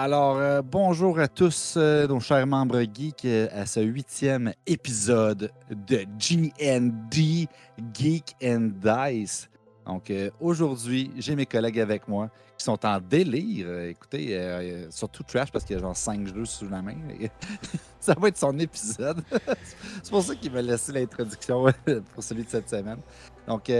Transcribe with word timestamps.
Alors, 0.00 0.36
euh, 0.36 0.62
bonjour 0.62 1.18
à 1.18 1.26
tous, 1.26 1.74
euh, 1.76 2.06
nos 2.06 2.20
chers 2.20 2.46
membres 2.46 2.80
geeks, 2.82 3.24
euh, 3.24 3.48
à 3.52 3.66
ce 3.66 3.80
huitième 3.80 4.52
épisode 4.64 5.50
de 5.72 6.04
GND, 6.16 7.48
Geek 7.92 8.36
and 8.40 8.70
Dice. 8.80 9.50
Donc, 9.84 10.12
aujourd'hui, 10.40 11.10
j'ai 11.16 11.34
mes 11.34 11.46
collègues 11.46 11.80
avec 11.80 12.06
moi 12.06 12.30
qui 12.56 12.64
sont 12.64 12.78
en 12.86 13.00
délire. 13.00 13.86
Écoutez, 13.86 14.86
surtout 14.90 15.24
Trash 15.24 15.50
parce 15.50 15.64
qu'il 15.64 15.74
y 15.74 15.78
a 15.80 15.82
genre 15.82 15.96
5 15.96 16.28
jeux 16.28 16.44
sous 16.44 16.68
la 16.68 16.80
main. 16.80 16.94
ça 17.98 18.14
va 18.16 18.28
être 18.28 18.36
son 18.36 18.56
épisode. 18.56 19.24
C'est 20.02 20.10
pour 20.10 20.22
ça 20.22 20.36
qu'il 20.36 20.52
m'a 20.52 20.62
laissé 20.62 20.92
l'introduction 20.92 21.64
pour 22.14 22.22
celui 22.22 22.44
de 22.44 22.50
cette 22.50 22.68
semaine. 22.68 23.00
Donc, 23.48 23.72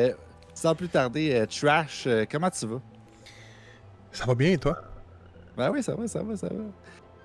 sans 0.53 0.75
plus 0.75 0.89
tarder, 0.89 1.45
Trash, 1.49 2.09
comment 2.29 2.51
tu 2.51 2.67
vas? 2.67 2.81
Ça 4.11 4.25
va 4.25 4.35
bien, 4.35 4.57
toi? 4.57 4.98
Ben 5.59 5.71
oui, 5.73 5.83
ça 5.83 5.95
va, 5.95 6.07
ça 6.07 6.23
va, 6.23 6.37
ça 6.37 6.47
va. 6.47 6.63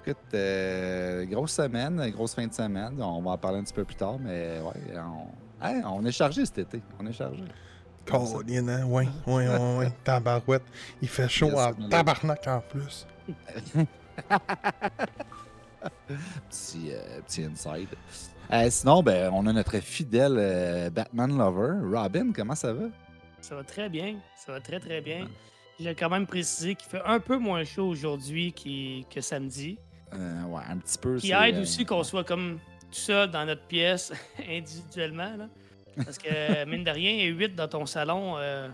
Écoute, 0.06 0.18
euh, 0.34 1.24
grosse 1.26 1.52
semaine, 1.54 2.10
grosse 2.10 2.34
fin 2.34 2.48
de 2.48 2.54
semaine. 2.54 3.02
On 3.02 3.22
va 3.22 3.32
en 3.32 3.38
parler 3.38 3.60
un 3.60 3.64
petit 3.64 3.74
peu 3.74 3.86
plus 3.86 3.96
tard, 3.96 4.18
mais 4.20 4.60
ouais, 4.60 4.98
on, 4.98 5.28
hein, 5.66 5.82
on 5.86 6.04
est 6.04 6.12
chargé 6.12 6.46
cet 6.46 6.58
été. 6.58 6.82
On 7.00 7.06
est 7.06 7.14
chargé. 7.14 7.44
Colin, 8.06 8.68
hein? 8.68 8.86
Ouais, 8.86 9.08
ouais, 9.28 9.48
ouais, 9.48 9.78
ouais. 9.78 9.92
Tabarouette. 10.04 10.64
Il 11.02 11.08
fait 11.08 11.30
chaud 11.30 11.52
Yes, 11.52 11.58
en 11.58 11.90
tabarnak 11.90 12.48
en 12.48 12.62
plus. 12.62 13.08
Petit, 16.50 16.92
euh, 16.92 17.20
petit 17.22 17.44
inside. 17.44 17.90
Euh, 18.52 18.70
sinon, 18.70 19.04
ben, 19.04 19.32
on 19.34 19.46
a 19.48 19.54
notre 19.54 19.80
fidèle 19.80 20.36
euh, 20.38 20.90
Batman 20.90 21.38
Lover. 21.38 21.74
Robin, 21.98 22.32
comment 22.34 22.56
ça 22.56 22.74
va? 22.74 22.86
Ça 23.42 23.56
va 23.56 23.64
très 23.64 23.90
bien. 23.90 24.16
Ça 24.36 24.54
va 24.54 24.60
très, 24.62 24.80
très 24.80 25.02
bien. 25.02 25.28
J'ai 25.80 25.96
quand 25.96 26.10
même 26.10 26.28
précisé 26.28 26.76
qu'il 26.76 26.90
fait 26.90 27.02
un 27.04 27.20
peu 27.20 27.38
moins 27.38 27.64
chaud 27.64 27.88
aujourd'hui 27.88 28.54
que 28.54 29.22
samedi. 29.22 29.78
Euh, 30.14 30.44
ouais, 30.44 30.62
un 30.70 30.78
petit 30.78 30.98
peu. 30.98 31.18
Qui 31.18 31.32
aide 31.32 31.56
euh, 31.56 31.62
aussi 31.62 31.86
qu'on 31.86 32.04
soit 32.04 32.24
comme 32.24 32.60
tout 32.92 33.00
seul 33.00 33.32
dans 33.32 33.46
notre 33.46 33.64
pièce 33.64 34.14
individuellement. 34.50 35.36
Là. 35.36 35.48
Parce 36.04 36.18
que, 36.18 36.66
mine 36.70 36.84
de 36.84 36.92
rien, 36.92 37.26
8 37.26 37.56
dans 37.56 37.68
ton 37.68 37.86
salon, 37.86 38.36
euh, 38.38 38.70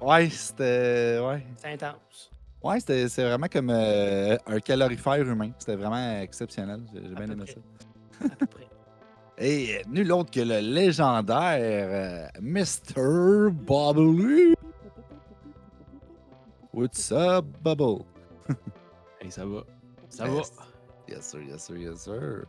Ouais, 0.00 0.30
c'était. 0.30 1.18
Ouais. 1.22 1.44
c'est 1.58 1.72
intense. 1.72 2.30
Ouais, 2.62 2.80
c'était 2.80 3.08
c'est 3.08 3.24
vraiment 3.24 3.48
comme 3.48 3.70
euh, 3.70 4.36
un 4.46 4.60
calorifère 4.60 5.20
humain. 5.20 5.50
C'était 5.58 5.76
vraiment 5.76 6.20
exceptionnel. 6.20 6.80
J'ai 6.92 7.00
bien 7.00 7.26
peu 7.26 7.32
aimé 7.32 7.44
près. 7.44 7.54
ça. 7.54 8.26
À 8.26 8.36
peu 8.36 8.46
près. 8.46 8.66
Et 9.42 9.80
nul 9.88 10.12
autre 10.12 10.30
que 10.30 10.40
le 10.40 10.60
légendaire 10.60 11.56
euh, 11.58 12.26
Mr. 12.40 13.50
Bubble. 13.50 14.54
What's 16.72 17.10
up, 17.10 17.44
Bubble? 17.64 18.04
Hey, 19.20 19.30
ça 19.30 19.44
va. 19.44 19.64
Ça 20.08 20.28
Yes. 20.28 20.52
Yes, 21.08 21.24
sir, 21.24 21.42
yes, 21.42 21.64
sir, 21.64 21.76
yes, 21.76 22.00
sir. 22.02 22.44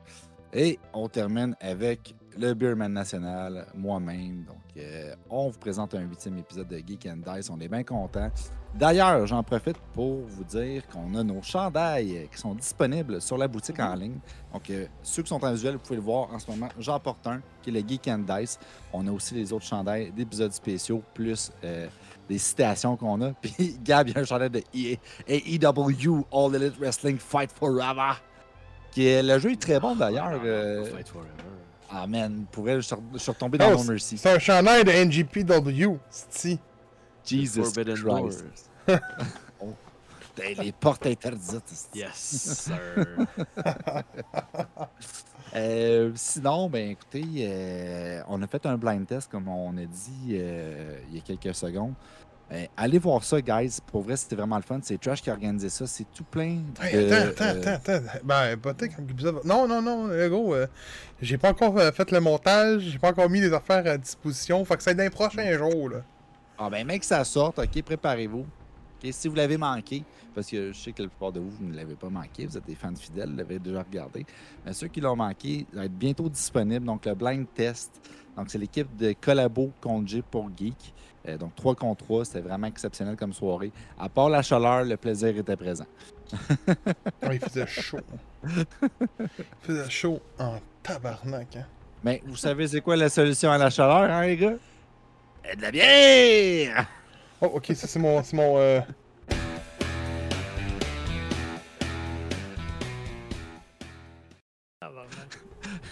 Et 0.54 0.78
on 0.94 1.08
termine 1.08 1.56
avec 1.60 2.14
le 2.38 2.54
Beerman 2.54 2.94
National, 2.94 3.66
moi-même. 3.74 4.44
Donc, 4.44 4.58
euh, 4.78 5.16
on 5.30 5.50
vous 5.50 5.58
présente 5.58 5.96
un 5.96 6.02
huitième 6.02 6.38
épisode 6.38 6.68
de 6.68 6.78
Geek 6.78 7.08
and 7.08 7.22
Dice. 7.26 7.50
On 7.50 7.60
est 7.60 7.68
bien 7.68 7.84
contents. 7.84 8.30
D'ailleurs, 8.76 9.26
j'en 9.26 9.42
profite 9.42 9.78
pour 9.94 10.22
vous 10.28 10.44
dire 10.44 10.88
qu'on 10.88 11.16
a 11.16 11.24
nos 11.24 11.42
chandails 11.42 12.30
qui 12.32 12.38
sont 12.38 12.54
disponibles 12.54 13.22
sur 13.22 13.38
la 13.38 13.48
boutique 13.48 13.80
en 13.80 13.96
ligne. 13.96 14.20
Donc, 14.54 14.70
euh, 14.70 14.86
ceux 15.02 15.24
qui 15.24 15.30
sont 15.30 15.44
en 15.44 15.52
visuel, 15.52 15.74
vous 15.74 15.80
pouvez 15.80 15.96
le 15.98 16.02
voir 16.04 16.32
en 16.32 16.38
ce 16.38 16.52
moment. 16.52 16.70
J'en 16.78 17.00
porte 17.00 17.26
un, 17.26 17.42
qui 17.64 17.70
est 17.72 17.74
le 17.74 17.88
Geek 17.88 18.08
and 18.08 18.20
Dice. 18.20 18.60
On 18.94 19.08
a 19.08 19.12
aussi 19.12 19.34
les 19.34 19.52
autres 19.52 19.66
chandails 19.66 20.12
d'épisodes 20.12 20.54
spéciaux, 20.54 21.02
plus 21.14 21.52
euh, 21.64 21.88
des 22.32 22.38
citations 22.38 22.96
qu'on 22.96 23.22
a. 23.22 23.32
Puis, 23.42 23.78
Gab, 23.84 24.08
il 24.08 24.14
y 24.16 24.18
a 24.18 24.22
un 24.22 24.26
chandail 24.26 24.50
de 24.50 24.64
EA 24.74 24.98
AEW 25.28 26.26
All 26.32 26.56
Elite 26.56 26.78
Wrestling 26.80 27.18
Fight 27.18 27.52
Forever. 27.52 28.14
Qui 28.92 29.08
est, 29.08 29.22
le 29.24 29.38
jeu 29.40 29.52
est 29.52 29.62
très 29.62 29.80
bon 29.80 29.96
d'ailleurs. 29.96 30.40
euh, 30.44 30.86
Fight 30.86 31.08
forever. 31.08 31.30
ah 31.90 32.08
man, 32.08 32.46
pour 32.52 32.68
elle, 32.70 32.82
je 32.82 32.88
suis 33.18 33.32
retombé 33.32 33.58
dans 33.58 33.72
Oh, 33.74 33.78
No 33.78 33.84
Mercy. 33.84 34.18
C'est 34.18 34.32
un 34.32 34.40
chandail 34.40 34.84
de 34.84 34.92
NGPW, 34.92 35.98
c'est 36.10 36.58
Jesus 37.26 37.64
Forbidden 37.64 37.96
Christ. 37.96 38.46
Doors. 38.88 39.00
Putain, 40.36 40.54
les 40.64 40.72
portes 40.72 41.06
interdites. 41.06 41.90
Yes, 41.94 42.14
sir. 42.16 42.80
Euh, 45.54 46.12
sinon, 46.16 46.70
ben 46.70 46.92
écoutez, 46.92 47.26
euh, 47.40 48.22
on 48.30 48.42
a 48.42 48.48
fait 48.48 48.66
un 48.66 48.78
blind 48.78 49.06
test, 49.06 49.30
comme 49.30 49.50
on 49.50 49.76
a 49.78 49.84
dit 49.86 50.30
euh, 50.32 50.98
il 51.10 51.16
y 51.18 51.20
a 51.20 51.22
quelques 51.22 51.54
secondes. 51.54 51.94
Euh, 52.52 52.66
allez 52.76 53.00
voir 53.00 53.24
ça, 53.24 53.42
guys. 53.42 53.78
Pour 53.88 54.02
vrai, 54.02 54.18
c'était 54.18 54.36
vraiment 54.36 54.58
le 54.58 54.62
fun. 54.62 54.80
C'est 54.84 55.00
Trash 55.00 55.22
qui 55.22 55.30
a 55.30 55.34
organisé 55.34 55.70
ça. 55.70 55.88
C'est 55.88 56.06
tout 56.14 56.26
plein 56.26 56.56
de... 56.56 56.84
Hey, 56.84 57.12
attends, 57.12 57.30
attends, 57.30 57.44
euh, 57.44 57.76
attends, 57.76 57.92
attends. 57.94 58.20
Ben, 58.24 58.58
peut-être 58.58 58.96
comme 58.96 59.10
épisode. 59.10 59.40
Non, 59.46 59.68
non, 59.68 59.82
non, 59.82 60.10
euh, 60.10 60.28
gros. 60.28 60.54
euh, 60.54 60.68
j'ai 61.22 61.38
pas 61.38 61.52
encore 61.52 61.78
euh, 61.78 61.92
fait 61.92 62.12
le 62.12 62.20
montage, 62.20 62.82
j'ai 62.82 63.00
pas 63.00 63.12
encore 63.12 63.30
mis 63.30 63.40
les 63.40 63.54
affaires 63.54 63.88
à 63.88 63.98
disposition. 63.98 64.66
Fait 64.66 64.76
que 64.76 64.84
c'est 64.84 64.96
dans 64.96 65.04
les 65.04 65.10
prochains 65.10 65.58
jours, 65.58 65.90
là. 65.90 66.02
Ah 66.58 66.70
ben 66.70 66.86
mec, 66.86 67.04
ça 67.04 67.24
sorte, 67.24 67.58
ok, 67.58 67.82
préparez-vous. 67.82 68.46
Si 69.12 69.28
vous 69.28 69.34
l'avez 69.34 69.58
manqué, 69.58 70.04
parce 70.36 70.48
que 70.48 70.72
je 70.72 70.78
sais 70.78 70.92
que 70.92 71.02
la 71.02 71.08
plupart 71.10 71.32
de 71.32 71.40
vous, 71.40 71.50
vous 71.50 71.66
ne 71.66 71.76
l'avez 71.76 71.96
pas 71.96 72.10
manqué, 72.10 72.46
vous 72.46 72.56
êtes 72.56 72.68
des 72.68 72.76
fans 72.76 72.94
fidèles, 72.96 73.32
vous 73.32 73.38
l'avez 73.38 73.58
déjà 73.58 73.82
regardé. 73.82 74.28
Mais 74.64 74.74
ceux 74.74 74.90
qui 74.90 75.02
l'ont 75.02 75.16
manqué, 75.16 75.66
ça 75.74 75.80
va 75.80 75.86
être 75.86 75.98
bientôt 75.98 76.30
disponible. 76.30 76.86
Donc 76.86 77.08
le 77.08 77.16
blind 77.16 77.48
test, 77.56 78.00
donc 78.38 78.52
c'est 78.52 78.60
l'équipe 78.60 78.96
de 78.98 79.16
Collabo 79.20 79.72
contre 79.82 80.22
pour 80.30 80.52
Geek. 80.56 80.94
Euh, 81.28 81.38
donc 81.38 81.56
3 81.56 81.76
contre 81.76 82.04
3, 82.06 82.26
c'était 82.26 82.40
vraiment 82.42 82.68
exceptionnel 82.68 83.16
comme 83.16 83.34
soirée. 83.34 83.72
À 84.00 84.10
part 84.10 84.30
la 84.30 84.42
chaleur, 84.42 84.84
le 84.84 84.98
plaisir 84.98 85.38
était 85.38 85.56
présent. 85.56 85.86
Ah, 87.22 87.34
il 87.34 87.40
faisait 87.40 87.68
chaud. 87.68 88.00
il 88.44 88.66
faisait 89.62 89.90
chaud 89.90 90.20
en 90.40 90.56
tabarnak, 90.82 91.56
hein. 91.58 91.66
Mais 92.04 92.22
vous 92.26 92.36
savez 92.36 92.68
c'est 92.68 92.82
quoi 92.82 92.96
la 92.96 93.10
solution 93.10 93.52
à 93.52 93.58
la 93.60 93.70
chaleur, 93.70 94.10
hein 94.10 94.26
les 94.26 94.38
gars? 94.38 94.54
Euh, 95.46 95.56
De 95.56 95.62
la 95.62 95.72
bière! 95.72 96.88
Oh, 97.42 97.52
ok, 97.56 97.68
ça 97.76 97.88
c'est 97.88 98.00
mon. 98.00 98.24
C'est 98.24 98.36
mon 98.36 98.58
euh, 98.58 98.80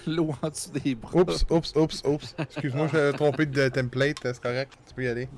L'eau 0.16 0.34
en 0.42 0.50
dessous 0.50 0.72
des 0.72 0.96
bras. 0.96 1.20
Oups, 1.20 1.46
oups, 1.50 1.76
oups, 1.76 2.04
oups. 2.06 2.36
Excuse-moi, 2.38 2.88
j'avais 2.92 3.14
trompé 3.14 3.46
de 3.46 3.70
template, 3.70 4.18
c'est 4.24 4.42
correct, 4.42 4.74
tu 4.88 4.94
peux 4.94 5.04
y 5.04 5.08
aller. 5.08 5.30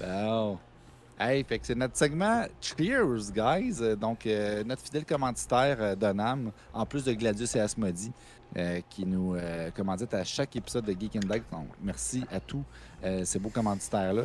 Bon. 0.00 0.58
Hey, 1.18 1.44
fait 1.44 1.60
que 1.60 1.66
c'est 1.66 1.76
notre 1.76 1.96
segment 1.96 2.44
Cheers, 2.60 3.30
guys. 3.32 3.76
Euh, 3.80 3.94
Donc, 3.94 4.26
euh, 4.26 4.64
notre 4.64 4.82
fidèle 4.82 5.04
commanditaire 5.04 5.76
euh, 5.80 5.94
Donam, 5.94 6.50
en 6.72 6.84
plus 6.84 7.04
de 7.04 7.12
Gladius 7.12 7.54
et 7.54 7.60
Asmodee, 7.60 8.10
euh, 8.56 8.80
qui 8.90 9.06
nous 9.06 9.36
commanditent 9.76 10.14
à 10.14 10.24
chaque 10.24 10.56
épisode 10.56 10.84
de 10.84 10.92
Geek 10.92 11.16
and. 11.16 11.28
Donc, 11.52 11.68
merci 11.82 12.24
à 12.32 12.40
tous 12.40 12.64
ces 13.24 13.38
beaux 13.38 13.50
commanditaires-là. 13.50 14.22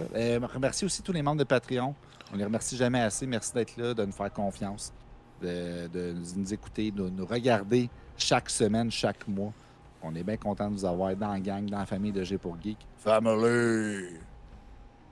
Remercie 0.54 0.86
aussi 0.86 1.02
tous 1.02 1.12
les 1.12 1.22
membres 1.22 1.40
de 1.40 1.44
Patreon. 1.44 1.94
On 2.34 2.38
les 2.38 2.44
remercie 2.44 2.78
jamais 2.78 3.02
assez. 3.02 3.28
Merci 3.28 3.54
d'être 3.54 3.76
là, 3.78 3.94
de 3.94 4.06
nous 4.06 4.12
faire 4.12 4.32
confiance, 4.32 4.94
de, 5.42 5.88
de 5.88 6.16
nous 6.36 6.54
écouter, 6.54 6.92
de 6.92 7.10
nous 7.10 7.26
regarder 7.26 7.90
chaque 8.18 8.50
semaine, 8.50 8.90
chaque 8.92 9.28
mois. 9.28 9.54
On 10.02 10.16
est 10.16 10.24
bien 10.24 10.38
content 10.38 10.70
de 10.70 10.76
vous 10.76 10.86
avoir 10.86 11.16
dans 11.16 11.34
la 11.34 11.40
gang, 11.40 11.66
dans 11.70 11.80
la 11.80 11.86
famille 11.86 12.12
de 12.12 12.24
G 12.24 12.38
pour 12.38 12.56
Geek. 12.62 12.78
Family! 12.98 14.18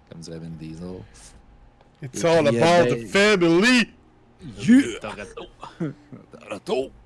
Comme 0.09 0.21
dirait 0.21 0.39
Vin 0.39 0.49
Diesel. 0.57 1.01
It's 2.01 2.23
Et 2.23 2.27
all 2.27 2.45
puis, 2.45 2.57
euh, 2.57 2.83
about 2.83 2.95
the 2.95 3.07
family! 3.07 3.89
Yeah! 4.57 4.99
Toretto. 5.01 5.45
Retour! 6.49 6.91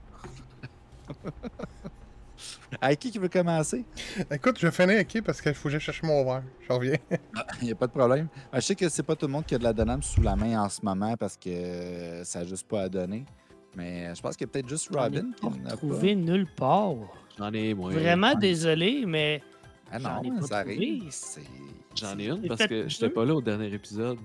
Hey, 2.82 2.96
qui 2.96 3.12
qui 3.12 3.20
veut 3.20 3.28
commencer? 3.28 3.84
Écoute, 4.32 4.58
je 4.58 4.66
vais 4.66 4.72
finir, 4.72 5.02
ok, 5.02 5.22
parce 5.24 5.42
qu'il 5.42 5.54
faut 5.54 5.64
que 5.64 5.72
j'aille 5.72 5.82
chercher 5.82 6.08
mon 6.08 6.24
verre. 6.24 6.42
Je 6.68 6.74
reviens. 6.74 6.96
Il 7.62 7.66
n'y 7.66 7.72
a 7.74 7.76
pas 7.76 7.86
de 7.86 7.92
problème. 7.92 8.28
Euh, 8.54 8.56
Je 8.56 8.62
sais 8.62 8.76
que 8.76 8.88
c'est 8.88 9.04
pas 9.04 9.16
tout 9.16 9.28
le 9.28 9.32
monde 9.34 9.46
qui 9.46 9.54
a 9.54 9.58
de 9.58 9.64
la 9.64 9.74
Donam 9.74 10.02
sous 10.02 10.22
la 10.22 10.36
main 10.38 10.64
en 10.64 10.70
ce 10.70 10.80
moment 10.84 11.16
parce 11.18 11.36
que 11.36 11.50
euh, 11.50 12.24
ça 12.24 12.40
n'a 12.40 12.46
juste 12.46 12.68
pas 12.68 12.84
à 12.84 12.90
donner. 12.90 13.26
Mais 13.76 14.14
je 14.14 14.22
pense 14.22 14.36
qu'il 14.36 14.46
y 14.48 14.50
a 14.50 14.52
peut-être 14.54 14.70
juste 14.70 14.90
Robin 14.94 15.32
qui 15.36 15.46
On 15.46 15.50
n'en 15.52 15.66
a 15.66 15.70
pas. 15.70 15.78
trouvé 15.78 16.16
nulle 16.16 16.48
part. 16.56 16.94
J'en 17.38 17.52
ai 17.54 17.74
moins. 17.74 17.92
Vraiment 17.92 18.36
désolé, 18.36 19.06
mais 19.08 19.42
Ah 19.92 20.00
j'en 20.00 20.22
ai 20.22 20.30
non, 20.30 20.40
pas 20.42 20.48
ça 20.48 20.58
arrive. 20.60 21.06
C'est- 21.10 21.42
J'en 21.96 22.18
ai 22.20 22.28
une 22.28 22.48
parce 22.48 22.66
que 22.68 22.88
j'étais 22.88 23.08
deux. 23.08 23.14
pas 23.14 23.26
là 23.26 23.36
au 23.36 23.42
dernier 23.42 23.74
épisode. 23.74 24.18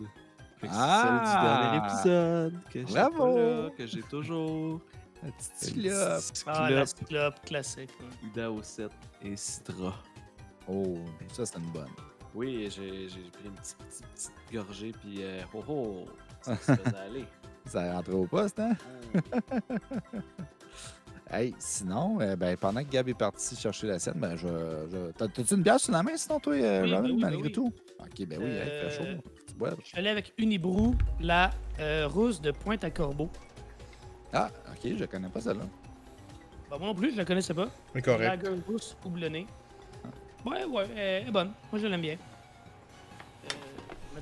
Que 0.61 0.67
c'est 0.67 0.69
Ah! 0.73 1.03
celle 1.03 1.37
du 1.37 1.47
dernier 1.47 1.87
épisode 1.87 2.61
que 2.73 2.79
j'étais 2.81 2.93
Bravo! 2.93 3.35
pas 3.35 3.41
là, 3.41 3.71
que 3.77 3.87
j'ai 3.87 4.03
toujours. 4.03 4.81
La 5.23 5.31
petite 5.33 5.75
petite 5.75 6.45
Ah, 6.47 6.71
la 6.71 6.85
clope, 6.85 7.09
clope 7.09 7.45
classique. 7.45 7.91
Ida 8.25 8.51
au 8.51 8.63
7 8.63 8.91
et 9.23 9.37
Citra. 9.37 9.95
Oh, 10.69 10.99
ça 11.33 11.47
c'est 11.47 11.59
une 11.59 11.71
bonne. 11.71 11.87
Oui, 12.35 12.69
j'ai 12.71 13.09
j'ai 13.09 13.31
pris 13.31 13.47
une 13.47 13.53
petite, 13.53 13.77
petite, 13.79 14.07
petite 14.15 14.33
gorgée, 14.53 14.93
puis 14.93 15.17
euh, 15.23 15.41
oh 15.55 15.63
oh, 15.69 16.05
ça 16.43 16.57
se 16.57 16.73
faisait 16.75 16.97
aller. 16.97 17.25
Ça 17.67 17.93
rentre 17.93 18.13
au 18.15 18.27
poste, 18.27 18.61
hein? 18.61 18.75
Hey, 21.29 21.53
sinon, 21.59 22.21
euh, 22.21 22.37
ben, 22.37 22.57
pendant 22.57 22.85
que 22.85 22.89
Gab 22.89 23.09
est 23.09 23.15
parti 23.15 23.57
chercher 23.57 23.89
la 23.89 23.99
scène, 23.99 24.15
ben, 24.19 24.37
je. 24.37 24.47
je... 24.47 25.11
T'as- 25.11 25.27
T'as-tu 25.27 25.55
une 25.55 25.63
bière 25.63 25.81
sur 25.81 25.93
la 25.93 26.01
main 26.05 26.17
sinon, 26.17 26.39
toi, 26.39 26.55
euh, 26.55 26.83
Oui, 26.85 26.95
Robin, 26.95 27.03
ben 27.03 27.11
oui, 27.15 27.21
ben 27.21 27.31
malgré 27.31 27.43
oui. 27.43 27.53
tout? 27.53 27.73
Ok, 27.99 28.27
ben 28.29 28.39
oui, 28.41 28.53
fait 28.55 28.61
Euh, 28.61 28.91
chaud. 28.91 29.05
Tu 29.49 29.55
bois. 29.55 29.71
Je 29.83 29.89
suis 29.89 29.99
allé 29.99 30.09
avec 30.11 30.33
Unibrou, 30.39 30.95
la 31.19 31.51
euh, 31.81 32.07
rousse 32.07 32.41
de 32.41 32.53
Pointe 32.53 32.85
à 32.85 32.91
Corbeau. 32.93 33.29
Ah, 34.33 34.51
ok, 34.71 34.93
je 34.97 35.05
connais 35.07 35.29
pas 35.29 35.41
celle-là. 35.41 35.65
Bah, 36.71 36.77
moi 36.79 36.87
non 36.87 36.95
plus, 36.95 37.11
je 37.11 37.17
la 37.17 37.25
connaissais 37.25 37.55
pas. 37.55 37.71
Mais 37.93 38.03
correct. 38.03 38.45
Lager 38.45 38.61
rousse 38.69 38.97
houblonnée. 39.05 39.49
Ouais, 40.45 40.65
ouais, 40.65 40.87
elle 40.97 41.27
est 41.27 41.33
bonne. 41.33 41.51
Moi, 41.73 41.81
je 41.83 41.89
l'aime 41.89 42.03
bien. 42.03 42.17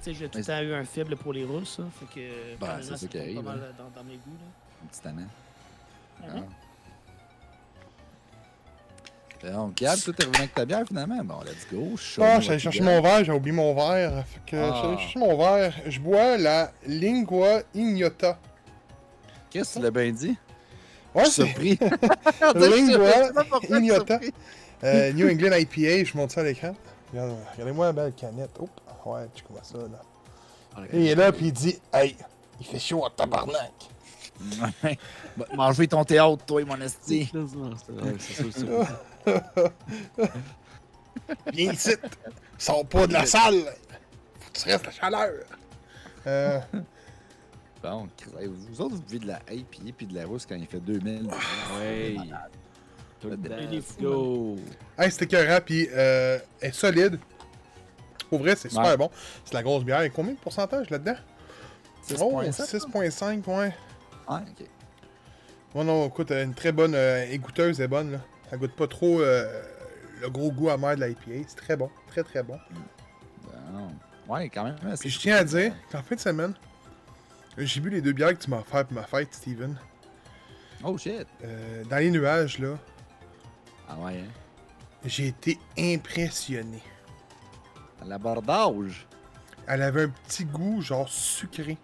Sais, 0.00 0.12
j'ai 0.14 0.28
tout 0.28 0.38
le 0.38 0.44
temps 0.44 0.60
eu 0.60 0.74
un 0.74 0.84
faible 0.84 1.16
pour 1.16 1.32
les 1.32 1.44
rousses, 1.44 1.78
hein, 1.80 1.88
fait 1.98 2.20
que... 2.20 2.56
Bah, 2.60 2.78
c'est 2.82 2.96
ça 2.96 3.06
qui 3.06 3.18
arrive, 3.18 3.36
Pas 3.36 3.42
mal 3.42 3.60
hein. 3.70 3.74
dans, 3.78 4.00
dans 4.00 4.04
mes 4.06 4.16
goûts, 4.16 4.36
là. 4.38 4.82
Un 4.82 4.86
petit 4.88 5.00
tannant. 5.00 5.22
Mhm. 6.20 6.44
Ah. 9.42 9.50
Donc, 9.52 9.74
Gab, 9.76 9.98
toi, 10.00 10.14
t'es 10.16 10.24
revenu 10.24 10.38
avec 10.38 10.54
ta 10.54 10.64
bière 10.64 10.84
finalement? 10.88 11.22
Bon, 11.22 11.40
let's 11.44 11.66
go. 11.70 11.96
Show 11.98 12.22
Ah, 12.24 12.40
j'allais 12.40 12.58
chercher 12.58 12.78
you 12.78 12.84
mon 12.84 13.02
verre, 13.02 13.24
j'ai 13.24 13.32
oublié 13.32 13.54
mon 13.54 13.74
verre. 13.74 14.24
Fait 14.26 14.40
que 14.50 14.56
Ah. 14.56 14.80
j'allais 14.82 14.98
chercher 14.98 15.18
mon 15.18 15.36
verre. 15.36 15.74
Je 15.86 16.00
bois 16.00 16.38
la 16.38 16.72
Lingua 16.86 17.60
Ignota. 17.74 18.38
Qu'est-ce 19.50 19.74
que 19.74 19.78
tu 19.78 19.84
l'as 19.84 19.90
bien 19.90 20.10
dit? 20.12 20.36
Ouais, 21.14 21.24
je 21.26 21.30
suis 21.30 21.42
c'est 21.42 21.46
surpris. 21.48 21.78
Lingua 22.54 23.30
Ignota. 23.68 24.18
euh, 24.82 25.12
New 25.12 25.28
England 25.28 25.56
IPA. 25.56 26.04
Je 26.04 26.16
monte 26.16 26.30
ça 26.30 26.40
à 26.40 26.44
l'écran. 26.44 26.74
Regarde- 27.12 27.36
Regardez-moi 27.52 27.86
la 27.86 27.92
belle 27.92 28.12
canette. 28.14 28.50
Oups. 28.58 28.70
Ouais, 29.04 29.26
tu 29.34 29.44
vois 29.50 29.62
ça 29.62 29.78
là. 29.78 30.00
Et 30.92 31.00
il 31.00 31.06
est 31.08 31.14
là, 31.14 31.30
puis 31.32 31.46
il 31.46 31.52
dit 31.52 31.78
Hey, 31.92 32.16
il 32.60 32.66
fait 32.66 32.78
chaud 32.78 33.04
à 33.04 33.10
tabarnak. 33.10 33.72
Manger 35.54 35.86
ton 35.88 36.04
théâtre, 36.04 36.44
toi, 36.44 36.64
mon 36.64 36.80
esti. 36.80 37.30
Viens 41.52 41.72
ici. 41.72 41.94
Sors 42.58 42.86
pas 42.86 43.06
de 43.06 43.12
la 43.12 43.26
salle. 43.26 43.62
Faut 44.40 44.50
que 44.52 44.58
tu 44.60 44.68
restes 44.68 44.88
à 44.88 44.90
chaleur. 44.90 45.32
Euh, 46.26 46.60
Bon, 47.82 48.08
Chris, 48.16 48.46
vous 48.46 48.80
autres, 48.80 48.94
vous 48.94 49.02
buvez 49.02 49.18
de 49.18 49.26
la 49.26 49.40
IPA 49.52 49.92
puis 49.94 50.06
de 50.06 50.14
la 50.14 50.24
rousse 50.24 50.46
quand 50.46 50.54
il 50.54 50.66
fait 50.66 50.80
2000. 50.80 51.28
Ouais. 51.78 52.16
Tout 53.20 53.28
le 53.28 53.36
Il 53.36 53.48
temps, 53.48 53.56
est 53.58 53.66
let's 53.66 53.84
fou, 53.84 54.00
go. 54.02 54.56
hey, 54.98 55.10
c'était 55.12 55.26
écœurant, 55.26 55.60
puis 55.64 55.88
euh, 55.92 56.38
elle 56.62 56.70
est 56.70 56.72
solide. 56.72 57.18
Pour 58.30 58.38
vrai, 58.40 58.56
c'est 58.56 58.68
super 58.68 58.84
Ouais. 58.84 58.96
bon. 58.96 59.10
C'est 59.44 59.54
la 59.54 59.62
grosse 59.62 59.84
bière. 59.84 60.02
Et 60.02 60.10
combien 60.10 60.32
de 60.32 60.38
pourcentage 60.38 60.90
là-dedans? 60.90 61.16
Oh, 62.20 62.40
6.7. 62.42 62.88
6.5, 62.90 63.44
ouais. 63.46 63.54
Ouais, 63.56 63.72
ok. 64.28 64.66
Ouais, 65.74 65.84
non, 65.84 66.06
écoute, 66.06 66.30
euh, 66.30 66.44
une 66.44 66.54
très 66.54 66.72
bonne 66.72 66.94
euh, 66.94 67.24
égoutteuse 67.30 67.80
est 67.80 67.88
bonne, 67.88 68.12
là. 68.12 68.18
Ça 68.50 68.56
goûte 68.56 68.74
pas 68.76 68.86
trop 68.86 69.20
euh, 69.20 69.62
le 70.20 70.28
gros 70.30 70.52
goût 70.52 70.68
amer 70.70 70.96
de 70.96 71.04
l'IPA. 71.04 71.44
C'est 71.48 71.56
très 71.56 71.76
bon, 71.76 71.90
très 72.08 72.22
très 72.22 72.42
bon. 72.42 72.58
Bon. 73.72 73.90
Ouais, 74.28 74.48
quand 74.48 74.64
même. 74.64 74.76
Puis 75.00 75.10
je 75.10 75.18
tiens 75.18 75.36
à 75.36 75.44
dire 75.44 75.74
qu'en 75.90 76.02
fin 76.02 76.14
de 76.14 76.20
semaine, 76.20 76.54
j'ai 77.58 77.80
bu 77.80 77.90
les 77.90 78.00
deux 78.00 78.12
bières 78.12 78.30
que 78.38 78.42
tu 78.42 78.48
m'as 78.50 78.58
offert 78.60 78.84
pour 78.86 78.94
ma 78.94 79.02
fête, 79.04 79.34
Steven. 79.34 79.76
Oh 80.82 80.96
shit. 80.96 81.26
Euh, 81.44 81.84
dans 81.84 81.96
les 81.98 82.10
nuages, 82.10 82.58
là, 82.58 82.78
Ah 83.88 83.96
ouais, 83.98 84.18
hein. 84.18 84.30
j'ai 85.04 85.28
été 85.28 85.58
impressionné. 85.78 86.82
À 88.02 88.04
l'abordage. 88.06 89.06
Elle 89.66 89.82
avait 89.82 90.04
un 90.04 90.08
petit 90.08 90.44
goût, 90.44 90.80
genre 90.82 91.08
sucré. 91.08 91.78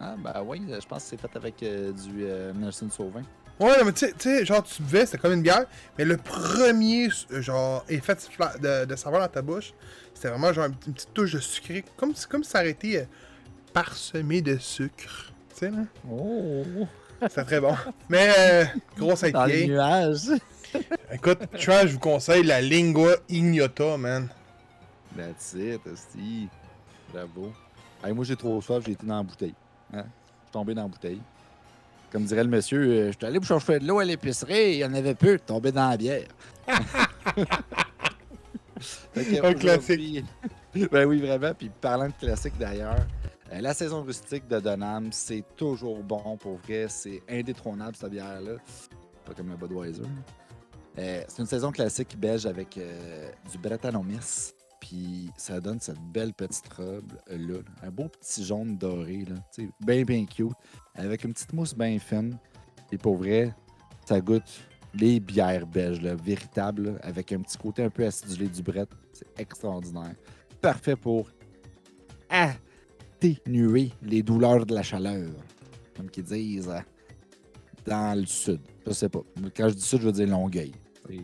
Ah, 0.00 0.16
ben 0.18 0.42
oui, 0.44 0.60
je 0.68 0.86
pense 0.86 1.04
que 1.04 1.10
c'est 1.10 1.20
fait 1.20 1.36
avec 1.36 1.62
euh, 1.62 1.92
du 1.92 2.24
euh, 2.24 2.52
Nelson 2.54 2.90
Sauvin. 2.90 3.22
Ouais, 3.60 3.84
mais 3.84 3.92
tu 3.92 4.06
sais- 4.18 4.44
genre, 4.44 4.64
tu 4.64 4.82
buvais, 4.82 5.06
c'était 5.06 5.18
comme 5.18 5.34
une 5.34 5.42
bière, 5.42 5.66
mais 5.96 6.04
le 6.04 6.16
premier, 6.16 7.08
euh, 7.30 7.40
genre, 7.40 7.84
effet 7.88 8.16
de, 8.16 8.84
de, 8.86 8.96
saveur 8.96 9.20
dans 9.20 9.28
ta 9.28 9.42
bouche, 9.42 9.72
c'était 10.12 10.30
vraiment 10.30 10.52
genre 10.52 10.64
une, 10.66 10.72
petite- 10.74 10.86
une 10.88 10.94
petite 10.94 11.14
touche 11.14 11.32
de 11.34 11.38
sucré, 11.38 11.84
comme, 11.96 12.14
si- 12.16 12.26
comme 12.26 12.42
si 12.42 12.50
ça 12.50 12.58
aurait 12.60 12.70
été 12.70 12.98
euh, 13.00 13.04
parsemé 13.72 14.42
de 14.42 14.56
sucre. 14.58 15.32
Tu 15.50 15.56
sais, 15.56 15.70
là? 15.70 15.84
Oh! 16.10 16.64
C'était 17.28 17.44
très 17.44 17.60
bon. 17.60 17.74
Mais, 18.08 18.30
euh, 18.38 18.64
grosse 18.96 19.22
Dans 19.24 19.44
les 19.44 19.64
IPA. 19.64 19.72
nuages. 19.72 20.30
Écoute, 21.12 21.38
Trash, 21.58 21.88
je 21.88 21.92
vous 21.94 21.98
conseille 21.98 22.42
la 22.44 22.60
Lingua 22.60 23.16
Ignota, 23.28 23.96
man. 23.96 24.28
That's 25.16 25.54
it, 25.54 25.80
esti. 25.86 26.48
Bravo. 27.12 27.52
Hey, 28.02 28.12
moi, 28.12 28.24
j'ai 28.24 28.36
trop 28.36 28.60
soif, 28.60 28.82
j'ai 28.86 28.92
été 28.92 29.06
dans 29.06 29.18
la 29.18 29.22
bouteille. 29.22 29.54
Hein? 29.92 30.04
Je 30.04 30.44
suis 30.44 30.52
tombé 30.52 30.74
dans 30.74 30.82
la 30.82 30.88
bouteille. 30.88 31.20
Comme 32.10 32.24
dirait 32.24 32.44
le 32.44 32.50
monsieur, 32.50 32.80
euh, 32.80 33.06
je 33.12 33.16
suis 33.16 33.26
allé 33.26 33.38
pour 33.38 33.46
chercher 33.46 33.78
de 33.78 33.86
l'eau 33.86 33.98
à 33.98 34.04
l'épicerie, 34.04 34.72
il 34.72 34.78
y 34.78 34.84
en 34.84 34.92
avait 34.94 35.14
peu, 35.14 35.38
tombé 35.38 35.72
dans 35.72 35.88
la 35.90 35.96
bière. 35.96 36.28
Un 39.16 39.54
classique. 39.54 40.24
ben 40.90 41.06
oui, 41.06 41.20
vraiment. 41.20 41.54
Puis 41.54 41.70
parlant 41.80 42.08
de 42.08 42.12
classique 42.12 42.54
d'ailleurs, 42.58 43.06
euh, 43.52 43.60
la 43.60 43.74
saison 43.74 44.02
rustique 44.02 44.48
de 44.48 44.60
Donham, 44.60 45.12
c'est 45.12 45.44
toujours 45.56 46.02
bon 46.02 46.36
pour 46.38 46.56
vrai. 46.58 46.86
C'est 46.88 47.22
indétrônable 47.28 47.96
cette 47.96 48.10
bière-là. 48.10 48.56
Pas 49.24 49.34
comme 49.34 49.50
le 49.50 49.56
Budweiser. 49.56 50.02
Euh, 50.98 51.22
c'est 51.28 51.42
une 51.42 51.46
saison 51.46 51.70
classique 51.70 52.18
belge 52.18 52.46
avec 52.46 52.78
euh, 52.78 53.30
du 53.50 53.58
Brettanomyces. 53.58 54.54
Puis 54.80 55.30
ça 55.36 55.60
donne 55.60 55.78
cette 55.80 56.00
belle 56.00 56.34
petite 56.34 56.68
robe 56.72 57.12
là, 57.28 57.58
un 57.82 57.90
beau 57.90 58.08
petit 58.08 58.44
jaune 58.44 58.76
doré, 58.76 59.24
là, 59.28 59.36
bien, 59.80 60.02
bien 60.02 60.26
cute, 60.26 60.50
avec 60.96 61.22
une 61.22 61.32
petite 61.32 61.52
mousse 61.52 61.72
bien 61.72 62.00
fine. 62.00 62.36
Et 62.90 62.98
pour 62.98 63.16
vrai, 63.16 63.54
ça 64.04 64.20
goûte 64.20 64.42
les 64.92 65.20
bières 65.20 65.68
belges, 65.68 66.02
là, 66.02 66.16
véritables, 66.16 66.82
là, 66.82 66.92
avec 67.02 67.30
un 67.30 67.40
petit 67.40 67.56
côté 67.56 67.84
un 67.84 67.90
peu 67.90 68.04
acidulé 68.04 68.48
du 68.48 68.60
Brett. 68.60 68.88
C'est 69.12 69.40
extraordinaire. 69.40 70.16
Parfait 70.60 70.96
pour 70.96 71.28
atténuer 73.26 73.92
les 74.02 74.22
douleurs 74.22 74.66
de 74.66 74.74
la 74.74 74.82
chaleur, 74.82 75.28
comme 75.96 76.08
qu'ils 76.10 76.24
disent 76.24 76.68
euh, 76.68 76.80
dans 77.86 78.18
le 78.18 78.26
sud. 78.26 78.60
Je 78.86 78.92
sais 78.92 79.08
pas. 79.08 79.20
Quand 79.56 79.68
je 79.68 79.74
dis 79.74 79.82
sud, 79.82 80.00
je 80.00 80.06
veux 80.06 80.12
dire 80.12 80.26
Longueuil. 80.28 80.72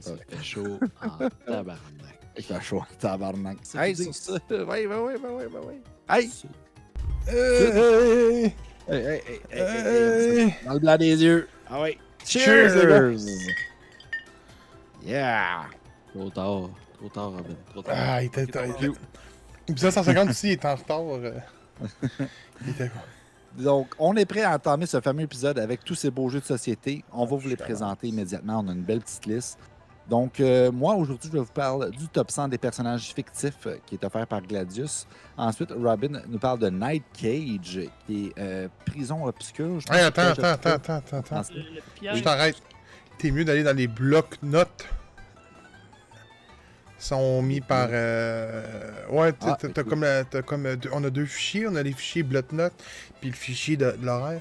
Ça 0.00 0.12
fait 0.28 0.42
chaud 0.44 0.78
en 1.02 1.28
tabarnak. 1.46 2.18
Il 2.36 2.42
fait 2.44 2.60
chaud, 2.60 2.82
tabarnak. 2.98 3.58
Ça 3.62 3.86
Hey, 3.88 3.94
dire 3.94 4.14
ça. 4.14 4.34
Oui, 4.50 4.58
oui, 4.58 4.86
oui, 4.86 5.12
oui, 5.22 5.30
oui, 5.30 5.44
oui, 5.52 5.60
oui. 5.66 5.74
Hey! 6.08 6.30
Hey, 7.26 8.52
Hey, 8.90 8.96
hey, 8.96 9.02
hey, 9.04 9.40
hey, 9.50 9.60
hey, 9.60 9.60
hey, 9.60 10.38
hey. 10.46 10.54
Dans 10.64 10.72
le 10.74 10.78
blanc 10.78 10.96
des 10.96 11.22
yeux. 11.22 11.46
Ah 11.68 11.82
oui. 11.82 11.98
Cheers, 12.24 12.74
gars. 12.86 13.12
Yeah! 15.04 15.66
Trop 16.14 16.30
tard. 16.30 16.70
Trop 16.96 17.08
tard, 17.10 17.32
Robin. 17.32 17.54
Trop 17.70 17.82
tard. 17.82 17.94
Ah, 17.98 18.22
il 18.22 18.26
était. 18.26 18.46
Trop 18.46 18.62
il 18.64 18.72
tard. 18.72 18.82
était- 18.84 18.98
Épisode 19.68 19.90
150 19.92 20.30
aussi, 20.30 20.46
il 20.48 20.52
est 20.52 20.64
en 20.64 20.74
retard. 20.74 21.04
Il 22.62 22.70
était 22.70 22.88
quoi? 22.88 23.02
Donc, 23.56 23.94
on 23.98 24.14
est 24.16 24.26
prêt 24.26 24.42
à 24.42 24.54
entamer 24.54 24.86
ce 24.86 25.00
fameux 25.00 25.22
épisode 25.22 25.58
avec 25.58 25.84
tous 25.84 25.94
ces 25.94 26.10
beaux 26.10 26.28
jeux 26.28 26.40
de 26.40 26.44
société. 26.44 27.04
On 27.12 27.24
va 27.24 27.36
vous 27.36 27.48
les 27.48 27.56
présenter 27.56 28.08
immédiatement. 28.08 28.62
On 28.64 28.68
a 28.68 28.72
une 28.72 28.82
belle 28.82 29.00
petite 29.00 29.26
liste. 29.26 29.58
Donc, 30.08 30.40
euh, 30.40 30.72
moi, 30.72 30.94
aujourd'hui, 30.94 31.28
je 31.30 31.36
vais 31.36 31.44
vous 31.44 31.52
parler 31.52 31.90
du 31.90 32.08
top 32.08 32.30
100 32.30 32.48
des 32.48 32.58
personnages 32.58 33.12
fictifs 33.12 33.66
euh, 33.66 33.76
qui 33.84 33.96
est 33.96 34.04
offert 34.04 34.26
par 34.26 34.40
Gladius. 34.40 35.06
Ensuite, 35.36 35.70
Robin 35.70 36.22
nous 36.28 36.38
parle 36.38 36.60
de 36.60 36.70
Night 36.70 37.04
Cage, 37.12 37.80
qui 38.06 38.26
est 38.26 38.38
euh, 38.38 38.68
prison 38.86 39.26
obscure. 39.26 39.80
Je 39.80 39.92
Hey, 39.92 40.04
attends, 40.04 40.22
attends, 40.22 40.44
attends, 40.44 41.02
attends, 41.12 41.42
Je 42.00 42.22
t'arrête. 42.22 42.56
T'es 43.18 43.30
mieux 43.30 43.44
d'aller 43.44 43.64
dans 43.64 43.76
les 43.76 43.86
blocs-notes. 43.88 44.86
Sont 46.98 47.42
mis 47.42 47.60
par. 47.60 47.88
euh, 47.92 48.62
Ouais, 49.10 49.32
t'as 49.32 49.52
Ah, 49.52 49.56
t'as- 49.72 49.84
comme, 49.84 50.02
euh, 50.02 50.24
t'as 50.28 50.42
comme. 50.42 50.66
euh, 50.66 50.74
deux- 50.76 50.90
On 50.92 51.04
a 51.04 51.10
deux 51.10 51.26
fichiers. 51.26 51.66
On 51.68 51.76
a 51.76 51.82
les 51.82 51.92
fichiers 51.92 52.24
bloc-notes 52.24 52.74
puis 53.20 53.30
le 53.30 53.36
fichier 53.36 53.76
de, 53.76 53.92
de 53.92 54.04
l'horaire. 54.04 54.40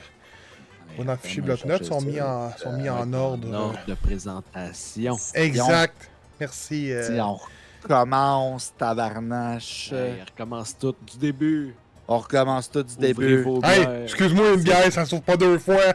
Ouais, 0.97 1.05
Dans 1.05 1.11
le 1.11 1.17
fichier 1.19 1.41
bloc-notes, 1.43 1.83
sont 1.85 2.01
mis 2.01 2.19
en, 2.19 2.51
sont 2.57 2.71
mis 2.73 2.87
Euh, 2.87 2.93
en 2.93 3.13
ordre. 3.13 3.53
Ordre 3.53 3.79
de 3.87 3.93
présentation. 3.93 5.17
Exact. 5.35 6.09
Merci. 6.39 6.91
euh, 6.91 7.03
Si 7.15 7.21
on 7.21 7.37
recommence, 7.83 8.73
tabarnache. 8.77 9.91
Hey, 9.93 10.21
recommence 10.21 10.75
tout 10.77 10.95
du 11.11 11.17
début. 11.19 11.75
On 12.07 12.17
recommence 12.19 12.71
tout 12.71 12.81
du 12.83 12.93
Ouvrez 12.93 13.07
début. 13.13 13.45
Hey, 13.63 14.03
excuse-moi, 14.03 14.53
une 14.53 14.61
bière, 14.63 14.91
ça 14.91 15.05
s'ouvre 15.05 15.21
pas 15.23 15.37
deux 15.37 15.59
fois. 15.59 15.93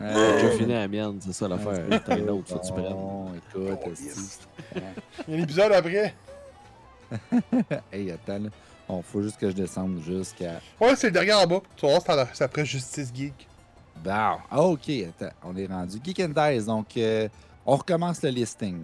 Euh, 0.00 0.38
J'ai 0.40 0.58
fini 0.58 0.72
la 0.72 0.88
mienne, 0.88 1.18
c'est 1.20 1.32
ça 1.32 1.48
l'affaire. 1.48 1.84
T'as 2.04 2.18
une 2.18 2.30
autre, 2.30 2.48
faut 2.48 2.58
que 2.58 2.66
tu 2.66 2.72
prennes. 2.72 2.92
Bon, 2.92 3.26
écoute, 3.34 3.78
Oh, 3.84 3.88
yes. 3.90 4.40
Il 5.28 5.34
y 5.34 5.36
a 5.36 5.40
un 5.40 5.42
épisode 5.42 5.72
après. 5.72 6.14
Hey, 7.92 8.10
attends, 8.10 8.38
là. 8.38 8.48
On 8.88 9.02
faut 9.02 9.22
juste 9.22 9.38
que 9.38 9.48
je 9.50 9.54
descende 9.54 10.00
jusqu'à. 10.02 10.60
Ouais, 10.80 10.96
c'est 10.96 11.08
le 11.08 11.12
dernier 11.12 11.34
en 11.34 11.46
bas. 11.46 11.60
Tu 11.76 11.86
vas 11.86 11.98
voir, 11.98 12.26
c'est 12.32 12.44
après 12.44 12.64
Justice 12.64 13.10
Geek. 13.14 13.46
Bon. 14.02 14.10
Ah, 14.50 14.62
ok, 14.62 14.88
attends. 15.08 15.32
On 15.44 15.56
est 15.56 15.66
rendu. 15.66 15.98
Geek 16.02 16.20
and 16.20 16.28
Dice. 16.34 16.66
Donc, 16.66 16.96
euh, 16.96 17.28
on 17.66 17.76
recommence 17.76 18.22
le 18.22 18.30
listing. 18.30 18.82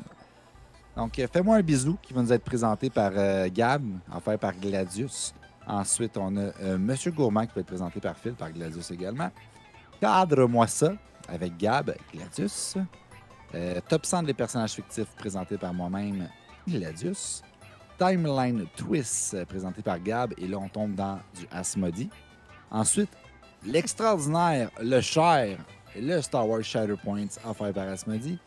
Donc, 0.97 1.19
euh, 1.19 1.27
fais-moi 1.33 1.57
un 1.57 1.63
bisou 1.63 1.97
qui 2.03 2.13
va 2.13 2.23
nous 2.23 2.33
être 2.33 2.45
présenté 2.45 2.91
par 2.91 3.13
euh, 3.17 3.49
Gab, 3.53 3.83
offert 4.15 4.39
par 4.39 4.55
Gladius. 4.55 5.35
Ensuite, 5.67 6.17
on 6.17 6.37
a 6.37 6.41
euh, 6.63 6.79
Monsieur 6.79 7.11
Gourmand 7.11 7.47
qui 7.47 7.53
va 7.55 7.61
être 7.61 7.67
présenté 7.67 8.01
par 8.01 8.17
Phil, 8.17 8.33
par 8.33 8.51
Gladius 8.51 8.91
également. 8.91 9.31
Cadre-moi 10.01 10.67
ça 10.67 10.93
avec 11.29 11.57
Gab, 11.57 11.95
Gladius. 12.13 12.77
Euh, 13.55 13.81
top 13.89 14.07
100 14.07 14.25
des 14.25 14.35
personnages 14.35 14.73
fictifs 14.73 15.09
présentés 15.17 15.59
par 15.59 15.75
moi-même, 15.75 16.29
Gladius. 16.69 17.43
Timeline 17.99 18.67
Twist 18.77 19.35
euh, 19.35 19.45
présenté 19.45 19.83
par 19.83 20.01
Gab. 20.01 20.33
Et 20.39 20.47
là, 20.47 20.59
on 20.59 20.69
tombe 20.69 20.95
dans 20.95 21.19
du 21.35 21.47
Asmodee. 21.51 22.11
Ensuite, 22.71 23.11
l'extraordinaire, 23.65 24.71
le 24.81 25.01
cher 25.01 25.59
le 25.97 26.21
Star 26.21 26.49
Wars 26.49 26.63
Shatterpoints 26.63 27.39
offert 27.45 27.73
par 27.73 27.89
Asmodee. 27.89 28.39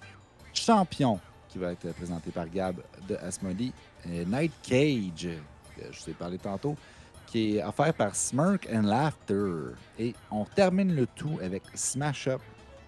Champion, 0.54 1.20
qui 1.50 1.58
va 1.58 1.72
être 1.72 1.92
présenté 1.94 2.32
par 2.32 2.50
Gab 2.50 2.78
de 3.08 3.16
Asmodee. 3.16 3.74
Et 4.10 4.26
Night 4.26 4.54
Cage, 4.64 5.28
je 5.78 6.00
vous 6.04 6.10
ai 6.10 6.14
parlé 6.14 6.38
tantôt, 6.38 6.76
qui 7.32 7.58
est 7.58 7.64
offert 7.64 7.94
par 7.94 8.14
Smirk 8.14 8.68
and 8.74 8.84
Laughter. 8.84 9.74
Et 9.98 10.14
on 10.30 10.44
termine 10.44 10.94
le 10.94 11.08
tout 11.08 11.40
avec 11.42 11.64
Smash 11.74 12.28
Up 12.28 12.42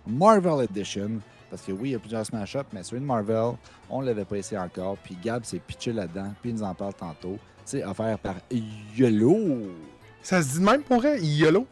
Marvel 0.05 0.65
Edition. 0.65 1.11
Parce 1.49 1.61
que 1.61 1.71
oui, 1.71 1.89
il 1.89 1.91
y 1.93 1.95
a 1.95 1.99
plusieurs 1.99 2.25
Smash 2.25 2.55
Up, 2.57 2.67
mais 2.73 2.83
celui 2.83 3.01
de 3.01 3.05
Marvel, 3.05 3.53
on 3.89 4.01
ne 4.01 4.07
l'avait 4.07 4.25
pas 4.25 4.37
essayé 4.37 4.59
encore. 4.59 4.97
Puis 4.97 5.17
Gab 5.23 5.45
s'est 5.45 5.59
pitché 5.59 5.93
là-dedans, 5.93 6.33
puis 6.41 6.49
il 6.49 6.55
nous 6.55 6.63
en 6.63 6.73
parle 6.73 6.93
tantôt. 6.93 7.37
C'est 7.63 7.85
offert 7.85 8.19
par 8.19 8.35
Yellow. 8.97 9.69
Ça 10.21 10.41
se 10.41 10.53
dit 10.53 10.59
de 10.59 10.65
même 10.65 10.81
pour 10.81 10.97
vrai? 10.97 11.21
YOLO? 11.21 11.65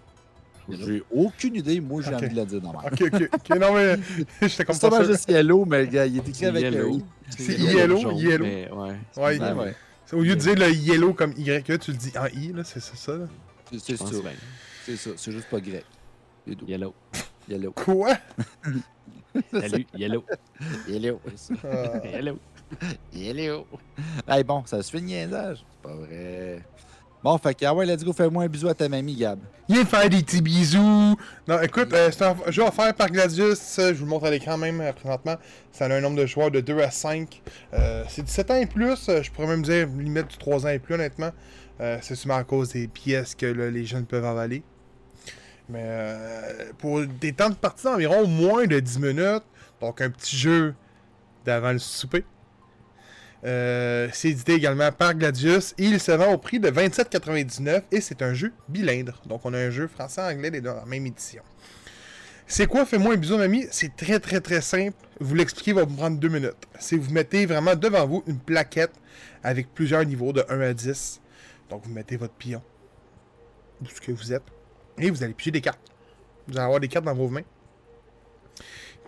J'ai 0.70 1.04
aucune 1.12 1.56
idée. 1.56 1.82
Moi, 1.82 2.02
j'ai 2.02 2.16
envie 2.16 2.30
de 2.30 2.36
le 2.36 2.46
dire 2.46 2.62
dans 2.62 2.70
Ok, 2.70 3.02
ok, 3.02 3.30
ok. 3.34 3.60
Non, 3.60 3.74
mais 3.74 3.98
j'étais 4.48 4.64
comme 4.64 4.76
C'est 4.76 4.90
pas 4.90 5.04
juste 5.04 5.30
Yellow, 5.30 5.66
mais 5.66 5.88
gars, 5.88 6.06
il 6.06 6.18
est 6.18 6.30
écrit 6.30 6.46
avec 6.46 6.64
yellow. 6.64 7.02
C'est 7.30 7.58
yellow, 7.58 8.12
yellow. 8.12 8.46
Ouais, 8.46 9.40
ouais. 9.40 9.76
Au 10.14 10.22
lieu 10.22 10.36
de 10.36 10.42
dire 10.42 10.56
le 10.56 10.72
yellow 10.72 11.14
comme 11.14 11.34
Y, 11.38 11.64
tu 11.80 11.92
le 11.92 11.98
dis 11.98 12.12
en 12.18 12.26
I, 12.28 12.52
là, 12.54 12.64
c'est 12.64 12.82
ça. 12.82 13.18
Là. 13.18 13.28
C'est 13.72 13.98
ça. 13.98 14.06
C'est 14.86 14.98
ça. 14.98 15.10
C'est 15.16 15.32
juste 15.32 15.50
pas 15.50 15.60
grec. 15.60 15.86
Yellow. 16.68 16.94
Yellow. 17.48 17.72
Quoi? 17.72 18.18
Salut, 19.52 19.88
yellow. 19.96 20.26
Yellow. 20.88 21.22
Ah. 21.64 22.06
Yellow. 22.06 22.40
Yellow. 23.14 23.68
Hey, 24.28 24.44
bon, 24.44 24.66
ça 24.66 24.82
se 24.82 24.92
fait 24.92 25.00
le 25.00 25.06
niaisage. 25.06 25.64
C'est 25.70 25.82
pas 25.82 25.96
vrai. 25.96 26.62
Bon, 27.24 27.38
fait 27.38 27.54
que, 27.54 27.66
ah 27.66 27.74
ouais, 27.76 27.86
let's 27.86 28.04
go, 28.04 28.14
fais-moi 28.14 28.44
un 28.44 28.48
bisou 28.48 28.68
à 28.68 28.74
ta 28.74 28.90
mamie, 28.90 29.16
Gab. 29.16 29.40
Viens 29.70 29.86
faire 29.86 30.10
des 30.10 30.24
petits 30.24 30.42
bisous. 30.42 31.16
Non, 31.48 31.62
écoute, 31.62 31.94
euh, 31.94 32.10
c'est 32.12 32.24
un 32.24 32.36
jeu 32.48 32.64
offert 32.64 32.96
par 32.96 33.10
Gladius. 33.12 33.76
Je 33.78 33.94
vous 33.94 34.06
le 34.06 34.10
montre 34.10 34.26
à 34.26 34.32
l'écran 34.32 34.58
même 34.58 34.82
euh, 34.82 34.92
présentement. 34.92 35.36
Ça 35.72 35.86
a 35.86 35.90
un 35.94 36.02
nombre 36.02 36.18
de 36.18 36.26
joueurs 36.26 36.50
de 36.50 36.62
2 36.62 36.80
à 36.80 36.90
5. 36.90 37.42
Euh, 37.74 38.04
c'est 38.10 38.24
17 38.24 38.52
ans 38.52 38.56
et 38.56 38.66
plus. 38.66 39.08
euh, 39.10 39.22
Je 39.22 39.30
pourrais 39.30 39.46
même 39.48 39.62
dire 39.62 39.88
limite 39.88 40.30
du 40.30 40.38
3 40.38 40.66
ans 40.66 40.70
et 40.70 40.80
plus, 40.80 40.96
honnêtement. 40.96 41.30
Euh, 41.80 42.00
c'est 42.02 42.16
sûrement 42.16 42.38
à 42.38 42.44
cause 42.44 42.70
des 42.70 42.88
pièces 42.88 43.36
que 43.36 43.46
là, 43.46 43.70
les 43.70 43.86
jeunes 43.86 44.06
peuvent 44.08 44.26
avaler. 44.26 44.64
Mais 45.70 45.84
euh, 45.86 46.72
pour 46.80 47.02
des 47.06 47.34
temps 47.34 47.50
de 47.52 47.56
partie 47.56 47.84
d'environ 47.84 48.26
moins 48.26 48.66
de 48.66 48.80
10 48.80 48.98
minutes, 49.00 49.44
donc 49.80 50.02
un 50.02 50.10
petit 50.10 50.36
jeu 50.36 50.74
d'avant 51.46 51.72
le 51.72 51.80
souper. 51.80 52.26
Euh, 53.44 54.08
c'est 54.14 54.30
édité 54.30 54.54
également 54.54 54.92
par 54.92 55.16
Gladius 55.16 55.74
il 55.80 56.00
se 56.00 56.12
vend 56.12 56.32
au 56.32 56.38
prix 56.38 56.60
de 56.60 56.70
27,99 56.70 57.82
et 57.92 58.00
c'est 58.00 58.22
un 58.22 58.34
jeu 58.36 58.54
bilingue. 58.70 59.12
Donc 59.26 59.42
on 59.46 59.54
a 59.54 59.58
un 59.58 59.72
jeu 59.72 59.88
français-anglais 59.88 60.52
les 60.52 60.62
deux 60.62 60.70
la 60.70 60.86
même 60.86 61.08
édition. 61.08 61.42
C'est 62.46 62.68
quoi? 62.68 62.86
Fais-moi 62.86 63.14
un 63.14 63.18
bisou, 63.18 63.38
mamie 63.38 63.66
C'est 63.72 63.96
très 63.96 64.20
très 64.20 64.42
très 64.42 64.62
simple. 64.62 64.96
Vous 65.20 65.34
l'expliquer 65.36 65.74
va 65.74 65.86
vous 65.86 65.96
prendre 65.96 66.20
deux 66.20 66.28
minutes. 66.28 66.54
C'est 66.80 66.98
vous 66.98 67.12
mettez 67.12 67.46
vraiment 67.48 67.76
devant 67.76 68.06
vous 68.06 68.24
une 68.28 68.38
plaquette 68.40 68.92
avec 69.44 69.74
plusieurs 69.74 70.06
niveaux 70.06 70.34
de 70.34 70.44
1 70.48 70.60
à 70.62 70.74
10. 70.74 71.20
Donc 71.70 71.84
vous 71.86 71.92
mettez 71.94 72.18
votre 72.18 72.34
pion 72.34 72.62
où 73.82 73.86
ce 73.88 74.00
que 74.02 74.12
vous 74.12 74.34
êtes 74.34 74.44
et 75.00 75.10
vous 75.10 75.24
allez 75.24 75.34
piger 75.34 75.52
des 75.52 75.62
cartes. 75.62 75.80
Vous 76.48 76.58
allez 76.58 76.66
avoir 76.66 76.80
des 76.80 76.88
cartes 76.90 77.06
dans 77.06 77.16
vos 77.16 77.30
mains. 77.30 77.42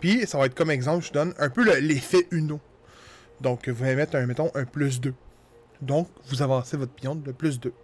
Puis 0.00 0.26
ça 0.26 0.38
va 0.38 0.46
être 0.46 0.54
comme 0.54 0.70
exemple, 0.70 1.02
je 1.04 1.08
vous 1.10 1.14
donne 1.14 1.34
un 1.38 1.50
peu 1.50 1.62
le- 1.64 1.78
l'effet 1.78 2.26
Uno. 2.32 2.60
Donc, 3.44 3.68
vous 3.68 3.84
allez 3.84 3.94
mettre, 3.94 4.16
un, 4.16 4.24
mettons, 4.24 4.50
un 4.54 4.64
plus 4.64 5.02
2. 5.02 5.12
Donc, 5.82 6.08
vous 6.28 6.40
avancez 6.40 6.78
votre 6.78 6.94
pion 6.94 7.14
de 7.14 7.30
plus 7.30 7.60
2. 7.60 7.74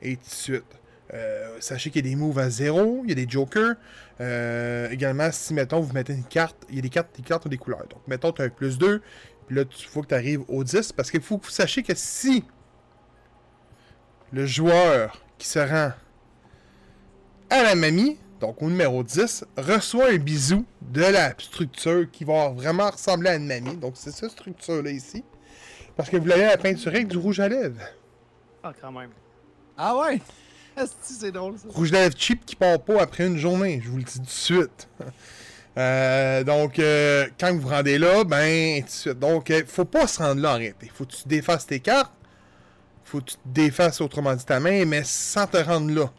Et 0.00 0.16
tout 0.16 0.22
de 0.24 0.30
suite. 0.30 0.80
Euh, 1.12 1.58
sachez 1.60 1.90
qu'il 1.90 2.06
y 2.06 2.08
a 2.08 2.10
des 2.10 2.16
moves 2.16 2.38
à 2.38 2.48
0, 2.48 3.02
il 3.04 3.10
y 3.10 3.12
a 3.12 3.14
des 3.14 3.28
jokers. 3.28 3.74
Euh, 4.22 4.88
également, 4.88 5.30
si, 5.30 5.52
mettons, 5.52 5.80
vous 5.80 5.92
mettez 5.92 6.14
une 6.14 6.24
carte, 6.24 6.56
il 6.70 6.76
y 6.76 6.78
a 6.78 6.80
des 6.80 6.88
cartes, 6.88 7.14
des 7.14 7.22
cartes 7.22 7.44
ont 7.44 7.50
des 7.50 7.58
couleurs. 7.58 7.86
Donc, 7.90 8.00
mettons, 8.06 8.32
tu 8.32 8.40
as 8.40 8.46
un 8.46 8.48
plus 8.48 8.78
2, 8.78 9.02
puis 9.46 9.56
là, 9.56 9.64
il 9.70 9.84
faut 9.84 10.00
que 10.00 10.08
tu 10.08 10.14
arrives 10.14 10.42
au 10.48 10.64
10, 10.64 10.92
parce 10.92 11.10
qu'il 11.10 11.20
faut 11.20 11.36
que 11.36 11.44
vous 11.44 11.50
sachiez 11.50 11.82
que 11.82 11.94
si 11.94 12.42
le 14.32 14.46
joueur 14.46 15.22
qui 15.36 15.46
se 15.46 15.58
rend 15.58 15.92
à 17.50 17.62
la 17.62 17.74
mamie, 17.74 18.18
donc 18.40 18.60
au 18.62 18.68
numéro 18.68 19.02
10, 19.02 19.44
reçoit 19.56 20.10
un 20.10 20.16
bisou 20.16 20.64
de 20.82 21.02
la 21.02 21.30
structure 21.38 22.10
qui 22.10 22.24
va 22.24 22.50
vraiment 22.50 22.90
ressembler 22.90 23.30
à 23.30 23.34
une 23.36 23.46
mamie. 23.46 23.76
Donc 23.76 23.94
c'est 23.96 24.10
cette 24.10 24.30
structure-là 24.30 24.90
ici. 24.90 25.24
Parce 25.96 26.10
que 26.10 26.16
vous 26.16 26.26
l'avez 26.26 26.44
à 26.44 26.50
la 26.50 26.56
peinture 26.56 26.92
avec 26.92 27.08
du 27.08 27.16
rouge 27.16 27.40
à 27.40 27.48
lèvres. 27.48 27.80
Ah, 28.62 28.72
quand 28.80 28.92
même. 28.92 29.10
Ah 29.76 29.96
ouais? 29.96 30.20
C'est 31.02 31.30
drôle, 31.30 31.56
ça. 31.58 31.68
Rouge 31.68 31.92
à 31.92 32.00
lèvres 32.00 32.16
cheap 32.18 32.44
qui 32.44 32.56
part 32.56 32.80
pas 32.80 33.00
après 33.00 33.26
une 33.26 33.38
journée, 33.38 33.80
je 33.82 33.90
vous 33.90 33.98
le 33.98 34.02
dis 34.02 34.18
tout 34.18 34.24
de 34.24 34.28
suite. 34.28 34.88
Euh, 35.76 36.44
donc, 36.44 36.78
euh, 36.78 37.26
quand 37.38 37.52
vous 37.52 37.62
vous 37.62 37.68
rendez 37.68 37.98
là, 37.98 38.22
ben, 38.22 38.80
tout 38.80 38.86
de 38.86 38.90
suite. 38.90 39.18
Donc, 39.18 39.50
euh, 39.50 39.62
faut 39.66 39.84
pas 39.84 40.06
se 40.06 40.22
rendre 40.22 40.40
là 40.40 40.52
en 40.52 40.56
réalité. 40.56 40.88
Faut 40.94 41.04
que 41.04 41.12
tu 41.12 41.26
défasses 41.26 41.66
tes 41.66 41.80
cartes. 41.80 42.12
Faut 43.02 43.18
que 43.18 43.30
tu 43.30 43.34
te 43.34 43.48
défasses 43.48 44.00
autrement 44.00 44.34
dit 44.34 44.44
ta 44.44 44.60
main, 44.60 44.84
mais 44.84 45.02
sans 45.04 45.48
te 45.48 45.56
rendre 45.56 45.92
là. 45.92 46.12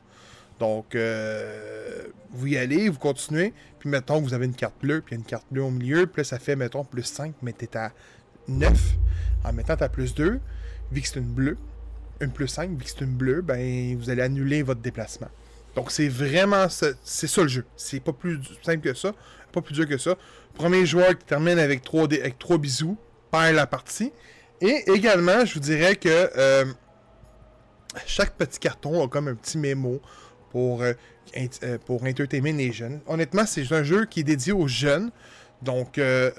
Donc, 0.60 0.96
euh, 0.96 2.04
vous 2.32 2.48
y 2.48 2.58
allez, 2.58 2.90
vous 2.90 3.00
continuez. 3.00 3.54
Puis, 3.80 3.90
mettons, 3.90 4.22
vous 4.22 4.34
avez 4.34 4.46
une 4.46 4.56
carte 4.56 4.76
bleue, 4.82 5.02
puis 5.02 5.16
une 5.16 5.24
carte 5.24 5.46
bleue 5.52 5.64
au 5.64 5.72
milieu. 5.72 6.08
Puis 6.08 6.22
là, 6.22 6.24
ça 6.24 6.40
fait, 6.40 6.56
mettons, 6.56 6.84
plus 6.84 7.04
5, 7.04 7.34
mais 7.42 7.54
t'es 7.54 7.76
à 7.78 7.92
9. 8.48 8.72
En 9.44 9.54
mettant 9.54 9.76
ta 9.76 9.90
plus 9.90 10.16
2, 10.16 10.40
vu 10.92 11.02
que 11.02 11.08
c'est 11.08 11.20
une 11.20 11.26
bleue, 11.26 11.58
une 12.22 12.32
plus 12.32 12.48
5, 12.48 12.72
vu 12.72 12.78
que 12.78 12.90
c'est 12.90 13.02
une 13.02 13.16
bleue, 13.16 13.42
ben, 13.42 13.98
vous 13.98 14.10
allez 14.10 14.22
annuler 14.22 14.64
votre 14.64 14.82
déplacement. 14.82 15.30
Donc, 15.76 15.92
c'est 15.92 16.08
vraiment 16.08 16.70
ça, 16.70 16.88
c'est 17.04 17.28
ça 17.28 17.42
le 17.42 17.50
jeu. 17.50 17.66
C'est 17.76 18.00
pas 18.00 18.14
plus 18.14 18.40
simple 18.64 18.82
que 18.82 18.94
ça, 18.94 19.12
pas 19.52 19.62
plus 19.62 19.74
dur 19.74 19.88
que 19.88 19.98
ça. 19.98 20.16
Premier 20.54 20.86
joueur 20.86 21.18
qui 21.18 21.26
termine 21.26 21.60
avec 21.60 21.84
3, 21.84 22.04
avec 22.04 22.38
bisous 22.60 22.98
perd 23.30 23.56
la 23.56 23.68
partie. 23.68 24.14
Et 24.62 24.90
également, 24.90 25.44
je 25.46 25.56
vous 25.56 25.60
dirais 25.60 25.98
que 25.98 26.30
euh, 26.38 26.66
chaque 28.06 28.36
petit 28.36 28.60
carton 28.60 29.04
a 29.04 29.08
comme 29.10 29.28
un 29.28 29.36
petit 29.36 29.58
mémo 29.58 30.02
pour, 30.56 30.84
euh, 30.84 30.94
euh, 31.64 31.78
pour 31.86 32.02
entertainer 32.06 32.54
les 32.54 32.72
jeunes. 32.72 33.02
Honnêtement, 33.08 33.46
c'est 33.46 33.70
un 33.74 33.84
jeu 33.84 34.06
qui 34.06 34.22
est 34.22 34.24
dédié 34.24 34.54
aux 34.54 34.70
jeunes. 34.70 35.12
Donc, 35.62 35.98
euh, 35.98 36.32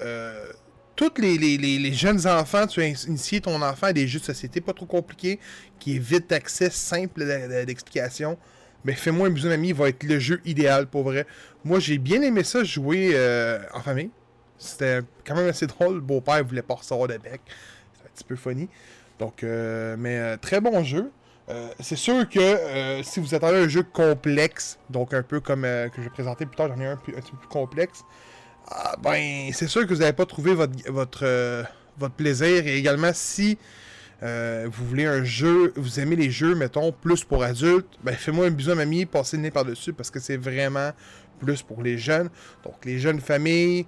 tous 0.95 1.11
les, 1.21 1.37
les- 1.37 1.59
les- 1.59 1.93
jeunes 1.93 2.25
enfants, 2.25 2.65
tu 2.65 2.81
as 2.81 2.87
initié 2.87 3.41
ton 3.41 3.61
enfant 3.61 3.85
à 3.87 3.93
des 3.93 4.07
jeux 4.07 4.17
de 4.17 4.23
société 4.25 4.59
pas 4.59 4.73
trop 4.73 4.87
compliqués, 4.87 5.39
qui 5.77 5.97
est 5.97 5.99
vite 5.99 6.31
d'accès, 6.31 6.71
simple 6.71 7.23
d'explication. 7.67 8.39
Mais 8.85 8.93
fais-moi 8.93 9.27
un 9.27 9.29
bisou 9.29 9.49
ami 9.49 9.71
va 9.71 9.89
être 9.89 10.01
le 10.01 10.17
jeu 10.17 10.41
idéal 10.45 10.87
pour 10.87 11.03
vrai. 11.03 11.27
Moi, 11.63 11.79
j'ai 11.79 11.99
bien 11.99 12.23
aimé 12.23 12.43
ça 12.43 12.63
jouer 12.63 13.15
en 13.71 13.81
famille. 13.81 14.09
C'était 14.57 15.01
quand 15.27 15.35
même 15.35 15.47
assez 15.49 15.67
drôle. 15.67 15.95
Le 15.95 16.01
beau-père 16.01 16.43
voulait 16.43 16.63
pas 16.63 16.73
recevoir 16.73 17.07
de 17.07 17.17
bec. 17.17 17.41
C'est 17.93 18.03
un 18.07 18.09
petit 18.15 18.23
peu 18.23 18.35
funny. 18.35 18.67
Donc, 19.19 19.43
mais 19.43 20.37
très 20.37 20.59
bon 20.59 20.83
jeu. 20.83 21.11
Euh, 21.49 21.69
c'est 21.79 21.95
sûr 21.95 22.27
que 22.27 22.39
euh, 22.39 23.03
si 23.03 23.21
vous 23.21 23.33
attendez 23.33 23.57
un 23.57 23.69
jeu 23.69 23.83
complexe, 23.83 24.77
donc 24.89 25.13
un 25.13 25.23
peu 25.23 25.39
comme 25.39 25.63
euh, 25.63 25.87
que 25.87 25.97
je 25.97 26.03
vais 26.03 26.09
présenter 26.09 26.45
plus 26.45 26.57
tard, 26.57 26.67
j'en 26.67 26.81
ai 26.81 26.85
un, 26.85 26.93
un 26.93 26.97
petit 26.97 27.31
peu 27.31 27.37
plus 27.37 27.47
complexe, 27.47 28.03
ah, 28.69 28.95
ben 29.01 29.49
c'est 29.53 29.67
sûr 29.67 29.87
que 29.87 29.93
vous 29.93 30.01
n'allez 30.01 30.13
pas 30.13 30.25
trouvé 30.25 30.53
votre, 30.53 30.73
votre, 30.91 31.65
votre 31.97 32.15
plaisir. 32.15 32.67
Et 32.67 32.77
également, 32.77 33.11
si 33.13 33.57
vous 34.21 34.85
voulez 34.85 35.05
un 35.05 35.23
jeu, 35.23 35.71
vous 35.77 36.01
aimez 36.01 36.17
les 36.17 36.31
jeux, 36.31 36.53
mettons, 36.53 36.91
plus 36.91 37.23
pour 37.23 37.43
adultes, 37.43 37.97
ben 38.03 38.13
fais-moi 38.13 38.47
un 38.47 38.49
bisou 38.49 38.71
à 38.71 38.75
mamie, 38.75 39.05
passez 39.05 39.37
le 39.37 39.43
nez 39.43 39.51
par-dessus 39.51 39.93
parce 39.93 40.11
que 40.11 40.19
c'est 40.19 40.35
vraiment 40.35 40.91
plus 41.39 41.61
pour 41.61 41.81
les 41.81 41.97
jeunes. 41.97 42.29
Donc 42.65 42.83
les 42.83 42.99
jeunes 42.99 43.21
familles, 43.21 43.85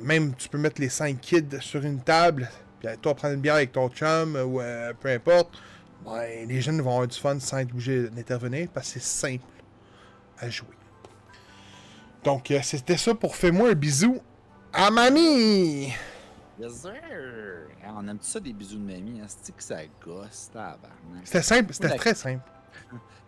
même 0.00 0.34
tu 0.34 0.48
peux 0.48 0.58
mettre 0.58 0.80
les 0.80 0.88
5 0.88 1.20
kids 1.20 1.60
sur 1.60 1.84
une 1.84 2.00
table, 2.00 2.50
puis 2.80 2.88
toi 3.00 3.14
prendre 3.14 3.34
une 3.34 3.40
bière 3.40 3.54
avec 3.54 3.70
ton 3.70 3.88
chum 3.88 4.34
ou 4.34 4.60
peu 5.00 5.10
importe. 5.10 5.50
Ben, 6.04 6.48
les 6.48 6.60
jeunes 6.60 6.80
vont 6.80 6.90
avoir 6.90 7.08
du 7.08 7.18
fun 7.18 7.38
sans 7.40 7.58
être 7.58 7.70
obligés 7.70 8.08
d'intervenir 8.08 8.68
parce 8.72 8.92
que 8.92 9.00
c'est 9.00 9.28
simple 9.30 9.44
à 10.38 10.48
jouer. 10.48 10.68
Donc 12.24 12.50
euh, 12.50 12.60
c'était 12.62 12.96
ça 12.96 13.14
pour 13.14 13.36
fais-moi 13.36 13.70
un 13.70 13.74
bisou 13.74 14.20
à 14.72 14.90
mamie. 14.90 15.92
Yes, 16.60 16.82
sir. 16.82 16.92
On 17.96 18.06
aime 18.06 18.18
ça 18.20 18.38
des 18.38 18.52
bisous 18.52 18.78
de 18.78 18.82
mamie, 18.82 19.20
hein? 19.20 19.26
C'est 19.28 19.54
que 19.54 19.62
ça 19.62 19.78
gosse. 20.04 20.50
C'était 21.24 21.42
simple, 21.42 21.72
c'était 21.72 21.96
très 21.96 22.14
simple. 22.14 22.42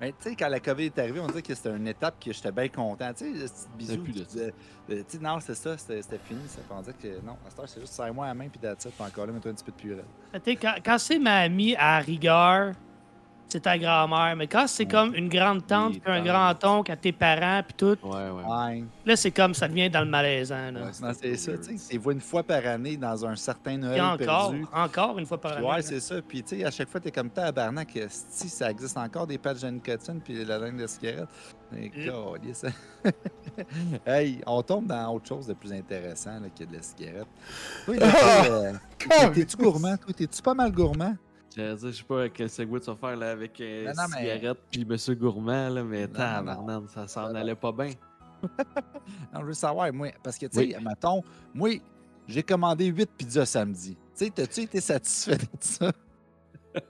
Mais 0.01 0.13
tu 0.13 0.17
sais, 0.31 0.37
quand 0.37 0.49
la 0.49 0.61
COVID 0.61 0.87
est 0.87 0.99
arrivée, 0.99 1.21
on 1.21 1.27
disait 1.27 1.43
que 1.43 1.55
c'était 1.55 1.77
une 1.77 1.87
étape 1.89 2.23
que 2.25 2.33
j'étais 2.33 2.53
bien 2.53 2.69
content. 2.69 3.13
Tu 3.13 3.25
sais, 3.25 3.39
le 3.39 3.47
petit 3.47 3.69
bisou. 3.77 4.03
plus 4.03 4.13
de 4.13 4.19
tu 4.21 4.25
disais, 4.25 4.55
euh, 4.91 5.03
tu 5.09 5.17
sais, 5.17 5.19
non, 5.23 5.39
c'est 5.41 5.55
ça, 5.55 5.77
c'était 5.77 6.01
c'était 6.03 6.19
fini. 6.19 6.41
Ça 6.49 6.61
on 6.71 6.81
disait 6.81 6.95
que 6.95 7.21
non, 7.25 7.33
à 7.47 7.51
cette 7.51 7.59
heure, 7.59 7.69
c'est 7.69 7.81
juste 7.81 7.93
serre-moi 7.93 8.27
la 8.27 8.35
main, 8.35 8.49
puis. 8.49 8.59
Puis 8.61 8.91
encore 8.99 9.27
là, 9.27 9.33
mets-toi 9.33 9.51
un 9.51 9.55
petit 9.55 9.65
peu 9.65 9.73
de 9.73 9.77
purée. 9.77 10.05
Tu 10.33 10.41
sais, 10.45 10.57
Quand, 10.57 10.75
quand 10.85 10.99
c'est 10.99 11.19
mamie, 11.19 11.77
à 11.77 11.99
rigueur, 11.99 12.75
c'est 13.51 13.61
ta 13.61 13.77
grand-mère. 13.79 14.35
Mais 14.37 14.47
quand 14.47 14.67
c'est 14.67 14.85
Ouais. 14.85 14.91
comme 14.91 15.15
une 15.15 15.29
grande 15.29 15.67
tante, 15.67 15.93
puis 16.01 16.03
un 16.07 16.23
tantes. 16.23 16.59
grand-oncle 16.61 16.93
à 16.93 16.97
tes 16.97 17.13
parents, 17.13 17.63
puis 17.67 17.75
tout, 17.77 17.97
Ouais, 18.03 18.31
ouais. 18.31 18.85
Là, 19.05 19.17
c'est 19.17 19.31
comme 19.31 19.53
ça 19.55 19.69
devient 19.69 19.91
dans 19.91 20.01
le 20.01 20.07
malaisant. 20.11 20.71
C'est 21.21 21.37
ça, 21.37 21.53
tu 21.59 21.65
sais. 21.65 21.77
C'est 21.77 21.97
une 22.13 22.21
fois 22.21 22.43
par 22.43 22.65
année 22.67 22.97
dans 22.97 23.25
un 23.27 23.37
certain 23.37 23.73
Puis 23.73 23.79
Noël 23.79 24.01
encore, 24.01 24.51
perdu. 24.51 24.67
encore 24.73 25.19
une 25.19 25.27
fois 25.27 25.41
par 25.41 25.57
année. 25.59 25.67
Ouais, 25.67 25.83
c'est 25.83 26.01
ça. 26.01 26.17
Puis, 26.27 26.43
tu 26.43 26.59
sais, 26.59 26.65
à 26.65 26.71
chaque 26.71 26.89
fois, 26.89 27.01
t'es 27.01 27.11
comme 27.11 27.31
tabarnak. 27.31 27.99
Si 28.09 28.49
ça 28.49 28.71
existe 28.71 28.97
encore 28.97 29.27
des 29.27 29.39
patchs 29.39 29.61
de 29.61 29.69
nicotine 29.71 30.21
puis 30.25 30.45
la 30.45 30.59
langue 30.59 30.79
de 30.81 30.87
cigarette? 30.87 31.29
Mais 31.73 31.89
câlisse. 31.91 32.65
hey, 34.07 34.41
on 34.47 34.63
tombe 34.63 34.87
dans 34.87 35.15
autre 35.15 35.29
chose 35.29 35.47
de 35.47 35.55
plus 35.55 35.73
intéressant 35.73 36.41
là, 36.41 36.49
que 36.57 36.65
de 36.65 36.75
la 36.75 36.83
cigarette. 36.83 37.29
Toi, 37.85 37.95
euh, 38.01 38.73
t'es-tu 39.35 39.57
gourmand? 39.57 39.97
Toi, 39.97 40.13
t'es-tu 40.17 40.43
pas 40.43 40.55
mal 40.55 40.73
gourmand? 40.73 41.17
Je 41.57 41.91
sais 41.93 42.05
pas 42.05 42.29
quel 42.29 42.49
segway 42.49 42.81
tu 42.81 42.87
vas 42.87 42.97
faire 42.97 43.17
là, 43.17 43.31
avec 43.33 43.61
euh, 43.61 43.87
Non, 43.87 43.93
non, 43.97 44.09
mais- 44.11 44.37
cigarette 44.37 44.59
puis 44.71 44.85
Monsieur 44.85 45.15
Gourmand, 45.15 45.69
là, 45.69 45.83
mais 45.83 46.07
ça 46.89 47.09
s'en 47.09 47.23
Non, 47.23 47.29
non. 47.31 47.35
allait 47.41 47.55
pas 47.55 47.73
bien. 47.73 47.91
Non, 49.35 49.41
je 49.41 49.47
veux 49.47 49.53
savoir, 49.53 49.93
moi. 49.93 50.09
Parce 50.23 50.39
que, 50.39 50.47
tu 50.47 50.59
sais, 50.71 50.79
mettons, 50.81 51.23
moi, 51.53 51.71
j'ai 52.27 52.43
commandé 52.43 52.87
8 52.87 53.11
pizzas 53.19 53.45
samedi. 53.47 53.95
Tu 54.17 54.25
sais, 54.27 54.31
t'as-tu 54.31 54.61
été 54.63 54.81
satisfait 54.81 55.37
de 55.37 55.47
ça? 55.61 55.93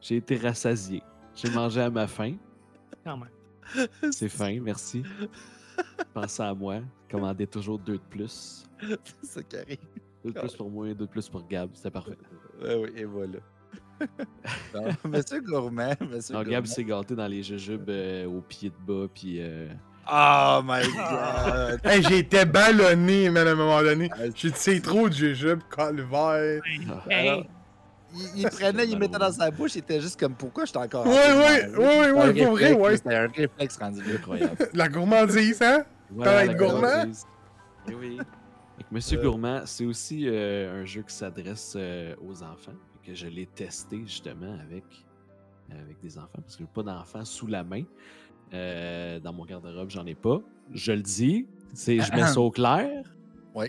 J'ai 0.00 0.16
été 0.16 0.36
rassasié. 0.36 1.02
J'ai 1.34 1.50
mangé 1.50 1.80
à 1.80 1.90
ma 1.90 2.06
faim. 2.06 2.36
Quand 3.04 3.16
même. 3.16 3.88
C'est 4.12 4.28
fin, 4.28 4.60
merci. 4.60 5.02
Pensez 6.14 6.42
à 6.42 6.54
moi. 6.54 6.80
Commandez 7.10 7.46
toujours 7.46 7.78
deux 7.78 7.94
de 7.98 8.02
plus. 8.10 8.64
c'est 9.22 9.52
arrive. 9.54 9.78
Deux 10.24 10.32
de 10.32 10.38
plus 10.40 10.54
pour 10.54 10.70
moi 10.70 10.88
et 10.88 10.94
deux 10.94 11.06
de 11.06 11.10
plus 11.10 11.28
pour 11.28 11.46
Gab. 11.46 11.70
C'était 11.74 11.90
parfait. 11.90 12.16
Ouais, 12.62 12.74
oui, 12.74 12.90
et 12.96 13.04
voilà. 13.04 13.38
Non, 14.74 14.82
monsieur 15.10 15.40
Gourmand, 15.40 15.94
monsieur 16.08 16.34
Non, 16.34 16.40
Gab 16.42 16.50
Gourmand. 16.50 16.66
s'est 16.66 16.84
gâté 16.84 17.14
dans 17.16 17.26
les 17.26 17.42
jujubes 17.42 17.88
euh, 17.88 18.26
au 18.26 18.40
pied 18.40 18.70
de 18.70 18.74
bas, 18.86 19.08
puis 19.12 19.38
euh, 19.40 19.68
Oh 20.10 20.60
my 20.64 20.82
god! 20.92 21.80
Hey, 21.84 22.02
j'ai 22.02 22.18
été 22.18 22.44
ballonné, 22.44 23.28
man, 23.28 23.46
à 23.46 23.50
un 23.50 23.54
moment 23.56 23.82
donné. 23.82 24.08
Ouais. 24.18 24.30
J'ai 24.34 24.80
trop 24.80 25.08
de 25.08 25.14
jujube, 25.14 25.60
calvaire. 25.74 26.62
ah, 26.90 27.02
Hey, 27.10 27.44
il, 28.14 28.40
il 28.42 28.48
prenait, 28.48 28.86
il 28.86 28.98
mettait 28.98 29.18
dans 29.18 29.32
sa 29.32 29.50
bouche, 29.50 29.74
il 29.74 29.78
était 29.80 30.00
juste 30.00 30.18
comme 30.18 30.34
pourquoi 30.34 30.64
je 30.64 30.70
suis 30.70 30.78
encore. 30.78 31.04
ouais, 31.06 31.12
ouais, 31.12 31.68
C'était 32.28 32.42
un 32.42 32.44
pour 32.46 32.52
vrai, 32.56 32.72
ouais. 32.72 32.96
C'était 32.96 33.14
un 33.16 33.28
réflexe 33.28 33.76
rendu 33.76 34.00
incroyable. 34.14 34.56
La 34.74 34.88
gourmandise, 34.88 35.60
hein? 35.60 35.84
Voilà, 36.10 36.44
être 36.44 36.48
la 36.52 36.54
gourmand? 36.54 36.80
gourmandise. 36.80 37.24
Oui, 37.88 37.94
oui. 37.98 38.18
Monsieur 38.90 39.18
Euh. 39.18 39.22
Gourmand, 39.22 39.62
c'est 39.64 39.84
aussi 39.84 40.24
euh, 40.26 40.82
un 40.82 40.84
jeu 40.84 41.02
qui 41.02 41.14
s'adresse 41.14 41.74
euh, 41.76 42.14
aux 42.26 42.42
enfants. 42.42 42.74
Que 43.02 43.14
je 43.14 43.26
l'ai 43.26 43.46
testé 43.46 44.00
justement 44.04 44.58
avec, 44.60 44.84
avec 45.70 45.98
des 46.00 46.18
enfants 46.18 46.40
parce 46.42 46.56
que 46.56 46.64
j'ai 46.64 46.70
pas 46.72 46.82
d'enfants 46.82 47.24
sous 47.24 47.46
la 47.46 47.64
main. 47.64 47.84
Dans 48.52 49.32
mon 49.32 49.44
garde-robe, 49.46 49.90
j'en 49.90 50.04
ai 50.06 50.14
pas. 50.14 50.40
Je 50.74 50.92
le 50.92 51.00
dis, 51.02 51.46
c'est 51.72 52.00
je 52.00 52.12
mets 52.12 52.26
ça 52.26 52.40
au 52.40 52.50
clair. 52.50 53.04
Oui. 53.54 53.66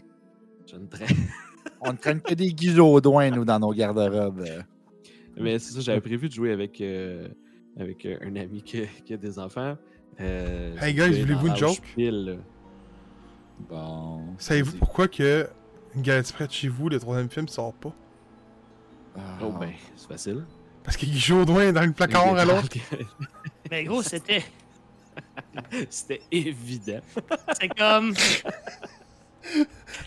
Je 0.70 0.76
ne 0.76 0.86
On 1.82 1.94
ne 1.94 1.98
traîne 1.98 2.22
que 2.22 2.34
des 2.34 2.54
guillaudouins, 2.54 3.32
nous, 3.32 3.46
dans 3.46 3.60
nos 3.60 3.72
garde-robes. 3.72 4.46
Mais 5.38 5.58
c'est 5.58 5.74
ça, 5.74 5.80
j'avais 5.80 6.02
prévu 6.02 6.28
de 6.28 6.34
jouer 6.34 6.52
avec, 6.52 6.84
avec 7.78 8.06
un 8.06 8.36
ami 8.36 8.62
qui, 8.62 8.82
qui 9.06 9.14
a 9.14 9.18
des 9.18 9.40
enfants. 9.40 9.78
Hey, 10.20 10.94
guys, 10.94 11.22
voulez-vous 11.22 11.48
une 11.48 11.56
joke? 11.56 11.82
pile. 11.96 12.40
Bon. 13.68 14.24
Savez-vous 14.38 14.78
pourquoi 14.78 15.08
que 15.08 15.50
Une 15.96 16.02
galette 16.02 16.32
près 16.34 16.48
de 16.48 16.52
chez 16.52 16.68
vous, 16.68 16.88
le 16.90 17.00
troisième 17.00 17.30
film 17.30 17.48
sort 17.48 17.74
pas? 17.74 17.94
Ah. 19.18 19.22
Oh 19.42 19.52
ben, 19.60 19.72
c'est 19.96 20.08
facile. 20.08 20.46
Parce 20.84 20.96
qu'il 20.98 21.10
y 21.14 21.16
a 21.18 21.20
Jodoin 21.20 21.72
dans 21.74 21.86
le 21.86 21.92
placard 21.92 22.36
à 22.36 22.46
l'autre. 22.46 22.70
mais 23.70 23.84
gros, 23.84 24.02
c'était 24.02 24.44
C'était 25.90 26.22
évident. 26.32 27.02
c'est 27.60 27.68
comme. 27.70 28.14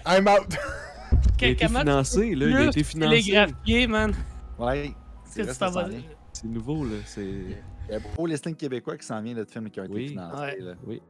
I'm 0.06 0.26
out! 0.28 0.56
Il 1.40 1.44
a 1.44 1.48
été 1.50 1.66
financé, 1.68 2.34
là. 2.34 2.46
Il 2.46 2.56
a 2.56 2.64
été 2.66 2.84
financé. 2.84 3.10
télégraphié, 3.22 3.86
man. 3.86 4.14
Ouais. 4.58 4.92
C'est 5.24 5.44
Que 5.46 5.52
tu 5.52 5.58
t'en. 5.58 5.72
C'est 6.32 6.46
nouveau, 6.46 6.84
là. 6.84 6.96
C'est. 7.04 7.24
Il 7.24 7.92
y 7.92 7.94
a 7.94 7.98
beaucoup 7.98 8.26
de 8.26 8.32
listing 8.32 8.54
québécois 8.54 8.96
qui 8.96 9.04
s'en 9.06 9.20
vient 9.20 9.34
de 9.34 9.44
films 9.44 9.68
qui 9.68 9.80
ont 9.80 9.84
été 9.84 9.92
Oui. 9.94 10.08
financés. 10.10 10.40
Ouais. 10.40 10.56
là. 10.60 10.74
Oui, 10.86 11.02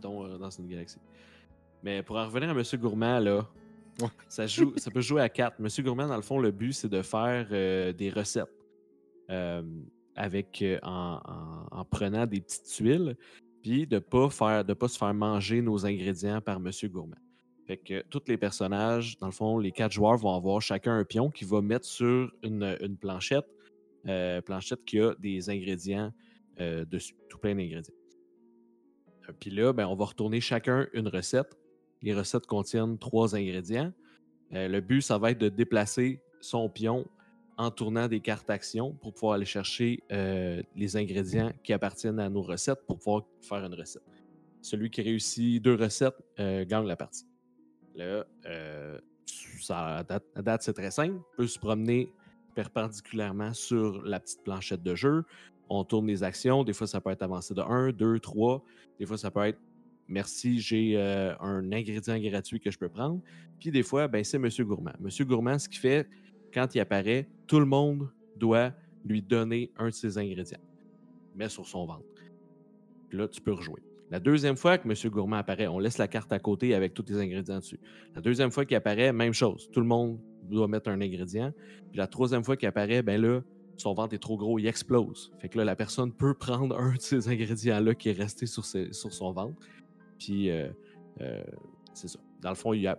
dont 0.00 0.24
euh, 0.24 0.38
dans 0.38 0.48
une 0.50 0.68
galaxie. 0.68 0.98
Mais 1.82 2.02
pour 2.02 2.16
en 2.16 2.26
revenir 2.26 2.50
à 2.50 2.54
Monsieur 2.54 2.78
Gourmand, 2.78 3.18
là, 3.20 3.48
ça, 4.28 4.46
joue, 4.46 4.72
ça 4.76 4.90
peut 4.90 5.00
jouer 5.00 5.22
à 5.22 5.28
quatre. 5.28 5.58
Monsieur 5.60 5.82
Gourmand, 5.82 6.08
dans 6.08 6.16
le 6.16 6.22
fond, 6.22 6.38
le 6.38 6.50
but, 6.50 6.72
c'est 6.72 6.88
de 6.88 7.02
faire 7.02 7.48
euh, 7.52 7.92
des 7.92 8.10
recettes 8.10 8.48
euh, 9.30 9.62
avec, 10.14 10.60
euh, 10.62 10.78
en, 10.82 11.20
en- 11.24 11.78
en 11.78 11.84
prenant 11.84 12.26
des 12.26 12.40
petites 12.40 12.64
tuiles, 12.66 13.16
puis 13.62 13.86
de 13.86 13.96
ne 13.96 14.00
pas, 14.00 14.28
faire- 14.30 14.64
de 14.64 14.74
pas 14.74 14.88
se 14.88 14.98
faire 14.98 15.14
manger 15.14 15.62
nos 15.62 15.84
ingrédients 15.86 16.40
par 16.40 16.60
Monsieur 16.60 16.88
Gourmand. 16.88 17.16
Fait 17.66 17.76
que 17.76 18.02
tous 18.10 18.22
les 18.26 18.36
personnages, 18.36 19.16
dans 19.18 19.26
le 19.26 19.32
fond, 19.32 19.58
les 19.58 19.70
quatre 19.72 19.92
joueurs 19.92 20.16
vont 20.16 20.34
avoir 20.34 20.60
chacun 20.60 20.96
un 20.98 21.04
pion 21.04 21.30
qui 21.30 21.44
va 21.44 21.60
mettre 21.62 21.86
sur 21.86 22.32
une, 22.42 22.76
une 22.80 22.96
planchette, 22.96 23.46
planchette 24.44 24.84
qui 24.84 24.98
a 24.98 25.14
des 25.20 25.48
ingrédients 25.50 26.12
dessus, 26.58 27.14
tout 27.28 27.38
plein 27.38 27.54
d'ingrédients. 27.54 27.94
Puis 29.38 29.50
là, 29.50 29.72
ben, 29.72 29.86
on 29.86 29.94
va 29.94 30.06
retourner 30.06 30.40
chacun 30.40 30.88
une 30.94 31.06
recette. 31.06 31.56
Les 32.02 32.14
recettes 32.14 32.46
contiennent 32.46 32.98
trois 32.98 33.34
ingrédients. 33.36 33.92
Euh, 34.52 34.68
le 34.68 34.80
but, 34.80 35.02
ça 35.02 35.18
va 35.18 35.30
être 35.30 35.38
de 35.38 35.48
déplacer 35.48 36.22
son 36.40 36.68
pion 36.68 37.06
en 37.56 37.70
tournant 37.70 38.08
des 38.08 38.20
cartes 38.20 38.48
actions 38.48 38.92
pour 38.92 39.12
pouvoir 39.12 39.34
aller 39.34 39.44
chercher 39.44 40.02
euh, 40.10 40.62
les 40.74 40.96
ingrédients 40.96 41.52
qui 41.62 41.72
appartiennent 41.72 42.18
à 42.18 42.28
nos 42.30 42.42
recettes 42.42 42.86
pour 42.86 42.98
pouvoir 42.98 43.24
faire 43.42 43.64
une 43.64 43.74
recette. 43.74 44.02
Celui 44.62 44.90
qui 44.90 45.02
réussit 45.02 45.62
deux 45.62 45.74
recettes 45.74 46.16
euh, 46.38 46.64
gagne 46.64 46.86
la 46.86 46.96
partie. 46.96 47.26
Là, 47.94 48.24
ça, 49.60 49.96
à 49.96 50.02
date, 50.04 50.24
date, 50.36 50.62
c'est 50.62 50.72
très 50.72 50.90
simple. 50.90 51.16
On 51.16 51.36
peut 51.36 51.46
se 51.46 51.58
promener 51.58 52.12
perpendiculairement 52.54 53.52
sur 53.52 54.02
la 54.02 54.20
petite 54.20 54.42
planchette 54.42 54.82
de 54.82 54.94
jeu. 54.94 55.24
On 55.68 55.84
tourne 55.84 56.06
les 56.06 56.22
actions. 56.22 56.64
Des 56.64 56.72
fois, 56.72 56.86
ça 56.86 57.00
peut 57.00 57.10
être 57.10 57.22
avancé 57.22 57.54
de 57.54 57.60
1, 57.60 57.92
2, 57.92 58.18
3. 58.18 58.62
Des 58.98 59.06
fois, 59.06 59.18
ça 59.18 59.30
peut 59.30 59.44
être 59.44 59.58
merci, 60.10 60.60
j'ai 60.60 60.96
euh, 60.96 61.34
un 61.40 61.72
ingrédient 61.72 62.18
gratuit 62.18 62.60
que 62.60 62.70
je 62.70 62.78
peux 62.78 62.88
prendre. 62.88 63.20
Puis 63.58 63.70
des 63.70 63.82
fois, 63.82 64.08
ben, 64.08 64.22
c'est 64.24 64.38
Monsieur 64.38 64.64
Gourmand. 64.64 64.92
Monsieur 65.00 65.24
Gourmand, 65.24 65.58
ce 65.58 65.68
qu'il 65.68 65.78
fait, 65.78 66.08
quand 66.52 66.74
il 66.74 66.80
apparaît, 66.80 67.28
tout 67.46 67.60
le 67.60 67.66
monde 67.66 68.10
doit 68.36 68.72
lui 69.04 69.22
donner 69.22 69.70
un 69.78 69.86
de 69.86 69.94
ses 69.94 70.18
ingrédients. 70.18 70.60
Met 71.36 71.48
sur 71.48 71.66
son 71.66 71.86
ventre. 71.86 72.04
Puis 73.08 73.18
là, 73.18 73.28
tu 73.28 73.40
peux 73.40 73.52
rejouer. 73.52 73.82
La 74.10 74.18
deuxième 74.18 74.56
fois 74.56 74.76
que 74.76 74.88
Monsieur 74.88 75.08
Gourmand 75.08 75.36
apparaît, 75.36 75.68
on 75.68 75.78
laisse 75.78 75.98
la 75.98 76.08
carte 76.08 76.32
à 76.32 76.40
côté 76.40 76.74
avec 76.74 76.94
tous 76.94 77.04
les 77.08 77.18
ingrédients 77.18 77.58
dessus. 77.58 77.78
La 78.14 78.20
deuxième 78.20 78.50
fois 78.50 78.64
qu'il 78.64 78.76
apparaît, 78.76 79.12
même 79.12 79.32
chose. 79.32 79.70
Tout 79.72 79.80
le 79.80 79.86
monde 79.86 80.18
doit 80.42 80.66
mettre 80.66 80.90
un 80.90 81.00
ingrédient. 81.00 81.52
Puis 81.90 81.98
la 81.98 82.08
troisième 82.08 82.42
fois 82.42 82.56
qu'il 82.56 82.66
apparaît, 82.66 83.02
ben 83.02 83.20
là, 83.20 83.40
son 83.76 83.94
ventre 83.94 84.14
est 84.14 84.18
trop 84.18 84.36
gros, 84.36 84.58
il 84.58 84.66
explose. 84.66 85.32
Fait 85.38 85.48
que 85.48 85.58
là, 85.58 85.64
la 85.64 85.76
personne 85.76 86.12
peut 86.12 86.34
prendre 86.38 86.76
un 86.76 86.94
de 86.94 87.00
ces 87.00 87.28
ingrédients-là 87.28 87.94
qui 87.94 88.08
est 88.08 88.18
resté 88.18 88.46
sur 88.46 88.64
son 88.64 89.32
ventre. 89.32 89.56
Puis, 90.20 90.50
euh, 90.50 90.68
euh, 91.20 91.42
c'est 91.94 92.08
ça. 92.08 92.20
Dans 92.40 92.50
le 92.50 92.54
fond, 92.54 92.72
il 92.72 92.82
y 92.82 92.86
a 92.86 92.96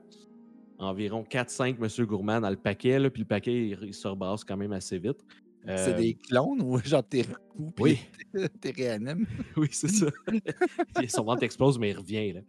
environ 0.79 1.23
4-5 1.23 1.77
Monsieur 1.79 2.05
Gourmand 2.05 2.41
dans 2.41 2.49
le 2.49 2.57
paquet, 2.57 2.99
là, 2.99 3.09
puis 3.09 3.21
le 3.21 3.27
paquet, 3.27 3.69
il, 3.69 3.77
il 3.83 3.93
se 3.93 4.07
rebrasse 4.07 4.43
quand 4.43 4.57
même 4.57 4.73
assez 4.73 4.97
vite. 4.99 5.23
C'est 5.63 5.93
Euh, 5.93 5.97
des 5.97 6.15
clones 6.15 6.59
ou 6.63 6.79
genre 6.79 7.03
t'es 7.07 7.21
recoupes 7.21 7.79
Oui. 7.79 7.99
t'es 8.61 8.71
réanimes? 8.71 9.27
Oui, 9.55 9.67
c'est 9.71 9.89
ça. 9.89 10.07
Son 11.07 11.23
ventre 11.23 11.43
explose, 11.43 11.77
mais 11.77 11.91
il 11.91 11.97
revient. 11.97 12.33
Là. 12.33 12.41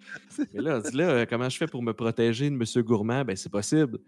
Mais 0.55 0.63
là, 0.63 0.81
dis 0.81 0.97
là, 0.97 1.11
euh, 1.11 1.27
comment 1.29 1.47
je 1.51 1.59
fais 1.59 1.67
pour 1.67 1.83
me 1.83 1.93
protéger 1.93 2.49
de 2.49 2.55
Monsieur 2.57 2.83
Gourmand? 2.83 3.23
Ben, 3.27 3.37
c'est 3.37 3.53
possible. 3.53 3.99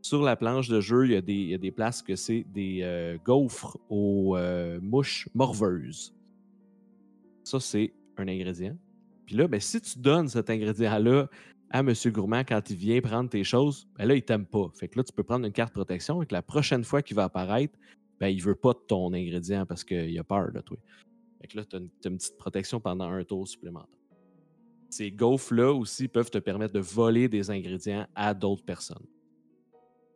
Sur 0.00 0.22
la 0.22 0.34
planche 0.34 0.68
de 0.68 0.80
jeu, 0.80 1.04
il 1.04 1.12
y 1.12 1.16
a 1.16 1.20
des, 1.20 1.34
il 1.34 1.48
y 1.50 1.54
a 1.54 1.58
des 1.58 1.70
places 1.72 2.00
que 2.00 2.16
c'est 2.16 2.46
des 2.54 2.80
euh, 2.82 3.18
gaufres 3.22 3.76
aux 3.90 4.34
euh, 4.34 4.78
mouches 4.80 5.28
morveuses. 5.34 6.14
Ça, 7.42 7.60
c'est 7.60 7.92
un 8.16 8.28
ingrédient. 8.28 8.78
Puis 9.26 9.36
là, 9.36 9.48
ben, 9.48 9.60
si 9.60 9.80
tu 9.80 9.98
donnes 9.98 10.28
cet 10.28 10.50
ingrédient-là 10.50 11.28
à 11.70 11.82
Monsieur 11.82 12.10
Gourmand 12.10 12.44
quand 12.44 12.70
il 12.70 12.76
vient 12.76 13.00
prendre 13.00 13.28
tes 13.28 13.44
choses, 13.44 13.88
ben 13.96 14.06
là, 14.06 14.14
il 14.14 14.22
t'aime 14.22 14.46
pas. 14.46 14.70
Fait 14.74 14.88
que 14.88 14.98
là, 14.98 15.04
tu 15.04 15.12
peux 15.12 15.22
prendre 15.24 15.46
une 15.46 15.52
carte 15.52 15.72
protection 15.72 16.22
et 16.22 16.26
que 16.26 16.34
la 16.34 16.42
prochaine 16.42 16.84
fois 16.84 17.02
qu'il 17.02 17.16
va 17.16 17.24
apparaître, 17.24 17.76
ben, 18.20 18.28
il 18.28 18.42
veut 18.42 18.54
pas 18.54 18.72
de 18.72 18.80
ton 18.86 19.12
ingrédient 19.12 19.66
parce 19.66 19.84
qu'il 19.84 20.18
a 20.18 20.24
peur 20.24 20.52
de 20.52 20.60
toi. 20.60 20.76
Fait 21.40 21.48
que 21.48 21.56
là, 21.56 21.64
tu 21.64 21.76
as, 21.76 22.08
une 22.08 22.16
petite 22.16 22.36
protection 22.36 22.80
pendant 22.80 23.10
un 23.10 23.24
tour 23.24 23.46
supplémentaire. 23.46 23.88
Ces 24.88 25.10
gaufres-là 25.10 25.72
aussi 25.72 26.06
peuvent 26.06 26.30
te 26.30 26.38
permettre 26.38 26.72
de 26.72 26.80
voler 26.80 27.28
des 27.28 27.50
ingrédients 27.50 28.06
à 28.14 28.32
d'autres 28.32 28.64
personnes. 28.64 29.04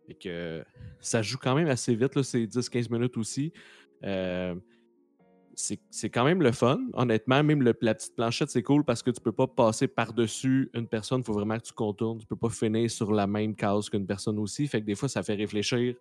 Fait 0.06 0.14
que 0.14 0.64
ça 1.00 1.20
joue 1.20 1.36
quand 1.36 1.54
même 1.54 1.68
assez 1.68 1.94
vite, 1.94 2.22
c'est 2.22 2.46
10-15 2.46 2.92
minutes 2.92 3.16
aussi. 3.16 3.52
Euh, 4.04 4.54
c'est 5.58 6.08
quand 6.08 6.24
même 6.24 6.40
le 6.40 6.52
fun. 6.52 6.78
Honnêtement, 6.92 7.42
même 7.42 7.62
la 7.62 7.74
petite 7.74 8.14
planchette, 8.14 8.48
c'est 8.48 8.62
cool 8.62 8.84
parce 8.84 9.02
que 9.02 9.10
tu 9.10 9.20
peux 9.20 9.32
pas 9.32 9.48
passer 9.48 9.88
par-dessus 9.88 10.70
une 10.72 10.86
personne. 10.86 11.20
Il 11.20 11.24
faut 11.24 11.32
vraiment 11.32 11.58
que 11.58 11.64
tu 11.64 11.72
contournes. 11.72 12.18
Tu 12.18 12.26
peux 12.26 12.36
pas 12.36 12.48
finir 12.48 12.88
sur 12.88 13.10
la 13.12 13.26
même 13.26 13.56
case 13.56 13.90
qu'une 13.90 14.06
personne 14.06 14.38
aussi. 14.38 14.68
Fait 14.68 14.80
que 14.80 14.86
des 14.86 14.94
fois, 14.94 15.08
ça 15.08 15.22
fait 15.24 15.34
réfléchir 15.34 15.96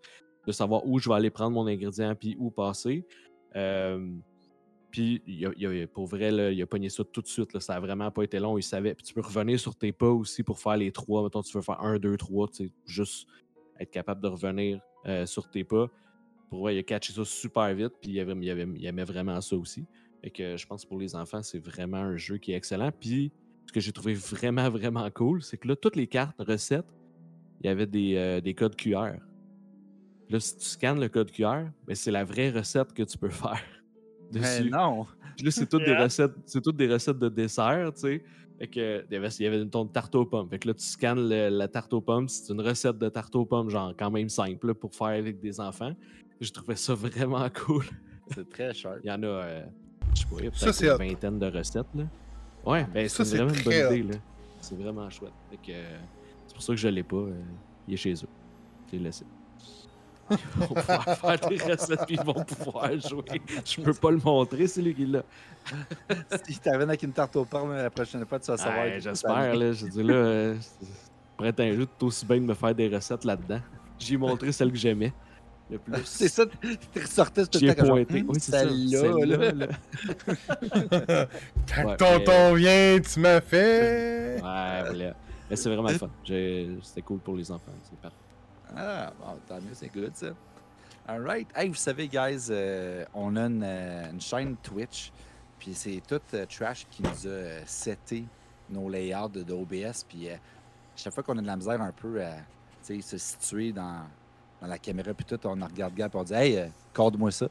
de 0.45 0.51
savoir 0.51 0.85
où 0.85 0.99
je 0.99 1.09
vais 1.09 1.15
aller 1.15 1.31
prendre 1.31 1.51
mon 1.51 1.65
ingrédient 1.65 2.13
puis 2.13 2.35
où 2.37 2.51
passer. 2.51 3.03
Euh, 3.55 4.07
puis, 4.91 5.23
a, 5.43 5.49
il 5.57 5.65
a- 5.65 5.87
pour 5.87 6.05
vrai, 6.05 6.29
là, 6.29 6.51
il 6.51 6.61
a 6.61 6.67
pogné 6.67 6.89
ça 6.89 7.03
tout 7.03 7.21
de 7.21 7.27
suite. 7.27 7.57
Ça 7.59 7.73
a 7.73 7.79
vraiment 7.79 8.11
pas 8.11 8.23
été 8.23 8.39
long. 8.39 8.59
Il 8.59 8.63
savait. 8.63 8.93
Puis, 8.93 9.05
tu 9.05 9.15
peux 9.15 9.21
revenir 9.21 9.59
sur 9.59 9.75
tes 9.75 9.91
pas 9.91 10.09
aussi 10.09 10.43
pour 10.43 10.59
faire 10.59 10.77
les 10.77 10.91
trois. 10.91 11.23
Mettons, 11.23 11.41
tu 11.41 11.57
veux 11.57 11.63
faire 11.63 11.81
un, 11.81 11.97
deux, 11.97 12.15
trois. 12.15 12.47
Juste 12.85 13.27
être 13.79 13.91
capable 13.91 14.21
de 14.21 14.27
revenir 14.27 14.79
euh, 15.07 15.25
sur 15.25 15.49
tes 15.49 15.63
pas. 15.63 15.87
Pour 16.49 16.61
vrai, 16.61 16.75
il 16.75 16.79
a 16.79 16.83
catché 16.83 17.13
ça 17.13 17.25
super 17.25 17.73
vite. 17.73 17.93
Puis, 18.01 18.11
il, 18.11 18.19
avait- 18.19 18.33
il 18.39 18.49
avait- 18.49 18.67
il 18.75 18.85
aimait 18.85 19.03
vraiment 19.03 19.39
ça 19.41 19.55
aussi. 19.55 19.85
Fait 20.23 20.29
que 20.29 20.57
je 20.57 20.65
pense 20.65 20.83
que 20.83 20.89
pour 20.89 20.99
les 20.99 21.15
enfants, 21.15 21.43
c'est 21.43 21.59
vraiment 21.59 21.97
un 21.97 22.15
jeu 22.17 22.37
qui 22.37 22.51
est 22.53 22.55
excellent. 22.55 22.91
Puis, 22.91 23.31
ce 23.65 23.71
que 23.73 23.79
j'ai 23.79 23.91
trouvé 23.91 24.13
vraiment, 24.13 24.69
vraiment 24.69 25.09
cool, 25.11 25.41
c'est 25.43 25.57
que 25.57 25.67
là, 25.67 25.75
toutes 25.75 25.95
les 25.97 26.07
cartes 26.07 26.39
recettes, 26.39 26.85
il 27.61 27.67
y 27.67 27.69
avait 27.69 27.85
des, 27.85 28.15
euh, 28.15 28.39
des 28.41 28.53
codes 28.53 28.75
QR. 28.75 29.13
Là, 30.29 30.39
si 30.39 30.57
tu 30.57 30.65
scannes 30.65 30.99
le 30.99 31.09
code 31.09 31.31
QR, 31.31 31.65
ben, 31.85 31.95
c'est 31.95 32.11
la 32.11 32.23
vraie 32.23 32.49
recette 32.49 32.93
que 32.93 33.03
tu 33.03 33.17
peux 33.17 33.29
faire 33.29 33.61
Mais 34.33 34.39
dessus. 34.41 34.69
non. 34.69 35.05
Puis 35.35 35.45
là, 35.45 35.51
c'est 35.51 35.67
toutes 35.69 35.83
des 35.85 35.95
recettes, 36.03 36.33
c'est 36.45 36.61
toutes 36.61 36.77
des 36.77 36.87
recettes 36.91 37.19
de 37.19 37.29
dessert, 37.29 37.91
tu 37.93 38.01
sais. 38.01 38.23
Fait 38.59 38.67
que 38.67 39.05
il 39.09 39.13
y 39.13 39.15
avait, 39.17 39.27
il 39.29 39.43
y 39.43 39.45
avait 39.45 39.61
une 39.61 39.69
tonne 39.69 39.87
de 39.87 39.91
tarte 39.91 40.15
aux 40.15 40.25
pommes. 40.25 40.49
Fait 40.49 40.57
que 40.57 40.67
là, 40.67 40.73
tu 40.73 40.83
scannes 40.83 41.29
le- 41.29 41.49
la 41.49 41.67
tarte 41.67 41.93
aux 41.93 42.01
pommes, 42.01 42.27
c'est 42.27 42.51
une 42.51 42.61
recette 42.61 42.97
de 42.97 43.07
tarte 43.07 43.35
aux 43.35 43.45
pommes, 43.45 43.69
genre 43.69 43.93
quand 43.97 44.09
même 44.09 44.29
simple 44.29 44.67
là, 44.67 44.73
pour 44.73 44.95
faire 44.95 45.07
avec 45.09 45.39
des 45.39 45.59
enfants. 45.59 45.93
Je 46.39 46.51
trouvais 46.51 46.75
ça 46.75 46.93
vraiment 46.93 47.47
cool. 47.65 47.85
C'est 48.33 48.47
très 48.49 48.73
cher. 48.73 48.95
Il 49.03 49.07
y 49.07 49.11
en 49.11 49.21
a, 49.23 49.25
euh, 49.25 49.65
je 50.13 50.21
sais 50.21 50.25
pas, 50.27 50.35
peut-être 50.37 50.83
une 50.83 50.89
hot. 50.89 50.97
vingtaine 50.97 51.39
de 51.39 51.45
recettes. 51.57 51.87
Là. 51.95 52.03
Ouais, 52.65 52.85
ben 52.93 53.07
Ça, 53.07 53.23
c'est 53.25 53.37
vraiment 53.37 53.53
une 53.53 53.63
bonne 53.63 53.73
idée. 53.73 54.03
là. 54.13 54.19
C'est 54.59 54.75
vraiment 54.77 55.09
chouette. 55.09 55.31
Fait 55.49 55.57
que, 55.57 55.71
euh, 55.77 55.97
c'est 56.47 56.53
pour 56.53 56.63
ça 56.63 56.73
que 56.73 56.77
je 56.79 56.87
l'ai 56.89 57.03
pas. 57.03 57.15
euh, 57.17 57.41
il 57.87 57.93
est 57.93 57.97
chez 57.97 58.13
eux. 58.13 58.27
Je 58.91 58.97
l'ai 58.97 59.03
laissé. 59.03 59.25
Ils 60.29 60.37
vont 60.59 60.67
pouvoir 60.75 61.03
faire 61.37 61.49
des 61.49 61.57
recettes 61.71 62.05
puis 62.05 62.17
ils 62.19 62.25
vont 62.25 62.43
pouvoir 62.43 62.99
jouer. 62.99 63.23
Je 63.63 63.79
peux 63.81 63.93
pas 63.93 64.11
le 64.11 64.17
montrer, 64.17 64.67
c'est 64.67 64.81
lui 64.81 64.93
qui 64.93 65.05
l'a. 65.05 65.23
si 66.45 66.59
t'arrives 66.59 66.81
avec 66.81 67.01
une 67.03 67.13
tarte 67.13 67.33
aux 67.37 67.45
pommes 67.45 67.71
la 67.73 67.89
prochaine 67.89 68.25
fois, 68.25 68.37
tu 68.37 68.47
vas 68.51 68.57
savoir. 68.57 68.85
Ouais, 68.87 68.99
J'espère, 68.99 69.55
là. 69.55 69.71
Je 69.71 69.85
dis 69.87 70.03
là, 70.03 70.13
euh, 70.13 70.55
prêt 71.37 71.53
un 71.59 71.71
jeu, 71.71 71.87
tout 71.97 72.07
aussi 72.07 72.25
bien 72.25 72.37
de 72.41 72.41
me 72.41 72.53
faire 72.53 72.75
des 72.75 72.89
recettes 72.89 73.23
là-dedans. 73.23 73.61
J'ai 73.97 74.17
montré 74.17 74.51
celle 74.51 74.69
que 74.69 74.77
j'aimais 74.77 75.13
le 75.69 75.77
plus. 75.79 75.93
C'est 76.05 76.27
ça, 76.29 76.45
tu 76.45 76.99
ressortais 77.01 77.45
tout 77.45 77.59
J'y 77.59 77.67
le 77.67 77.75
temps. 77.75 77.87
pointé. 77.87 78.23
Oui, 78.27 78.39
c'est 78.39 78.51
ça. 78.51 78.63
Là. 78.65 79.51
là. 79.51 79.67
Quand 81.75 81.85
Ouais, 81.85 81.97
tonton 81.97 82.53
vient, 82.55 82.99
tu 83.01 83.19
m'as 83.19 83.41
fait. 83.41 84.35
Ouais, 84.35 84.83
voilà. 84.85 85.13
Mais 85.49 85.55
c'est 85.55 85.69
vraiment 85.69 85.89
le 85.89 85.97
fun. 85.97 86.09
C'était 86.25 87.01
cool 87.03 87.19
pour 87.19 87.35
les 87.35 87.49
enfants. 87.51 87.71
C'est 87.83 87.99
parfait. 87.99 88.17
Ah, 88.75 89.11
bon, 89.19 89.37
tant 89.47 89.55
mieux, 89.61 89.73
c'est 89.73 89.93
good 89.93 90.11
ça. 90.15 90.27
Alright. 91.07 91.47
Hey, 91.55 91.69
vous 91.69 91.75
savez, 91.75 92.07
guys, 92.09 92.47
euh, 92.49 93.05
on 93.13 93.35
a 93.37 93.43
une, 93.43 93.63
euh, 93.63 94.11
une 94.11 94.19
chaîne 94.19 94.57
Twitch. 94.57 95.11
Puis 95.57 95.73
c'est 95.73 96.01
tout 96.07 96.19
euh, 96.33 96.45
Trash 96.45 96.85
qui 96.89 97.01
nous 97.01 97.27
a 97.27 97.29
euh, 97.29 97.61
seté 97.65 98.25
nos 98.69 98.89
layouts 98.89 99.29
de, 99.29 99.43
de 99.43 99.53
OBS. 99.53 100.03
Puis 100.07 100.29
euh, 100.29 100.35
chaque 100.97 101.13
fois 101.13 101.23
qu'on 101.23 101.37
a 101.37 101.41
de 101.41 101.47
la 101.47 101.55
misère 101.55 101.81
un 101.81 101.93
peu 101.93 102.21
à 102.21 102.33
tu 102.85 103.01
sais, 103.01 103.01
se 103.01 103.17
situer 103.17 103.71
dans, 103.71 104.01
dans 104.61 104.67
la 104.67 104.77
caméra, 104.77 105.13
puis 105.13 105.25
tout, 105.25 105.39
on 105.45 105.61
en 105.61 105.67
regarde 105.67 105.93
Gap 105.93 106.13
et 106.13 106.17
on 106.17 106.23
dit 106.23 106.33
Hey, 106.33 106.57
euh, 106.57 106.67
corde-moi 106.93 107.31
ça. 107.31 107.47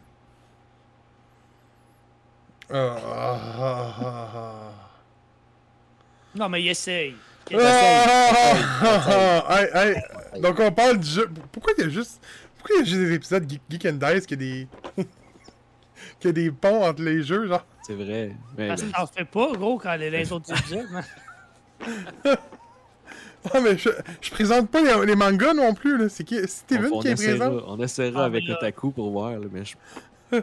Ah, 2.68 2.96
ah, 3.00 3.94
ah. 4.34 4.72
Non, 6.34 6.48
mais 6.48 6.62
il 6.62 6.68
essaye. 6.68 7.14
Il. 7.50 7.58
Donc 10.40 10.58
on 10.58 10.72
parle 10.72 10.98
du 10.98 11.08
jeu. 11.08 11.30
Pourquoi 11.52 11.72
il 11.78 11.84
y 11.84 11.86
a 11.86 11.90
juste. 11.90 12.20
Pourquoi 12.58 12.76
il 12.76 12.78
y 12.80 12.82
a 12.82 12.84
juste 12.84 13.00
des 13.00 13.14
épisodes 13.14 13.48
Geek, 13.48 13.62
Geek 13.70 13.86
and 13.86 13.92
Dice 13.92 14.26
qui 14.26 14.34
a 14.34 14.36
des. 14.36 14.66
qui 16.20 16.28
a 16.28 16.32
des 16.32 16.50
ponts 16.50 16.84
entre 16.84 17.02
les 17.02 17.22
jeux, 17.22 17.46
genre? 17.46 17.64
C'est 17.82 17.94
vrai. 17.94 18.32
Mais, 18.58 18.66
Parce 18.68 18.82
que 18.82 18.90
t'en 18.90 19.06
fais 19.06 19.24
pas, 19.24 19.52
gros, 19.52 19.78
quand 19.78 19.94
les, 19.94 20.10
les 20.10 20.32
autres 20.32 20.50
épisodes. 20.50 20.88
Ah, 23.52 23.60
mais 23.60 23.76
je, 23.78 23.88
je 24.20 24.30
présente 24.30 24.70
pas 24.70 24.80
les, 24.82 25.06
les 25.06 25.16
mangas 25.16 25.54
non 25.54 25.74
plus, 25.74 25.96
là. 25.98 26.08
C'est 26.08 26.24
qui 26.24 26.36
c'est 26.36 26.46
Steven 26.48 26.90
on, 26.92 26.98
on 26.98 27.00
qui 27.00 27.08
est 27.08 27.12
essaiera, 27.12 27.48
présent. 27.50 27.64
on 27.68 27.80
essaiera 27.82 28.22
Ah, 28.22 28.26
avec 28.26 28.44
là- 28.46 28.54
Otaku 28.54 28.90
pour 28.90 29.10
voir. 29.10 29.32
là, 29.32 29.46
mais 29.52 29.64
je- 29.64 29.76
Ouais, 30.32 30.42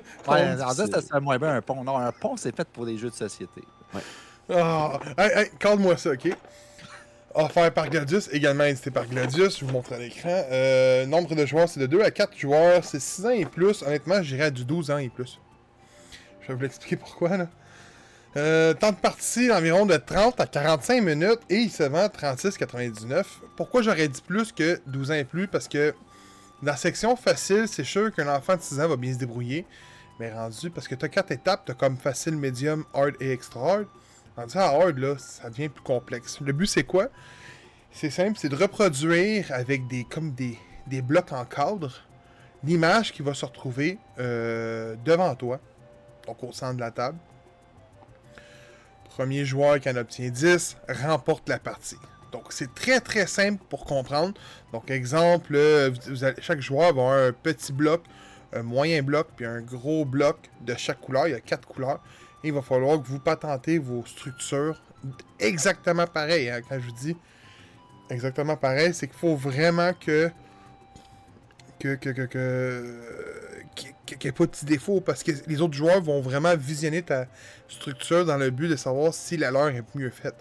en 0.64 0.70
ça, 0.72 0.88
ça 0.88 1.02
serait 1.02 1.20
moins 1.20 1.38
bien 1.38 1.50
un 1.56 1.62
pont. 1.62 1.84
Non, 1.84 1.98
un 1.98 2.12
pont, 2.12 2.38
c'est 2.38 2.56
fait 2.56 2.68
pour 2.70 2.86
des 2.86 2.98
jeux 2.98 3.10
de 3.10 3.16
société. 3.16 3.62
Ah, 4.50 5.00
hey, 5.18 5.30
hey, 5.44 5.50
calme-moi 5.60 5.98
ça, 5.98 6.12
ok? 6.12 6.30
Offert 7.36 7.74
par 7.74 7.90
Gladius, 7.90 8.30
également 8.32 8.66
édité 8.66 8.92
par 8.92 9.08
Gladius, 9.08 9.60
je 9.60 9.66
vous 9.66 9.72
montre 9.72 9.92
à 9.94 9.98
l'écran. 9.98 10.30
Euh, 10.52 11.06
nombre 11.08 11.34
de 11.34 11.46
joueurs, 11.48 11.68
c'est 11.68 11.80
de 11.80 11.88
2 11.88 12.02
à 12.02 12.12
4 12.12 12.38
joueurs, 12.38 12.84
c'est 12.86 13.00
6 13.02 13.26
ans 13.26 13.30
et 13.32 13.46
plus. 13.46 13.82
Honnêtement, 13.82 14.22
j'irais 14.22 14.46
à 14.46 14.52
du 14.52 14.64
12 14.66 14.92
ans 14.92 15.00
et 15.00 15.10
plus. 15.10 15.40
Je 16.42 16.50
vais 16.50 16.54
vous 16.54 16.62
l'expliquer 16.62 16.96
pourquoi, 16.96 17.36
là. 17.38 17.48
Euh, 18.36 18.74
temps 18.74 18.92
de 18.92 18.98
partie 18.98 19.52
environ 19.52 19.86
de 19.86 19.96
30 19.96 20.40
à 20.40 20.48
45 20.48 21.04
minutes 21.04 21.40
et 21.50 21.58
il 21.58 21.70
se 21.70 21.84
vend 21.84 22.08
36,99. 22.08 23.24
Pourquoi 23.56 23.84
j'aurais 23.84 24.08
dit 24.08 24.22
plus 24.26 24.52
que 24.52 24.82
12 24.88 25.12
ans 25.12 25.16
et 25.16 25.24
plus? 25.24 25.48
Parce 25.48 25.68
que 25.68 25.94
dans 26.64 26.72
la 26.72 26.78
section 26.78 27.16
facile, 27.16 27.68
c'est 27.68 27.84
sûr 27.84 28.12
qu'un 28.12 28.28
enfant 28.34 28.56
de 28.56 28.62
6 28.62 28.80
ans 28.82 28.88
va 28.88 28.96
bien 28.96 29.14
se 29.14 29.20
débrouiller. 29.20 29.68
Mais 30.20 30.34
rendu, 30.34 30.72
parce 30.72 30.88
que 30.88 30.96
tu 30.96 31.06
as 31.06 31.10
4 31.10 31.32
étapes, 31.32 31.66
tu 31.66 31.76
comme 31.76 31.98
facile, 31.98 32.36
médium, 32.36 32.86
hard 32.94 33.16
et 33.20 33.32
extra 33.32 33.74
hard. 33.74 33.86
Rendu 34.36 34.58
à 34.58 34.66
hard, 34.66 34.98
là, 34.98 35.16
ça 35.20 35.50
devient 35.50 35.70
plus 35.70 35.84
complexe. 35.84 36.40
Le 36.42 36.54
but, 36.54 36.68
c'est 36.68 36.84
quoi? 36.84 37.10
C'est 37.92 38.10
simple, 38.10 38.40
c'est 38.40 38.50
de 38.50 38.56
reproduire 38.56 39.52
avec 39.52 39.88
des, 39.88 40.06
comme 40.06 40.32
des, 40.32 40.58
des 40.88 41.04
blocs 41.04 41.32
en 41.32 41.46
cadre 41.46 41.92
l'image 42.64 43.12
qui 43.12 43.22
va 43.22 43.34
se 43.34 43.46
retrouver 43.46 44.00
euh, 44.20 44.96
devant 45.04 45.36
toi, 45.36 45.60
donc 46.26 46.42
au 46.44 46.52
centre 46.52 46.76
de 46.76 46.80
la 46.80 46.92
table. 46.92 47.18
Premier 49.16 49.46
joueur 49.46 49.80
qui 49.80 49.90
en 49.90 49.96
obtient 49.96 50.30
10 50.30 50.78
remporte 51.04 51.48
la 51.48 51.60
partie. 51.60 51.98
Donc 52.32 52.46
c'est 52.50 52.74
très 52.74 53.00
très 53.00 53.28
simple 53.28 53.64
pour 53.70 53.86
comprendre. 53.86 54.34
Donc 54.72 54.90
exemple, 54.90 55.54
euh, 55.56 55.92
chaque 56.40 56.62
joueur 56.62 56.86
va 56.96 57.02
avoir 57.04 57.14
un 57.28 57.32
petit 57.32 57.72
bloc, 57.72 58.02
un 58.54 58.64
moyen 58.64 59.04
bloc, 59.04 59.28
puis 59.36 59.46
un 59.46 59.62
gros 59.62 60.04
bloc 60.04 60.38
de 60.62 60.74
chaque 60.76 61.00
couleur. 61.00 61.28
Il 61.28 61.32
y 61.32 61.36
a 61.36 61.40
quatre 61.42 61.68
couleurs. 61.68 62.02
Et 62.44 62.48
il 62.48 62.54
va 62.54 62.64
falloir 62.64 63.00
que 63.02 63.08
vous 63.08 63.20
patentez 63.20 63.78
vos 63.78 64.04
structures 64.06 64.82
exactement 65.40 66.08
pareil. 66.08 66.50
hein. 66.50 66.62
Quand 66.68 66.80
je 66.80 66.86
vous 66.86 66.96
dis 66.96 67.16
exactement 68.10 68.58
pareil, 68.58 68.96
c'est 68.96 69.08
qu'il 69.08 69.18
faut 69.18 69.36
vraiment 69.36 69.92
que 69.94 70.32
que 71.80 71.96
que 71.96 72.10
que 72.10 73.43
qu'il 74.18 74.30
n'y 74.30 74.36
ait 74.36 74.38
pas 74.38 74.46
de 74.46 74.52
petits 74.52 74.66
défauts 74.66 75.02
parce 75.02 75.24
que 75.24 75.32
les 75.48 75.62
autres 75.62 75.74
joueurs 75.74 76.02
vont 76.02 76.22
vraiment 76.22 76.56
visionner 76.56 77.02
ta 77.02 77.28
structure 77.68 78.26
dans 78.26 78.38
le 78.38 78.50
but 78.50 78.68
de 78.68 78.76
savoir 78.76 79.14
si 79.14 79.38
la 79.38 79.52
leur 79.52 79.70
est 79.70 79.84
mieux 79.96 80.10
faite. 80.10 80.36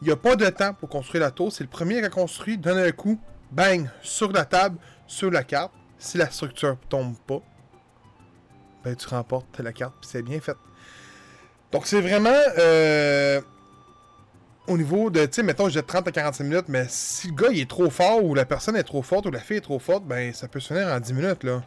Il 0.00 0.06
n'y 0.06 0.12
a 0.12 0.16
pas 0.16 0.34
de 0.34 0.46
temps 0.46 0.74
pour 0.74 0.88
construire 0.88 1.22
la 1.22 1.30
tour. 1.30 1.52
C'est 1.52 1.62
le 1.62 1.70
premier 1.70 2.00
qui 2.00 2.04
a 2.04 2.10
construit, 2.10 2.58
donne 2.58 2.78
un 2.78 2.90
coup, 2.90 3.20
bang, 3.52 3.88
sur 4.02 4.32
la 4.32 4.44
table, 4.44 4.76
sur 5.06 5.30
la 5.30 5.44
carte. 5.44 5.72
Si 5.98 6.18
la 6.18 6.28
structure 6.30 6.76
tombe 6.88 7.14
pas, 7.26 7.40
ben 8.82 8.96
tu 8.96 9.06
remportes 9.06 9.60
la 9.60 9.72
carte, 9.72 9.94
puis 10.00 10.10
c'est 10.10 10.22
bien 10.22 10.40
fait. 10.40 10.56
Donc 11.70 11.86
c'est 11.86 12.00
vraiment 12.00 12.30
euh, 12.58 13.40
au 14.66 14.76
niveau 14.76 15.10
de, 15.10 15.24
tu 15.26 15.34
sais, 15.34 15.42
mettons, 15.42 15.68
j'ai 15.68 15.82
30 15.82 16.08
à 16.08 16.12
45 16.12 16.44
minutes, 16.44 16.64
mais 16.68 16.86
si 16.88 17.28
le 17.28 17.34
gars 17.34 17.48
il 17.52 17.60
est 17.60 17.70
trop 17.70 17.90
fort, 17.90 18.24
ou 18.24 18.34
la 18.34 18.44
personne 18.44 18.76
est 18.76 18.82
trop 18.82 19.02
forte, 19.02 19.26
ou 19.26 19.30
la 19.30 19.40
fille 19.40 19.58
est 19.58 19.62
trop 19.62 19.78
forte, 19.78 20.04
ben 20.04 20.32
ça 20.32 20.48
peut 20.48 20.60
se 20.60 20.74
finir 20.74 20.88
en 20.88 21.00
10 21.00 21.12
minutes, 21.14 21.44
là. 21.44 21.62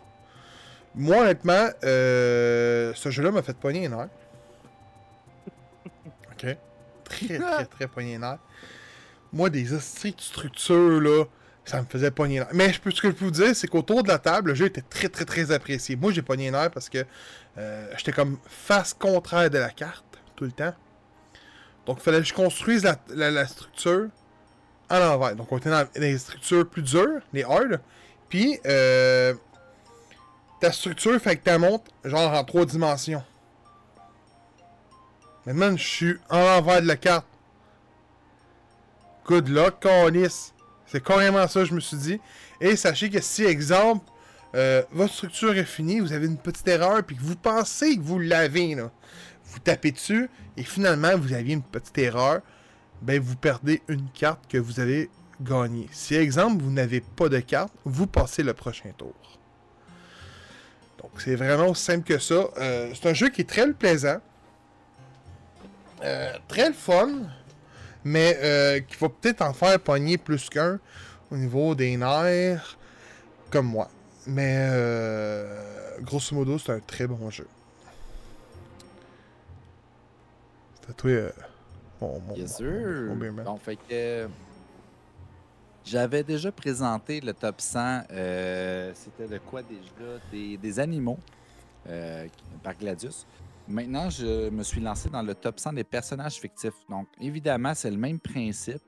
Moi, 0.96 1.18
honnêtement, 1.18 1.70
euh, 1.84 2.94
ce 2.96 3.10
jeu-là 3.10 3.32
m'a 3.32 3.42
fait 3.42 3.58
pogner 3.58 3.86
une 3.86 3.94
heure. 3.94 4.08
Ok? 6.32 6.58
Très, 7.04 7.38
très, 7.40 7.88
très 7.88 8.04
une 8.04 8.24
heure. 8.24 8.40
Moi, 9.34 9.50
des 9.50 9.74
hosties 9.74 10.14
de 10.14 10.22
structures, 10.22 11.02
là, 11.02 11.26
ça 11.66 11.82
me 11.82 11.88
faisait 11.88 12.12
pogner 12.12 12.40
heure. 12.42 12.48
Mais 12.54 12.72
je 12.72 12.80
peux, 12.80 12.92
ce 12.92 13.02
que 13.02 13.10
je 13.10 13.14
peux 13.16 13.26
vous 13.26 13.32
dire, 13.32 13.56
c'est 13.56 13.68
qu'autour 13.68 14.04
de 14.04 14.08
la 14.08 14.20
table, 14.20 14.50
le 14.52 14.56
jeu 14.56 14.66
était 14.68 14.82
très, 14.82 15.10
très, 15.10 15.26
très 15.26 15.52
apprécié. 15.52 15.96
Moi, 15.96 16.12
j'ai 16.12 16.22
pogné 16.22 16.54
heure 16.54 16.72
parce 16.72 16.90
que 16.90 17.04
euh, 17.58 17.92
j'étais 17.98 18.12
comme 18.12 18.38
face 18.48 18.94
contraire 18.94 19.50
de 19.50 19.58
la 19.58 19.70
carte, 19.72 20.06
tout 20.36 20.46
le 20.46 20.52
temps. 20.52 20.74
Donc, 21.86 21.98
il 22.00 22.04
fallait 22.04 22.20
que 22.20 22.26
je 22.26 22.34
construise 22.34 22.84
la, 22.84 22.98
la- 23.14 23.32
la 23.32 23.46
structure 23.48 24.08
à 24.90 25.00
l'envers. 25.00 25.36
Donc, 25.36 25.52
on 25.52 25.58
était 25.58 25.70
dans, 25.70 25.84
dans 25.84 25.90
les 26.02 26.18
structures 26.18 26.68
plus 26.70 26.82
dures, 26.82 27.22
les 27.34 27.44
hard. 27.44 27.80
Puis, 28.30 28.60
euh, 28.66 29.34
ta 30.60 30.72
structure 30.72 31.20
fait 31.20 31.38
que 31.38 31.50
tu 31.50 31.58
montes 31.58 31.88
genre 32.04 32.34
en 32.34 32.44
trois 32.44 32.66
dimensions. 32.66 33.24
Maintenant, 35.46 35.78
je 35.78 35.84
suis 35.84 36.18
en 36.30 36.40
l'envers 36.40 36.82
de 36.82 36.88
la 36.88 36.98
carte. 36.98 37.28
Good 39.26 39.50
luck, 39.50 39.80
Cornis. 39.80 40.54
C'est 40.88 41.04
carrément 41.04 41.48
ça, 41.48 41.66
je 41.66 41.74
me 41.74 41.80
suis 41.80 41.98
dit. 41.98 42.22
Et 42.62 42.76
sachez 42.76 43.10
que 43.10 43.22
si, 43.22 43.44
exemple, 43.44 44.10
euh, 44.56 44.84
votre 44.92 45.14
structure 45.14 45.56
est 45.56 45.66
finie, 45.66 46.00
vous 46.00 46.14
avez 46.14 46.28
une 46.28 46.38
petite 46.38 46.68
erreur, 46.68 47.04
puis 47.04 47.16
que 47.16 47.22
vous 47.22 47.36
pensez 47.36 47.98
que 47.98 48.02
vous 48.02 48.20
l'avez, 48.20 48.76
là. 48.76 48.92
Vous 49.46 49.60
tapez 49.60 49.92
dessus, 49.92 50.30
et 50.58 50.64
finalement, 50.64 51.18
vous 51.18 51.34
aviez 51.34 51.54
une 51.54 51.62
petite 51.62 51.98
erreur, 51.98 52.42
ben, 53.02 53.22
vous 53.22 53.36
perdez 53.36 53.82
une 53.88 54.10
carte 54.12 54.48
que 54.50 54.58
vous 54.58 54.80
avez 54.80 55.10
gagnée. 55.42 55.88
Si, 55.92 56.16
exemple, 56.16 56.64
vous 56.64 56.72
n'avez 56.72 57.02
pas 57.02 57.30
de 57.30 57.40
carte, 57.40 57.74
vous 57.84 58.08
passez 58.08 58.42
le 58.42 58.54
prochain 58.54 58.92
tour. 58.98 59.14
C'est 61.18 61.36
vraiment 61.36 61.68
aussi 61.70 61.84
simple 61.84 62.04
que 62.06 62.20
ça. 62.20 62.48
Euh, 62.58 62.92
c'est 62.94 63.10
un 63.10 63.14
jeu 63.14 63.30
qui 63.30 63.42
est 63.42 63.50
très 63.50 63.66
plaisant. 63.74 64.18
Euh, 66.04 66.34
très 66.48 66.68
le 66.68 66.74
fun. 66.74 67.10
Mais 68.04 68.38
euh, 68.44 68.80
qui 68.82 68.96
va 68.98 69.10
peut-être 69.10 69.42
en 69.42 69.54
faire 69.54 69.80
pogner 69.80 70.18
plus 70.18 70.50
qu'un 70.50 70.80
au 71.32 71.38
niveau 71.38 71.74
des 71.74 71.98
nerfs. 71.98 72.78
Comme 73.50 73.68
moi. 73.68 73.90
Mais 74.28 74.68
euh, 74.72 75.98
grosso 76.02 76.36
modo, 76.36 76.60
c'est 76.60 76.72
un 76.74 76.80
très 76.80 77.08
bon 77.08 77.30
jeu. 77.32 77.48
C'est 80.82 80.90
à 80.92 80.94
toi, 80.94 81.12
mon, 82.02 82.20
mon, 82.20 82.36
Yes, 82.36 82.60
mon- 82.62 83.16
mon 83.44 83.58
fait 83.58 83.78
que. 83.90 84.28
J'avais 85.86 86.24
déjà 86.24 86.52
présenté 86.52 87.22
le 87.22 87.34
top 87.34 87.62
100. 87.62 88.04
euh, 88.12 88.92
C'était 88.96 89.28
de 89.28 89.38
quoi 89.38 89.62
déjà? 89.62 90.20
Des, 90.32 90.58
des 90.58 90.80
animaux 90.80 91.20
euh, 91.88 92.28
par 92.64 92.76
Gladius. 92.76 93.26
Maintenant, 93.68 94.10
je 94.10 94.50
me 94.50 94.64
suis 94.64 94.82
lancé 94.82 95.10
dans 95.10 95.22
le 95.22 95.36
top 95.36 95.60
100 95.60 95.74
des 95.74 95.84
personnages 95.84 96.36
fictifs. 96.36 96.74
Donc, 96.90 97.08
évidemment, 97.22 97.74
c'est 97.76 97.92
le 97.92 97.98
même 97.98 98.20
principe. 98.20 98.82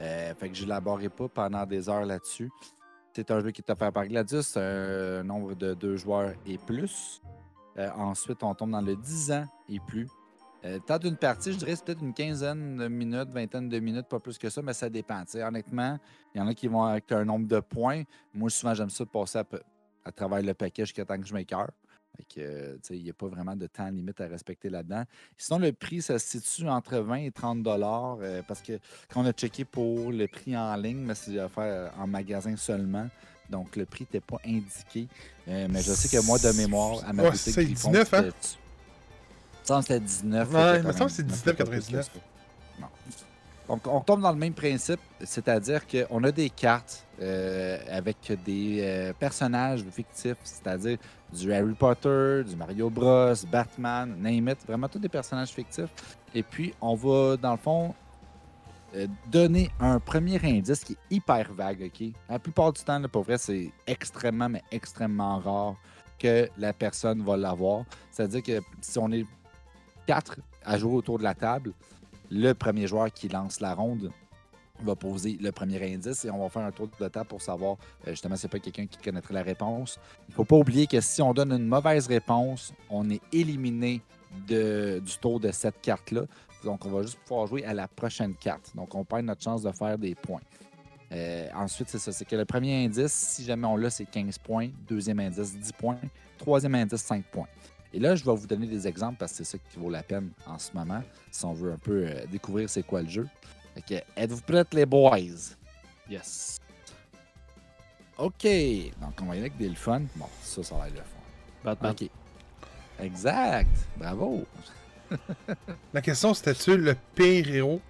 Euh, 0.00 0.34
fait 0.34 0.48
que 0.48 0.54
je 0.56 0.62
n'élaborerai 0.62 1.08
pas 1.10 1.28
pendant 1.28 1.64
des 1.64 1.88
heures 1.88 2.04
là-dessus. 2.04 2.50
C'est 3.14 3.30
un 3.30 3.40
jeu 3.40 3.50
qui 3.52 3.60
est 3.60 3.70
offert 3.70 3.92
par 3.92 4.06
Gladius, 4.06 4.56
un 4.56 5.22
nombre 5.22 5.54
de 5.54 5.74
deux 5.74 5.96
joueurs 5.96 6.32
et 6.46 6.58
plus. 6.58 7.20
Ensuite, 7.76 8.42
on 8.42 8.54
tombe 8.54 8.70
dans 8.70 8.80
le 8.80 8.96
10 8.96 9.32
ans 9.32 9.46
et 9.68 9.78
plus. 9.80 10.08
Euh, 10.64 10.78
temps 10.78 10.98
d'une 10.98 11.16
partie, 11.16 11.52
je 11.52 11.58
dirais 11.58 11.74
c'est 11.74 11.84
peut-être 11.84 12.02
une 12.02 12.14
quinzaine 12.14 12.76
de 12.76 12.88
minutes, 12.88 13.30
vingtaine 13.30 13.68
de 13.68 13.78
minutes, 13.80 14.06
pas 14.06 14.20
plus 14.20 14.38
que 14.38 14.48
ça, 14.48 14.62
mais 14.62 14.72
ça 14.72 14.88
dépend. 14.88 15.24
Honnêtement, 15.34 15.98
il 16.34 16.38
y 16.38 16.40
en 16.40 16.46
a 16.46 16.54
qui 16.54 16.68
vont 16.68 16.84
avec 16.84 17.10
un 17.10 17.24
nombre 17.24 17.48
de 17.48 17.60
points. 17.60 18.04
Moi, 18.32 18.48
souvent, 18.48 18.74
j'aime 18.74 18.90
ça 18.90 19.04
de 19.04 19.10
passer 19.10 19.38
à, 19.38 19.44
à 20.04 20.12
travers 20.12 20.42
le 20.42 20.54
paquet 20.54 20.84
jusqu'à 20.84 21.04
temps 21.04 21.18
que 21.18 21.26
je 21.26 21.34
m'écœure. 21.34 21.70
Euh, 22.38 22.76
il 22.90 23.02
n'y 23.02 23.10
a 23.10 23.14
pas 23.14 23.26
vraiment 23.26 23.56
de 23.56 23.66
temps 23.66 23.88
limite 23.88 24.20
à 24.20 24.26
respecter 24.26 24.68
là-dedans. 24.68 25.04
Sinon, 25.36 25.58
le 25.58 25.72
prix, 25.72 26.02
ça 26.02 26.18
se 26.18 26.38
situe 26.38 26.68
entre 26.68 26.98
20 26.98 27.14
et 27.16 27.30
30 27.30 27.62
dollars 27.62 28.18
euh, 28.20 28.42
parce 28.46 28.62
que 28.62 28.78
quand 29.08 29.22
on 29.22 29.26
a 29.26 29.32
checké 29.32 29.64
pour 29.64 30.12
le 30.12 30.26
prix 30.28 30.56
en 30.56 30.74
ligne, 30.76 30.98
mais 30.98 31.14
c'est 31.14 31.38
offert 31.40 31.92
en 31.98 32.06
magasin 32.06 32.56
seulement. 32.56 33.08
Donc, 33.50 33.76
le 33.76 33.86
prix 33.86 34.04
n'était 34.04 34.20
pas 34.20 34.38
indiqué. 34.46 35.08
Euh, 35.48 35.68
mais 35.70 35.82
je 35.82 35.92
sais 35.92 36.14
que 36.14 36.24
moi, 36.24 36.38
de 36.38 36.56
mémoire, 36.56 37.02
à 37.06 37.12
ma 37.12 37.24
Ouais, 37.24 37.30
boutique 37.30 37.54
c'est 37.54 37.64
Griffon, 37.64 37.90
19, 37.90 38.14
hein? 38.14 38.28
C'était- 39.64 39.70
Il 39.70 39.78
me 39.78 39.82
semble 39.82 39.82
que 39.82 39.86
c'était 39.88 40.00
19. 40.00 40.48
Ouais, 40.52 40.54
fait 40.72 40.78
il 40.78 40.82
me 40.86 40.90
que 40.92 40.96
semble 40.98 41.10
que 41.10 41.16
c'est 41.16 41.22
quand 41.22 41.28
même, 41.28 41.34
19,99. 41.36 41.56
pas 41.56 41.64
plus 41.64 41.86
que 41.96 42.02
ça. 42.02 42.10
Non. 42.80 42.86
Donc, 43.68 43.86
on 43.86 44.00
tombe 44.00 44.20
dans 44.20 44.32
le 44.32 44.38
même 44.38 44.52
principe, 44.54 45.00
c'est-à-dire 45.22 45.82
qu'on 45.86 46.24
a 46.24 46.32
des 46.32 46.50
cartes 46.50 47.06
euh, 47.20 47.78
avec 47.90 48.16
des 48.44 48.80
euh, 48.82 49.12
personnages 49.18 49.84
fictifs, 49.92 50.36
c'est-à-dire 50.42 50.98
du 51.32 51.52
Harry 51.54 51.72
Potter, 51.74 52.42
du 52.46 52.56
Mario 52.56 52.90
Bros, 52.90 53.32
Batman, 53.50 54.14
name 54.18 54.48
it, 54.48 54.58
vraiment 54.66 54.88
tous 54.88 54.98
des 54.98 55.08
personnages 55.08 55.50
fictifs. 55.50 55.88
Et 56.34 56.42
puis, 56.42 56.74
on 56.80 56.94
va, 56.96 57.36
dans 57.36 57.52
le 57.52 57.56
fond, 57.56 57.94
euh, 58.94 59.06
donner 59.30 59.70
un 59.80 59.98
premier 60.00 60.38
indice 60.44 60.84
qui 60.84 60.92
est 60.94 61.14
hyper 61.16 61.50
vague, 61.54 61.82
OK? 61.94 62.08
La 62.28 62.38
plupart 62.38 62.72
du 62.72 62.82
temps, 62.82 62.98
là, 62.98 63.08
pour 63.08 63.22
vrai, 63.22 63.38
c'est 63.38 63.70
extrêmement, 63.86 64.48
mais 64.50 64.62
extrêmement 64.70 65.38
rare 65.38 65.76
que 66.18 66.48
la 66.58 66.72
personne 66.74 67.22
va 67.22 67.36
l'avoir. 67.36 67.84
C'est-à-dire 68.10 68.42
que 68.42 68.60
si 68.82 68.98
on 68.98 69.10
est 69.12 69.24
quatre 70.06 70.36
à 70.64 70.78
jouer 70.78 70.94
autour 70.94 71.18
de 71.18 71.24
la 71.24 71.34
table, 71.34 71.72
le 72.30 72.52
premier 72.52 72.86
joueur 72.86 73.12
qui 73.12 73.28
lance 73.28 73.60
la 73.60 73.74
ronde 73.74 74.10
va 74.82 74.96
poser 74.96 75.38
le 75.40 75.52
premier 75.52 75.94
indice 75.94 76.24
et 76.24 76.30
on 76.30 76.42
va 76.42 76.48
faire 76.48 76.62
un 76.62 76.72
tour 76.72 76.88
de 76.98 77.08
table 77.08 77.28
pour 77.28 77.40
savoir, 77.40 77.76
euh, 78.06 78.10
justement, 78.10 78.36
c'est 78.36 78.48
pas 78.48 78.58
quelqu'un 78.58 78.86
qui 78.86 78.98
connaîtrait 78.98 79.34
la 79.34 79.42
réponse. 79.42 79.98
Il 80.28 80.34
faut 80.34 80.44
pas 80.44 80.56
oublier 80.56 80.86
que 80.86 81.00
si 81.00 81.22
on 81.22 81.32
donne 81.32 81.52
une 81.52 81.66
mauvaise 81.66 82.06
réponse, 82.06 82.72
on 82.90 83.08
est 83.10 83.20
éliminé 83.32 84.00
du 84.46 85.18
tour 85.20 85.38
de 85.40 85.50
cette 85.52 85.80
carte-là. 85.80 86.22
Donc, 86.64 86.86
on 86.86 86.90
va 86.90 87.02
juste 87.02 87.18
pouvoir 87.26 87.46
jouer 87.46 87.64
à 87.64 87.74
la 87.74 87.88
prochaine 87.88 88.34
carte. 88.34 88.74
Donc, 88.74 88.94
on 88.94 89.04
perd 89.04 89.26
notre 89.26 89.42
chance 89.42 89.62
de 89.62 89.70
faire 89.72 89.98
des 89.98 90.14
points. 90.14 90.40
Euh, 91.12 91.48
ensuite, 91.54 91.88
c'est 91.90 91.98
ça. 91.98 92.12
C'est 92.12 92.24
que 92.24 92.36
le 92.36 92.44
premier 92.44 92.84
indice, 92.84 93.12
si 93.12 93.44
jamais 93.44 93.66
on 93.66 93.76
l'a, 93.76 93.90
c'est 93.90 94.06
15 94.06 94.38
points. 94.38 94.70
Deuxième 94.88 95.20
indice, 95.20 95.54
10 95.56 95.72
points. 95.72 95.98
Troisième 96.38 96.74
indice, 96.74 97.02
5 97.02 97.24
points. 97.24 97.48
Et 97.94 97.98
là, 98.00 98.14
je 98.16 98.24
vais 98.24 98.34
vous 98.34 98.46
donner 98.46 98.66
des 98.66 98.86
exemples 98.88 99.16
parce 99.18 99.32
que 99.32 99.38
c'est 99.38 99.44
ça 99.44 99.58
qui 99.70 99.78
vaut 99.78 99.90
la 99.90 100.02
peine 100.02 100.30
en 100.46 100.58
ce 100.58 100.72
moment, 100.72 101.02
si 101.30 101.44
on 101.44 101.52
veut 101.52 101.72
un 101.72 101.78
peu 101.78 102.06
euh, 102.06 102.24
découvrir 102.30 102.68
c'est 102.70 102.82
quoi 102.82 103.02
le 103.02 103.08
jeu. 103.08 103.28
Fait 103.74 103.82
que, 103.82 104.20
êtes-vous 104.20 104.40
prêts, 104.42 104.64
les 104.72 104.86
boys? 104.86 105.18
Yes. 106.08 106.58
OK. 108.18 108.46
Donc, 109.00 109.12
on 109.20 109.26
va 109.26 109.34
y 109.34 109.38
aller 109.38 109.40
avec 109.40 109.56
des 109.58 109.68
le 109.68 109.74
fun. 109.74 110.02
Bon, 110.16 110.26
ça, 110.42 110.62
ça 110.62 110.74
va 110.76 110.88
être 110.88 110.94
le 110.94 111.00
fun. 111.00 111.04
Batman. 111.64 111.92
OK. 111.92 112.08
Exact. 113.00 113.70
Bravo. 113.96 114.44
La 115.92 116.00
question, 116.00 116.32
c'était-tu 116.34 116.76
le 116.76 116.94
pire 117.14 117.54
héros? 117.54 117.80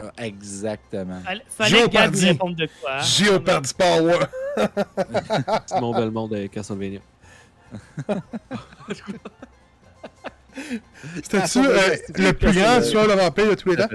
Euh, 0.00 0.10
exactement. 0.18 1.20
Fallait, 1.48 1.78
Géopardy. 1.78 2.26
réponde 2.26 2.56
de 2.56 2.68
quoi. 2.80 2.96
hein? 2.98 3.02
Géopardy 3.02 3.72
Power! 3.74 4.18
Simon 5.66 5.92
Belmont 5.92 6.28
de 6.28 6.46
Castlevania. 6.48 7.00
C'était-tu 11.16 11.58
Ah, 11.58 11.66
euh, 11.66 11.96
le 12.14 12.32
plus 12.32 12.52
grand 12.52 12.80
tueur 12.80 13.06
de 13.08 13.12
vampire 13.12 13.50
de 13.50 13.54
tous 13.54 13.70
les 13.70 13.76
temps? 13.76 13.88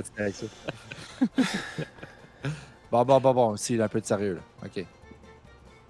Bon, 2.91 3.05
bon, 3.05 3.21
bon, 3.21 3.33
bon, 3.33 3.55
c'est 3.55 3.81
un 3.81 3.87
peu 3.87 4.01
de 4.01 4.05
sérieux, 4.05 4.35
là. 4.35 4.41
OK. 4.65 4.85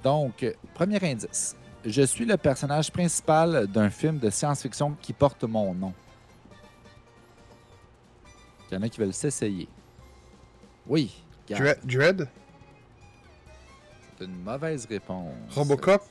Donc, 0.04 0.43
euh, 0.43 0.54
premier 0.75 1.04
indice. 1.04 1.56
Je 1.84 2.04
suis 2.04 2.25
le 2.25 2.38
personnage 2.38 2.91
principal 2.91 3.65
d'un 3.65 3.89
film 3.89 4.19
de 4.19 4.30
science-fiction 4.30 4.95
qui 5.01 5.12
porte 5.12 5.43
mon 5.43 5.73
nom. 5.73 5.93
Il 8.69 8.75
y 8.75 8.77
en 8.77 8.84
a 8.84 8.89
qui 8.89 8.99
veulent 8.99 9.13
s'essayer. 9.13 9.67
Oui. 10.86 11.23
Dread? 11.84 12.30
C'est 14.19 14.25
une 14.25 14.43
mauvaise 14.43 14.86
réponse. 14.86 15.34
Robocop? 15.49 16.04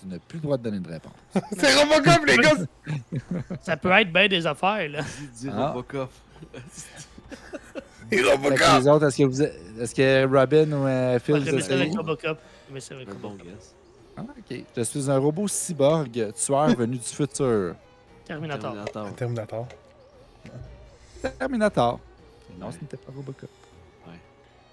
Tu 0.00 0.06
n'as 0.06 0.18
plus 0.18 0.38
le 0.38 0.42
droit 0.42 0.56
de 0.56 0.62
donner 0.62 0.78
de 0.80 0.88
réponse. 0.88 1.12
C'est 1.58 1.74
Robocop, 1.74 2.24
les 2.26 2.36
gars! 2.36 2.54
Ça 3.60 3.76
peut 3.76 3.90
être 3.90 4.12
bien 4.12 4.28
des 4.28 4.46
affaires, 4.46 4.88
là. 4.88 5.00
Dis 5.34 5.48
Ah. 5.52 5.68
Robocop. 5.68 6.10
Que 8.10 8.30
Robocop! 8.32 8.58
les 8.82 8.88
autres, 8.88 9.06
est-ce 9.06 9.16
que, 9.18 9.22
vous, 9.24 9.42
est-ce 9.42 9.94
que 9.94 10.26
Robin 10.26 10.72
ou 10.72 10.86
euh, 10.86 11.18
Phil, 11.18 11.44
je 11.44 11.72
avec? 11.72 11.94
Robocop. 11.96 12.38
Je 12.74 12.78
ça 12.80 12.94
avec 12.94 13.08
Robocop. 13.10 13.46
Ah, 14.16 14.22
OK. 14.22 14.64
Je 14.76 14.82
suis 14.82 15.10
un 15.10 15.18
robot 15.18 15.46
cyborg, 15.48 16.32
tueur 16.34 16.74
venu 16.76 16.96
du 16.96 17.04
futur. 17.04 17.74
Terminator. 18.24 18.72
Terminator. 18.72 19.14
Terminator. 19.14 19.68
Terminator. 21.38 22.00
Non, 22.58 22.66
Ouais. 22.66 22.72
ce 22.72 22.78
n'était 22.80 22.96
pas 22.96 23.12
Robocop. 23.14 23.50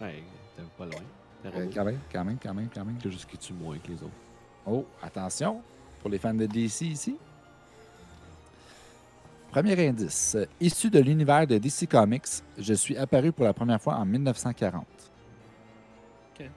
Ouais, 0.02 0.24
t'es 0.56 0.64
pas 0.78 0.86
loin. 0.86 1.02
T'es 1.44 1.50
Euh, 1.50 1.68
quand 1.74 1.86
même, 1.86 2.00
quand 2.12 2.24
même, 2.24 2.38
quand 2.42 2.54
même, 2.54 2.70
quand 2.74 2.86
même. 2.86 2.98
C'est 3.02 3.12
juste 3.12 3.30
que 3.30 3.38
tu 3.38 3.54
moins 3.54 3.78
que 3.78 3.88
les 3.90 3.96
autres. 3.96 4.12
Oh, 4.70 4.86
attention, 5.02 5.62
pour 6.02 6.10
les 6.10 6.18
fans 6.20 6.34
de 6.34 6.46
DC 6.46 6.82
ici. 6.82 7.18
Premier 9.52 9.88
indice. 9.88 10.36
Euh, 10.36 10.46
Issu 10.60 10.90
de 10.90 11.00
l'univers 11.00 11.48
de 11.48 11.58
DC 11.58 11.88
Comics, 11.90 12.28
je 12.58 12.74
suis 12.74 12.98
apparu 12.98 13.32
pour 13.32 13.46
la 13.46 13.54
première 13.54 13.82
fois 13.82 13.96
en 13.96 14.06
1940. 14.06 14.86
Ok. 16.40 16.50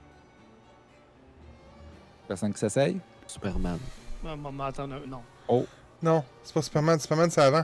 Personne 2.27 2.53
qui 2.53 2.59
s'essaye? 2.59 2.99
Superman. 3.25 3.79
On 4.23 4.35
va 4.35 4.51
m'attendre 4.51 4.95
un- 4.95 5.07
Non. 5.07 5.65
Non, 6.03 6.23
c'est 6.43 6.53
pas 6.53 6.61
Superman. 6.61 6.99
Superman, 6.99 7.29
c'est 7.31 7.41
avant. 7.41 7.63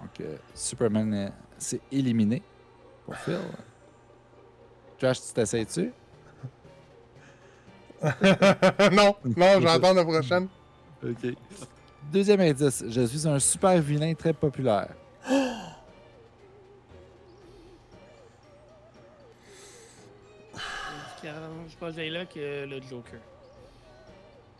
Donc, 0.00 0.20
euh, 0.20 0.36
Superman 0.54 1.12
euh, 1.12 1.28
s'est 1.58 1.80
éliminé 1.90 2.42
pour 3.04 3.16
Phil. 3.16 3.38
Josh, 4.98 5.20
tu 5.26 5.32
t'essayes 5.34 5.64
dessus? 5.66 5.92
non, 8.92 9.14
non, 9.36 9.60
j'entends 9.60 9.92
la 9.92 10.04
prochaine. 10.04 10.48
OK. 11.04 11.34
Deuxième 12.12 12.40
indice. 12.40 12.84
Je 12.88 13.02
suis 13.02 13.28
un 13.28 13.38
super 13.38 13.80
vilain 13.80 14.14
très 14.14 14.32
populaire. 14.32 14.88
Qui 21.20 21.28
arrange 21.28 21.76
pas 21.78 21.90
là 21.90 22.24
que 22.26 22.66
le 22.66 22.80
Joker. 22.80 23.20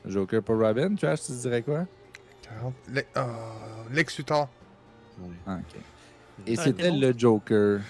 Joker 0.04 0.42
pour 0.42 0.58
Robin. 0.58 0.94
Josh, 0.96 1.22
tu 1.26 1.32
dirais 1.32 1.62
quoi? 1.62 1.86
40. 2.42 2.74
Le- 2.88 3.04
ah, 3.14 3.28
Lex 3.90 4.18
Luthor. 4.18 4.48
Ah, 5.46 5.56
OK. 5.58 5.80
Et 6.46 6.54
Ah, 6.58 6.62
c'était 6.64 6.90
le 6.90 7.14
Joker. 7.16 7.80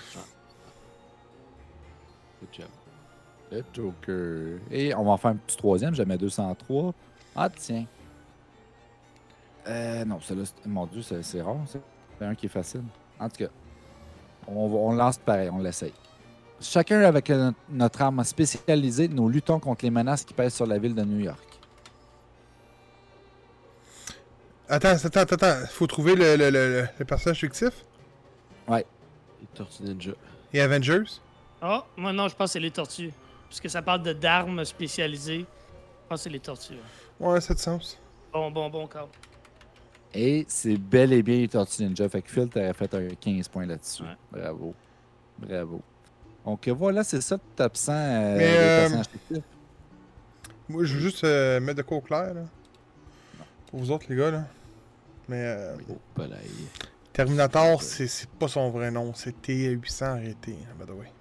Good 2.40 2.48
job. 2.52 2.66
Le 3.50 3.64
Joker. 3.72 4.58
Et 4.70 4.94
on 4.94 5.04
va 5.04 5.10
en 5.12 5.16
faire 5.16 5.32
un 5.32 5.36
petit 5.36 5.56
troisième. 5.56 5.94
J'avais 5.94 6.16
203. 6.16 6.92
Ah, 7.34 7.48
tiens. 7.50 7.84
Euh, 9.66 10.04
non, 10.04 10.20
celui-là, 10.20 10.46
c'est- 10.46 10.66
mon 10.68 10.86
Dieu, 10.86 11.02
c'est 11.02 11.22
c'est 11.22 11.42
rare, 11.42 11.56
ça. 11.66 11.78
C'est 12.18 12.24
un 12.24 12.34
qui 12.34 12.46
est 12.46 12.50
facile. 12.50 12.82
En 13.18 13.28
tout 13.28 13.36
cas, 13.44 13.50
on, 14.46 14.92
lance 14.92 15.18
pareil, 15.18 15.50
on 15.50 15.58
l'essaye. 15.58 15.92
Chacun 16.60 17.00
avec 17.02 17.30
notre 17.68 18.02
arme 18.02 18.22
spécialisée, 18.24 19.08
nous 19.08 19.28
luttons 19.28 19.58
contre 19.58 19.84
les 19.84 19.90
menaces 19.90 20.24
qui 20.24 20.34
pèsent 20.34 20.54
sur 20.54 20.66
la 20.66 20.78
ville 20.78 20.94
de 20.94 21.02
New 21.02 21.20
York. 21.20 21.38
Attends, 24.68 24.88
attends, 24.90 25.20
attends, 25.20 25.34
attends. 25.34 25.66
Faut 25.70 25.86
trouver 25.86 26.14
le, 26.14 26.36
le, 26.36 26.50
le, 26.50 26.86
le 26.98 27.04
personnage 27.04 27.38
fictif? 27.40 27.84
Les 28.68 28.84
Tortues 29.54 29.82
Ninja. 29.82 30.12
Et 30.52 30.60
Avengers? 30.60 31.04
Ah, 31.62 31.84
moi 31.96 32.12
non, 32.12 32.28
je 32.28 32.36
pense 32.36 32.48
que 32.50 32.52
c'est 32.52 32.60
les 32.60 32.70
tortues. 32.70 33.10
Puisque 33.50 33.68
ça 33.68 33.82
parle 33.82 34.04
de 34.04 34.12
d'armes 34.12 34.64
spécialisées. 34.64 35.40
Je 35.40 36.08
pense 36.08 36.20
que 36.20 36.22
c'est 36.22 36.30
les 36.30 36.38
tortues. 36.40 36.74
ouais. 37.18 37.26
Ouais, 37.26 37.40
ça 37.40 37.52
a 37.52 37.56
du 37.56 37.62
sens. 37.62 37.98
Bon, 38.32 38.50
bon, 38.50 38.70
bon, 38.70 38.86
Carl. 38.86 39.08
Et 40.14 40.44
c'est 40.48 40.76
bel 40.76 41.12
et 41.12 41.22
bien 41.22 41.38
les 41.38 41.48
Tortues 41.48 41.82
Ninja. 41.82 42.08
Fait 42.08 42.22
que 42.22 42.30
Phil, 42.30 42.48
t'aurais 42.48 42.72
fait 42.72 42.94
un 42.94 43.08
15 43.08 43.48
points 43.48 43.66
là-dessus. 43.66 44.02
Ouais. 44.04 44.16
Bravo. 44.30 44.74
Bravo. 45.36 45.82
Donc 46.44 46.68
voilà, 46.68 47.04
c'est 47.04 47.20
ça, 47.20 47.38
top 47.54 47.76
100 47.76 47.92
euh, 47.92 48.36
Mais, 48.38 48.88
des 48.88 49.36
euh. 49.36 49.40
Moi, 50.68 50.84
je 50.84 50.94
veux 50.94 51.00
juste 51.00 51.24
euh, 51.24 51.60
mettre 51.60 51.78
de 51.78 51.82
quoi 51.82 51.98
au 51.98 52.00
clair, 52.00 52.32
là. 52.32 52.44
Pour 53.66 53.80
vous 53.80 53.90
autres, 53.90 54.06
les 54.08 54.16
gars, 54.16 54.30
là. 54.30 54.44
Mais 55.28 55.42
là. 55.44 56.36
Terminator, 57.12 57.82
c'est 57.82 58.06
c'est 58.06 58.30
pas 58.30 58.48
son 58.48 58.70
vrai 58.70 58.90
nom. 58.90 59.12
C'est 59.14 59.34
T800 59.42 60.04
arrêté, 60.04 60.56
hein, 60.62 60.74
by 60.78 60.86
the 60.86 60.94
way. 60.94 61.12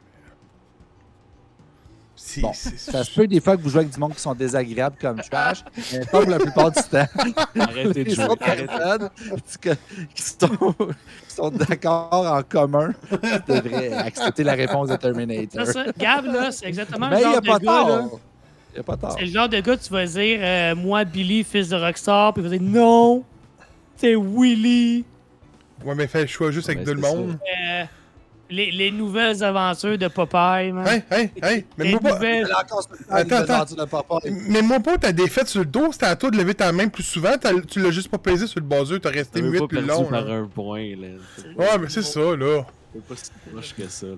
Si, 2.21 2.41
Bon, 2.41 2.51
Ça 2.53 3.03
se 3.05 3.11
peut 3.15 3.27
des 3.27 3.39
fois 3.39 3.55
que 3.55 3.61
vous 3.61 3.69
jouez 3.69 3.79
avec 3.81 3.93
du 3.93 3.99
monde 3.99 4.13
qui 4.13 4.19
sont 4.21 4.35
désagréables 4.35 4.97
comme 4.99 5.21
trash, 5.21 5.63
mais 5.93 5.99
pas 6.05 6.21
pour 6.21 6.29
la 6.29 6.37
plupart 6.37 6.69
du 6.71 6.81
temps. 6.83 7.05
Arrêtez 7.59 8.03
de 8.03 8.09
Les 8.09 8.13
jouer. 8.15 8.27
personnes 8.37 9.09
qui 9.61 9.69
qui 10.15 10.21
sont, 10.21 10.75
sont 11.29 11.49
d'accord 11.49 12.11
en 12.31 12.43
commun 12.43 12.93
devraient 13.47 13.93
accepter 13.93 14.43
la 14.43 14.53
réponse 14.53 14.89
de 14.89 14.97
Terminator. 14.97 15.65
Ça, 15.65 15.73
ça, 15.73 15.85
Gab, 15.97 16.25
là, 16.25 16.51
c'est 16.51 16.65
exactement 16.67 17.09
Mais 17.09 17.15
le 17.15 17.21
il 17.21 17.27
n'y 17.27 17.33
genre 17.33 17.37
a 17.37 17.41
pas 17.41 17.59
de 17.59 17.65
gars, 17.65 17.87
là. 17.87 18.05
n'y 18.73 18.79
a 18.79 18.83
pas 18.83 18.97
tort. 18.97 19.15
C'est 19.17 19.25
le 19.25 19.31
genre 19.31 19.49
de 19.49 19.59
gars, 19.61 19.77
tu 19.77 19.89
vas 19.93 20.05
dire, 20.05 20.39
euh, 20.41 20.75
moi, 20.75 21.05
Billy, 21.05 21.43
fils 21.45 21.69
de 21.69 21.77
Rockstar, 21.77 22.33
puis 22.33 22.43
il 22.43 22.49
va 22.49 22.57
dire, 22.57 22.67
non, 22.67 23.23
c'est 23.95 24.15
Willy. 24.15 25.05
Ouais, 25.85 25.95
mais 25.95 26.07
fais 26.07 26.21
le 26.21 26.27
choix 26.27 26.51
juste 26.51 26.67
avec 26.69 26.83
deux 26.83 26.93
le 26.93 27.01
monde. 27.01 27.39
Euh, 27.65 27.83
les, 28.49 28.71
les 28.71 28.91
nouvelles 28.91 29.43
aventures 29.43 29.97
de 29.97 30.07
Popeye, 30.07 30.71
man. 30.71 30.87
Hey, 30.87 31.03
hey, 31.11 31.31
hey, 31.43 31.65
mais 31.77 31.91
moi 31.91 31.99
pas. 31.99 32.13
nouvelles... 32.13 32.47
Attends, 33.09 33.35
attends. 33.35 33.65
de. 33.75 34.29
Mais 34.49 34.61
moi 34.61 34.79
pas, 34.79 34.97
ta 34.97 35.11
défaite 35.11 35.47
sur 35.47 35.59
le 35.61 35.65
dos, 35.67 35.91
c'était 35.91 36.07
à 36.07 36.15
toi 36.15 36.31
de 36.31 36.37
lever 36.37 36.53
ta 36.55 36.71
main 36.71 36.87
plus 36.87 37.03
souvent. 37.03 37.37
t'as- 37.39 37.59
Tu 37.61 37.79
l'as 37.79 37.91
juste 37.91 38.09
pas 38.09 38.17
pesé 38.17 38.47
sur 38.47 38.59
le 38.59 38.65
buzzer, 38.65 38.99
t'as 38.99 39.09
resté 39.11 39.41
T'as 39.41 39.45
muet 39.47 39.59
pas 39.59 39.67
plus 39.67 39.77
perdu 39.85 40.03
long. 40.03 40.09
par 40.09 40.25
là. 40.25 40.33
un 40.35 40.45
point, 40.47 40.95
là. 40.95 41.07
Ouais, 41.57 41.77
mais 41.79 41.89
c'est 41.89 42.01
ça, 42.03 42.19
là. 42.35 42.65
C'est 42.91 43.03
pas 43.05 43.15
si 43.15 43.29
proche 43.51 43.75
que 43.75 43.87
ça, 43.87 44.07
là. 44.07 44.15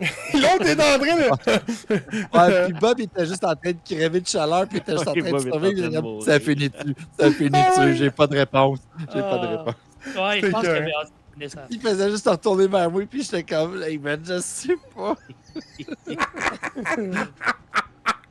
L'autre 0.32 0.66
est 0.66 0.80
en 0.80 0.98
train 0.98 1.16
de. 1.16 2.48
Ouais, 2.50 2.64
puis 2.64 2.72
Bob 2.80 2.94
il 2.98 3.04
était 3.04 3.26
juste 3.26 3.44
en 3.44 3.54
train 3.54 3.72
de 3.72 3.76
crever 3.84 4.20
de 4.22 4.26
chaleur, 4.26 4.66
puis 4.66 4.78
il 4.78 4.80
était 4.80 4.92
juste 4.92 5.06
en 5.08 5.12
train 5.12 5.20
de 5.22 5.98
mourir. 6.00 6.22
Ça 6.24 6.40
finit 6.40 6.70
dessus. 6.70 6.94
Ça 7.18 7.30
finit 7.30 7.50
dessus. 7.50 7.96
J'ai 7.98 8.10
pas 8.10 8.26
de 8.26 8.36
réponse. 8.38 8.78
J'ai 9.14 9.20
pas 9.20 9.38
de 9.38 9.46
Ah. 9.46 9.50
réponse. 9.58 9.74
Ouais, 10.16 10.40
je 10.40 10.46
pense 10.46 10.62
que- 10.62 11.23
Il 11.70 11.80
faisait 11.80 12.10
juste 12.10 12.28
retourner 12.28 12.66
vers 12.66 12.90
moi, 12.90 13.02
puis 13.06 13.22
j'étais 13.22 13.42
comme, 13.42 13.82
hey 13.82 13.98
man, 13.98 14.20
je 14.24 14.40
sais 14.40 14.76
pas. 14.94 15.16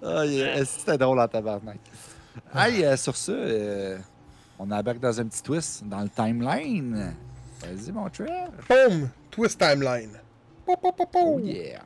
Ah, 0.06 0.26
yeah, 0.26 0.66
c'était 0.66 0.98
drôle 0.98 1.18
en 1.18 1.28
tabarnak? 1.30 1.80
Hey, 2.54 2.84
euh, 2.84 2.98
sur 2.98 3.16
ça, 3.16 3.32
euh, 3.32 3.98
on 4.60 4.70
embarque 4.70 5.00
dans 5.00 5.18
un 5.18 5.26
petit 5.26 5.42
twist 5.42 5.88
dans 5.88 6.02
le 6.02 6.10
timeline. 6.10 7.16
Vas-y, 7.62 7.92
mon 7.94 8.10
frère. 8.10 8.50
Boom! 8.70 9.10
Twist 9.32 9.58
timeline. 9.58 10.12
Pou, 10.66 10.76
pou, 10.76 10.92
pou, 10.92 11.06
pou. 11.06 11.36
Oh 11.36 11.39
yeah. 11.39 11.82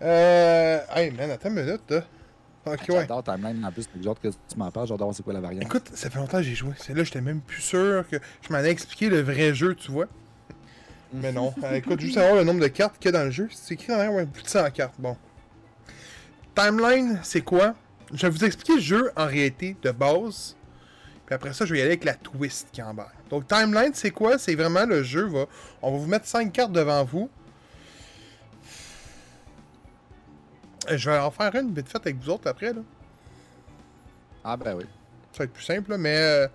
Euh. 0.00 0.80
Hey, 0.94 1.10
man, 1.10 1.30
attends 1.30 1.50
une 1.50 1.56
minute, 1.56 1.82
là. 1.90 2.02
Ok, 2.66 2.80
ouais. 2.88 3.00
J'adore 3.00 3.22
timeline 3.22 3.62
en 3.62 3.70
plus. 3.70 3.86
Hâte 4.06 4.20
que 4.20 4.28
tu 4.28 4.56
m'en 4.56 4.70
parles. 4.70 4.86
J'adore 4.86 5.14
c'est 5.14 5.22
quoi 5.22 5.34
la 5.34 5.40
variante. 5.40 5.64
Écoute, 5.64 5.90
ça 5.92 6.08
fait 6.08 6.18
longtemps 6.18 6.38
que 6.38 6.44
j'ai 6.44 6.54
joué. 6.54 6.72
C'est 6.78 6.94
là, 6.94 7.04
j'étais 7.04 7.20
même 7.20 7.40
plus 7.42 7.60
sûr 7.60 8.08
que 8.08 8.16
je 8.40 8.52
m'en 8.52 8.60
ai 8.60 8.68
expliqué 8.68 9.10
le 9.10 9.20
vrai 9.20 9.52
jeu, 9.52 9.74
tu 9.74 9.92
vois. 9.92 10.06
Mais 11.14 11.32
non. 11.32 11.54
Euh, 11.62 11.74
écoute, 11.74 12.00
juste 12.00 12.14
savoir 12.14 12.34
le 12.34 12.44
nombre 12.44 12.60
de 12.60 12.66
cartes 12.68 12.96
qu'il 12.98 13.06
y 13.12 13.14
a 13.14 13.18
dans 13.18 13.24
le 13.24 13.30
jeu. 13.30 13.48
C'est 13.52 13.74
écrit 13.74 13.92
en 13.92 13.96
arrière, 13.96 14.12
ouais, 14.12 14.26
plus 14.26 14.42
de 14.42 14.48
100 14.48 14.70
cartes. 14.72 14.94
Bon. 14.98 15.16
Timeline, 16.54 17.20
c'est 17.22 17.40
quoi? 17.42 17.74
Je 18.12 18.26
vais 18.26 18.30
vous 18.30 18.44
expliquer 18.44 18.74
le 18.74 18.80
jeu 18.80 19.12
en 19.16 19.26
réalité 19.26 19.76
de 19.82 19.90
base. 19.92 20.56
Puis 21.26 21.34
après 21.34 21.52
ça, 21.52 21.64
je 21.64 21.72
vais 21.72 21.78
y 21.78 21.82
aller 21.82 21.92
avec 21.92 22.04
la 22.04 22.14
twist 22.14 22.68
qui 22.72 22.82
embarque. 22.82 23.14
Donc, 23.30 23.46
timeline, 23.48 23.92
c'est 23.94 24.10
quoi? 24.10 24.38
C'est 24.38 24.54
vraiment 24.54 24.84
le 24.86 25.02
jeu. 25.02 25.24
Va... 25.26 25.46
On 25.82 25.92
va 25.92 25.98
vous 25.98 26.06
mettre 26.06 26.26
5 26.26 26.52
cartes 26.52 26.72
devant 26.72 27.04
vous. 27.04 27.30
Euh, 30.90 30.96
Je 30.98 31.10
vais 31.10 31.18
en 31.18 31.30
faire 31.30 31.54
une 31.54 31.72
vite 31.74 31.88
fait 31.88 31.96
avec 31.98 32.16
vous 32.16 32.30
autres 32.30 32.48
après. 32.48 32.72
Là. 32.72 32.80
Ah, 34.44 34.56
ben 34.56 34.74
oui. 34.76 34.84
Ça 35.32 35.38
va 35.38 35.44
être 35.44 35.52
plus 35.52 35.62
simple, 35.64 35.90
là, 35.92 35.98
mais. 35.98 36.16
euh, 36.16 36.48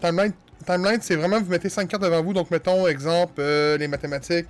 Timeline, 0.00 0.32
timeline 0.64 0.98
c'est 1.00 1.16
vraiment 1.16 1.40
vous 1.40 1.50
mettez 1.50 1.68
5 1.68 1.88
cartes 1.88 2.02
devant 2.02 2.22
vous. 2.22 2.32
Donc, 2.32 2.50
mettons, 2.50 2.86
exemple, 2.86 3.34
euh, 3.38 3.76
les 3.76 3.88
mathématiques, 3.88 4.46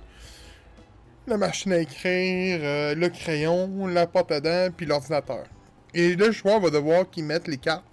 la 1.27 1.37
machine 1.37 1.73
à 1.73 1.77
écrire, 1.79 2.59
euh, 2.63 2.95
le 2.95 3.09
crayon, 3.09 3.87
la 3.87 4.07
porte 4.07 4.31
à 4.31 4.39
dents, 4.39 4.69
puis 4.75 4.85
l'ordinateur. 4.85 5.45
Et 5.93 6.15
le 6.15 6.31
joueur 6.31 6.59
va 6.59 6.69
devoir 6.69 7.09
qu'il 7.09 7.23
mette 7.25 7.47
les 7.47 7.57
cartes 7.57 7.85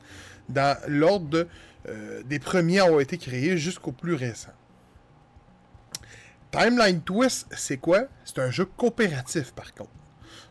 dans 0.49 0.77
l'ordre 0.89 1.29
de, 1.29 1.49
euh, 1.89 2.23
des 2.25 2.39
premiers 2.39 2.81
à 2.81 2.85
avoir 2.85 3.01
été 3.01 3.17
créés 3.19 3.57
jusqu'au 3.57 3.93
plus 3.93 4.15
récent. 4.15 4.51
Timeline 6.51 7.01
Twist, 7.01 7.47
c'est 7.57 7.79
quoi? 7.79 8.03
C'est 8.25 8.39
un 8.39 8.51
jeu 8.51 8.67
coopératif, 8.67 9.53
par 9.53 9.73
contre. 9.73 9.91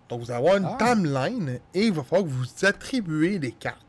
Donc, 0.09 0.21
vous 0.21 0.31
allez 0.31 0.39
avoir 0.39 0.57
une 0.57 0.65
Ah. 0.65 0.77
timeline 0.79 1.59
et 1.73 1.85
il 1.85 1.93
va 1.93 2.03
falloir 2.03 2.27
que 2.27 2.33
vous 2.33 2.65
attribuez 2.65 3.37
les 3.39 3.51
cartes. 3.51 3.85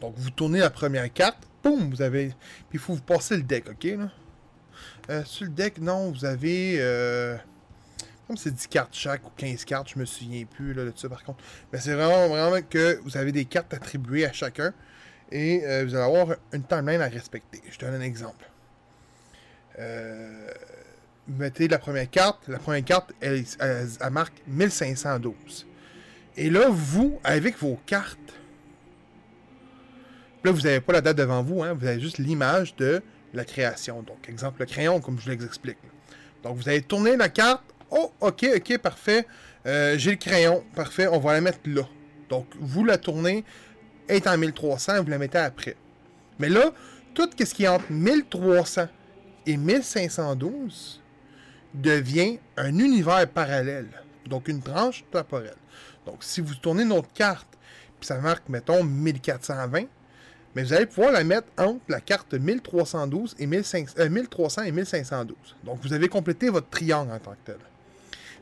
Donc, 0.00 0.14
vous 0.16 0.30
tournez 0.30 0.58
la 0.58 0.70
première 0.70 1.10
carte, 1.12 1.48
boum, 1.64 1.90
vous 1.90 2.02
avez. 2.02 2.28
Puis, 2.28 2.74
il 2.74 2.78
faut 2.78 2.94
vous 2.94 3.00
passer 3.02 3.36
le 3.36 3.42
deck, 3.42 3.68
ok? 3.70 3.84
Là? 3.98 4.10
Euh, 5.10 5.24
sur 5.24 5.44
le 5.46 5.50
deck, 5.52 5.78
non, 5.78 6.10
vous 6.12 6.24
avez. 6.24 6.76
Euh... 6.78 7.36
Comme 8.26 8.36
c'est 8.38 8.50
10 8.54 8.68
cartes 8.68 8.94
chaque 8.94 9.26
ou 9.26 9.30
15 9.36 9.64
cartes, 9.66 9.90
je 9.94 9.98
me 9.98 10.04
souviens 10.06 10.44
plus 10.46 10.72
là, 10.72 10.84
de 10.86 10.92
ça 10.96 11.10
par 11.10 11.22
contre. 11.24 11.44
Mais 11.72 11.78
c'est 11.78 11.92
vraiment, 11.92 12.26
vraiment 12.28 12.62
que 12.68 12.98
vous 13.04 13.18
avez 13.18 13.32
des 13.32 13.44
cartes 13.44 13.74
attribuées 13.74 14.24
à 14.24 14.32
chacun 14.32 14.72
et 15.30 15.60
euh, 15.66 15.84
vous 15.84 15.94
allez 15.94 16.04
avoir 16.04 16.36
une 16.54 16.62
timeline 16.62 17.02
à 17.02 17.08
respecter. 17.08 17.60
Je 17.70 17.76
te 17.76 17.84
donne 17.84 17.96
un 17.96 18.00
exemple. 18.00 18.48
Euh, 19.78 20.48
vous 21.28 21.36
mettez 21.38 21.68
la 21.68 21.78
première 21.78 22.08
carte. 22.10 22.48
La 22.48 22.58
première 22.58 22.84
carte, 22.84 23.12
elle, 23.20 23.44
elle- 23.60 23.88
elle 24.00 24.10
marque 24.10 24.40
1512. 24.46 25.66
Et 26.38 26.48
là, 26.48 26.68
vous, 26.70 27.20
avec 27.24 27.58
vos 27.58 27.78
cartes, 27.84 28.18
là, 30.44 30.52
vous 30.52 30.60
n'avez 30.60 30.80
pas 30.80 30.92
la 30.92 31.00
date 31.00 31.16
devant 31.16 31.42
vous, 31.42 31.62
hein, 31.62 31.72
vous 31.72 31.86
avez 31.86 32.00
juste 32.00 32.18
l'image 32.18 32.76
de 32.76 33.02
la 33.32 33.44
création. 33.44 34.02
Donc, 34.02 34.28
exemple, 34.28 34.60
le 34.60 34.66
crayon, 34.66 35.00
comme 35.00 35.18
je 35.18 35.30
vous 35.30 35.44
explique. 35.44 35.78
Donc, 36.42 36.56
vous 36.56 36.68
allez 36.68 36.82
tourner 36.82 37.16
la 37.16 37.28
carte. 37.28 37.64
Oh, 37.90 38.12
ok, 38.20 38.46
ok, 38.56 38.78
parfait. 38.78 39.26
Euh, 39.66 39.96
J'ai 39.98 40.12
le 40.12 40.16
crayon. 40.16 40.62
Parfait, 40.74 41.08
on 41.08 41.18
va 41.18 41.32
la 41.32 41.40
mettre 41.40 41.58
là. 41.66 41.82
Donc, 42.28 42.46
vous 42.58 42.84
la 42.84 42.98
tournez, 42.98 43.44
est 44.08 44.26
en 44.26 44.36
1300, 44.36 45.02
vous 45.02 45.10
la 45.10 45.18
mettez 45.18 45.38
après. 45.38 45.76
Mais 46.38 46.48
là, 46.48 46.72
tout 47.14 47.28
ce 47.38 47.54
qui 47.54 47.64
est 47.64 47.68
entre 47.68 47.90
1300 47.90 48.88
et 49.46 49.56
1512 49.56 51.02
devient 51.72 52.38
un 52.56 52.78
univers 52.78 53.28
parallèle. 53.28 53.88
Donc, 54.26 54.48
une 54.48 54.62
tranche 54.62 55.04
temporelle. 55.10 55.56
Donc, 56.06 56.22
si 56.22 56.40
vous 56.40 56.54
tournez 56.54 56.84
notre 56.84 57.12
carte, 57.12 57.48
puis 57.98 58.06
ça 58.06 58.18
marque, 58.18 58.48
mettons, 58.48 58.84
1420, 58.84 59.86
mais 60.54 60.62
vous 60.62 60.72
allez 60.72 60.86
pouvoir 60.86 61.12
la 61.12 61.24
mettre 61.24 61.48
entre 61.58 61.80
la 61.88 62.00
carte 62.00 62.34
1312 62.34 63.34
et 63.38 63.46
1500, 63.46 63.94
euh, 63.98 64.08
1300 64.08 64.62
et 64.62 64.72
1512. 64.72 65.36
Donc, 65.64 65.78
vous 65.82 65.92
avez 65.92 66.08
complété 66.08 66.48
votre 66.48 66.68
triangle 66.68 67.12
en 67.12 67.18
tant 67.18 67.32
que 67.32 67.52
tel. 67.52 67.58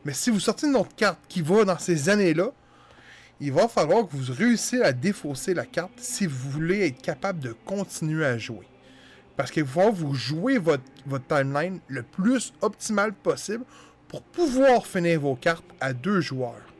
Mais 0.04 0.12
si 0.12 0.30
vous 0.30 0.40
sortez 0.40 0.66
une 0.66 0.76
autre 0.76 0.94
carte 0.94 1.20
qui 1.28 1.42
va 1.42 1.64
dans 1.64 1.78
ces 1.78 2.08
années-là, 2.08 2.52
il 3.40 3.52
va 3.52 3.66
falloir 3.66 4.06
que 4.06 4.14
vous 4.14 4.32
réussissiez 4.32 4.82
à 4.82 4.92
défausser 4.92 5.54
la 5.54 5.64
carte 5.64 5.92
si 5.96 6.26
vous 6.26 6.50
voulez 6.50 6.86
être 6.86 7.00
capable 7.00 7.40
de 7.40 7.54
continuer 7.64 8.24
à 8.24 8.38
jouer. 8.38 8.66
Parce 9.36 9.50
qu'il 9.50 9.64
va 9.64 9.70
falloir 9.70 9.92
que 9.92 9.98
vous 9.98 10.14
jouez 10.14 10.58
votre, 10.58 10.84
votre 11.06 11.26
timeline 11.26 11.80
le 11.88 12.02
plus 12.02 12.52
optimal 12.60 13.12
possible 13.12 13.64
pour 14.06 14.22
pouvoir 14.22 14.86
finir 14.86 15.20
vos 15.20 15.34
cartes 15.34 15.64
à 15.80 15.92
deux 15.92 16.20
joueurs. 16.20 16.71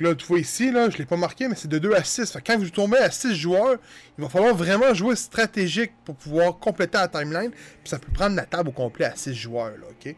Là, 0.00 0.14
tu 0.14 0.26
vois 0.26 0.38
ici, 0.38 0.70
là, 0.70 0.88
je 0.88 0.94
ne 0.94 0.98
l'ai 1.00 1.04
pas 1.04 1.16
marqué, 1.16 1.46
mais 1.46 1.54
c'est 1.54 1.68
de 1.68 1.78
2 1.78 1.94
à 1.94 2.02
6. 2.02 2.32
Fait 2.32 2.40
que 2.40 2.52
quand 2.52 2.58
vous 2.58 2.70
tombez 2.70 2.98
à 2.98 3.10
6 3.10 3.34
joueurs, 3.34 3.76
il 4.18 4.24
va 4.24 4.30
falloir 4.30 4.54
vraiment 4.54 4.94
jouer 4.94 5.14
stratégique 5.14 5.92
pour 6.04 6.14
pouvoir 6.14 6.58
compléter 6.58 6.96
la 6.98 7.08
timeline. 7.08 7.50
Puis 7.50 7.90
ça 7.90 7.98
peut 7.98 8.10
prendre 8.12 8.34
la 8.34 8.46
table 8.46 8.70
au 8.70 8.72
complet 8.72 9.04
à 9.04 9.14
6 9.14 9.34
joueurs, 9.34 9.72
là? 9.72 10.12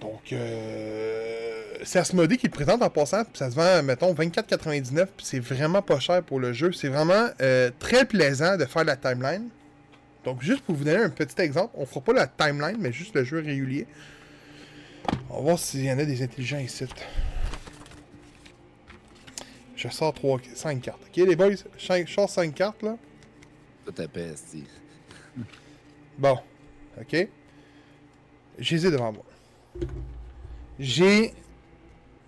Donc, 0.00 0.32
euh, 0.32 1.78
c'est 1.84 1.98
Asmodée 1.98 2.36
qui 2.36 2.46
le 2.46 2.52
présente 2.52 2.82
en 2.82 2.90
passant, 2.90 3.24
puis 3.24 3.38
ça 3.38 3.50
se 3.50 3.56
vend, 3.56 3.82
mettons, 3.82 4.12
24,99, 4.12 5.06
puis 5.16 5.26
c'est 5.26 5.40
vraiment 5.40 5.80
pas 5.80 5.98
cher 5.98 6.22
pour 6.22 6.38
le 6.38 6.52
jeu. 6.52 6.72
C'est 6.72 6.88
vraiment 6.88 7.30
euh, 7.40 7.70
très 7.78 8.04
plaisant 8.04 8.56
de 8.58 8.66
faire 8.66 8.84
la 8.84 8.96
timeline. 8.96 9.48
Donc, 10.24 10.42
juste 10.42 10.62
pour 10.62 10.74
vous 10.74 10.84
donner 10.84 11.02
un 11.02 11.08
petit 11.08 11.40
exemple, 11.40 11.72
on 11.76 11.86
fera 11.86 12.00
pas 12.00 12.12
la 12.12 12.26
timeline, 12.26 12.76
mais 12.78 12.92
juste 12.92 13.14
le 13.14 13.24
jeu 13.24 13.38
régulier. 13.38 13.86
On 15.30 15.36
va 15.36 15.40
voir 15.40 15.58
s'il 15.58 15.84
y 15.84 15.90
en 15.90 15.98
a 15.98 16.04
des 16.04 16.22
intelligents 16.22 16.58
ici. 16.58 16.84
Je 19.76 19.88
sors 19.88 20.14
3, 20.14 20.40
5 20.54 20.80
cartes. 20.80 21.02
Ok, 21.06 21.16
les 21.16 21.36
boys, 21.36 21.50
je 21.76 22.04
sors 22.06 22.30
5 22.30 22.54
cartes 22.54 22.82
là. 22.82 22.96
Tout 23.84 24.00
épais, 24.00 24.34
Steve. 24.34 24.64
Bon, 26.18 26.38
ok. 26.98 27.28
J'ai 28.58 28.76
les 28.76 28.86
ai 28.86 28.90
devant 28.90 29.12
moi. 29.12 29.24
J'ai. 30.78 31.34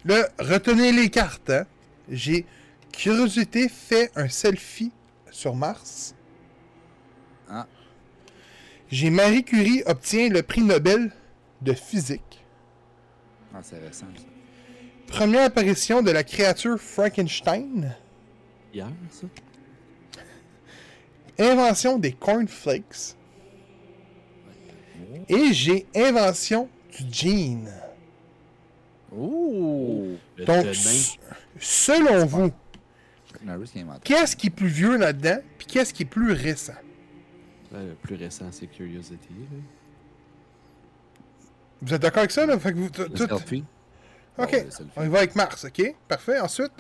Là, 0.05 0.29
retenez 0.39 0.93
les 0.93 1.09
cartes, 1.09 1.51
hein. 1.51 1.67
J'ai 2.09 2.47
Curiosité 2.93 3.69
fait 3.69 4.11
un 4.17 4.29
selfie 4.29 4.93
sur 5.31 5.55
Mars. 5.55 6.15
Ah. 7.49 7.67
J'ai 8.91 9.11
Marie 9.11 9.45
Curie 9.45 9.83
obtient 9.87 10.29
le 10.29 10.43
prix 10.43 10.63
Nobel 10.63 11.13
de 11.63 11.73
physique. 11.75 12.45
Ah, 13.55 13.61
c'est 13.63 13.79
récent, 13.79 14.07
ça. 14.17 14.38
Première 15.09 15.45
apparition 15.47 16.03
de 16.03 16.11
la 16.11 16.23
créature 16.23 16.79
Frankenstein? 16.79 17.95
Hier, 18.73 18.89
ça? 19.11 19.27
Invention 21.39 21.99
des 21.99 22.13
cornflakes. 22.13 23.15
Et 25.29 25.53
j'ai 25.53 25.87
invention 25.95 26.69
du 26.99 27.05
jean. 27.13 27.69
Ouh! 29.13 30.17
Le 30.37 30.45
Donc, 30.45 30.67
selon 31.59 32.27
vous, 32.27 32.51
qu'est-ce 34.05 34.37
qui 34.37 34.49
est 34.49 34.51
plus 34.51 34.69
vieux 34.69 34.97
là-dedans, 34.99 35.39
puis 35.59 35.67
qu'est-ce 35.67 35.95
qui 35.95 36.03
est 36.03 36.07
plus 36.07 36.33
récent? 36.33 36.75
Le 37.73 37.95
plus 37.95 38.17
récent, 38.17 38.47
c'est 38.51 38.67
Curiosity. 38.67 39.29
là. 39.31 39.59
Vous 41.83 41.95
êtes 41.95 42.03
d'accord 42.03 42.21
avec 42.21 42.31
ça, 42.33 42.45
là? 42.47 42.59
Fait 42.59 42.73
que 42.73 42.79
vous, 42.79 42.91
tout- 42.91 43.03
Le 43.03 43.09
tout- 43.11 43.29
selfie? 43.29 43.65
Ok, 44.39 44.53
Ouais, 44.53 44.65
le 44.65 44.71
on 44.97 45.05
y 45.05 45.09
va 45.09 45.19
avec 45.19 45.35
Mars, 45.35 45.65
ok? 45.65 45.95
Parfait. 46.07 46.39
Ensuite, 46.41 46.73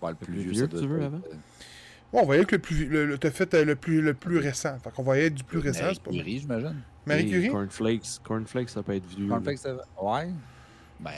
Ouais, 0.00 0.10
le 0.10 0.16
plus 0.16 0.26
plus 0.26 0.40
vieux, 0.42 0.50
vieux 0.52 0.60
ça 0.62 0.66
que 0.66 0.72
doit 0.72 0.80
tu 0.80 0.86
veux 0.86 0.98
être, 1.00 1.06
avant? 1.06 1.20
bon, 2.12 2.20
on 2.22 2.26
va 2.26 2.26
y 2.26 2.28
aller 2.28 2.38
avec 2.38 2.52
le 2.52 2.58
plus... 2.60 2.86
Le, 2.86 3.06
le- 3.06 3.18
T'as 3.18 3.30
fait 3.32 3.52
euh, 3.54 3.64
le 3.64 3.74
plus, 3.76 4.00
le 4.00 4.14
plus 4.14 4.38
récent. 4.38 4.78
Fait 4.78 4.90
qu'on 4.92 5.02
va 5.02 5.16
y 5.16 5.20
aller 5.20 5.30
du 5.30 5.42
plus 5.42 5.58
récent, 5.58 5.80
Marie 5.82 5.94
c'est 5.94 6.02
pas 6.04 6.10
Curie, 6.12 6.38
j'imagine. 6.38 6.82
Marie 7.06 7.24
Et 7.24 7.28
Curie? 7.30 7.48
Cornflakes. 7.48 8.18
Cornflakes, 8.22 8.70
ça 8.70 8.82
peut 8.82 8.94
être 8.94 9.06
vieux. 9.06 9.28
Cornflakes 9.28 9.66
avant? 9.66 9.82
Ouais. 10.00 10.30
Ben, 11.00 11.12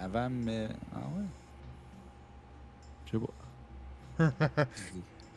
avant, 0.00 0.28
mais. 0.30 0.68
Ah 0.92 0.98
ouais. 1.16 1.24
Je 3.06 3.18
sais 3.18 3.24
pas. 4.18 4.66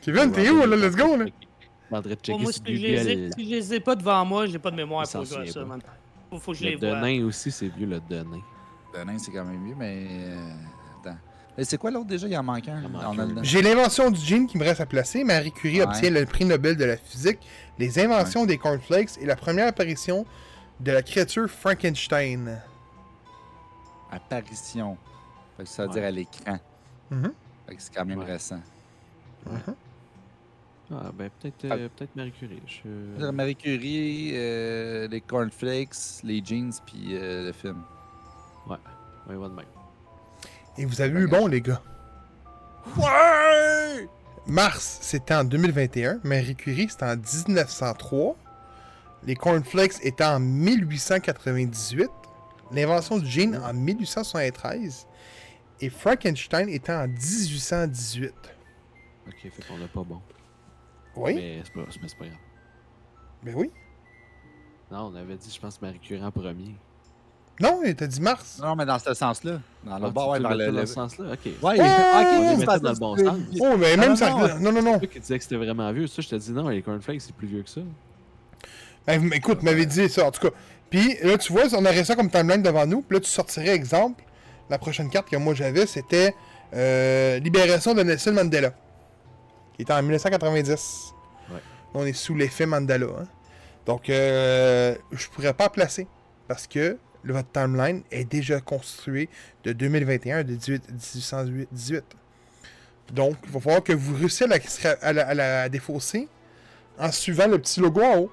Kevin, 0.01 0.31
t'es 0.31 0.49
où, 0.49 0.65
là? 0.65 0.75
Let's 0.75 0.95
go, 0.95 1.15
là? 1.17 1.25
Je 1.25 1.31
demanderais 1.89 2.15
de 2.15 2.21
checker 2.21 2.41
moi, 2.41 2.51
si 2.51 2.61
je, 2.65 2.71
les 2.87 3.31
si 3.33 3.45
je 3.45 3.49
les 3.49 3.73
ai 3.75 3.79
pas 3.79 3.95
devant 3.95 4.25
moi, 4.25 4.45
j'ai 4.47 4.59
pas 4.59 4.71
de 4.71 4.75
mémoire 4.77 5.07
pour 5.09 5.25
jouer 5.25 5.37
à 5.37 5.45
souvient 5.45 5.51
ça, 5.51 5.65
man. 5.65 5.81
Faut, 6.29 6.39
faut 6.39 6.51
que 6.53 6.57
je 6.57 6.63
Le 6.63 6.69
les 6.71 6.75
vois. 6.77 6.95
Denain 7.01 7.25
aussi, 7.25 7.51
c'est 7.51 7.67
vieux, 7.67 7.85
le 7.85 7.99
Denain. 7.99 8.39
Le 8.93 9.03
nain, 9.03 9.17
c'est 9.17 9.31
quand 9.31 9.45
même 9.45 9.59
mieux, 9.61 9.75
mais. 9.75 10.07
euh, 10.09 10.53
Attends. 11.01 11.17
Et 11.57 11.63
c'est 11.65 11.77
quoi 11.77 11.91
l'autre 11.91 12.07
déjà? 12.07 12.27
Il 12.27 12.37
en 12.37 12.43
manque 12.43 12.67
un. 12.67 12.81
J'ai 13.43 13.61
l'invention 13.61 14.09
du 14.11 14.19
jean 14.19 14.47
qui 14.47 14.57
me 14.57 14.63
reste 14.63 14.81
à 14.81 14.85
placer. 14.85 15.23
Marie 15.23 15.51
Curie 15.51 15.77
Ouais. 15.77 15.83
obtient 15.87 16.09
le 16.09 16.25
prix 16.25 16.45
Nobel 16.45 16.75
de 16.77 16.85
la 16.85 16.97
physique, 16.97 17.39
les 17.77 17.99
inventions 17.99 18.45
des 18.45 18.57
cornflakes 18.57 19.17
et 19.19 19.25
la 19.25 19.35
première 19.35 19.67
apparition 19.67 20.25
de 20.79 20.91
la 20.91 21.01
créature 21.03 21.49
Frankenstein. 21.49 22.59
Apparition. 24.11 24.97
Fait 25.57 25.63
que 25.63 25.69
ça 25.69 25.83
veut 25.83 25.89
Ouais. 25.89 25.95
dire 25.95 26.03
à 26.05 26.11
l'écran. 26.11 26.59
Mhm. 27.09 27.31
Fait 27.67 27.75
que 27.75 27.81
c'est 27.81 27.93
quand 27.93 28.05
même 28.05 28.19
Ouais. 28.19 28.25
récent. 28.25 28.59
Mhm. 29.45 29.75
Ah, 30.93 31.11
ben 31.13 31.29
peut-être 31.39 31.65
Ah. 31.69 31.75
euh, 31.75 31.87
peut-être 31.95 32.15
Marie 32.17 32.31
Curie. 32.33 32.61
Je... 32.65 33.23
Euh, 33.23 33.31
Marie 33.31 33.55
Curie, 33.55 34.31
euh, 34.33 35.07
les 35.07 35.21
cornflakes, 35.21 35.95
les 36.23 36.43
jeans, 36.43 36.71
puis 36.85 37.09
euh, 37.15 37.45
le 37.47 37.51
film. 37.53 37.81
Ouais, 39.27 39.35
de 39.35 39.39
même. 39.39 39.65
Et 40.77 40.85
vous 40.85 41.01
avez 41.01 41.19
eu 41.19 41.27
bon, 41.27 41.47
les 41.47 41.61
gars. 41.61 41.81
Ouais! 42.97 44.07
Mars, 44.47 44.99
c'était 45.01 45.35
en 45.35 45.43
2021. 45.43 46.19
Marie 46.23 46.55
Curie, 46.55 46.87
c'était 46.89 47.05
en 47.05 47.15
1903. 47.15 48.35
Les 49.23 49.35
cornflakes 49.35 50.03
étaient 50.03 50.25
en 50.25 50.39
1898. 50.39 52.09
L'invention 52.71 53.19
du 53.19 53.27
jean 53.27 53.55
en 53.63 53.73
1873. 53.73 55.07
Et 55.81 55.89
Frankenstein 55.89 56.69
était 56.69 56.93
en 56.93 57.07
1818. 57.07 58.33
Ok, 59.27 59.33
fait 59.41 59.67
qu'on 59.67 59.81
a 59.83 59.87
pas 59.87 60.03
bon. 60.03 60.21
Oui, 61.15 61.35
Mais 61.35 61.61
c'est 61.63 61.73
pas, 61.73 61.81
mais 61.81 62.07
c'est 62.07 62.17
pas 62.17 62.25
grave. 62.25 62.37
ben 63.43 63.53
oui. 63.55 63.71
Non, 64.89 65.11
on 65.11 65.15
avait 65.15 65.37
dit, 65.37 65.51
je 65.53 65.59
pense, 65.59 65.81
Marie 65.81 65.99
Curie 65.99 66.23
en 66.23 66.31
premier. 66.31 66.75
Non, 67.61 67.81
il 67.85 67.95
t'a 67.95 68.07
dit 68.07 68.19
Mars. 68.21 68.59
Non, 68.61 68.75
mais 68.75 68.85
dans 68.85 68.97
ce 68.99 69.13
sens-là. 69.13 69.59
Dans 69.83 69.97
le 69.99 70.07
Ah, 70.15 70.29
ouais, 70.29 70.39
le 70.39 70.49
le. 70.49 70.57
mettais 70.57 70.71
dans 70.71 70.85
ce 70.87 70.93
sens-là? 70.93 71.25
Ok. 71.33 71.39
Ouais, 71.45 71.53
Oh, 71.61 71.69
ok, 71.69 71.77
c'est 71.79 72.53
mettait 72.55 72.65
parce 72.65 72.81
dans 72.81 72.91
le 72.91 72.97
bon 72.97 73.17
sens. 73.17 73.37
Oh, 73.59 73.77
mais 73.77 73.97
même 73.97 74.09
non, 74.09 74.15
ça. 74.15 74.29
non. 74.31 74.71
Non, 74.71 74.81
non, 74.81 74.99
toi 74.99 75.07
qui 75.07 75.19
disais 75.19 75.37
que 75.37 75.43
c'était 75.43 75.55
vraiment 75.57 75.91
vieux. 75.91 76.07
Ça, 76.07 76.21
je 76.21 76.29
te 76.29 76.35
dis 76.35 76.51
non, 76.51 76.69
les 76.69 76.81
cornflakes, 76.81 77.21
c'est 77.21 77.35
plus 77.35 77.47
vieux 77.47 77.63
que 77.63 77.69
ça. 77.69 77.81
Ben, 79.07 79.31
écoute, 79.33 79.59
vous 79.59 79.65
m'avez 79.65 79.85
dit 79.85 80.09
ça, 80.09 80.25
en 80.27 80.31
tout 80.31 80.41
cas. 80.49 80.55
Puis 80.89 81.15
là, 81.23 81.37
tu 81.37 81.53
vois, 81.53 81.63
on 81.73 81.85
aurait 81.85 82.03
ça 82.03 82.15
comme 82.15 82.29
timeline 82.29 82.61
devant 82.61 82.85
nous. 82.85 83.01
Puis 83.01 83.15
là, 83.17 83.21
tu 83.21 83.29
sortirais, 83.29 83.69
exemple, 83.69 84.23
la 84.69 84.77
prochaine 84.77 85.09
carte 85.09 85.29
que 85.29 85.37
moi 85.37 85.53
j'avais, 85.53 85.85
c'était 85.85 86.35
euh, 86.73 87.39
Libération 87.39 87.93
de 87.93 88.03
Nelson 88.03 88.33
Mandela. 88.33 88.71
Qui 89.75 89.83
était 89.83 89.93
en 89.93 90.01
1990. 90.01 91.13
Ouais. 91.51 91.57
On 91.93 92.05
est 92.05 92.13
sous 92.13 92.35
l'effet 92.35 92.65
Mandela. 92.65 93.05
hein. 93.07 93.23
Donc, 93.85 94.09
euh, 94.09 94.95
je 95.11 95.27
pourrais 95.29 95.53
pas 95.53 95.69
placer. 95.69 96.07
Parce 96.47 96.67
que 96.67 96.97
votre 97.25 97.51
timeline 97.51 98.01
est 98.11 98.25
déjà 98.25 98.59
construit 98.59 99.29
de 99.63 99.73
2021 99.73 100.37
à 100.39 100.43
18 100.43 100.89
1818. 100.91 102.03
Donc, 103.13 103.35
il 103.43 103.49
va 103.51 103.59
falloir 103.59 103.83
que 103.83 103.93
vous 103.93 104.15
réussissiez 104.15 104.47
à 105.01 105.13
la, 105.13 105.69
défausser 105.69 106.27
en 106.97 107.11
suivant 107.11 107.47
le 107.47 107.59
petit 107.59 107.79
logo 107.79 108.01
en 108.01 108.17
haut. 108.19 108.31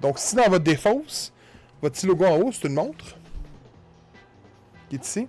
Donc, 0.00 0.18
si 0.18 0.36
dans 0.36 0.48
votre 0.48 0.64
défausse, 0.64 1.32
votre 1.80 1.94
petit 1.96 2.06
logo 2.06 2.24
en 2.24 2.36
haut, 2.36 2.52
c'est 2.52 2.68
une 2.68 2.74
montre 2.74 3.16
qui 4.88 4.96
est 4.96 5.04
ici, 5.06 5.28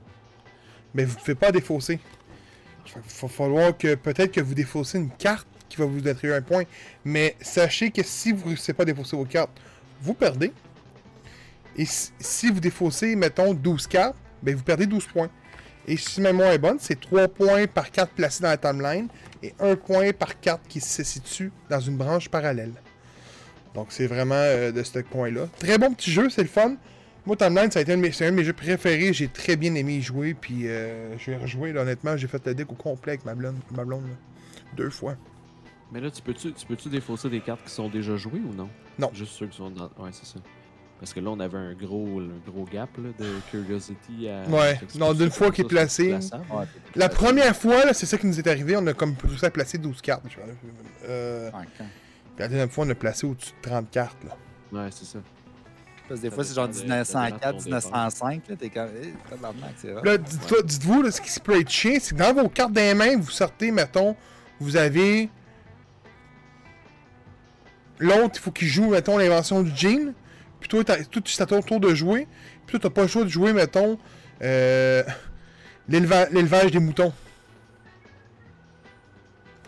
mais 0.93 1.06
vous 1.06 1.14
ne 1.16 1.20
pouvez 1.20 1.36
pas 1.36 1.52
défausser. 1.52 1.99
Il 2.88 2.93
va- 2.93 3.02
va 3.22 3.28
falloir 3.28 3.78
que 3.78 3.95
peut-être 3.95 4.32
que 4.32 4.41
vous 4.41 4.56
défaussez 4.56 4.97
une 4.97 5.12
carte 5.12 5.47
qui 5.70 5.78
va 5.78 5.86
vous 5.86 6.06
attribuer 6.08 6.36
un 6.36 6.41
point. 6.41 6.64
Mais 7.06 7.36
sachez 7.39 7.91
que 7.91 8.04
si 8.04 8.32
vous 8.34 8.41
ne 8.43 8.47
réussissez 8.49 8.74
pas 8.74 8.84
à 8.84 8.86
défausser 8.86 9.16
vos 9.16 9.26
cartes, 9.26 9.52
vous 10.02 10.14
perdez. 10.14 10.52
Et 11.78 11.86
si, 11.86 12.49
vous 12.49 12.59
défaussez, 12.59 13.15
mettons, 13.15 13.53
12 13.53 13.88
cartes, 13.88 14.15
ben 14.43 14.55
vous 14.55 14.63
perdez 14.63 14.86
12 14.86 15.05
points. 15.05 15.30
Et 15.88 15.97
si 15.97 16.22
ma 16.22 16.32
mémoire 16.32 16.51
est 16.51 16.59
bonne, 16.59 16.78
c'est 16.80 16.99
3 16.99 17.28
points 17.28 17.65
par 17.67 17.89
carte 17.91 18.11
placée 18.11 18.43
dans 18.43 18.49
la 18.49 18.57
timeline 18.57 19.07
et 19.41 19.53
1 19.59 19.76
point 19.76 20.11
par 20.13 20.39
carte 20.39 20.61
qui 20.67 20.80
se 20.80 21.03
situe 21.03 21.51
dans 21.69 21.80
une 21.80 21.97
branche 21.97 22.30
parallèle. 22.30 22.74
Donc 23.74 23.88
c'est 23.89 24.07
vraiment 24.07 24.36
euh, 24.36 24.72
de 24.72 24.84
ce 24.84 24.99
point-là. 24.99 25.47
Très 25.59 25.78
bon 25.78 25.93
petit 25.93 26.11
jeu, 26.11 26.30
c'est 26.30 26.43
le 26.43 26.49
fun. 26.49 26.76
Moi, 27.26 27.36
Timeline, 27.36 27.69
ça 27.69 27.80
a 27.80 27.82
été 27.84 27.93
un 27.93 27.97
de 27.97 28.01
mes, 28.01 28.11
c'est 28.11 28.26
un 28.26 28.32
de 28.32 28.36
mes 28.36 28.43
jeux 28.43 28.53
préférés. 28.53 29.13
J'ai 29.13 29.28
très 29.28 29.55
bien 29.55 29.76
aimé 29.76 29.93
y 29.93 30.01
jouer. 30.01 30.34
Puis 30.34 30.67
euh, 30.67 31.17
je 31.19 31.32
vais 31.32 31.38
rejouer. 31.38 31.72
Là, 31.72 31.82
honnêtement, 31.82 32.17
j'ai 32.17 32.28
fait 32.28 32.43
le 32.47 32.55
deck 32.55 32.72
au 32.72 32.76
complet 32.76 33.13
avec 33.13 33.26
ma 33.26 33.36
blonde. 33.36 33.57
Ma 33.72 33.86
blonde 33.86 34.05
là. 34.05 34.15
Deux 34.76 34.89
fois. 34.89 35.15
Mais 35.91 36.01
là, 36.01 36.09
tu 36.09 36.22
peux-tu 36.22 36.51
tu 36.53 36.65
peux-tu 36.65 36.89
défausser 36.89 37.30
des 37.30 37.41
cartes 37.41 37.63
qui 37.63 37.69
sont 37.69 37.89
déjà 37.89 38.15
jouées 38.15 38.41
ou 38.43 38.53
non? 38.55 38.69
Non. 38.97 39.11
Juste 39.13 39.34
ceux 39.34 39.47
qui 39.47 39.57
sont 39.57 39.69
dans. 39.69 39.86
Ouais, 39.99 40.09
c'est 40.11 40.26
ça. 40.26 40.39
Parce 41.02 41.14
que 41.14 41.20
là, 41.20 41.32
on 41.32 41.39
avait 41.39 41.58
un 41.58 41.74
gros, 41.74 42.22
un 42.22 42.49
gros 42.49 42.64
gap 42.72 42.89
là, 42.97 43.10
de 43.20 43.28
Curiosity 43.49 44.30
à. 44.30 44.47
Ouais. 44.47 44.80
Non, 44.99 45.14
d'une 45.14 45.32
fois 45.32 45.49
qu'il 45.52 45.66
est 45.66 45.68
placé. 45.68 46.14
Ouais, 46.14 46.20
La 46.95 47.10
première 47.10 47.56
fois, 47.56 47.86
là, 47.86 47.93
c'est 47.95 48.06
ça 48.06 48.18
qui 48.20 48.28
nous 48.28 48.39
est 48.39 48.47
arrivé. 48.47 48.78
On 48.78 48.86
a 48.86 48.93
comme 48.93 49.16
réussi 49.28 49.43
à 49.45 49.49
placer 49.49 49.80
12 49.80 49.99
cartes. 49.99 50.24
Euh, 51.10 51.49
Ouais, 51.52 51.66
quand- 51.78 51.86
puis 52.36 52.39
la 52.39 52.47
deuxième 52.47 52.70
fois, 52.70 52.86
on 52.86 52.89
a 52.91 52.95
placé 52.95 53.26
au-dessus 53.26 53.52
de 53.52 53.68
30 53.68 53.89
cartes. 53.89 54.24
Là. 54.24 54.38
Ouais, 54.84 54.89
c'est 54.91 55.06
ça. 55.06 55.20
Parce 56.08 56.20
que 56.20 56.24
des 56.26 56.30
Ça 56.30 56.36
fois, 56.36 56.43
c'est 56.43 56.54
genre 56.54 56.68
dépend 56.68 56.80
de- 56.80 56.84
1904, 56.84 57.41
ça 57.41 57.49
dépend 57.49 57.58
de 57.58 57.62
ton 57.64 57.64
1905, 57.66 58.41
là, 58.47 58.56
t'es 58.58 58.70
comme. 58.70 58.89
Eh. 59.02 60.06
Là, 60.06 60.18
dites-vous, 60.64 61.02
là, 61.02 61.12
ce 61.12 61.20
qui 61.22 61.30
se 61.32 61.39
peut 61.39 61.60
être 61.60 61.70
chiant, 61.70 61.97
c'est 61.99 62.14
que 62.16 62.20
dans 62.20 62.34
vos 62.43 62.47
cartes 62.49 62.74
des 62.74 62.93
mains, 62.93 63.18
vous 63.18 63.32
sortez, 63.32 63.72
mettons, 63.72 64.16
vous 64.60 64.78
avez. 64.78 65.30
L'autre, 67.99 68.34
il 68.36 68.39
faut 68.39 68.52
qu'il 68.52 68.68
joue, 68.68 68.89
mettons, 68.89 69.18
l'invention 69.18 69.62
du 69.62 69.72
jean. 69.76 70.14
Puis 70.62 70.70
toi, 70.70 70.84
c'est 71.26 71.41
à 71.41 71.45
ton 71.45 71.62
tour 71.62 71.80
de 71.82 71.93
jouer. 71.93 72.28
Puis 72.66 72.80
toi, 72.80 72.80
t'as 72.80 72.89
pas 72.93 73.01
le 73.01 73.07
choix 73.09 73.24
de 73.24 73.30
jouer, 73.30 73.51
mettons, 73.51 73.99
euh, 74.41 75.03
l'éleva- 75.89 76.30
l'élevage 76.32 76.72
des 76.72 76.80
moutons. 76.80 77.12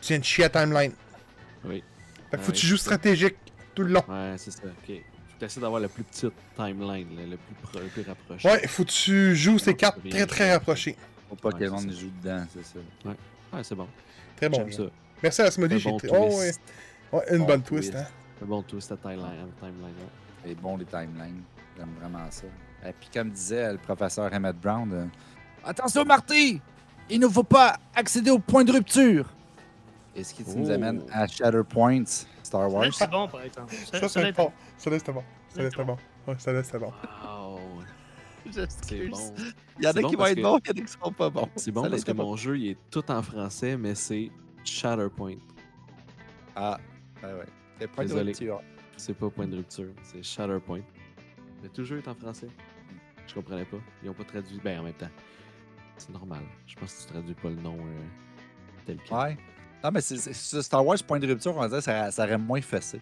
Tu 0.01 0.09
viens 0.09 0.19
de 0.19 0.23
chier 0.23 0.45
à 0.45 0.49
timeline. 0.49 0.93
Oui. 1.65 1.83
Fait 2.31 2.37
que 2.37 2.43
faut 2.43 2.47
Ouais, 2.49 2.53
que 2.55 2.59
tu 2.59 2.67
joues 2.67 2.77
stratégique 2.77 3.35
tout 3.73 3.83
le 3.83 3.93
long. 3.93 4.03
Ouais, 4.07 4.35
c'est 4.37 4.51
ça. 4.51 4.63
Ok. 4.65 4.71
Faut 4.87 5.39
que 5.39 5.45
essaies 5.45 5.59
d'avoir 5.61 5.81
la 5.81 5.87
plus 5.89 6.03
petite 6.03 6.33
timeline, 6.55 7.07
là, 7.17 7.23
le, 7.31 7.37
plus 7.37 7.79
le 7.81 7.87
plus 7.87 8.01
rapproché. 8.03 8.47
Ouais, 8.49 8.67
faut 8.67 8.83
que 8.85 8.91
tu 8.91 9.35
joues 9.35 9.59
ces 9.59 9.75
cartes 9.75 9.99
très 10.09 10.25
très 10.25 10.53
rapprochées. 10.53 10.95
Faut 11.29 11.35
pas 11.35 11.49
Ouais, 11.49 11.59
que 11.59 11.63
le 11.63 11.71
monde 11.71 11.91
joue 11.91 12.11
dedans, 12.21 12.45
c'est 12.53 12.63
ça. 12.65 12.79
Ouais, 13.05 13.63
c'est 13.63 13.75
bon. 13.75 13.87
Très 14.37 14.49
bon. 14.49 14.57
J'aime 14.57 14.71
ça. 14.71 14.83
Merci 15.21 15.41
à 15.41 15.45
Asmodee. 15.45 15.79
Bon 15.83 15.97
été- 15.97 16.07
Oh, 16.11 16.13
ouais. 16.27 16.29
twist. 16.29 16.61
Ouais, 17.11 17.21
une 17.31 17.37
Bon 17.39 17.45
bonne 17.45 17.61
twist, 17.63 17.91
twist. 17.91 17.95
hein. 18.05 18.11
Un 18.41 18.45
bon 18.45 18.61
twist 18.63 18.91
à 18.91 18.97
timeline. 18.97 19.47
timeline 19.59 19.83
ouais. 19.83 20.22
C'est 20.43 20.55
bon, 20.55 20.77
les 20.77 20.85
timelines. 20.85 21.43
J'aime 21.77 21.93
vraiment 21.99 22.29
ça. 22.29 22.45
Et 22.85 22.91
puis, 22.93 23.09
comme 23.13 23.29
disait 23.31 23.71
le 23.71 23.77
professeur 23.77 24.31
Emmett 24.33 24.59
Brown, 24.59 24.91
euh, 24.93 25.05
Attention, 25.65 26.03
Marty! 26.05 26.61
Il 27.09 27.19
ne 27.19 27.27
faut 27.27 27.43
pas 27.43 27.77
accéder 27.95 28.31
au 28.31 28.39
point 28.39 28.63
de 28.63 28.71
rupture! 28.73 29.25
Et 30.15 30.23
ce 30.23 30.33
qui 30.33 30.43
nous 30.55 30.69
Oh. 30.69 30.71
amène 30.71 31.03
à 31.11 31.25
Shatterpoint, 31.27 32.03
Star 32.43 32.71
Wars. 32.71 32.93
C'est 32.93 33.09
bon, 33.09 33.27
par 33.27 33.41
exemple. 33.41 33.73
Ça, 33.73 34.07
c'est 34.09 34.31
bon. 34.33 34.51
Ça, 34.77 34.91
c'était 34.91 35.11
bon. 35.13 35.23
Ça, 35.49 35.61
c'était 35.69 35.83
bon. 35.83 35.97
Ça, 36.37 36.63
c'était 36.63 36.79
bon. 36.79 36.91
Wow, 37.25 37.59
c'est 38.51 38.53
J'excuse. 38.53 39.09
bon. 39.09 39.33
Il 39.79 39.85
y 39.85 39.87
en 39.87 39.91
C'est 39.93 39.97
a 39.99 40.01
bon 40.01 40.09
qui 40.09 40.15
vont 40.15 40.25
être 40.27 40.35
que- 40.35 40.41
bons, 40.41 40.59
il 40.59 40.67
y 40.67 40.69
en 40.79 40.83
a 40.83 40.85
qui 40.85 40.91
seront 40.91 41.11
pas 41.13 41.29
bons. 41.29 41.49
C'est 41.55 41.71
bon 41.71 41.83
Ça 41.83 41.89
parce 41.89 42.03
que 42.03 42.11
pas. 42.11 42.23
mon 42.23 42.35
jeu 42.35 42.57
il 42.59 42.67
est 42.71 42.77
tout 42.91 43.09
en 43.09 43.21
français, 43.23 43.75
mais 43.77 43.95
c'est 43.95 44.29
Shatterpoint. 44.63 45.37
Ah, 46.55 46.77
ouais, 47.23 47.29
ouais. 47.33 47.45
C'est 47.79 47.87
pas 47.87 48.03
de 48.03 48.07
Désolé. 48.09 48.31
rupture. 48.31 48.61
C'est 49.05 49.13
pas 49.13 49.29
point 49.29 49.47
de 49.47 49.57
rupture, 49.57 49.89
c'est 50.01 50.23
Shatterpoint. 50.23 50.79
Mais 51.61 51.67
tout 51.67 51.81
le 51.81 51.85
jeu 51.85 51.97
est 51.97 52.07
en 52.07 52.15
français. 52.15 52.47
Je 53.27 53.33
comprenais 53.33 53.65
pas. 53.65 53.75
Ils 54.01 54.09
ont 54.09 54.13
pas 54.13 54.23
traduit. 54.23 54.61
Ben 54.63 54.79
en 54.79 54.83
même 54.83 54.93
temps. 54.93 55.09
C'est 55.97 56.09
normal. 56.11 56.39
Je 56.65 56.75
pense 56.75 56.93
que 56.93 57.01
tu 57.01 57.07
traduis 57.11 57.33
pas 57.33 57.49
le 57.49 57.57
nom 57.57 57.75
euh, 57.79 58.01
tel 58.85 58.97
quel. 59.05 59.17
Ouais. 59.17 59.37
Non, 59.83 59.91
mais 59.93 59.99
c'est, 59.99 60.15
c'est- 60.15 60.31
ce 60.33 60.61
Star 60.61 60.85
Wars, 60.85 60.97
point 61.05 61.19
de 61.19 61.27
rupture, 61.27 61.53
on 61.57 61.65
dirait 61.67 61.79
que 61.79 61.83
ça, 61.83 62.11
ça 62.11 62.23
aurait 62.23 62.37
moins 62.37 62.61
fessé. 62.61 63.01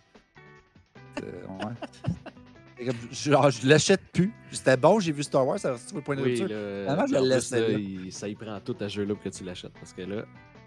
Ouais. 1.21 2.85
Comme, 2.85 2.95
Genre, 3.11 3.51
je 3.51 3.67
l'achète 3.67 4.01
plus. 4.11 4.33
C'était 4.51 4.77
bon, 4.77 4.99
j'ai 4.99 5.11
vu 5.11 5.21
Star 5.21 5.45
Wars, 5.45 5.59
ça 5.59 5.73
aurait 5.73 5.79
le 5.93 6.01
point 6.01 6.15
de 6.15 6.23
Oui, 6.23 6.29
rupture. 6.29 6.47
Finalement, 6.47 7.05
je 7.05 7.13
le 7.13 7.67
là, 7.73 7.77
il- 7.79 8.11
ça 8.11 8.27
y 8.27 8.33
prend 8.33 8.59
tout 8.59 8.75
à 8.79 8.87
jeu-là 8.87 9.13
pour 9.13 9.23
que 9.23 9.29
tu 9.29 9.43
l'achètes. 9.43 9.73
Parce 9.73 9.93
que 9.93 10.01
là, 10.01 10.25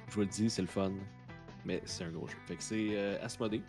je 0.09 0.15
vous 0.15 0.21
le 0.21 0.27
dis, 0.27 0.49
c'est 0.49 0.63
le 0.63 0.69
fun. 0.69 0.93
Mais 1.65 1.83
c'est 1.87 2.05
un 2.05 2.11
gros 2.11 2.29
jeu. 2.29 2.37
Fait 2.47 2.55
que 2.55 2.63
c'est 2.63 2.89
euh, 2.93 3.19
Asmodée. 3.25 3.63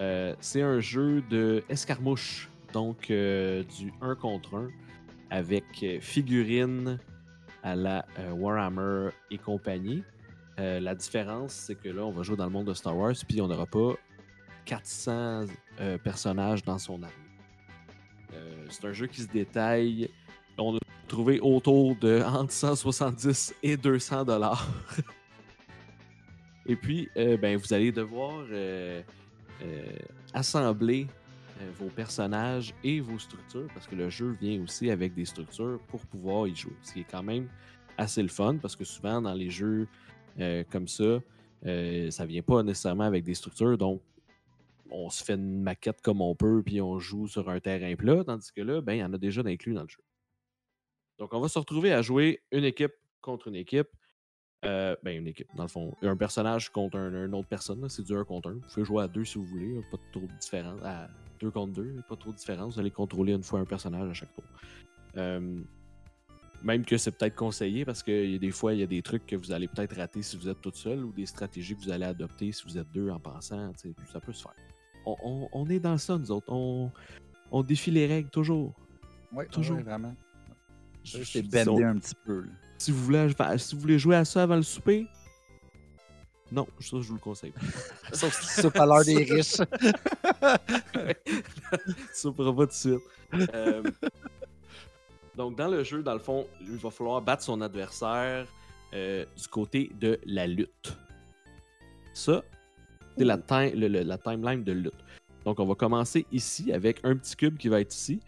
Euh, 0.00 0.34
c'est 0.40 0.62
un 0.62 0.80
jeu 0.80 1.22
de 1.30 1.62
escarmouche. 1.68 2.50
Donc, 2.72 3.10
euh, 3.10 3.62
du 3.78 3.92
1 4.00 4.16
contre 4.16 4.56
1 4.56 4.68
avec 5.30 5.64
euh, 5.82 6.00
figurines 6.00 6.98
à 7.62 7.76
la 7.76 8.04
Warhammer 8.32 9.10
et 9.30 9.38
compagnie. 9.38 10.02
La 10.58 10.94
différence, 10.94 11.52
c'est 11.52 11.76
que 11.76 11.88
là, 11.88 12.04
on 12.04 12.10
va 12.10 12.22
jouer 12.22 12.36
dans 12.36 12.44
le 12.44 12.50
monde 12.50 12.66
de 12.66 12.74
Star 12.74 12.96
Wars, 12.96 13.14
puis 13.26 13.40
on 13.40 13.48
n'aura 13.48 13.64
pas 13.64 13.94
400 14.66 15.46
euh, 15.80 15.98
personnages 15.98 16.62
dans 16.62 16.78
son 16.78 17.02
armée. 17.02 17.14
C'est 18.68 18.86
un 18.86 18.92
jeu 18.92 19.06
qui 19.06 19.22
se 19.22 19.28
détaille. 19.28 20.10
On 20.58 20.76
a 20.76 20.78
trouvé 21.08 21.40
autour 21.40 21.96
de 21.96 22.22
entre 22.22 22.52
170 22.52 23.54
et 23.62 23.76
200 23.76 24.24
dollars. 24.24 24.68
et 26.66 26.76
puis, 26.76 27.08
ben, 27.14 27.56
vous 27.56 27.72
allez 27.72 27.92
devoir 27.92 28.44
assembler 30.32 31.06
euh, 31.60 31.70
vos 31.78 31.88
personnages 31.88 32.74
et 32.82 32.98
vos 33.00 33.18
structures, 33.18 33.68
parce 33.74 33.86
que 33.86 33.94
le 33.94 34.10
jeu 34.10 34.36
vient 34.40 34.60
aussi 34.62 34.90
avec 34.90 35.14
des 35.14 35.24
structures 35.24 35.78
pour 35.86 36.04
pouvoir 36.06 36.48
y 36.48 36.54
jouer. 36.54 36.72
Ce 36.82 36.94
qui 36.94 37.00
est 37.00 37.06
quand 37.08 37.22
même 37.22 37.48
assez 37.96 38.22
le 38.22 38.28
fun, 38.28 38.56
parce 38.56 38.74
que 38.74 38.82
souvent 38.82 39.22
dans 39.22 39.34
les 39.34 39.50
jeux 39.50 39.86
euh, 40.40 40.64
comme 40.68 40.88
ça, 40.88 41.20
euh, 41.66 42.10
ça 42.10 42.26
vient 42.26 42.42
pas 42.42 42.64
nécessairement 42.64 43.04
avec 43.04 43.22
des 43.22 43.34
structures, 43.34 43.78
donc 43.78 44.02
on 44.90 45.08
se 45.10 45.22
fait 45.22 45.34
une 45.34 45.62
maquette 45.62 46.00
comme 46.02 46.20
on 46.20 46.34
peut, 46.34 46.60
puis 46.64 46.80
on 46.80 46.98
joue 46.98 47.28
sur 47.28 47.48
un 47.48 47.60
terrain 47.60 47.94
plat, 47.94 48.24
tandis 48.24 48.52
que 48.52 48.60
là, 48.60 48.80
ben, 48.80 48.94
il 48.94 48.98
y 48.98 49.04
en 49.04 49.12
a 49.12 49.18
déjà 49.18 49.44
d'inclus 49.44 49.74
dans 49.74 49.82
le 49.82 49.88
jeu. 49.88 50.02
Donc, 51.18 51.32
on 51.32 51.40
va 51.40 51.48
se 51.48 51.58
retrouver 51.58 51.92
à 51.92 52.02
jouer 52.02 52.42
une 52.50 52.64
équipe 52.64 52.94
contre 53.20 53.46
une 53.46 53.54
équipe. 53.54 53.88
Euh, 54.66 54.96
ben, 55.02 55.16
une 55.18 55.26
équipe, 55.28 55.48
dans 55.56 55.64
le 55.64 55.68
fond. 55.68 55.94
Un 56.02 56.16
personnage 56.16 56.70
contre 56.70 56.96
un, 56.98 57.26
une 57.26 57.34
autre 57.34 57.48
personne, 57.48 57.86
c'est 57.88 58.02
du 58.02 58.14
1 58.16 58.24
contre 58.24 58.50
1. 58.50 58.52
Vous 58.54 58.60
pouvez 58.72 58.84
jouer 58.86 59.02
à 59.04 59.08
deux 59.08 59.24
si 59.24 59.38
vous 59.38 59.44
voulez, 59.44 59.80
pas 59.90 59.98
trop 60.12 60.20
de 60.26 60.38
différence. 60.40 60.80
À 60.82 61.08
2 61.40 61.50
contre 61.50 61.72
2, 61.74 62.02
pas 62.08 62.16
trop 62.16 62.30
de 62.32 62.36
différence. 62.36 62.74
Vous 62.74 62.80
allez 62.80 62.90
contrôler 62.90 63.32
une 63.34 63.42
fois 63.42 63.60
un 63.60 63.64
personnage 63.64 64.08
à 64.08 64.14
chaque 64.14 64.32
tour. 64.34 64.44
Euh, 65.16 65.60
même 66.62 66.84
que 66.84 66.96
c'est 66.96 67.10
peut-être 67.10 67.34
conseillé 67.36 67.84
parce 67.84 68.02
que 68.02 68.10
y 68.10 68.34
a 68.36 68.38
des 68.38 68.50
fois, 68.50 68.72
il 68.72 68.80
y 68.80 68.82
a 68.82 68.86
des 68.86 69.02
trucs 69.02 69.26
que 69.26 69.36
vous 69.36 69.52
allez 69.52 69.68
peut-être 69.68 69.96
rater 69.96 70.22
si 70.22 70.36
vous 70.38 70.48
êtes 70.48 70.60
tout 70.62 70.72
seul 70.74 71.04
ou 71.04 71.12
des 71.12 71.26
stratégies 71.26 71.76
que 71.76 71.82
vous 71.82 71.90
allez 71.90 72.06
adopter 72.06 72.52
si 72.52 72.62
vous 72.64 72.78
êtes 72.78 72.90
deux 72.92 73.10
en 73.10 73.20
sais, 73.40 73.56
Ça 74.10 74.20
peut 74.20 74.32
se 74.32 74.42
faire. 74.42 74.54
On, 75.04 75.14
on- 75.22 75.48
on 75.52 75.68
est 75.68 75.80
dans 75.80 75.98
ça, 75.98 76.16
nous 76.16 76.30
autres. 76.30 76.50
On, 76.50 76.90
on 77.50 77.62
défie 77.62 77.90
les 77.90 78.06
règles 78.06 78.30
toujours. 78.30 78.72
Ouais, 79.30 79.46
Toujours. 79.46 79.78
vraiment. 79.80 80.14
Bendé 81.42 81.62
si 81.62 81.68
on- 81.68 81.84
un 81.84 81.98
petit 81.98 82.14
peu. 82.24 82.40
là. 82.40 82.50
Si 82.84 82.90
vous, 82.90 83.02
voulez, 83.02 83.28
si 83.56 83.74
vous 83.74 83.80
voulez 83.80 83.98
jouer 83.98 84.16
à 84.16 84.26
ça 84.26 84.42
avant 84.42 84.56
le 84.56 84.62
souper, 84.62 85.06
non, 86.52 86.66
ça, 86.78 86.98
je 87.00 87.08
vous 87.08 87.14
le 87.14 87.20
conseille. 87.20 87.52
pas. 87.52 87.60
Sauf 88.12 88.38
si 88.42 88.60
c'est 88.60 88.70
pas 88.70 88.84
l'heure 88.84 89.04
des 89.04 89.24
riches. 89.24 89.46
ça 92.12 92.28
ne 92.28 92.52
pas 92.52 92.66
de 92.66 92.72
suite. 92.72 93.00
Euh, 93.54 93.82
donc, 95.34 95.56
dans 95.56 95.68
le 95.68 95.82
jeu, 95.82 96.02
dans 96.02 96.12
le 96.12 96.18
fond, 96.18 96.46
il 96.60 96.76
va 96.76 96.90
falloir 96.90 97.22
battre 97.22 97.42
son 97.42 97.62
adversaire 97.62 98.46
euh, 98.92 99.24
du 99.36 99.48
côté 99.48 99.90
de 99.98 100.20
la 100.26 100.46
lutte. 100.46 100.94
Ça, 102.12 102.42
c'est 103.16 103.24
la 103.24 103.38
timeline 103.38 104.62
de 104.62 104.72
lutte. 104.72 104.92
Donc, 105.46 105.58
on 105.58 105.64
va 105.66 105.74
commencer 105.74 106.26
ici 106.30 106.70
avec 106.70 107.00
un 107.02 107.16
petit 107.16 107.34
cube 107.34 107.56
qui 107.56 107.68
va 107.68 107.80
être 107.80 107.94
ici. 107.94 108.20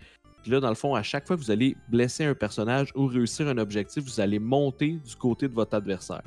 Puis 0.47 0.53
là, 0.53 0.61
dans 0.61 0.69
le 0.69 0.77
fond, 0.77 0.95
à 0.95 1.03
chaque 1.03 1.27
fois 1.27 1.37
que 1.37 1.43
vous 1.43 1.51
allez 1.51 1.77
blesser 1.89 2.25
un 2.25 2.35
personnage 2.37 2.93
ou 2.95 3.07
réussir 3.07 3.49
un 3.49 3.59
objectif, 3.59 4.05
vous 4.05 4.21
allez 4.21 4.39
monter 4.39 4.93
du 4.93 5.17
côté 5.17 5.49
de 5.49 5.53
votre 5.53 5.75
adversaire. 5.75 6.23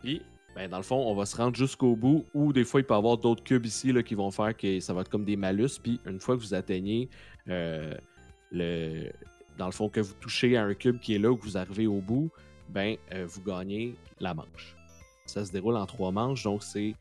Puis, 0.00 0.20
ben, 0.56 0.68
dans 0.68 0.78
le 0.78 0.82
fond, 0.82 0.96
on 0.96 1.14
va 1.14 1.24
se 1.24 1.36
rendre 1.36 1.54
jusqu'au 1.54 1.94
bout 1.94 2.24
ou 2.34 2.52
des 2.52 2.64
fois, 2.64 2.80
il 2.80 2.84
peut 2.84 2.94
y 2.94 2.96
avoir 2.96 3.16
d'autres 3.16 3.44
cubes 3.44 3.64
ici 3.64 3.92
là, 3.92 4.02
qui 4.02 4.16
vont 4.16 4.32
faire 4.32 4.56
que 4.56 4.80
ça 4.80 4.92
va 4.92 5.02
être 5.02 5.08
comme 5.08 5.24
des 5.24 5.36
malus. 5.36 5.78
Puis, 5.80 6.00
une 6.04 6.18
fois 6.18 6.34
que 6.34 6.40
vous 6.40 6.52
atteignez 6.52 7.08
euh, 7.48 7.94
le. 8.50 9.12
Dans 9.56 9.66
le 9.66 9.72
fond, 9.72 9.88
que 9.88 10.00
vous 10.00 10.14
touchez 10.14 10.56
à 10.56 10.64
un 10.64 10.74
cube 10.74 10.98
qui 10.98 11.14
est 11.14 11.20
là 11.20 11.30
ou 11.30 11.36
que 11.36 11.44
vous 11.44 11.56
arrivez 11.56 11.86
au 11.86 12.00
bout, 12.00 12.28
ben, 12.70 12.96
euh, 13.12 13.24
vous 13.24 13.42
gagnez 13.42 13.94
la 14.18 14.34
manche. 14.34 14.74
Ça 15.26 15.44
se 15.44 15.52
déroule 15.52 15.76
en 15.76 15.86
trois 15.86 16.10
manches, 16.10 16.42
donc 16.42 16.64
c'est 16.64 16.96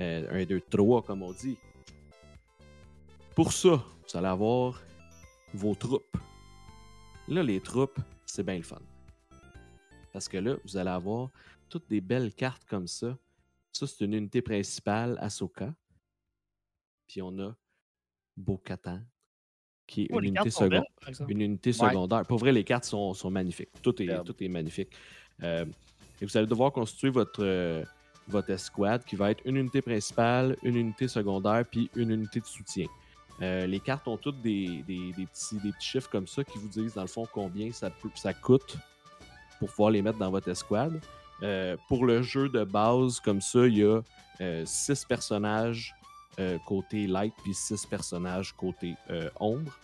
euh, 0.00 0.26
un, 0.30 0.46
deux, 0.46 0.62
trois, 0.70 1.02
comme 1.02 1.22
on 1.22 1.32
dit. 1.32 1.58
Pour 3.36 3.52
ça, 3.52 3.84
vous 4.08 4.16
allez 4.16 4.28
avoir 4.28 4.82
vos 5.52 5.74
troupes. 5.74 6.16
Là, 7.28 7.42
les 7.42 7.60
troupes, 7.60 7.98
c'est 8.24 8.42
bien 8.42 8.56
le 8.56 8.62
fun. 8.62 8.80
Parce 10.10 10.26
que 10.26 10.38
là, 10.38 10.56
vous 10.64 10.78
allez 10.78 10.88
avoir 10.88 11.28
toutes 11.68 11.86
des 11.86 12.00
belles 12.00 12.32
cartes 12.32 12.64
comme 12.64 12.86
ça. 12.86 13.18
Ça, 13.72 13.86
c'est 13.86 14.06
une 14.06 14.14
unité 14.14 14.40
principale, 14.40 15.18
Ahsoka. 15.20 15.74
Puis 17.06 17.20
on 17.20 17.38
a 17.38 17.54
Bo-Katan, 18.38 19.02
qui 19.86 20.04
est 20.04 20.08
Oh, 20.12 20.18
une 20.20 20.28
unité 20.28 20.48
secondaire 20.48 20.84
belles, 21.04 21.14
une 21.28 21.40
unité 21.42 21.70
Ouais. 21.70 21.74
secondaire. 21.90 22.24
Pour 22.24 22.38
vrai, 22.38 22.52
les 22.52 22.64
cartes 22.64 22.84
sont, 22.84 23.12
sont 23.12 23.30
magnifiques. 23.30 23.68
Tout 23.82 24.00
est, 24.02 24.24
tout 24.24 24.42
est 24.42 24.48
magnifique. 24.48 24.96
Euh, 25.42 25.66
et 26.22 26.24
vous 26.24 26.34
allez 26.38 26.46
devoir 26.46 26.72
constituer 26.72 27.10
votre, 27.10 27.44
euh, 27.44 27.84
votre 28.28 28.48
escouade 28.48 29.04
qui 29.04 29.14
va 29.14 29.30
être 29.30 29.42
une 29.44 29.56
unité 29.56 29.82
principale, 29.82 30.56
une 30.62 30.76
unité 30.76 31.06
secondaire, 31.06 31.66
puis 31.70 31.90
une 31.94 32.12
unité 32.12 32.40
de 32.40 32.46
soutien. 32.46 32.86
Euh, 33.42 33.66
les 33.66 33.80
cartes 33.80 34.08
ont 34.08 34.16
toutes 34.16 34.40
des, 34.40 34.82
petits, 34.86 35.60
chiffres 35.80 36.08
comme 36.10 36.26
ça 36.26 36.42
qui 36.44 36.58
vous 36.58 36.68
disent, 36.68 36.94
dans 36.94 37.02
le 37.02 37.08
fond, 37.08 37.26
combien 37.30 37.70
ça, 37.72 37.90
coûte 38.34 38.76
pour 39.58 39.68
pouvoir 39.68 39.90
les 39.90 40.02
mettre 40.02 40.18
dans 40.18 40.30
votre 40.30 40.48
escouade. 40.48 41.00
Euh, 41.42 41.76
pour 41.88 42.06
le 42.06 42.22
jeu 42.22 42.48
de 42.48 42.64
base, 42.64 43.20
comme 43.20 43.40
ça, 43.40 43.66
il 43.66 43.78
y 43.78 43.84
a 43.84 44.00
6 44.64 45.04
personnages 45.04 45.94
euh, 46.38 46.58
côté 46.66 47.06
light, 47.06 47.34
puis 47.42 47.54
6 47.54 47.86
personnages 47.86 48.54
côté 48.54 48.94
ombre. 49.38 49.78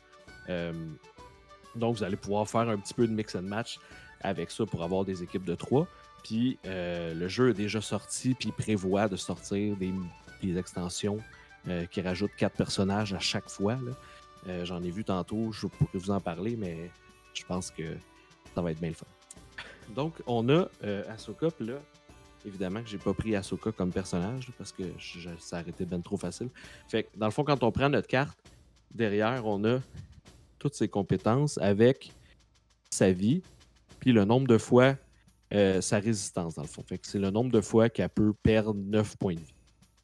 Donc, 1.74 1.96
vous 1.96 2.05
allez 2.05 2.16
pouvoir 2.16 2.48
faire 2.48 2.68
un 2.68 2.78
petit 2.78 2.94
peu 2.94 3.07
de 3.07 3.12
mix 3.12 3.34
and 3.34 3.42
match 3.42 3.78
avec 4.20 4.50
ça 4.50 4.64
pour 4.66 4.82
avoir 4.82 5.05
des 5.05 5.22
équipes 5.22 5.44
de 5.44 5.55
3. 5.55 5.86
Puis, 6.22 6.59
le 6.64 7.28
jeu 7.28 7.50
est 7.50 7.55
déjà 7.55 7.80
sorti, 7.82 8.34
puis 8.34 8.50
prévoit 8.53 9.09
de 9.09 9.16
sortir 9.16 9.76
des 9.76 10.59
extensions 10.59 11.18
euh, 11.68 11.86
qui 11.86 12.00
rajoutent 12.00 12.34
4 12.36 12.56
personnages 12.56 13.14
à 13.14 13.20
chaque 13.20 13.48
fois. 13.48 13.78
Euh, 14.48 14.64
J'en 14.64 14.82
ai 14.82 14.90
vu 14.90 15.04
tantôt, 15.04 15.52
je 15.52 15.68
pourrais 15.68 15.98
vous 15.98 16.10
en 16.10 16.20
parler, 16.20 16.56
mais 16.56 16.90
je 17.34 17.44
pense 17.44 17.70
que 17.70 17.96
ça 18.52 18.62
va 18.62 18.72
être 18.72 18.80
bien 18.80 18.88
le 18.88 18.94
fun. 18.96 19.06
Donc, 19.94 20.14
on 20.26 20.48
a 20.48 20.68
euh, 20.82 21.04
Ahsoka, 21.08 21.50
puis 21.50 21.66
là, 21.66 21.74
évidemment 22.44 22.82
que 22.82 22.88
j'ai 22.88 22.98
pas 22.98 23.14
pris 23.14 23.36
Ahsoka 23.36 23.70
comme 23.70 23.92
personnage 23.92 24.50
parce 24.58 24.72
que 24.72 24.82
ça 25.38 25.60
aurait 25.60 25.70
été 25.70 25.84
bien 25.84 26.00
trop 26.00 26.16
facile. 26.16 26.48
Fait 26.88 27.04
que, 27.04 27.08
dans 27.16 27.26
le 27.26 27.32
fond, 27.32 27.44
quand 27.44 27.62
on 27.62 27.70
prend 27.70 27.88
notre 27.88 28.08
carte, 28.08 28.38
derrière, 28.92 29.46
on 29.46 29.64
a 29.64 29.78
toutes 30.58 30.74
ses 30.74 30.88
compétences 30.88 31.58
avec 31.58 32.12
sa 32.90 33.12
vie, 33.12 33.42
puis 34.00 34.12
le 34.12 34.24
nombre 34.24 34.48
de 34.48 34.58
fois 34.58 34.96
sa 35.80 35.98
résistance, 35.98 36.54
dans 36.54 36.62
le 36.62 36.68
fond. 36.68 36.82
Fait 36.82 36.96
que 36.96 37.06
c'est 37.06 37.18
le 37.18 37.28
nombre 37.28 37.50
de 37.50 37.60
fois 37.60 37.90
qu'elle 37.90 38.08
peut 38.08 38.32
perdre 38.32 38.72
9 38.74 39.18
points 39.18 39.34
de 39.34 39.40
vie. 39.40 39.54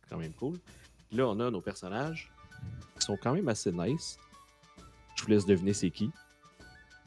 C'est 0.02 0.10
quand 0.10 0.18
même 0.18 0.34
cool. 0.34 0.58
Là, 1.12 1.26
on 1.28 1.40
a 1.40 1.50
nos 1.50 1.60
personnages 1.60 2.30
qui 2.98 3.04
sont 3.06 3.16
quand 3.22 3.32
même 3.32 3.48
assez 3.48 3.72
nice. 3.72 4.18
Je 5.16 5.22
vous 5.24 5.30
laisse 5.30 5.46
deviner 5.46 5.72
c'est 5.72 5.90
qui. 5.90 6.10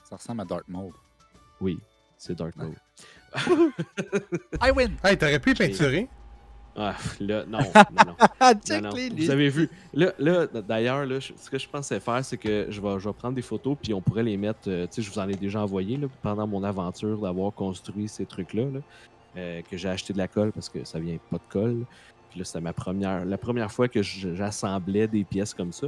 Ça 0.04 0.16
ressemble 0.18 0.42
à 0.42 0.46
Dark 0.46 0.64
Maul. 0.68 0.92
Oui, 1.60 1.80
c'est 2.18 2.36
Dark 2.38 2.56
Maul. 2.56 2.76
I 4.62 4.72
win! 4.76 4.96
Hey, 5.04 5.18
t'aurais 5.18 5.40
pu 5.40 5.54
peinturer? 5.54 6.08
Ah, 6.76 6.96
là, 7.20 7.46
non, 7.46 7.60
non, 7.76 8.06
non. 8.08 8.16
Ah, 8.40 8.54
Non, 8.54 8.60
check 8.66 8.82
non. 8.82 8.90
les 8.92 9.10
Vous 9.10 9.30
avez 9.30 9.50
vu. 9.50 9.70
Là, 9.94 10.14
là 10.20 10.48
d'ailleurs, 10.48 11.06
ce 11.22 11.50
que 11.50 11.60
je 11.60 11.68
pensais 11.68 12.00
faire, 12.00 12.24
c'est 12.24 12.38
que 12.38 12.68
je 12.70 12.82
vais, 12.82 13.00
je 13.00 13.08
vais 13.10 13.14
prendre 13.14 13.36
des 13.36 13.42
photos, 13.42 13.78
puis 13.82 13.94
on 13.94 14.02
pourrait 14.02 14.24
les 14.24 14.38
mettre. 14.38 14.62
euh, 14.70 14.88
tu 14.88 14.94
sais, 14.96 15.02
je 15.02 15.12
vous 15.12 15.20
en 15.20 15.28
ai 15.30 15.36
déjà 15.36 15.62
envoyé 15.62 15.98
là, 15.98 16.08
pendant 16.22 16.48
mon 16.48 16.64
aventure 16.64 17.20
d'avoir 17.22 17.54
construit 17.54 18.08
ces 18.08 18.26
trucs-là. 18.26 18.64
là. 18.66 18.80
euh, 19.38 19.62
que 19.70 19.76
j'ai 19.78 19.90
acheté 19.90 20.14
de 20.14 20.18
la 20.18 20.28
colle 20.30 20.52
parce 20.54 20.70
que 20.70 20.84
ça 20.86 21.00
vient 21.00 21.18
pas 21.30 21.38
de 21.38 21.44
colle. 21.50 21.86
Puis 22.32 22.40
là, 22.40 22.46
c'était 22.46 22.62
ma 22.62 22.72
première, 22.74 23.26
la 23.26 23.38
première 23.38 23.70
fois 23.72 23.88
que 23.90 24.02
j'assemblais 24.02 25.06
des 25.08 25.26
pièces 25.26 25.54
comme 25.54 25.74
ça. 25.74 25.88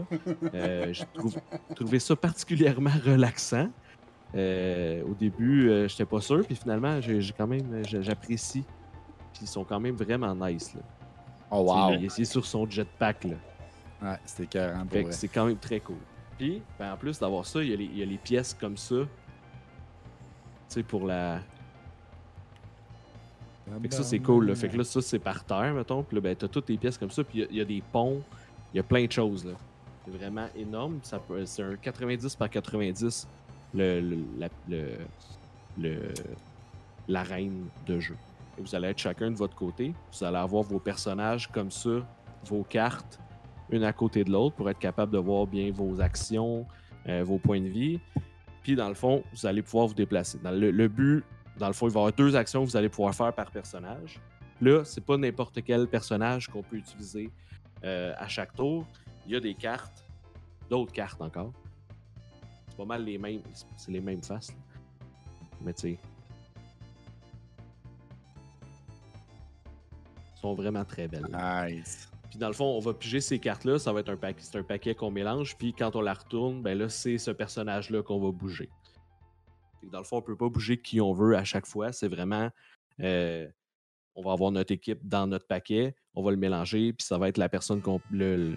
Euh, 0.53 0.89
j'ai 0.93 1.05
trouvé, 1.13 1.37
trouvé 1.73 1.99
ça 1.99 2.15
particulièrement 2.17 2.91
relaxant. 3.05 3.69
Euh, 4.35 5.03
au 5.03 5.13
début, 5.13 5.69
euh, 5.69 5.87
j'étais 5.87 6.05
pas 6.05 6.19
sûr, 6.19 6.45
puis 6.45 6.55
finalement, 6.55 6.99
j'ai 6.99 7.21
j'ai 7.21 7.33
quand 7.33 7.47
même, 7.47 7.83
j'ai- 7.87 8.03
j'apprécie. 8.03 8.63
Puis 9.31 9.43
ils 9.43 9.47
sont 9.47 9.63
quand 9.63 9.79
même 9.79 9.95
vraiment 9.95 10.35
nice. 10.35 10.73
Là. 10.75 10.81
Oh, 11.49 11.61
wow. 11.61 11.93
Il 11.93 12.05
est 12.05 12.25
sur 12.25 12.45
son 12.45 12.69
jetpack. 12.69 13.23
Là. 13.23 13.35
Ouais, 14.01 14.17
c'était 14.25 14.45
pour 14.89 15.01
vrai. 15.03 15.11
c'est 15.11 15.27
quand 15.29 15.45
même 15.45 15.57
très 15.57 15.79
cool. 15.79 15.95
Puis, 16.37 16.61
ben, 16.77 16.93
en 16.93 16.97
plus 16.97 17.19
d'avoir 17.19 17.45
ça, 17.45 17.63
y, 17.63 17.69
il 17.69 17.97
y 17.97 18.01
a 18.01 18.05
les 18.05 18.17
pièces 18.17 18.53
comme 18.53 18.75
ça. 18.75 18.95
Tu 18.97 19.05
sais, 20.67 20.83
pour 20.83 21.05
la. 21.05 21.39
Fait 23.81 23.87
que 23.87 23.95
ça, 23.95 24.03
c'est 24.03 24.19
cool. 24.19 24.47
Là. 24.47 24.55
Fait 24.55 24.69
que 24.69 24.77
là, 24.77 24.83
ça, 24.83 25.01
c'est 25.01 25.19
par 25.19 25.43
terre, 25.45 25.73
mettons. 25.73 26.03
Puis 26.03 26.15
là, 26.15 26.21
ben, 26.21 26.35
t'as 26.35 26.47
toutes 26.47 26.69
les 26.69 26.77
pièces 26.77 26.97
comme 26.97 27.11
ça. 27.11 27.23
Puis 27.23 27.45
il 27.49 27.55
y 27.57 27.61
a- 27.61 27.65
des 27.65 27.81
ponts. 27.91 28.21
Il 28.73 28.77
y 28.77 28.79
a 28.79 28.83
plein 28.83 29.05
de 29.05 29.11
choses, 29.11 29.45
là. 29.45 29.53
C'est 30.05 30.11
vraiment 30.11 30.47
énorme. 30.55 30.99
C'est 31.45 31.63
un 31.63 31.75
90 31.77 32.35
par 32.35 32.49
90, 32.49 33.27
le, 33.73 34.17
la- 34.37 34.49
l'arène 37.07 37.65
de 37.87 37.99
jeu. 37.99 38.15
Et 38.57 38.61
vous 38.61 38.75
allez 38.75 38.89
être 38.89 38.99
chacun 38.99 39.31
de 39.31 39.35
votre 39.35 39.55
côté. 39.55 39.93
Vous 40.11 40.23
allez 40.23 40.37
avoir 40.37 40.63
vos 40.63 40.79
personnages 40.79 41.47
comme 41.51 41.71
ça, 41.71 42.05
vos 42.45 42.63
cartes, 42.63 43.19
une 43.69 43.83
à 43.83 43.93
côté 43.93 44.23
de 44.23 44.31
l'autre, 44.31 44.55
pour 44.55 44.69
être 44.69 44.79
capable 44.79 45.11
de 45.11 45.17
voir 45.17 45.47
bien 45.47 45.71
vos 45.71 45.99
actions, 46.01 46.65
euh, 47.07 47.23
vos 47.23 47.37
points 47.37 47.61
de 47.61 47.67
vie. 47.67 47.99
Puis, 48.61 48.75
dans 48.75 48.87
le 48.89 48.93
fond, 48.93 49.23
vous 49.33 49.45
allez 49.45 49.61
pouvoir 49.61 49.87
vous 49.87 49.93
déplacer. 49.93 50.37
Dans 50.43 50.51
le 50.51 50.87
but, 50.87 51.23
dans 51.57 51.67
le 51.67 51.73
fond, 51.73 51.87
il 51.87 51.93
va 51.93 51.99
y 51.99 52.03
avoir 52.03 52.13
deux 52.13 52.35
actions 52.35 52.63
que 52.63 52.69
vous 52.69 52.77
allez 52.77 52.89
pouvoir 52.89 53.13
faire 53.13 53.33
par 53.33 53.51
personnage. 53.51 54.19
Là, 54.61 54.83
c'est 54.85 55.03
pas 55.03 55.17
n'importe 55.17 55.63
quel 55.63 55.87
personnage 55.87 56.47
qu'on 56.47 56.63
peut 56.63 56.77
utiliser 56.77 57.29
euh, 57.83 58.13
à 58.17 58.27
chaque 58.27 58.53
tour. 58.53 58.85
Il 59.25 59.33
y 59.33 59.35
a 59.35 59.39
des 59.39 59.53
cartes, 59.53 60.05
d'autres 60.69 60.93
cartes 60.93 61.21
encore. 61.21 61.51
C'est 62.69 62.77
pas 62.77 62.85
mal 62.85 63.03
les 63.03 63.17
mêmes, 63.17 63.41
c'est 63.75 63.91
les 63.91 64.01
mêmes 64.01 64.23
faces. 64.23 64.49
là. 64.49 64.55
Mais 65.61 65.73
tu 65.73 65.81
sais, 65.81 65.99
sont 70.43 70.53
vraiment 70.55 70.83
très 70.83 71.07
belles. 71.07 71.27
Nice. 71.31 72.09
Puis 72.29 72.37
dans 72.37 72.47
le 72.47 72.53
fond, 72.53 72.65
on 72.65 72.79
va 72.79 72.93
piger 72.93 73.21
ces 73.21 73.39
cartes-là, 73.39 73.79
ça 73.79 73.93
va 73.93 74.01
être 74.01 74.09
un 74.09 74.17
paquet, 74.17 74.41
c'est 74.41 74.57
un 74.57 74.63
paquet 74.63 74.93
qu'on 74.93 75.11
mélange, 75.11 75.55
puis 75.55 75.73
quand 75.73 75.95
on 75.95 76.01
la 76.01 76.13
retourne, 76.13 76.61
ben 76.61 76.77
là, 76.77 76.89
c'est 76.89 77.17
ce 77.17 77.31
personnage-là 77.31 78.01
qu'on 78.01 78.19
va 78.19 78.31
bouger. 78.31 78.69
Dans 79.91 79.99
le 79.99 80.03
fond, 80.03 80.17
on 80.17 80.21
peut 80.21 80.35
pas 80.35 80.49
bouger 80.49 80.77
qui 80.77 81.01
on 81.01 81.13
veut 81.13 81.35
à 81.35 81.43
chaque 81.43 81.65
fois, 81.65 81.91
c'est 81.91 82.07
vraiment 82.07 82.49
euh, 82.99 83.47
on 84.15 84.21
va 84.21 84.33
avoir 84.33 84.51
notre 84.51 84.71
équipe 84.71 84.99
dans 85.03 85.27
notre 85.27 85.47
paquet, 85.47 85.95
on 86.13 86.23
va 86.23 86.31
le 86.31 86.37
mélanger, 86.37 86.93
puis 86.93 87.05
ça 87.05 87.17
va 87.17 87.29
être 87.29 87.37
la 87.37 87.49
personne 87.49 87.81
le, 88.11 88.55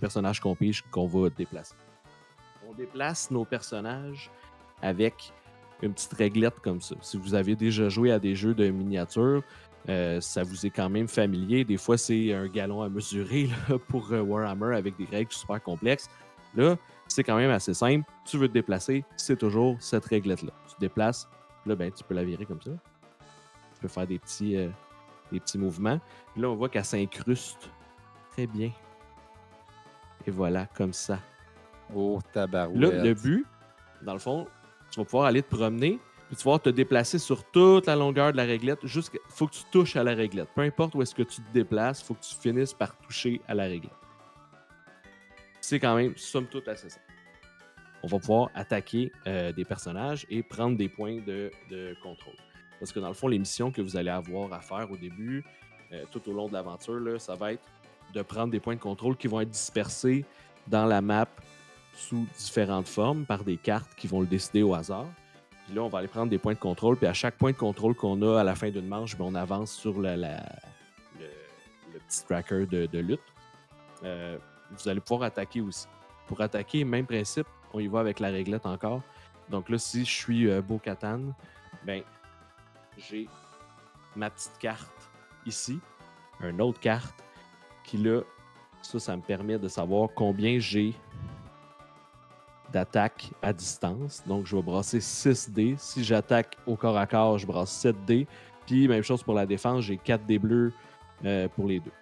personnage 0.00 0.40
qu'on 0.40 0.54
pige 0.54 0.82
qu'on 0.90 1.06
va 1.06 1.30
déplacer. 1.30 1.74
On 2.68 2.74
déplace 2.74 3.30
nos 3.30 3.44
personnages 3.44 4.30
avec 4.82 5.32
une 5.82 5.92
petite 5.92 6.14
réglette 6.14 6.58
comme 6.60 6.80
ça. 6.80 6.96
Si 7.02 7.16
vous 7.16 7.34
avez 7.34 7.54
déjà 7.54 7.88
joué 7.88 8.10
à 8.10 8.18
des 8.18 8.34
jeux 8.34 8.54
de 8.54 8.68
miniatures, 8.68 9.42
euh, 9.88 10.20
ça 10.20 10.42
vous 10.42 10.66
est 10.66 10.70
quand 10.70 10.90
même 10.90 11.06
familier. 11.06 11.64
Des 11.64 11.76
fois, 11.76 11.96
c'est 11.96 12.32
un 12.32 12.48
galon 12.48 12.82
à 12.82 12.88
mesurer 12.88 13.48
pour 13.88 14.12
euh, 14.12 14.20
Warhammer 14.20 14.74
avec 14.74 14.96
des 14.96 15.04
règles 15.04 15.32
super 15.32 15.62
complexes. 15.62 16.10
Là, 16.56 16.76
c'est 17.08 17.24
quand 17.24 17.36
même 17.36 17.50
assez 17.50 17.74
simple. 17.74 18.08
Tu 18.24 18.38
veux 18.38 18.48
te 18.48 18.52
déplacer, 18.52 19.04
c'est 19.16 19.38
toujours 19.38 19.76
cette 19.80 20.04
réglette-là. 20.04 20.52
Tu 20.68 20.74
te 20.74 20.80
déplaces, 20.80 21.28
là, 21.64 21.74
ben, 21.74 21.90
tu 21.90 22.04
peux 22.04 22.14
la 22.14 22.24
virer 22.24 22.44
comme 22.44 22.60
ça. 22.60 22.70
Tu 23.74 23.80
peux 23.80 23.88
faire 23.88 24.06
des 24.06 24.18
petits, 24.18 24.56
euh, 24.56 24.68
des 25.32 25.40
petits 25.40 25.58
mouvements. 25.58 26.00
Puis 26.32 26.42
là, 26.42 26.48
on 26.48 26.56
voit 26.56 26.68
qu'elle 26.68 26.84
s'incruste 26.84 27.70
très 28.32 28.46
bien. 28.46 28.70
Et 30.26 30.30
voilà, 30.30 30.66
comme 30.66 30.92
ça. 30.92 31.18
Oh, 31.94 32.18
tabarouette. 32.32 32.78
Là, 32.78 33.04
le 33.04 33.14
but, 33.14 33.46
dans 34.02 34.12
le 34.12 34.18
fond, 34.18 34.46
tu 34.90 35.00
vas 35.00 35.04
pouvoir 35.04 35.26
aller 35.26 35.42
te 35.42 35.54
promener, 35.54 36.00
puis 36.26 36.30
tu 36.30 36.36
vas 36.36 36.42
pouvoir 36.42 36.62
te 36.62 36.70
déplacer 36.70 37.18
sur 37.18 37.44
toute 37.44 37.86
la 37.86 37.96
longueur 37.96 38.32
de 38.32 38.36
la 38.36 38.44
réglette. 38.44 38.84
Jusqu'à... 38.84 39.18
faut 39.28 39.46
que 39.46 39.54
tu 39.54 39.62
touches 39.70 39.96
à 39.96 40.02
la 40.02 40.14
réglette. 40.14 40.48
Peu 40.54 40.62
importe 40.62 40.94
où 40.94 41.02
est-ce 41.02 41.14
que 41.14 41.22
tu 41.22 41.40
te 41.40 41.52
déplaces, 41.52 42.02
faut 42.02 42.14
que 42.14 42.22
tu 42.22 42.34
finisses 42.34 42.74
par 42.74 42.96
toucher 42.98 43.40
à 43.46 43.54
la 43.54 43.64
réglette. 43.64 43.92
C'est 45.68 45.80
quand 45.80 45.96
même, 45.96 46.16
somme 46.16 46.46
toute, 46.46 46.68
assez 46.68 46.88
simple. 46.88 47.04
On 48.04 48.06
va 48.06 48.20
pouvoir 48.20 48.50
attaquer 48.54 49.10
euh, 49.26 49.50
des 49.50 49.64
personnages 49.64 50.24
et 50.30 50.44
prendre 50.44 50.76
des 50.76 50.88
points 50.88 51.16
de, 51.16 51.50
contrôle. 52.04 52.36
Parce 52.78 52.92
que 52.92 53.00
dans 53.00 53.08
le 53.08 53.14
fond, 53.14 53.26
les 53.26 53.40
missions 53.40 53.72
que 53.72 53.82
vous 53.82 53.96
allez 53.96 54.10
avoir 54.10 54.52
à 54.52 54.60
faire 54.60 54.88
au 54.88 54.96
début, 54.96 55.44
euh, 55.90 56.04
tout 56.12 56.22
au 56.30 56.32
long 56.32 56.46
de 56.46 56.52
l'aventure, 56.52 57.20
ça 57.20 57.34
va 57.34 57.54
être 57.54 57.64
de 58.14 58.22
prendre 58.22 58.52
des 58.52 58.60
points 58.60 58.76
de 58.76 58.80
contrôle 58.80 59.16
qui 59.16 59.26
vont 59.26 59.40
être 59.40 59.50
dispersés 59.50 60.24
dans 60.68 60.86
la 60.86 61.00
map 61.00 61.26
sous 61.94 62.28
différentes 62.38 62.86
formes 62.86 63.24
par 63.26 63.42
des 63.42 63.56
cartes 63.56 63.92
qui 63.96 64.06
vont 64.06 64.20
le 64.20 64.28
décider 64.28 64.62
au 64.62 64.72
hasard. 64.72 65.08
Puis 65.64 65.74
là, 65.74 65.82
on 65.82 65.88
va 65.88 65.98
aller 65.98 66.06
prendre 66.06 66.30
des 66.30 66.38
points 66.38 66.54
de 66.54 66.60
contrôle. 66.60 66.96
Puis 66.96 67.08
à 67.08 67.12
chaque 67.12 67.34
point 67.34 67.50
de 67.50 67.56
contrôle 67.56 67.96
qu'on 67.96 68.22
a 68.22 68.40
à 68.40 68.44
la 68.44 68.54
fin 68.54 68.70
d'une 68.70 68.86
manche, 68.86 69.18
ben, 69.18 69.24
on 69.24 69.34
avance 69.34 69.72
sur 69.72 69.98
le, 69.98 70.14
petit 72.06 72.24
tracker 72.24 72.66
de, 72.66 72.86
de 72.86 72.98
lutte. 73.00 73.18
Euh, 74.04 74.38
vous 74.70 74.88
allez 74.88 75.00
pouvoir 75.00 75.22
attaquer 75.22 75.60
aussi. 75.60 75.86
Pour 76.26 76.40
attaquer, 76.40 76.84
même 76.84 77.06
principe, 77.06 77.46
on 77.72 77.80
y 77.80 77.86
va 77.86 78.00
avec 78.00 78.20
la 78.20 78.28
réglette 78.28 78.66
encore. 78.66 79.02
Donc 79.48 79.68
là, 79.68 79.78
si 79.78 80.04
je 80.04 80.10
suis 80.10 80.48
euh, 80.48 80.60
Bo-Katan, 80.60 81.20
ben, 81.84 82.02
j'ai 82.96 83.28
ma 84.16 84.30
petite 84.30 84.58
carte 84.58 85.10
ici, 85.44 85.78
une 86.40 86.60
autre 86.60 86.80
carte 86.80 87.22
qui 87.84 87.98
là, 87.98 88.22
ça, 88.82 88.98
ça 88.98 89.16
me 89.16 89.22
permet 89.22 89.58
de 89.58 89.68
savoir 89.68 90.08
combien 90.14 90.58
j'ai 90.58 90.94
d'attaque 92.72 93.30
à 93.42 93.52
distance. 93.52 94.22
Donc, 94.26 94.46
je 94.46 94.56
vais 94.56 94.62
brasser 94.62 95.00
6 95.00 95.50
dés. 95.50 95.76
Si 95.78 96.04
j'attaque 96.04 96.56
au 96.66 96.76
corps 96.76 96.96
à 96.96 97.06
corps, 97.06 97.38
je 97.38 97.46
brasse 97.46 97.70
7 97.70 98.04
dés. 98.04 98.26
Puis, 98.66 98.88
même 98.88 99.02
chose 99.02 99.22
pour 99.22 99.34
la 99.34 99.46
défense, 99.46 99.84
j'ai 99.84 99.96
4 99.96 100.24
dés 100.26 100.38
bleus 100.38 100.72
euh, 101.24 101.48
pour 101.48 101.66
les 101.66 101.80
deux. 101.80 101.92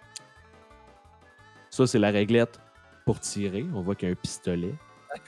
Ça, 1.75 1.85
c'est 1.87 1.99
la 1.99 2.09
réglette 2.09 2.57
pour 3.05 3.19
tirer. 3.19 3.65
On 3.73 3.81
voit 3.81 3.95
qu'il 3.95 4.07
y 4.07 4.11
a 4.11 4.13
un 4.13 4.15
pistolet. 4.15 4.73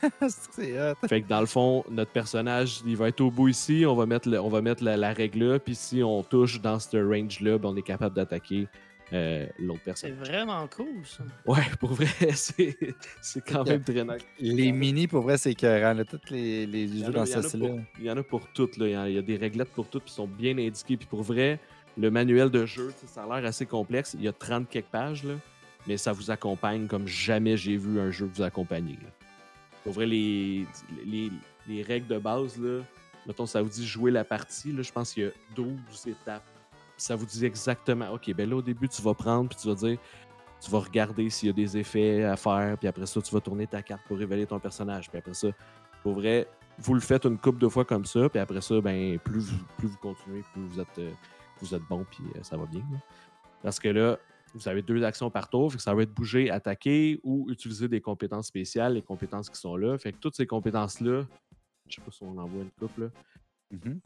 c'est 0.29 0.79
hot. 0.91 0.95
Fait 1.09 1.21
que 1.21 1.27
dans 1.27 1.41
le 1.41 1.45
fond, 1.45 1.83
notre 1.89 2.11
personnage, 2.11 2.81
il 2.85 2.95
va 2.95 3.09
être 3.09 3.19
au 3.19 3.29
bout 3.31 3.49
ici. 3.49 3.83
On 3.85 3.95
va 3.95 4.05
mettre, 4.05 4.29
le- 4.29 4.39
on 4.39 4.47
va 4.47 4.61
mettre 4.61 4.81
la, 4.81 4.95
la 4.95 5.11
règle 5.11 5.43
là. 5.43 5.59
Puis 5.59 5.75
si 5.75 6.01
on 6.03 6.23
touche 6.23 6.61
dans 6.61 6.79
ce 6.79 6.95
range-là, 6.97 7.57
ben, 7.57 7.67
on 7.69 7.75
est 7.75 7.81
capable 7.81 8.15
d'attaquer 8.15 8.67
euh, 9.11 9.45
l'autre 9.59 9.79
C'est 9.79 9.85
personne. 9.85 10.13
vraiment 10.13 10.65
cool, 10.67 11.05
ça. 11.05 11.23
Ouais, 11.45 11.63
pour 11.81 11.91
vrai, 11.93 12.07
c'est 12.33 12.77
c'est 13.21 13.41
quand 13.45 13.65
même 13.67 13.83
très 13.83 14.03
nice. 14.05 14.25
Les 14.39 14.71
mini, 14.71 15.05
pour 15.07 15.23
vrai, 15.23 15.37
c'est 15.37 15.51
écœurant. 15.51 15.93
là. 15.93 16.05
Tous 16.05 16.29
les, 16.29 16.65
les 16.65 16.87
jeux 16.87 17.11
dans 17.11 17.25
ce 17.25 17.41
style-là. 17.41 17.75
il 17.99 18.05
y 18.05 18.09
en 18.11 18.15
a 18.17 18.23
pour 18.23 18.47
toutes. 18.53 18.77
Là. 18.77 18.85
Il, 18.87 18.91
y 18.91 18.95
a, 18.95 19.09
il 19.09 19.15
y 19.15 19.17
a 19.17 19.21
des 19.21 19.35
réglettes 19.37 19.71
pour 19.71 19.87
toutes 19.89 20.05
qui 20.05 20.13
sont 20.13 20.27
bien 20.27 20.57
indiquées. 20.57 20.95
Puis 20.95 21.07
pour 21.07 21.23
vrai, 21.23 21.59
le 21.97 22.09
manuel 22.09 22.49
de 22.49 22.65
jeu, 22.65 22.93
ça 23.05 23.23
a 23.23 23.39
l'air 23.39 23.47
assez 23.49 23.65
complexe. 23.65 24.15
Il 24.17 24.23
y 24.23 24.27
a 24.29 24.33
30 24.33 24.69
quelques 24.69 24.85
pages, 24.87 25.23
là, 25.25 25.33
mais 25.87 25.97
ça 25.97 26.11
vous 26.11 26.31
accompagne 26.31 26.87
comme 26.87 27.07
jamais 27.07 27.57
j'ai 27.57 27.77
vu 27.77 27.99
un 27.99 28.11
jeu 28.11 28.29
vous 28.33 28.41
accompagner. 28.41 28.93
là. 29.01 29.09
Pour 29.83 29.93
vrai, 29.93 30.05
les, 30.05 30.65
les, 31.05 31.31
les 31.67 31.81
règles 31.81 32.07
de 32.07 32.17
base, 32.17 32.59
là, 32.59 32.81
mettons, 33.25 33.45
ça 33.45 33.61
vous 33.61 33.69
dit 33.69 33.85
jouer 33.85 34.11
la 34.11 34.23
partie. 34.23 34.71
Là, 34.71 34.81
je 34.81 34.91
pense 34.91 35.13
qu'il 35.13 35.23
y 35.23 35.27
a 35.27 35.31
12 35.55 36.07
étapes. 36.07 36.43
Ça 36.97 37.15
vous 37.15 37.25
dit 37.25 37.45
exactement, 37.45 38.09
OK, 38.11 38.33
ben 38.33 38.49
là, 38.49 38.55
au 38.55 38.61
début, 38.61 38.89
tu 38.89 39.01
vas 39.01 39.13
prendre, 39.13 39.49
puis 39.49 39.57
tu 39.61 39.67
vas 39.67 39.75
dire, 39.75 39.97
tu 40.59 40.71
vas 40.71 40.79
regarder 40.79 41.29
s'il 41.29 41.47
y 41.47 41.49
a 41.51 41.53
des 41.53 41.77
effets 41.77 42.23
à 42.23 42.35
faire, 42.35 42.77
puis 42.77 42.87
après 42.87 43.05
ça, 43.05 43.21
tu 43.21 43.33
vas 43.33 43.39
tourner 43.39 43.67
ta 43.67 43.83
carte 43.83 44.01
pour 44.07 44.17
révéler 44.17 44.47
ton 44.47 44.59
personnage. 44.59 45.09
Puis 45.09 45.19
après 45.19 45.35
ça, 45.35 45.49
pour 46.01 46.13
vrai, 46.13 46.47
vous 46.79 46.93
le 46.93 46.99
faites 46.99 47.25
une 47.25 47.37
couple 47.37 47.59
de 47.59 47.67
fois 47.67 47.85
comme 47.85 48.05
ça, 48.05 48.27
puis 48.29 48.39
après 48.39 48.61
ça, 48.61 48.81
ben, 48.81 49.19
plus, 49.19 49.51
vous, 49.79 49.97
continuez, 50.01 50.43
plus 50.53 50.63
vous 50.63 50.79
êtes, 50.79 50.99
euh, 50.99 51.11
vous 51.61 51.75
êtes 51.75 51.83
bon, 51.83 52.05
puis 52.09 52.23
euh, 52.35 52.39
ça 52.41 52.57
va 52.57 52.65
bien. 52.65 52.81
Parce 53.61 53.79
que 53.79 53.89
là, 53.89 54.17
vous 54.53 54.67
avez 54.67 54.81
deux 54.81 55.03
actions 55.03 55.29
par 55.29 55.49
tour, 55.49 55.71
fait 55.71 55.77
que 55.77 55.83
ça 55.83 55.93
va 55.93 56.03
être 56.03 56.13
bouger, 56.13 56.49
attaquer 56.49 57.19
ou 57.23 57.49
utiliser 57.49 57.87
des 57.87 58.01
compétences 58.01 58.47
spéciales, 58.47 58.93
les 58.93 59.01
compétences 59.01 59.49
qui 59.49 59.59
sont 59.59 59.75
là. 59.75 59.97
Fait 59.97 60.13
que 60.13 60.17
toutes 60.17 60.35
ces 60.35 60.47
compétences-là, 60.47 61.25
je 61.87 61.95
sais 61.95 62.01
pas 62.01 62.11
si 62.11 62.23
on 62.23 62.37
en 62.37 62.45
voit 62.45 62.63
une 62.63 62.71
couple 62.71 63.01
là. 63.01 63.09
Mhm. 63.71 63.99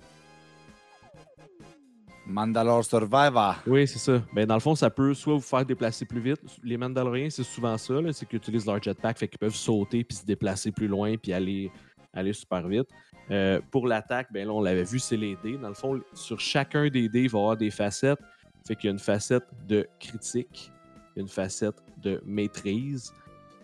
Mandalore 2.25 2.85
Survivor. 2.85 3.55
Oui, 3.65 3.87
c'est 3.87 3.99
ça. 3.99 4.21
Ben, 4.33 4.45
dans 4.45 4.53
le 4.53 4.59
fond, 4.59 4.75
ça 4.75 4.89
peut 4.89 5.13
soit 5.13 5.33
vous 5.33 5.41
faire 5.41 5.65
déplacer 5.65 6.05
plus 6.05 6.21
vite. 6.21 6.39
Les 6.63 6.77
Mandaloriens, 6.77 7.29
c'est 7.29 7.43
souvent 7.43 7.77
ça, 7.77 7.95
c'est 8.13 8.27
qu'ils 8.27 8.37
utilisent 8.37 8.65
leur 8.65 8.81
jetpack, 8.81 9.17
fait 9.17 9.27
qu'ils 9.27 9.39
peuvent 9.39 9.55
sauter 9.55 10.03
puis 10.03 10.17
se 10.17 10.25
déplacer 10.25 10.71
plus 10.71 10.87
loin 10.87 11.17
puis 11.17 11.33
aller, 11.33 11.71
aller 12.13 12.33
super 12.33 12.67
vite. 12.67 12.87
Euh, 13.31 13.59
pour 13.71 13.87
l'attaque, 13.87 14.27
ben 14.31 14.47
là, 14.47 14.53
on 14.53 14.61
l'avait 14.61 14.83
vu, 14.83 14.99
c'est 14.99 15.17
les 15.17 15.37
dés. 15.43 15.57
Dans 15.57 15.69
le 15.69 15.73
fond, 15.73 15.99
sur 16.13 16.39
chacun 16.39 16.89
des 16.89 17.09
dés, 17.09 17.23
il 17.23 17.29
va 17.29 17.37
y 17.37 17.41
avoir 17.41 17.57
des 17.57 17.71
facettes. 17.71 18.19
Fait 18.65 18.75
qu'il 18.75 18.85
y 18.85 18.89
a 18.89 18.93
une 18.93 18.99
facette 18.99 19.47
de 19.67 19.87
critique, 19.99 20.71
une 21.15 21.27
facette 21.27 21.81
de 22.01 22.21
maîtrise, 22.25 23.13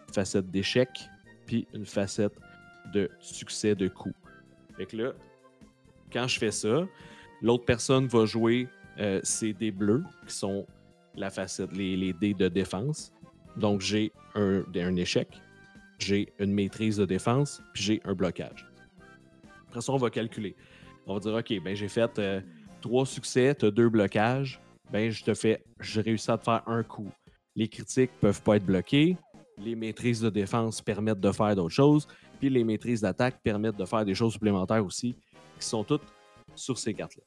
une 0.08 0.14
facette 0.14 0.50
d'échec, 0.50 0.90
puis 1.46 1.68
une 1.74 1.86
facette 1.86 2.34
de 2.94 3.10
succès 3.20 3.76
de 3.76 3.88
coup. 3.88 4.14
Fait 4.76 4.86
que 4.86 4.98
là, 4.98 5.14
quand 6.12 6.28
je 6.28 6.40
fais 6.40 6.52
ça, 6.52 6.88
l'autre 7.42 7.66
personne 7.66 8.08
va 8.08 8.26
jouer 8.26 8.68
euh, 9.00 9.20
c'est 9.24 9.54
des 9.54 9.72
bleus 9.72 10.04
qui 10.28 10.34
sont 10.34 10.66
la 11.16 11.30
facette, 11.30 11.72
les, 11.76 11.96
les 11.96 12.14
dés 12.14 12.34
de 12.34 12.48
défense. 12.48 13.12
Donc, 13.56 13.82
j'ai 13.82 14.12
un, 14.36 14.64
un 14.76 14.96
échec, 14.96 15.28
j'ai 16.00 16.32
une 16.40 16.54
maîtrise 16.54 16.98
de 16.98 17.06
défense, 17.06 17.62
puis 17.74 17.84
j'ai 17.84 18.02
un 18.06 18.14
blocage. 18.14 18.68
Après 19.70 19.82
ça, 19.82 19.92
on 19.92 19.98
va 19.98 20.10
calculer. 20.10 20.56
On 21.06 21.14
va 21.16 21.20
dire, 21.20 21.34
OK, 21.34 21.64
ben 21.64 21.76
j'ai 21.76 21.88
fait 21.88 22.20
euh, 22.20 22.42
trois 22.82 23.06
succès, 23.06 23.56
tu 23.56 23.66
as 23.66 23.72
deux 23.72 23.90
blocages, 23.90 24.60
ben 24.92 25.10
je 25.10 25.24
te 25.24 25.34
fais, 25.34 25.64
j'ai 25.80 26.02
réussi 26.02 26.32
à 26.32 26.38
te 26.38 26.44
faire 26.44 26.64
un 26.68 26.84
coup. 26.84 27.10
Les 27.56 27.68
critiques 27.68 28.12
peuvent 28.22 28.42
pas 28.42 28.58
être 28.58 28.66
bloqués, 28.66 29.18
les 29.58 29.76
maîtrises 29.76 30.22
de 30.22 30.30
défense 30.30 30.82
permettent 30.82 31.20
de 31.20 31.32
faire 31.32 31.56
d'autres 31.56 31.74
choses, 31.74 32.08
puis 32.40 32.50
les 32.50 32.64
maîtrises 32.64 33.02
d'attaque 33.02 33.42
permettent 33.44 33.78
de 33.78 33.86
faire 33.86 34.06
des 34.06 34.14
choses 34.14 34.34
supplémentaires 34.34 34.86
aussi, 34.86 35.16
qui 35.60 35.66
sont 35.66 35.84
toutes 35.84 36.04
sur 36.56 36.78
ces 36.78 36.94
cartes-là. 36.94 37.24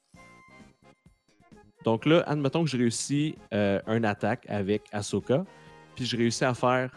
Donc 1.84 2.06
là, 2.06 2.22
admettons 2.26 2.62
que 2.64 2.70
j'ai 2.70 2.78
réussi 2.78 3.34
euh, 3.54 3.80
un 3.86 4.04
attaque 4.04 4.44
avec 4.48 4.82
Ahsoka, 4.92 5.44
puis 5.96 6.04
j'ai 6.04 6.16
réussi 6.16 6.44
à 6.44 6.54
faire 6.54 6.92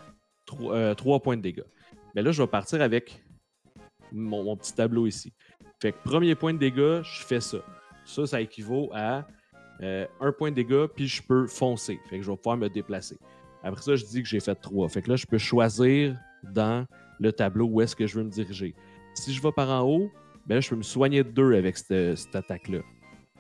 3 0.46 1.20
points 1.22 1.38
de 1.38 1.42
dégâts. 1.42 1.64
Mais 2.14 2.22
là, 2.22 2.32
je 2.32 2.42
vais 2.42 2.48
partir 2.48 2.82
avec 2.82 3.24
mon, 4.12 4.44
mon, 4.44 4.58
petit 4.58 4.74
tableau 4.74 5.08
ici. 5.08 5.34
Fait 5.82 5.94
que 5.94 5.98
premier 6.04 6.36
point 6.36 6.54
de 6.54 6.60
dégâts, 6.60 7.02
je 7.02 7.24
fais 7.26 7.40
ça. 7.40 7.60
Ça, 8.06 8.28
ça 8.28 8.42
équivaut 8.42 8.90
à 8.94 9.26
euh, 9.82 10.06
un 10.20 10.32
point 10.32 10.52
de 10.52 10.56
dégâts, 10.56 10.86
puis 10.88 11.08
je 11.08 11.22
peux 11.22 11.48
foncer. 11.48 12.00
Fait 12.10 12.18
que 12.18 12.24
je 12.24 12.32
vais 12.32 12.38
pouvoir 12.38 12.58
me 12.58 12.70
déplacer. 12.70 13.18
Après 13.64 13.82
ça, 13.82 13.96
je 13.96 14.06
dis 14.06 14.22
que 14.22 14.28
j'ai 14.28 14.40
fait 14.40 14.56
3. 14.56 14.90
Fait 14.90 15.02
que 15.02 15.10
là, 15.10 15.16
je 15.16 15.26
peux 15.26 15.38
choisir 15.38 16.18
dans 16.44 16.86
le 17.20 17.32
tableau 17.32 17.66
où 17.66 17.82
est-ce 17.82 17.96
que 17.96 18.06
je 18.06 18.18
veux 18.18 18.24
me 18.24 18.30
diriger. 18.30 18.76
Si 19.16 19.34
je 19.34 19.42
vais 19.42 19.52
par 19.52 19.70
en 19.70 19.88
haut, 19.88 20.12
ben 20.46 20.62
je 20.62 20.70
peux 20.70 20.76
me 20.76 20.84
soigner 20.84 21.24
de 21.24 21.30
2 21.30 21.56
avec 21.56 21.78
cette, 21.78 22.18
cette 22.18 22.36
attaque-là. 22.36 22.80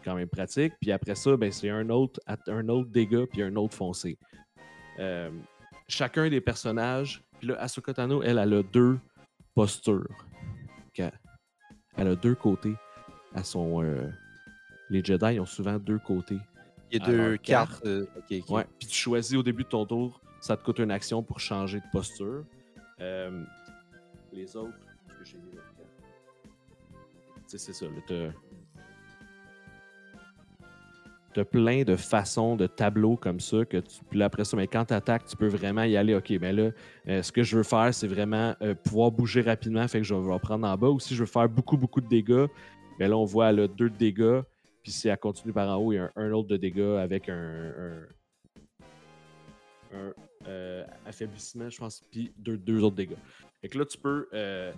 Quand 0.04 0.16
même 0.16 0.30
pratique. 0.30 0.74
Puis 0.82 0.92
après 0.92 1.16
ça, 1.16 1.36
ben, 1.38 1.52
c'est 1.52 1.70
un 1.70 1.90
autre, 1.90 2.20
un 2.48 2.68
autre 2.70 2.90
dégât, 2.90 3.26
puis 3.28 3.42
un 3.42 3.56
autre 3.56 3.74
foncé. 3.74 4.18
Euh, 5.00 5.32
chacun 5.88 6.30
des 6.30 6.42
personnages, 6.42 7.24
puis 7.40 7.50
là, 7.50 7.56
Ahsoka 7.60 7.94
Tano, 7.94 8.22
elle, 8.22 8.38
elle 8.38 8.54
a 8.54 8.64
deux 8.64 9.00
postures. 9.54 10.26
Elle 11.96 12.08
a 12.08 12.16
deux 12.16 12.36
côtés 12.36 12.76
à 13.36 13.44
son. 13.44 13.84
Euh, 13.84 14.10
les 14.90 15.04
Jedi 15.04 15.40
ont 15.40 15.46
souvent 15.46 15.78
deux 15.78 16.00
côtés. 16.00 16.40
Il 16.92 17.00
y 17.00 17.04
a 17.04 17.06
deux 17.06 17.38
cartes. 17.38 17.86
Euh, 17.86 18.06
okay, 18.18 18.42
okay. 18.42 18.54
Ouais. 18.54 18.66
Puis 18.78 18.88
tu 18.88 18.96
choisis 18.96 19.36
au 19.36 19.44
début 19.44 19.64
de 19.64 19.70
ton 19.70 19.86
tour, 19.86 20.22
ça 20.42 20.58
te 20.58 20.64
coûte 20.64 20.80
une 20.80 20.92
action 20.92 21.24
pour 21.24 21.40
changer 21.40 21.80
de 21.80 21.86
posture. 21.92 22.44
Euh, 23.00 23.44
les 24.32 24.56
autres, 24.56 24.78
que 25.08 25.26
j'ai 25.26 25.38
mis 25.38 25.58
C'est 27.48 27.58
ça. 27.58 27.86
Tu 31.34 31.40
as 31.40 31.46
plein 31.46 31.84
de 31.84 31.96
façons 31.96 32.56
de 32.56 32.68
tableaux 32.68 33.16
comme 33.16 33.40
ça 33.40 33.66
que 33.66 33.78
tu. 33.78 34.04
Puis 34.10 34.20
là, 34.20 34.26
après 34.26 34.44
ça, 34.44 34.56
mais 34.56 34.68
quand 34.68 34.86
tu 34.86 34.94
attaques, 34.94 35.26
tu 35.26 35.36
peux 35.36 35.48
vraiment 35.48 35.84
y 35.84 35.98
aller. 35.98 36.14
OK, 36.14 36.30
mais 36.42 36.54
là, 36.54 36.70
euh, 37.08 37.24
ce 37.24 37.32
que 37.32 37.42
je 37.42 37.58
veux 37.58 37.64
faire, 37.64 37.92
c'est 37.94 38.08
vraiment 38.08 38.56
euh, 38.62 38.76
pouvoir 38.76 39.12
bouger 39.12 39.42
rapidement. 39.42 39.88
Fait 39.88 40.00
que 40.00 40.04
je 40.04 40.14
vais 40.14 40.40
prendre 40.40 40.68
en 40.68 40.78
bas. 40.78 40.90
Ou 40.90 41.00
si 41.00 41.16
je 41.16 41.22
veux 41.22 41.26
faire 41.26 41.50
beaucoup, 41.50 41.78
beaucoup 41.78 42.02
de 42.02 42.08
dégâts, 42.08 42.48
mais 43.00 43.08
là, 43.08 43.18
on 43.18 43.26
voit 43.26 43.48
a 43.48 43.68
deux 43.68 43.90
de 43.90 43.98
dégâts. 43.98 44.42
Puis 44.84 44.92
si 44.92 45.08
elle 45.08 45.18
continue 45.18 45.54
par 45.54 45.70
en 45.70 45.82
haut, 45.82 45.94
il 45.94 45.96
y 45.96 46.00
a 46.00 46.12
un, 46.16 46.32
autre 46.32 46.50
de 46.50 46.58
dégâts 46.58 47.00
avec 47.00 47.30
un, 47.30 48.06
euh, 50.48 50.84
affaiblissement, 51.06 51.70
je 51.70 51.78
pense, 51.78 52.04
puis 52.12 52.34
deux, 52.38 52.84
autres 52.84 52.96
dégâts. 52.96 53.16
Fait 53.62 53.70
que 53.70 53.78
là, 53.80 53.86
tu 53.86 53.98
peux 53.98 54.28
euh, 54.34 54.74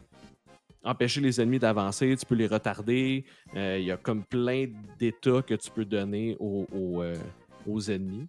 empêcher 0.85 1.19
les 1.19 1.41
ennemis 1.41 1.59
d'avancer, 1.59 2.15
tu 2.15 2.25
peux 2.25 2.35
les 2.35 2.47
retarder. 2.47 3.25
Euh, 3.55 3.77
il 3.79 3.85
y 3.85 3.91
a 3.91 3.97
comme 3.97 4.23
plein 4.23 4.67
d'états 4.99 5.41
que 5.41 5.55
tu 5.55 5.71
peux 5.71 5.85
donner 5.85 6.37
aux, 6.39 6.67
aux, 6.71 7.01
euh, 7.01 7.15
ennemis, 7.87 8.27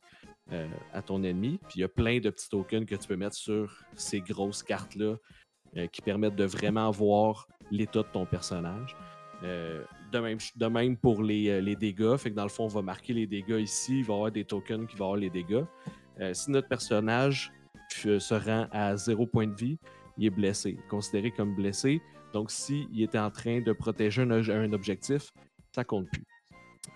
euh, 0.53 0.67
à 0.93 1.03
ton 1.03 1.23
ennemi. 1.23 1.59
Puis 1.69 1.75
il 1.77 1.81
y 1.81 1.85
a 1.85 1.89
plein 1.89 2.19
de 2.19 2.31
petits 2.31 2.49
tokens 2.49 2.87
que 2.87 2.95
tu 2.95 3.07
peux 3.07 3.17
mettre 3.17 3.37
sur 3.37 3.85
ces 3.95 4.21
grosses 4.21 4.63
cartes-là 4.63 5.17
euh, 5.77 5.87
qui 5.89 6.01
permettent 6.01 6.37
de 6.37 6.45
vraiment 6.45 6.91
voir 6.91 7.47
l'état 7.71 8.03
de 8.03 8.09
ton 8.13 8.25
personnage. 8.25 8.97
De, 10.13 10.67
même, 10.67 10.97
pour 10.97 11.23
les, 11.23 11.61
les, 11.61 11.77
dégâts. 11.77 12.17
Fait 12.17 12.31
que 12.31 12.37
dans 12.37 12.45
le 12.45 12.49
fond, 12.49 12.65
on 12.65 12.69
va 12.69 12.83
marquer 12.83 13.13
les 13.13 13.27
dégâts 13.27 13.61
ici. 13.61 13.99
Il 14.01 14.05
va 14.05 14.15
y 14.15 14.17
avoir 14.17 14.33
des 14.33 14.45
tokens 14.45 14.87
qui 14.87 14.97
vont 14.97 15.07
avoir 15.07 15.19
les 15.19 15.31
dégâts. 15.31 15.65
Euh, 16.21 16.33
si 16.33 16.51
notre 16.51 16.69
personnage 16.69 17.53
se 17.91 18.35
rend 18.35 18.67
à 18.73 18.97
zéro 18.97 19.27
point 19.27 19.47
de 19.47 19.55
vie, 19.55 19.79
il 20.19 20.27
est 20.27 20.31
blessé, 20.31 20.79
considéré 20.89 21.31
comme 21.31 21.55
blessé. 21.55 22.01
Donc, 22.33 22.51
s'il 22.51 23.01
était 23.01 23.19
en 23.19 23.31
train 23.31 23.61
de 23.61 23.73
protéger 23.73 24.23
un, 24.23 24.31
un 24.31 24.73
objectif, 24.73 25.31
ça 25.73 25.85
compte 25.85 26.09
plus. 26.11 26.25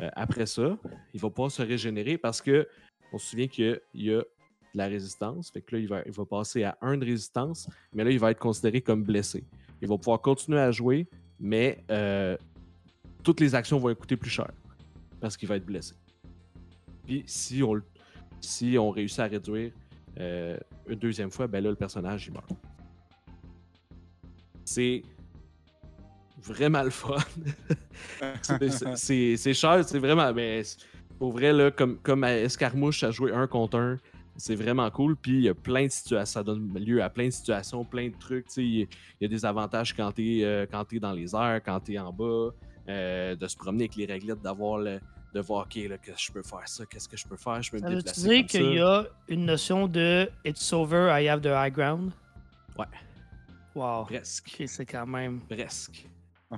Euh, 0.01 0.09
après 0.15 0.47
ça, 0.47 0.79
il 1.13 1.21
va 1.21 1.29
pouvoir 1.29 1.51
se 1.51 1.63
régénérer 1.63 2.17
parce 2.17 2.41
que 2.41 2.67
on 3.13 3.19
se 3.19 3.31
souvient 3.31 3.49
qu'il 3.49 3.81
y 3.95 4.11
a 4.13 4.19
de 4.19 4.27
la 4.75 4.87
résistance. 4.87 5.51
Fait 5.51 5.61
que 5.61 5.75
là, 5.75 5.83
il 5.83 5.89
va, 5.89 6.03
il 6.07 6.13
va 6.13 6.25
passer 6.25 6.63
à 6.65 6.79
1 6.81 6.99
de 6.99 7.05
résistance, 7.05 7.69
mais 7.93 8.05
là, 8.05 8.11
il 8.11 8.19
va 8.19 8.31
être 8.31 8.39
considéré 8.39 8.81
comme 8.81 9.03
blessé. 9.03 9.45
Il 9.83 9.89
va 9.89 9.97
pouvoir 9.99 10.21
continuer 10.21 10.61
à 10.61 10.71
jouer, 10.71 11.09
mais 11.39 11.85
euh, 11.91 12.37
toutes 13.23 13.41
les 13.41 13.55
actions 13.55 13.79
vont 13.79 13.95
coûter 13.95 14.17
plus 14.17 14.31
cher 14.31 14.51
parce 15.21 15.37
qu'il 15.37 15.49
va 15.49 15.57
être 15.57 15.67
blessé. 15.67 15.95
Puis 17.07 17.23
si 17.27 17.63
on, 17.63 17.81
si 18.41 18.77
on 18.79 18.91
réussit 18.91 19.21
à 19.21 19.27
réduire 19.27 19.73
euh, 20.19 20.57
une 20.87 20.99
deuxième 20.99 21.31
fois, 21.31 21.47
ben 21.47 21.63
là, 21.63 21.71
le 21.71 21.77
personnage, 21.77 22.27
il 22.27 22.33
meurt. 22.33 22.51
C'est 24.65 25.03
vraiment 26.43 26.83
le 26.83 26.91
fun. 26.91 27.17
c'est 28.97 29.55
cher, 29.55 29.85
c'est 29.85 29.99
vraiment. 29.99 30.33
Mais 30.33 30.63
pour 31.19 31.33
vrai, 31.33 31.53
là, 31.53 31.71
comme, 31.71 31.99
comme 31.99 32.25
à 32.25 32.37
Escarmouche, 32.37 33.03
à 33.03 33.11
jouer 33.11 33.33
un 33.33 33.47
contre 33.47 33.79
un, 33.79 33.97
c'est 34.37 34.55
vraiment 34.55 34.91
cool. 34.91 35.17
Puis 35.17 35.33
il 35.33 35.43
y 35.43 35.49
a 35.49 35.55
plein 35.55 35.87
de 35.87 35.91
situations, 35.91 36.33
ça 36.33 36.43
donne 36.43 36.73
lieu 36.79 37.03
à 37.03 37.11
plein 37.11 37.27
de 37.27 37.31
situations, 37.31 37.85
plein 37.85 38.09
de 38.09 38.17
trucs. 38.19 38.47
Il 38.57 38.89
y 39.21 39.25
a 39.25 39.29
des 39.29 39.45
avantages 39.45 39.95
quand 39.95 40.13
tu 40.13 40.39
es, 40.39 40.45
euh, 40.45 40.67
dans 41.01 41.13
les 41.13 41.35
airs, 41.35 41.61
quand 41.65 41.81
tu 41.81 41.95
es 41.95 41.99
en 41.99 42.13
bas, 42.13 42.51
euh, 42.91 43.37
de 43.37 43.47
se 43.47 43.57
promener 43.57 43.85
avec 43.85 43.97
les 43.97 44.07
réglettes, 44.07 44.43
d'avoir 44.43 44.79
le 44.79 45.01
de 45.33 45.41
voir, 45.41 45.67
OK, 45.67 45.77
là, 45.89 45.97
que 45.97 46.11
je 46.17 46.33
peux 46.33 46.43
faire 46.43 46.67
ça, 46.67 46.85
qu'est-ce 46.87 47.09
que 47.09 47.17
je 47.17 47.25
peux 47.27 47.37
faire, 47.37 47.63
je 47.63 47.71
peux 47.71 47.79
ça 47.79 47.89
me 47.89 47.97
déplacer. 47.97 48.21
Veut 48.23 48.35
dire 48.35 48.47
qu'il 48.47 48.73
y 48.75 48.81
a 48.81 49.07
une 49.29 49.45
notion 49.45 49.87
de 49.87 50.29
It's 50.45 50.73
over, 50.73 51.09
I 51.09 51.29
have 51.29 51.41
the 51.41 51.53
high 51.55 51.73
ground? 51.73 52.11
Ouais. 52.77 52.87
Wow. 53.75 54.05
Presque. 54.07 54.65
C'est 54.67 54.87
quand 54.87 55.07
même. 55.07 55.41
Presque. 55.49 56.09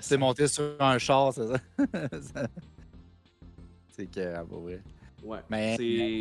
c'est 0.00 0.18
monté 0.18 0.46
sur 0.46 0.76
un 0.80 0.98
char, 0.98 1.32
c'est 1.32 1.46
ça? 1.46 1.58
c'est 3.90 4.06
que, 4.06 4.44
pour 4.44 4.60
vrai. 4.60 4.82
Ouais, 5.24 5.38
mais 5.50 5.76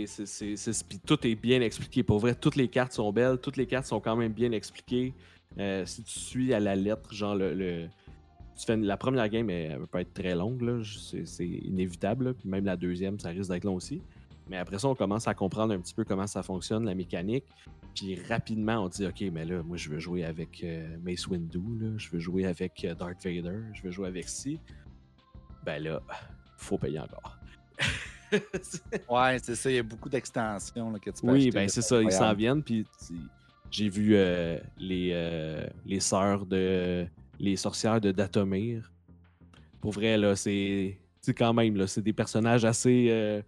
c'est 0.08 0.88
puis 0.88 1.00
tout 1.06 1.28
est 1.28 1.36
bien 1.36 1.62
expliqué. 1.62 2.02
Pour 2.02 2.20
vrai, 2.20 2.34
toutes 2.34 2.56
les 2.56 2.68
cartes 2.68 2.93
sont 2.93 3.12
belles, 3.12 3.38
toutes 3.38 3.58
les 3.58 3.68
cartes 3.68 3.86
sont 3.86 4.00
quand 4.00 4.16
même 4.16 4.34
bien 4.34 4.52
expliquées. 4.52 5.14
Euh, 5.60 5.86
si 5.86 6.04
tu 6.04 6.18
suis 6.20 6.54
à 6.54 6.60
la 6.60 6.76
lettre, 6.76 7.14
genre 7.14 7.36
le, 7.36 7.54
le 7.54 7.88
tu 8.58 8.66
fais 8.66 8.76
la 8.76 8.97
première 8.97 9.30
game, 9.30 9.49
elle, 9.49 9.86
peut 9.88 9.99
être 9.99 10.14
très 10.14 10.36
longue, 10.36 10.84
c'est 10.84 11.47
inévitable. 11.47 12.34
Puis 12.34 12.49
même 12.49 12.66
la 12.66 12.76
deuxième, 12.76 13.20
ça 13.20 13.30
risque 13.30 13.51
d'être 13.51 13.64
long 13.64 13.76
aussi. 13.76 14.01
Mais 14.49 14.58
après 14.58 14.80
ça, 14.80 14.88
on 14.88 14.95
commence 14.95 15.28
à 15.28 15.34
comprendre 15.34 15.74
un 15.74 15.80
petit 15.80 15.93
peu 15.93 16.03
comment 16.03 16.26
ça 16.26 16.41
fonctionne, 16.41 16.86
la 16.86 16.95
mécanique. 16.95 17.43
Puis 17.93 18.20
rapidement, 18.28 18.84
on 18.84 18.88
dit 18.88 19.05
OK, 19.05 19.24
mais 19.32 19.45
là, 19.45 19.62
moi, 19.64 19.78
je 19.78 19.89
veux 19.89 19.99
jouer 19.99 20.24
avec 20.24 20.64
euh, 20.64 20.97
Mace 21.03 21.28
Windu, 21.28 21.60
là, 21.80 21.97
je 21.97 22.10
veux 22.10 22.20
jouer 22.20 22.45
avec 22.45 22.84
euh, 22.84 22.95
Darth 22.95 23.24
Vader, 23.24 23.60
je 23.74 23.84
veux 23.84 23.91
jouer 23.91 24.08
avec 24.08 24.28
si. 24.28 24.60
Ben 25.64 25.84
là, 25.84 26.01
faut 26.58 26.78
payer 26.78 26.99
encore. 26.99 27.38
ouais, 28.32 29.38
c'est 29.41 29.55
ça, 29.55 29.70
il 29.70 29.76
y 29.76 29.80
a 29.80 29.84
beaucoup 29.84 30.10
d'extensions 30.10 30.93
que 30.93 31.10
tu 31.10 31.22
peux 31.22 31.32
Oui, 31.32 31.51
ben 31.51 31.68
c'est 31.70 31.82
ça, 31.82 32.01
ils 32.01 32.12
s'en 32.12 32.34
viennent. 32.34 32.64
Puis 32.64 32.86
j'ai 33.70 33.89
vu 33.89 34.16
euh, 34.16 34.60
les, 34.78 35.68
les 35.86 35.99
sœurs 35.99 36.45
de 36.45 37.08
les 37.40 37.56
sorcières 37.56 38.02
de 38.02 38.12
Datomir. 38.12 38.92
Pour 39.82 39.92
vrai, 39.92 40.18
là, 40.18 40.36
c'est 40.36 40.98
quand 41.30 41.54
même, 41.54 41.86
c'est 41.88 42.02
des 42.02 42.14
personnages 42.14 42.66
assez, 42.66 43.08
euh, 43.10 43.42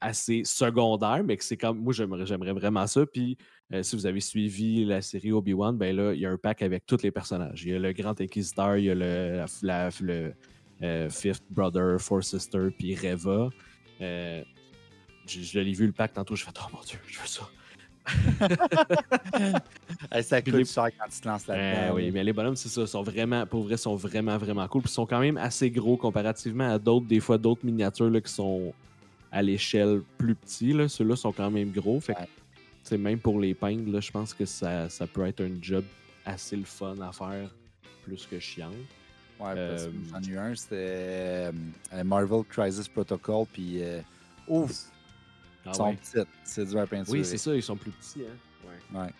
assez 0.00 0.42
secondaires, 0.44 1.22
mais 1.24 1.36
que 1.36 1.44
c'est 1.44 1.56
comme. 1.56 1.78
Moi, 1.78 1.92
j'aimerais 1.92 2.52
vraiment 2.52 2.86
ça. 2.86 3.06
Puis, 3.06 3.36
euh, 3.72 3.82
si 3.82 3.96
vous 3.96 4.06
avez 4.06 4.20
suivi 4.20 4.84
la 4.84 5.02
série 5.02 5.32
Obi-Wan, 5.32 5.76
ben 5.76 5.94
là, 5.94 6.12
il 6.12 6.20
y 6.20 6.26
a 6.26 6.30
un 6.30 6.38
pack 6.38 6.62
avec 6.62 6.86
tous 6.86 7.02
les 7.02 7.10
personnages. 7.10 7.64
Il 7.64 7.72
y 7.72 7.74
a 7.74 7.78
le 7.78 7.92
Grand 7.92 8.20
Inquisiteur, 8.20 8.76
il 8.76 8.84
y 8.84 8.90
a 8.90 8.94
le, 8.94 9.44
le 10.00 10.34
euh, 10.82 11.10
Fifth 11.10 11.44
Brother, 11.50 12.00
Four 12.00 12.22
Sister, 12.24 12.68
puis 12.76 12.94
Reva. 12.94 13.50
Je, 14.00 14.44
je 15.40 15.58
l'ai 15.58 15.72
vu 15.72 15.86
le 15.86 15.92
pack 15.92 16.12
tantôt, 16.12 16.36
je 16.36 16.44
fais 16.44 16.52
Oh 16.60 16.68
mon 16.72 16.80
dieu, 16.82 16.98
je 17.08 17.18
veux 17.18 17.26
ça. 17.26 17.48
ça 20.22 20.42
coûte 20.42 20.54
les... 20.54 20.64
cher 20.64 20.88
quand 20.98 21.08
tu 21.08 21.20
te 21.20 21.28
lances 21.28 21.46
là-dedans. 21.46 21.90
Euh, 21.90 21.94
oui, 21.94 22.10
mais 22.12 22.24
les 22.24 22.32
bonhommes, 22.32 22.56
c'est 22.56 22.68
ça, 22.68 22.86
sont 22.86 23.02
vraiment, 23.02 23.46
pour 23.46 23.64
vrai, 23.64 23.76
sont 23.76 23.96
vraiment, 23.96 24.36
vraiment 24.38 24.66
cool. 24.68 24.82
Puis 24.82 24.90
ils 24.90 24.94
sont 24.94 25.06
quand 25.06 25.20
même 25.20 25.36
assez 25.36 25.70
gros 25.70 25.96
comparativement 25.96 26.72
à 26.72 26.78
d'autres, 26.78 27.06
des 27.06 27.20
fois, 27.20 27.38
d'autres 27.38 27.64
miniatures 27.64 28.10
là, 28.10 28.20
qui 28.20 28.32
sont 28.32 28.72
à 29.32 29.42
l'échelle 29.42 30.02
plus 30.18 30.34
petits. 30.34 30.74
Ceux-là 30.88 31.16
sont 31.16 31.32
quand 31.32 31.50
même 31.50 31.70
gros. 31.70 32.00
Fait 32.00 32.14
que, 32.14 32.94
ouais. 32.94 32.98
même 32.98 33.18
pour 33.18 33.40
les 33.40 33.54
peindre, 33.54 33.90
là, 33.90 34.00
je 34.00 34.10
pense 34.10 34.32
que 34.32 34.44
ça, 34.44 34.88
ça 34.88 35.06
peut 35.06 35.26
être 35.26 35.42
un 35.42 35.50
job 35.60 35.84
assez 36.24 36.56
le 36.56 36.64
fun 36.64 36.96
à 37.00 37.12
faire, 37.12 37.50
plus 38.04 38.26
que 38.26 38.38
chiant. 38.38 38.70
Ouais, 39.38 39.54
parce 39.54 39.84
que 39.84 39.88
Euh, 39.88 39.92
j'en 40.10 40.20
ai 40.22 40.32
eu 40.32 40.38
un, 40.38 40.54
c'était 40.54 41.50
euh, 41.92 42.04
Marvel 42.04 42.42
Crisis 42.48 42.88
Protocol, 42.88 43.46
puis 43.52 43.82
euh, 43.82 44.00
ouf, 44.48 44.72
Ah 45.66 45.70
ils 45.72 45.74
sont 45.76 45.84
ouais. 45.88 45.96
petites, 45.96 46.28
c'est 46.44 46.64
dur 46.66 46.78
à 46.80 46.86
peinturer. 46.86 47.18
Oui, 47.18 47.24
c'est 47.24 47.38
ça, 47.38 47.54
ils 47.54 47.62
sont 47.62 47.76
plus 47.76 47.90
petits. 47.90 48.22
Hein? 48.22 48.68
Ouais. 48.94 49.00
Ouais. 49.00 49.12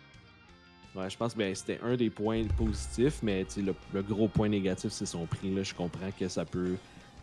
Ouais, 0.95 1.11
je 1.11 1.17
pense 1.17 1.35
que 1.35 1.39
ben, 1.39 1.55
c'était 1.55 1.79
un 1.83 1.95
des 1.97 2.09
points 2.09 2.45
positifs, 2.57 3.23
mais 3.23 3.47
le, 3.59 3.75
le 3.93 4.03
gros 4.03 4.29
point 4.29 4.49
négatif, 4.49 4.91
c'est 4.93 5.05
son 5.07 5.27
prix. 5.27 5.55
Là. 5.55 5.63
Je 5.63 5.75
comprends 5.75 6.11
que 6.11 6.27
ça 6.29 6.45
peut, 6.47 6.77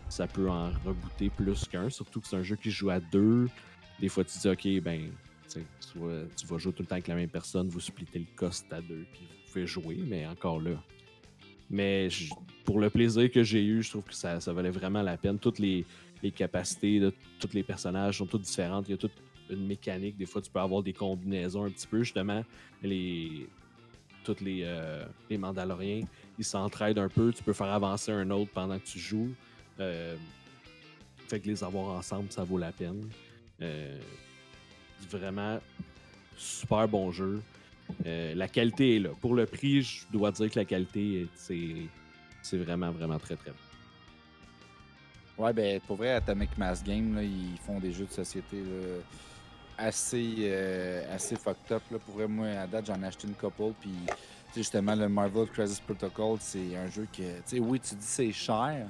ça 0.10 0.28
peut 0.28 0.48
en 0.50 0.70
rebooter 0.86 1.30
plus 1.32 1.68
qu'un, 1.68 1.90
surtout 1.90 2.22
que 2.22 2.28
c'est 2.28 2.36
un 2.36 2.44
jeu 2.44 2.56
qui 2.56 2.70
se 2.70 2.76
joue 2.76 2.92
à 2.92 3.00
deux. 3.00 3.50
Des 4.00 4.10
fois, 4.10 4.24
tu 4.24 4.38
dis, 4.38 4.48
OK, 4.48 4.84
ben, 4.84 5.10
tu 5.50 5.60
vas, 5.96 6.24
tu 6.38 6.46
vas 6.46 6.58
jouer 6.60 6.74
tout 6.74 6.84
le 6.84 6.88
temps 6.88 6.96
avec 6.96 7.08
la 7.08 7.16
même 7.16 7.30
personne, 7.30 7.68
vous 7.68 7.80
splittez 7.80 8.20
le 8.20 8.26
cost 8.36 8.72
à 8.72 8.80
deux, 8.82 9.06
puis 9.12 9.22
vous 9.22 9.52
pouvez 9.52 9.66
jouer, 9.68 9.98
mais 10.06 10.28
encore 10.28 10.60
là. 10.62 10.82
Mais 11.70 12.10
je- 12.12 12.32
pour 12.66 12.80
le 12.80 12.90
plaisir 12.92 13.32
que 13.32 13.42
j'ai 13.44 13.64
eu, 13.66 13.82
je 13.82 13.90
trouve 13.90 14.04
que 14.04 14.14
ça, 14.14 14.40
ça 14.40 14.54
valait 14.54 14.70
vraiment 14.70 15.02
la 15.02 15.18
peine. 15.18 15.40
Toutes 15.40 15.58
les, 15.60 15.86
les 16.24 16.32
capacités 16.32 17.00
de 17.00 17.14
tous 17.40 17.54
les 17.54 17.64
personnages 17.64 18.18
sont 18.18 18.26
toutes 18.26 18.44
différentes. 18.44 18.88
Il 18.88 18.92
y 18.92 18.94
a 18.94 18.98
toute 18.98 19.12
une 19.50 19.68
mécanique. 19.68 20.18
Des 20.18 20.26
fois, 20.26 20.42
tu 20.42 20.50
peux 20.50 20.60
avoir 20.60 20.82
des 20.82 20.94
combinaisons 20.94 21.66
un 21.66 21.70
petit 21.70 21.86
peu, 21.86 22.02
justement. 22.02 22.44
Les, 22.82 23.48
tous 24.24 24.40
les, 24.40 24.62
euh, 24.64 25.06
les 25.30 25.38
Mandaloriens, 25.38 26.02
ils 26.40 26.46
s'entraident 26.46 27.00
un 27.00 27.10
peu. 27.10 27.34
Tu 27.34 27.44
peux 27.44 27.52
faire 27.52 27.72
avancer 27.72 28.12
un 28.12 28.30
autre 28.32 28.52
pendant 28.54 28.80
que 28.80 28.86
tu 28.86 29.00
joues. 29.00 29.34
Euh, 29.82 30.16
fait 31.28 31.42
que 31.42 31.48
les 31.48 31.62
avoir 31.62 31.98
ensemble, 31.98 32.32
ça 32.32 32.46
vaut 32.46 32.58
la 32.58 32.72
peine. 32.72 33.10
Euh, 33.62 34.00
vraiment, 35.10 35.60
super 36.38 36.88
bon 36.88 37.12
jeu. 37.12 37.42
La 38.06 38.48
qualité 38.48 38.96
est 38.96 39.00
là. 39.00 39.10
Pour 39.20 39.36
le 39.36 39.46
prix, 39.46 39.82
je 39.82 40.06
dois 40.12 40.32
dire 40.32 40.50
que 40.50 40.58
la 40.58 40.66
qualité, 40.66 41.28
c'est 41.36 42.58
vraiment, 42.58 42.92
vraiment 42.92 43.20
très, 43.20 43.36
très 43.36 43.52
bon. 43.52 43.73
Ouais, 45.38 45.52
ben 45.52 45.80
pour 45.82 45.98
vrai, 45.98 46.14
Atomic 46.14 46.58
Mass 46.58 46.84
Game, 46.84 47.16
là, 47.16 47.24
ils 47.24 47.58
font 47.66 47.80
des 47.80 47.92
jeux 47.92 48.06
de 48.06 48.12
société 48.12 48.58
assez, 49.78 50.36
euh, 50.40 51.16
assez 51.16 51.36
fucked 51.36 51.72
up. 51.72 51.82
Là. 51.92 52.00
Pour 52.00 52.16
vrai, 52.16 52.28
moi, 52.28 52.48
à 52.48 52.68
date, 52.68 52.86
j'en 52.86 53.02
ai 53.02 53.08
acheté 53.08 53.28
une 53.28 53.34
couple. 53.34 53.74
Puis, 53.80 53.92
justement, 54.56 54.96
le 54.96 55.10
Marvel 55.10 55.48
Crisis 55.48 55.80
Protocol, 55.80 56.38
c'est 56.40 56.76
un 56.76 56.90
jeu 56.90 57.08
que, 57.12 57.24
tu 57.24 57.42
sais, 57.46 57.60
oui, 57.60 57.80
tu 57.80 57.96
dis 57.96 58.06
c'est 58.06 58.32
cher. 58.32 58.86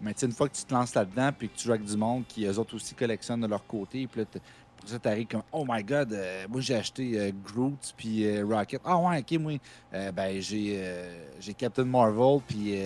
Mais 0.00 0.14
tu 0.14 0.20
sais, 0.20 0.26
une 0.26 0.32
fois 0.32 0.48
que 0.48 0.54
tu 0.54 0.64
te 0.64 0.72
lances 0.72 0.94
là-dedans, 0.94 1.30
puis 1.36 1.48
que 1.48 1.56
tu 1.56 1.64
joues 1.64 1.72
avec 1.72 1.84
du 1.84 1.96
monde 1.96 2.24
qui, 2.28 2.44
eux 2.44 2.58
autres 2.58 2.76
aussi, 2.76 2.94
collectionnent 2.94 3.40
de 3.40 3.46
leur 3.48 3.66
côté, 3.66 4.06
puis 4.06 4.20
là, 4.20 4.26
pour 4.76 4.88
ça, 4.88 4.98
t'arrives 4.98 5.26
comme, 5.26 5.42
oh 5.50 5.64
my 5.68 5.82
god, 5.82 6.12
euh, 6.12 6.46
moi 6.48 6.60
j'ai 6.60 6.76
acheté 6.76 7.18
euh, 7.18 7.32
Groot, 7.44 7.94
puis 7.96 8.24
euh, 8.24 8.44
Rocket. 8.46 8.80
Ah 8.84 8.96
ouais, 8.96 9.18
ok, 9.18 9.38
moi, 9.40 9.58
ben 10.12 10.40
j'ai 10.40 11.54
Captain 11.56 11.84
Marvel, 11.84 12.40
puis 12.46 12.78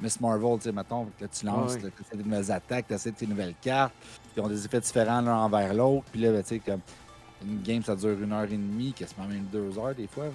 Miss 0.00 0.20
Marvel, 0.20 0.58
tu 0.58 0.64
sais, 0.64 0.72
mettons, 0.72 1.06
que 1.18 1.24
tu 1.24 1.44
lances, 1.44 1.74
Ouais, 1.74 1.80
tu 1.80 2.02
essaies 2.02 2.16
des 2.16 2.22
nouvelles 2.22 2.52
attaques, 2.52 2.86
tu 2.86 2.94
essaies 2.94 3.12
tes 3.12 3.26
nouvelles 3.26 3.54
cartes, 3.60 3.92
ils 4.36 4.40
ont 4.42 4.48
des 4.48 4.64
effets 4.64 4.80
différents 4.80 5.20
l'un 5.20 5.36
envers 5.36 5.74
l'autre, 5.74 6.04
puis 6.12 6.20
là, 6.20 6.30
ben, 6.30 6.42
tu 6.42 6.48
sais, 6.48 6.58
comme, 6.60 6.80
une 7.44 7.62
game, 7.62 7.82
ça 7.82 7.96
dure 7.96 8.20
une 8.20 8.32
heure 8.32 8.44
et 8.44 8.56
demie, 8.56 8.92
quasiment 8.92 9.26
même 9.26 9.46
deux 9.52 9.78
heures 9.78 9.94
des 9.94 10.06
fois. 10.06 10.26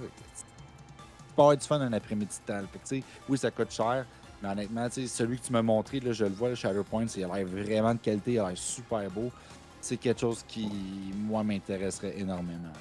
Peux 1.36 1.42
avoir 1.42 1.58
du 1.58 1.66
fun 1.66 1.80
un 1.80 1.94
après-midi 1.94 2.38
de 2.48 2.54
que, 2.54 2.58
tu 2.62 2.80
sais, 2.84 3.04
oui, 3.28 3.38
ça 3.38 3.52
coûte 3.52 3.72
cher, 3.72 4.06
mais 4.42 4.50
honnêtement, 4.50 4.90
tu 4.90 5.02
sais, 5.02 5.08
celui 5.08 5.40
que 5.40 5.46
tu 5.46 5.54
m'as 5.54 5.62
montré, 5.62 6.00
là, 6.00 6.12
je 6.12 6.26
le 6.26 6.32
vois, 6.32 6.50
le 6.50 6.56
Shatterpoint, 6.56 7.06
il 7.06 7.24
a 7.24 7.36
l'air 7.36 7.48
vraiment 7.48 7.94
de 7.94 8.00
qualité, 8.00 8.34
il 8.34 8.40
a 8.40 8.50
l'air 8.50 8.58
super 8.58 9.10
beau. 9.10 9.32
C'est 9.80 9.98
quelque 9.98 10.22
chose 10.22 10.46
qui, 10.48 10.70
moi, 11.16 11.44
m'intéresserait 11.44 12.18
énormément. 12.18 12.72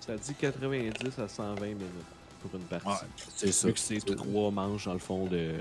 Ça 0.00 0.16
dit 0.16 0.34
90 0.34 1.18
à 1.18 1.28
120 1.28 1.66
minutes 1.66 2.13
pour 2.48 2.58
une 2.60 2.66
partie. 2.66 3.04
c'est 3.36 3.52
ça. 3.52 3.66
Vu 3.68 3.72
que 3.74 3.78
c'est 3.80 4.00
trois 4.16 4.50
manches 4.50 4.84
dans 4.86 4.92
le 4.92 4.98
fond 4.98 5.26
de. 5.26 5.52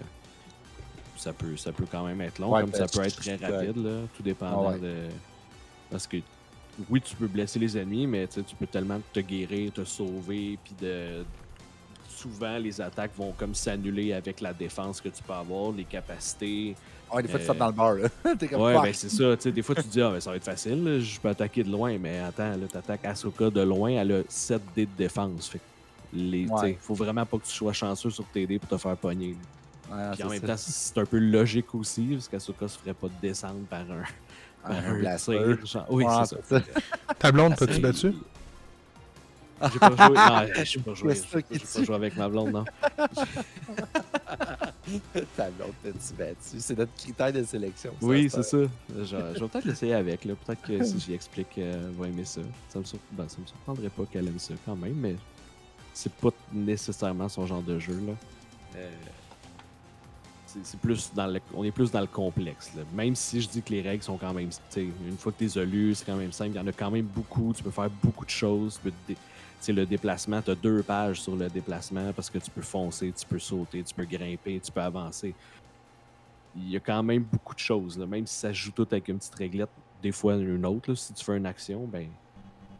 Ça 1.17 1.31
peut, 1.31 1.55
ça 1.55 1.71
peut 1.71 1.85
quand 1.89 2.05
même 2.05 2.19
être 2.21 2.39
long, 2.39 2.51
Ouais, 2.51 2.61
comme 2.61 2.73
ça 2.73 2.79
parce 2.79 2.97
peut 2.97 3.03
être 3.03 3.15
très 3.15 3.35
rapide, 3.35 3.77
là, 3.77 4.01
tout 4.15 4.23
dépendant 4.23 4.71
Ah 4.73 4.77
de. 4.77 4.95
Parce 5.89 6.07
que 6.07 6.17
oui, 6.89 6.99
tu 7.01 7.15
peux 7.15 7.27
blesser 7.27 7.59
les 7.59 7.77
ennemis, 7.77 8.07
mais 8.07 8.27
tu 8.27 8.41
peux 8.59 8.65
tellement 8.67 8.99
te 9.13 9.19
guérir, 9.19 9.71
te 9.71 9.83
sauver, 9.85 10.57
puis 10.63 10.73
de. 10.81 11.23
Souvent, 12.09 12.57
les 12.57 12.79
attaques 12.79 13.11
vont 13.17 13.31
comme 13.37 13.53
s'annuler 13.53 14.13
avec 14.13 14.39
la 14.41 14.53
défense 14.53 15.01
que 15.01 15.09
tu 15.09 15.21
peux 15.23 15.33
avoir, 15.33 15.71
les 15.71 15.83
capacités. 15.83 16.75
Ouais, 17.13 17.21
des 17.21 17.27
fois, 17.27 17.37
tu 17.39 17.45
Euh, 17.45 17.47
tapes 17.49 17.57
dans 17.57 17.67
le 17.67 17.73
bar, 17.73 17.93
là. 17.95 18.09
T'es 18.39 18.47
comme, 18.47 18.61
Ouais, 18.61 18.73
ben 18.81 18.93
c'est 18.93 19.09
ça. 19.09 19.35
Tu 19.35 19.43
sais, 19.43 19.51
des 19.51 19.61
fois, 19.61 19.75
tu 19.75 19.83
te 19.83 19.87
dis, 19.87 20.01
ah, 20.01 20.09
ben, 20.09 20.19
ça 20.19 20.29
va 20.31 20.37
être 20.37 20.43
facile, 20.43 20.83
là, 20.83 20.99
je 20.99 21.19
peux 21.19 21.29
attaquer 21.29 21.63
de 21.63 21.69
loin, 21.69 21.97
mais 21.99 22.19
attends, 22.19 22.49
là, 22.51 22.65
t'attaques 22.71 23.05
Asuka 23.05 23.49
de 23.49 23.61
loin, 23.61 23.91
elle 23.91 24.11
a 24.11 24.21
7 24.27 24.61
dés 24.75 24.85
de 24.85 24.91
défense. 24.97 25.47
Fait 25.49 25.59
que 25.59 25.63
les, 26.13 26.47
Ouais. 26.47 26.77
faut 26.79 26.93
vraiment 26.93 27.25
pas 27.25 27.37
que 27.37 27.45
tu 27.45 27.51
sois 27.51 27.73
chanceux 27.73 28.09
sur 28.11 28.25
tes 28.25 28.45
dés 28.47 28.59
pour 28.59 28.69
te 28.69 28.77
faire 28.77 28.95
pogner. 28.97 29.35
Ouais, 29.91 30.07
Puis 30.11 30.17
c'est 30.17 30.23
en 30.23 30.29
même 30.29 30.41
ça. 30.41 30.47
temps, 30.47 30.57
c'est 30.57 30.97
un 30.99 31.05
peu 31.05 31.17
logique 31.19 31.73
aussi, 31.75 32.05
parce 32.13 32.27
qu'Asuka 32.27 32.67
se 32.67 32.77
ferait 32.79 32.93
pas 32.93 33.07
descendre 33.21 33.65
par 33.69 33.81
un, 33.81 34.03
par 34.61 34.71
un 34.71 34.95
un 34.95 34.99
blaster. 34.99 35.37
tir, 35.57 35.65
genre. 35.65 35.85
Oui, 35.89 36.05
Ouais, 36.05 36.13
c'est 36.25 36.45
ça. 36.45 36.61
Ta 37.19 37.31
blonde, 37.31 37.55
t'as-tu 37.55 37.79
battu? 37.79 38.13
J'ai 39.71 39.79
pas 39.79 39.95
joué. 39.95 40.15
Non, 40.17 40.45
j'ai 40.65 40.79
pas 40.81 40.93
joué. 40.93 41.15
J'ai 41.51 41.59
pas 41.59 41.83
joué 41.83 41.95
avec 41.95 42.17
ma 42.17 42.27
blonde, 42.29 42.51
non. 42.51 42.65
Ta 45.37 45.49
blonde, 45.51 45.73
t'as-tu 45.83 46.13
battu? 46.17 46.59
C'est 46.59 46.77
notre 46.77 46.93
critère 46.95 47.31
de 47.31 47.43
sélection. 47.43 47.91
ça, 47.99 48.05
Oui, 48.05 48.29
c'est 48.29 48.43
ça. 48.43 48.57
Je, 48.57 49.05
je 49.05 49.15
vais 49.39 49.47
peut-être 49.47 49.65
l'essayer 49.65 49.93
avec. 49.93 50.25
là. 50.25 50.33
Peut-être 50.45 50.61
que 50.61 50.83
si 50.83 50.99
j'y 50.99 51.13
explique, 51.13 51.57
euh, 51.57 51.87
elle 51.89 51.95
va 51.95 52.07
aimer 52.07 52.25
ça. 52.25 52.41
Ça 52.69 52.79
me, 52.79 52.83
sur- 52.83 52.99
ben, 53.11 53.27
ça 53.29 53.37
me 53.39 53.45
surprendrait 53.45 53.89
pas 53.89 54.03
qu'elle 54.11 54.27
aime 54.27 54.39
ça 54.39 54.53
quand 54.65 54.75
même, 54.75 54.95
mais 54.95 55.15
c'est 55.93 56.13
pas 56.13 56.29
nécessairement 56.51 57.29
son 57.29 57.45
genre 57.45 57.61
de 57.61 57.79
jeu. 57.79 57.99
Là. 58.05 58.13
Euh, 58.75 58.91
c'est 60.63 60.79
plus 60.79 61.11
dans 61.13 61.25
le, 61.27 61.39
on 61.55 61.63
est 61.63 61.71
plus 61.71 61.89
dans 61.91 62.01
le 62.01 62.07
complexe. 62.07 62.73
là. 62.75 62.83
Même 62.93 63.15
si 63.15 63.41
je 63.41 63.49
dis 63.49 63.61
que 63.61 63.71
les 63.71 63.81
règles 63.81 64.03
sont 64.03 64.17
quand 64.17 64.33
même. 64.33 64.49
Une 64.75 65.17
fois 65.17 65.31
que 65.31 65.43
tu 65.43 65.59
les 65.59 65.65
lues, 65.65 65.95
c'est 65.95 66.05
quand 66.05 66.15
même 66.15 66.31
simple. 66.31 66.51
Il 66.51 66.57
y 66.57 66.59
en 66.59 66.67
a 66.67 66.71
quand 66.71 66.91
même 66.91 67.05
beaucoup. 67.05 67.53
Tu 67.53 67.63
peux 67.63 67.71
faire 67.71 67.89
beaucoup 67.89 68.25
de 68.25 68.29
choses. 68.29 68.75
Tu 68.75 68.91
peux 68.91 68.93
dé- 69.07 69.17
le 69.73 69.85
déplacement, 69.85 70.41
tu 70.41 70.51
as 70.51 70.55
deux 70.55 70.83
pages 70.83 71.21
sur 71.21 71.35
le 71.37 71.49
déplacement 71.49 72.11
parce 72.13 72.29
que 72.29 72.37
tu 72.37 72.51
peux 72.51 72.61
foncer, 72.61 73.13
tu 73.17 73.25
peux 73.25 73.39
sauter, 73.39 73.81
tu 73.83 73.93
peux 73.95 74.03
grimper, 74.05 74.59
tu 74.59 74.71
peux 74.71 74.81
avancer 74.81 75.33
il 76.55 76.69
y 76.69 76.75
a 76.77 76.79
quand 76.79 77.01
même 77.01 77.23
beaucoup 77.23 77.53
de 77.55 77.59
choses. 77.59 77.97
là. 77.97 78.05
Même 78.05 78.27
si 78.27 78.35
ça 78.35 78.49
se 78.49 78.53
joue 78.53 78.71
tout 78.71 78.87
avec 78.91 79.07
une 79.07 79.17
petite 79.17 79.35
réglette, 79.35 79.69
des 80.01 80.11
fois 80.11 80.35
une 80.35 80.65
autre, 80.65 80.91
là, 80.91 80.95
si 80.95 81.13
tu 81.13 81.23
fais 81.23 81.37
une 81.37 81.45
action, 81.45 81.87
ben 81.87 82.07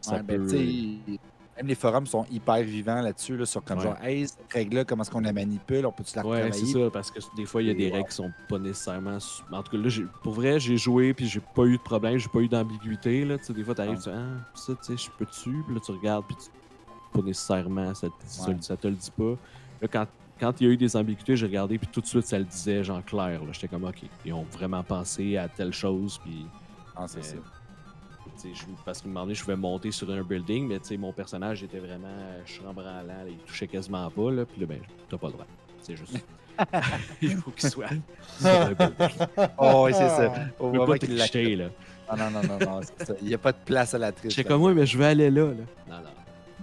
ça 0.00 0.16
Ouais, 0.16 0.22
ben, 0.22 0.36
peut. 0.38 0.48
sais, 0.48 1.18
même 1.56 1.66
les 1.66 1.74
forums 1.74 2.06
sont 2.06 2.24
hyper 2.30 2.62
vivants 2.64 3.00
là-dessus, 3.00 3.36
là, 3.36 3.46
sur 3.46 3.62
comme 3.62 3.78
Ouais. 3.78 3.84
genre, 3.84 4.02
hey, 4.02 4.26
cette 4.26 4.52
règle-là, 4.52 4.84
comment 4.84 5.02
est-ce 5.02 5.10
qu'on 5.10 5.20
la 5.20 5.32
manipule, 5.32 5.86
on 5.86 5.92
peut-tu 5.92 6.16
la 6.16 6.26
Ouais, 6.26 6.50
c'est 6.52 6.66
ça, 6.66 6.90
parce 6.90 7.10
que 7.10 7.20
des 7.36 7.46
fois, 7.46 7.62
il 7.62 7.68
y 7.68 7.70
a 7.70 7.74
des 7.74 7.90
règles 7.90 8.08
qui 8.08 8.14
sont 8.16 8.32
pas 8.48 8.58
nécessairement. 8.58 9.18
En 9.52 9.62
tout 9.62 9.70
cas, 9.72 9.78
là, 9.78 9.88
pour 10.22 10.32
vrai, 10.34 10.58
j'ai 10.58 10.76
joué, 10.76 11.14
puis 11.14 11.26
j'ai 11.28 11.40
pas 11.54 11.64
eu 11.64 11.76
de 11.76 11.82
problème, 11.82 12.18
j'ai 12.18 12.28
pas 12.28 12.40
eu 12.40 12.48
d'ambiguïté. 12.48 13.24
Là, 13.24 13.38
Tu 13.38 13.44
sais, 13.44 13.52
des 13.52 13.62
fois, 13.62 13.74
t'arrives, 13.74 13.98
tu 13.98 14.10
dis, 14.10 14.16
ah, 14.16 14.36
ça, 14.54 14.74
tu 14.74 14.78
sais, 14.82 14.96
je 14.96 15.10
peux-tu, 15.16 15.62
puis 15.64 15.74
là, 15.74 15.80
tu 15.80 15.92
regardes, 15.92 16.26
puis 16.26 16.36
tu- 16.36 16.50
pas 17.12 17.22
nécessairement, 17.22 17.94
ça, 17.94 18.08
ça, 18.26 18.50
Ouais. 18.50 18.56
ça 18.60 18.76
te 18.76 18.88
le 18.88 18.94
dit 18.96 19.10
pas. 19.12 19.36
Là, 19.80 19.88
quand, 19.88 20.06
quand 20.40 20.60
il 20.60 20.66
y 20.66 20.70
a 20.70 20.72
eu 20.72 20.76
des 20.76 20.96
ambiguïtés, 20.96 21.36
j'ai 21.36 21.46
regardé, 21.46 21.78
puis 21.78 21.86
tout 21.92 22.00
de 22.00 22.06
suite, 22.06 22.26
ça 22.26 22.38
le 22.38 22.44
disait, 22.44 22.82
genre 22.82 23.04
clair. 23.04 23.40
J'étais 23.52 23.68
comme, 23.68 23.84
ok, 23.84 24.02
ils 24.24 24.32
ont 24.32 24.42
vraiment 24.44 24.82
pensé 24.82 25.36
à 25.36 25.48
telle 25.48 25.72
chose, 25.72 26.18
puis. 26.18 26.46
Ah, 26.96 27.06
c'est 27.06 27.18
Euh, 27.36 27.40
parce 28.84 29.00
qu'à 29.00 29.08
un 29.08 29.12
moment 29.12 29.24
donné, 29.24 29.34
je 29.34 29.42
pouvais 29.42 29.56
monter 29.56 29.90
sur 29.90 30.10
un 30.10 30.22
building, 30.22 30.68
mais 30.68 30.96
mon 30.96 31.12
personnage 31.12 31.62
était 31.62 31.78
vraiment 31.78 32.08
euh, 32.08 32.42
chambranlant, 32.44 33.24
il 33.28 33.36
touchait 33.38 33.66
quasiment 33.66 34.10
pas, 34.10 34.30
là, 34.30 34.44
puis 34.44 34.60
là, 34.60 34.66
ben, 34.66 34.80
t'as 35.08 35.16
pas 35.16 35.28
le 35.28 35.32
droit. 35.32 35.46
C'est 35.82 35.96
juste. 35.96 36.24
il 37.22 37.36
faut 37.36 37.50
qu'il 37.50 37.68
soit 37.68 37.88
sur 38.38 38.48
un 38.48 38.72
building. 38.72 39.26
Oh, 39.58 39.82
oui, 39.86 39.92
c'est 39.92 40.08
ça. 40.08 40.30
Faut 40.30 40.36
Je 40.36 40.50
peux 40.50 40.66
vraiment 40.66 40.86
pas 40.86 40.98
qu'il 40.98 41.16
tricher, 41.16 41.56
là. 41.56 41.66
Ah, 42.08 42.16
non, 42.16 42.30
non, 42.30 42.42
non, 42.42 42.58
non, 42.58 42.80
c'est 42.82 43.06
ça. 43.06 43.14
Il 43.22 43.28
n'y 43.28 43.34
a 43.34 43.38
pas 43.38 43.52
de 43.52 43.58
place 43.64 43.94
à 43.94 43.98
la 43.98 44.12
triche. 44.12 44.36
Là. 44.36 44.44
comme 44.44 44.60
moi, 44.60 44.74
mais 44.74 44.86
je 44.86 44.98
vais 44.98 45.06
aller 45.06 45.30
là, 45.30 45.46
là. 45.46 45.52
Non, 45.88 45.96
non, 45.96 46.02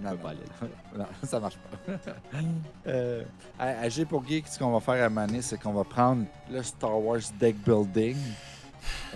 Non, 0.02 0.10
non, 0.10 0.16
pas 0.16 0.30
aller 0.30 0.40
là. 0.40 0.68
non, 0.98 1.06
ça 1.24 1.40
marche 1.40 1.56
pas. 1.56 1.92
euh, 2.86 3.24
à, 3.58 3.66
à 3.66 3.88
G 3.88 4.04
pour 4.04 4.24
Geek, 4.26 4.46
ce 4.46 4.58
qu'on 4.58 4.72
va 4.72 4.80
faire 4.80 5.04
à 5.04 5.08
Mané, 5.08 5.42
c'est 5.42 5.60
qu'on 5.60 5.72
va 5.72 5.84
prendre 5.84 6.24
le 6.50 6.62
Star 6.62 6.98
Wars 6.98 7.20
Deck 7.40 7.56
Building. 7.64 8.16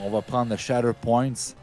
On 0.00 0.10
va 0.10 0.20
prendre 0.22 0.50
le 0.50 0.56
Shatter 0.56 0.92
Points. 1.00 1.54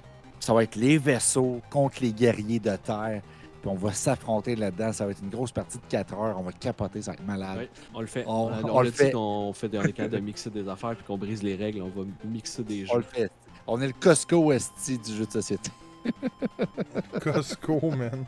Ça 0.44 0.54
va 0.54 0.64
être 0.64 0.76
les 0.76 0.98
vaisseaux 0.98 1.62
contre 1.70 1.98
les 2.02 2.12
guerriers 2.12 2.60
de 2.60 2.76
terre. 2.76 3.22
Puis 3.62 3.72
on 3.72 3.76
va 3.76 3.94
s'affronter 3.94 4.58
là-dedans. 4.58 4.92
Ça 4.92 5.06
va 5.06 5.12
être 5.12 5.22
une 5.24 5.30
grosse 5.30 5.54
partie 5.54 5.78
de 5.78 5.84
4 5.88 6.14
heures. 6.16 6.36
On 6.38 6.44
va 6.44 6.52
capoter, 6.52 7.02
ça 7.02 7.12
va 7.12 7.16
être 7.16 7.26
malade. 7.26 7.70
On 7.94 8.02
le 8.02 8.08
fait. 8.08 8.26
On- 8.28 8.32
On, 8.32 8.50
a- 8.50 8.62
on 8.64 8.78
on 8.78 8.82
le 8.82 8.92
fait. 8.92 9.12
qu'on 9.12 9.54
fait 9.56 9.72
on 9.78 9.84
est 9.84 9.94
capable 9.94 10.16
de 10.16 10.20
mixer 10.20 10.50
des 10.50 10.68
affaires 10.68 10.96
puis 10.98 11.06
qu'on 11.06 11.18
brise 11.18 11.42
les 11.44 11.56
règles. 11.56 11.82
On 11.82 11.88
va 11.88 12.06
mixer 12.26 12.62
des 12.64 12.86
On 12.92 12.96
le 12.98 13.02
jeux. 13.04 13.08
fait. 13.10 13.32
On 13.68 13.80
est 13.82 13.88
le 13.88 13.94
Costco 13.98 14.52
Esti 14.52 14.98
du 14.98 15.16
jeu 15.16 15.26
de 15.26 15.32
société. 15.32 15.72
Costco, 17.24 17.80
man. 17.92 18.26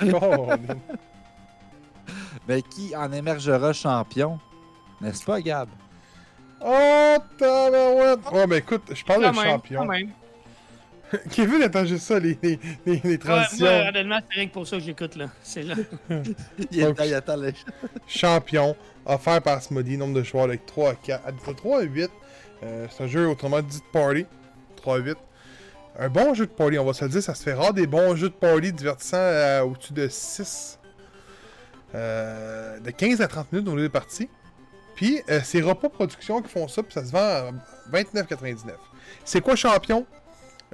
Mais 2.48 2.62
qui 2.62 2.96
en 2.96 3.12
émergera 3.12 3.74
champion? 3.74 4.38
N'est-ce 5.02 5.22
pas, 5.24 5.40
Gab? 5.42 5.68
oh, 6.64 7.16
tabarouette! 7.38 8.20
Oh, 8.32 8.44
mais 8.48 8.58
écoute, 8.58 8.82
je 8.92 9.04
parle 9.04 9.28
de 9.28 9.32
champion. 9.36 9.80
quand 9.80 9.86
même. 9.86 10.10
Kevin 11.30 11.62
attend 11.62 11.84
juste 11.84 12.04
ça, 12.06 12.18
les, 12.18 12.38
les, 12.42 12.58
les, 12.86 13.00
les 13.02 13.10
Ouais, 13.12 13.18
transitions. 13.18 13.66
moi, 13.66 13.88
honnêtement, 13.88 14.18
c'est 14.28 14.34
rien 14.36 14.48
que 14.48 14.52
pour 14.52 14.66
ça 14.66 14.76
que 14.76 14.82
j'écoute, 14.82 15.16
là. 15.16 15.26
C'est 15.42 15.62
là. 15.62 15.74
Il 16.70 16.84
attend, 16.84 17.04
il 17.04 17.14
attend 17.14 17.36
Champion, 18.06 18.76
offert 19.06 19.40
par 19.42 19.62
Smoddy, 19.62 19.96
nombre 19.96 20.14
de 20.14 20.22
joueurs 20.22 20.44
avec 20.44 20.66
3 20.66 20.90
à 20.90 20.94
4. 20.94 21.26
à- 21.26 21.32
3 21.54 21.80
à 21.80 21.82
8. 21.82 22.10
Euh, 22.62 22.86
c'est 22.90 23.04
un 23.04 23.06
jeu 23.06 23.28
autrement 23.28 23.60
dit 23.62 23.78
de 23.78 23.84
party. 23.92 24.26
3 24.76 24.96
à 24.96 24.98
8. 24.98 25.16
Un 26.00 26.08
bon 26.08 26.34
jeu 26.34 26.46
de 26.46 26.50
party, 26.52 26.78
on 26.78 26.84
va 26.84 26.92
se 26.92 27.04
le 27.04 27.10
dire, 27.10 27.22
ça 27.22 27.34
se 27.34 27.42
fait 27.42 27.54
rare 27.54 27.72
des 27.72 27.86
bons 27.86 28.14
jeux 28.14 28.28
de 28.28 28.34
party 28.34 28.72
divertissants 28.72 29.16
à 29.18 29.64
au-dessus 29.64 29.92
de 29.92 30.08
6. 30.08 30.78
euh, 31.94 32.78
de 32.80 32.90
15 32.90 33.20
à 33.20 33.28
30 33.28 33.52
minutes 33.52 33.68
au 33.68 33.74
lieu 33.76 33.82
de 33.84 33.88
partie. 33.88 34.28
Puis, 34.94 35.22
euh, 35.30 35.40
c'est 35.44 35.60
Repas 35.60 35.88
Production 35.88 36.42
qui 36.42 36.48
font 36.48 36.68
ça, 36.68 36.82
puis 36.82 36.92
ça 36.92 37.04
se 37.04 37.12
vend 37.12 37.18
à 37.18 37.50
29,99. 37.92 38.72
C'est 39.24 39.40
quoi 39.40 39.54
champion? 39.56 40.04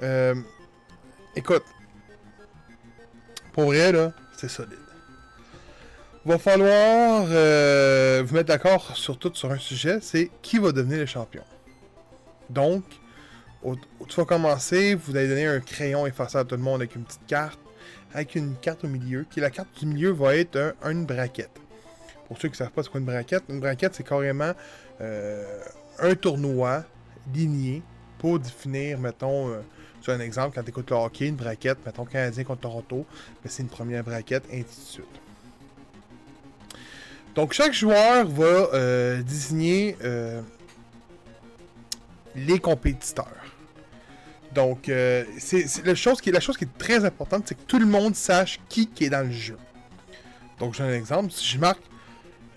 Euh, 0.03 0.35
écoute, 1.35 1.63
pour 3.53 3.65
vrai, 3.65 3.91
c'est 4.37 4.49
solide. 4.49 4.77
Va 6.25 6.39
falloir 6.39 7.25
euh, 7.29 8.23
vous 8.25 8.33
mettre 8.33 8.47
d'accord 8.47 8.95
sur 8.97 9.17
tout 9.19 9.31
sur 9.35 9.51
un 9.51 9.59
sujet, 9.59 9.99
c'est 10.01 10.31
qui 10.41 10.57
va 10.57 10.71
devenir 10.71 10.97
le 10.97 11.05
champion. 11.05 11.43
Donc, 12.49 12.83
tu 14.07 14.15
vas 14.15 14.25
commencer, 14.25 14.95
vous 14.95 15.15
allez 15.15 15.27
donner 15.27 15.45
un 15.45 15.59
crayon 15.59 16.05
effacé 16.07 16.37
à 16.37 16.43
tout 16.43 16.55
le 16.55 16.61
monde 16.61 16.81
avec 16.81 16.95
une 16.95 17.03
petite 17.03 17.25
carte, 17.27 17.59
avec 18.13 18.35
une 18.35 18.55
carte 18.55 18.83
au 18.83 18.87
milieu, 18.87 19.25
qui 19.29 19.39
la 19.39 19.51
carte 19.51 19.69
du 19.79 19.85
milieu 19.85 20.11
va 20.11 20.35
être 20.35 20.75
un- 20.81 20.91
une 20.91 21.05
braquette. 21.05 21.61
Pour 22.27 22.37
ceux 22.39 22.47
qui 22.49 22.53
ne 22.53 22.57
savent 22.57 22.71
pas 22.71 22.81
ce 22.83 22.89
qu'est 22.89 22.97
une 22.99 23.05
braquette, 23.05 23.43
une 23.49 23.59
braquette 23.59 23.93
c'est 23.95 24.07
carrément 24.07 24.51
euh, 25.01 25.61
un 25.99 26.15
tournoi 26.15 26.83
ligné 27.33 27.83
pour 28.17 28.39
définir, 28.39 28.97
mettons, 28.99 29.49
sur 30.05 30.13
un 30.13 30.19
exemple, 30.19 30.53
quand 30.53 30.61
tu 30.61 30.69
écoutes 30.69 30.91
le 30.91 30.97
hockey, 30.97 31.27
une 31.27 31.35
braquette, 31.35 31.79
mettons 31.83 32.05
Canadien 32.05 32.43
contre 32.43 32.61
Toronto, 32.61 33.07
ben, 33.43 33.49
c'est 33.49 33.63
une 33.63 33.69
première 33.69 34.03
braquette, 34.03 34.43
ainsi 34.51 34.63
de 34.63 34.85
suite. 34.85 35.05
Donc 37.33 37.53
chaque 37.53 37.73
joueur 37.73 38.27
va 38.27 38.45
euh, 38.45 39.23
désigner 39.23 39.97
euh, 40.03 40.41
les 42.35 42.59
compétiteurs. 42.59 43.25
Donc 44.53 44.89
euh, 44.89 45.25
c'est 45.39 45.83
la, 45.83 45.95
chose 45.95 46.21
qui, 46.21 46.29
est 46.29 46.77
très 46.77 47.03
importante, 47.03 47.45
c'est 47.47 47.55
que 47.55 47.63
tout 47.67 47.79
le 47.79 47.87
monde 47.87 48.15
sache 48.15 48.59
qui, 48.69 48.87
qui 48.87 49.05
est 49.05 49.09
dans 49.09 49.25
le 49.25 49.33
jeu. 49.33 49.57
Donc 50.59 50.75
j'ai 50.75 50.83
un 50.83 50.93
exemple, 50.93 51.31
si 51.31 51.47
je 51.47 51.57
marque 51.57 51.81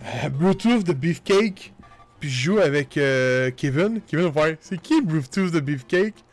euh, 0.04 0.28
Bluetooth 0.28 0.84
de 0.84 0.92
Beefcake, 0.92 1.72
puis 2.20 2.28
je 2.28 2.44
joue 2.44 2.58
avec 2.58 2.90
Kevin, 2.90 4.02
Kevin 4.06 4.28
va 4.28 4.42
faire 4.42 4.56
c'est 4.60 4.80
qui 4.82 5.00
Bluetooth 5.00 5.50
de 5.50 5.60
Beefcake? 5.60 6.24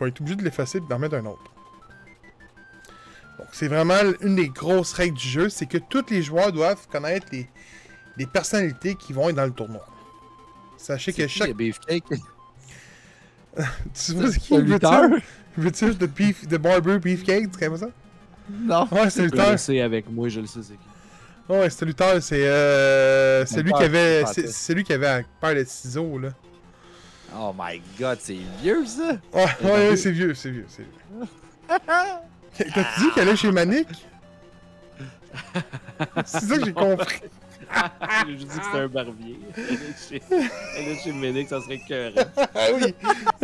Faut 0.00 0.06
être 0.06 0.20
obligé 0.22 0.36
de 0.36 0.42
l'effacer 0.42 0.78
et 0.78 0.80
d'en 0.80 0.98
mettre 0.98 1.16
un 1.16 1.26
autre. 1.26 1.52
Donc 3.38 3.48
c'est 3.52 3.68
vraiment 3.68 4.00
une 4.22 4.34
des 4.34 4.48
grosses 4.48 4.94
règles 4.94 5.16
du 5.16 5.28
jeu, 5.28 5.48
c'est 5.50 5.66
que 5.66 5.76
tous 5.76 6.06
les 6.10 6.22
joueurs 6.22 6.52
doivent 6.52 6.88
connaître 6.88 7.26
les, 7.32 7.46
les 8.16 8.26
personnalités 8.26 8.94
qui 8.94 9.12
vont 9.12 9.28
être 9.28 9.36
dans 9.36 9.44
le 9.44 9.52
tournoi. 9.52 9.86
Sachez 10.78 11.12
que 11.12 11.26
chaque. 11.26 11.48
le 11.48 11.54
Beefcake. 11.54 12.04
Tu 13.94 14.12
vois, 14.14 14.30
c'est 14.32 14.38
qui? 14.38 14.58
Bluetooth 14.58 15.22
Bluetooth 15.56 15.98
de, 15.98 16.06
beef, 16.06 16.46
de 16.46 16.56
Barber 16.56 16.98
Beefcake, 16.98 17.50
tu 17.50 17.58
connais 17.58 17.76
ça? 17.76 17.90
Non. 18.48 18.88
Ouais, 18.90 19.10
c'est 19.10 19.26
le 19.26 19.82
avec 19.82 20.08
moi, 20.08 20.28
je 20.28 20.40
le 20.40 20.46
sais 20.46 20.60
c'est 20.62 20.74
qui. 20.74 21.52
Ouais, 21.52 21.68
c'est 21.68 21.84
lutteur, 21.84 22.22
c'est 22.22 22.46
euh, 22.46 23.44
c'est 23.44 23.62
lui 23.62 23.72
qui 23.72 23.82
avait. 23.82 24.24
c'est 24.24 24.72
lui 24.72 24.84
qui 24.84 24.92
avait 24.92 25.26
peur 25.40 25.54
de 25.54 25.64
ciseaux, 25.64 26.18
là. 26.18 26.30
Oh 27.36 27.54
my 27.56 27.80
god, 27.98 28.18
c'est 28.20 28.38
vieux 28.62 28.84
ça. 28.86 29.12
Ouais, 29.32 29.44
Eh 29.60 29.64
ouais, 29.64 29.88
ouais, 29.90 29.96
c'est 29.96 30.10
vieux, 30.10 30.34
c'est 30.34 30.50
vieux, 30.50 30.66
c'est 30.68 30.82
vieux. 30.82 31.28
T'as-tu 32.74 33.00
dit 33.00 33.10
qu'elle 33.14 33.28
allait 33.28 33.36
chez 33.36 33.52
Manic? 33.52 33.86
c'est 36.24 36.40
ça 36.44 36.58
que 36.58 36.64
j'ai 36.64 36.72
compris. 36.72 37.20
J'ai 38.26 38.32
juste 38.32 38.48
dit 38.48 38.58
que 38.58 38.64
c'était 38.64 38.78
un 38.78 38.88
barbier. 38.88 39.38
Elle 39.56 40.88
est 40.88 40.98
chez, 40.98 41.10
est 41.10 41.12
Ménic, 41.12 41.48
ça 41.48 41.60
serait 41.60 41.78
cœur. 41.78 42.12
Ah 42.36 42.66
oui. 42.74 42.92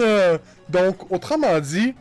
Euh, 0.00 0.36
donc, 0.68 1.12
autrement 1.12 1.60
dit, 1.60 1.94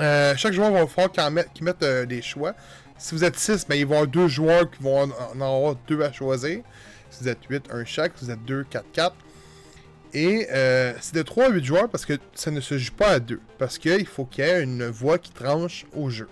euh, 0.00 0.34
chaque 0.36 0.54
joueur 0.54 0.70
va 0.70 0.86
falloir 0.86 1.12
qu'il 1.12 1.22
en 1.22 1.30
mette- 1.30 1.82
euh, 1.82 2.06
des 2.06 2.22
choix. 2.22 2.54
Si 2.96 3.14
vous 3.14 3.24
êtes 3.24 3.36
6, 3.38 3.66
ben, 3.68 3.74
il 3.74 3.84
va 3.84 3.94
y 3.96 3.98
avoir 3.98 4.06
deux 4.06 4.26
joueurs 4.28 4.70
qui 4.70 4.82
vont 4.82 5.02
en, 5.02 5.10
en 5.10 5.40
avoir 5.42 5.74
deux 5.86 6.00
à 6.00 6.10
choisir. 6.12 6.62
Si 7.10 7.22
vous 7.24 7.28
êtes 7.28 7.44
8, 7.50 7.64
un 7.72 7.84
chaque. 7.84 8.12
Si 8.16 8.24
vous 8.24 8.30
êtes 8.30 8.44
2, 8.46 8.64
4, 8.64 8.84
4. 8.92 9.14
Et 10.14 10.46
euh, 10.50 10.94
c'est 11.00 11.14
de 11.14 11.22
3 11.22 11.46
à 11.46 11.48
8 11.50 11.64
joueurs 11.64 11.88
parce 11.88 12.06
que 12.06 12.14
ça 12.34 12.50
ne 12.50 12.60
se 12.60 12.78
joue 12.78 12.92
pas 12.92 13.08
à 13.08 13.20
2. 13.20 13.40
Parce 13.58 13.78
qu'il 13.78 14.06
faut 14.06 14.24
qu'il 14.24 14.44
y 14.44 14.48
ait 14.48 14.62
une 14.62 14.86
voix 14.86 15.18
qui 15.18 15.30
tranche 15.32 15.84
au 15.94 16.08
jeu. 16.10 16.28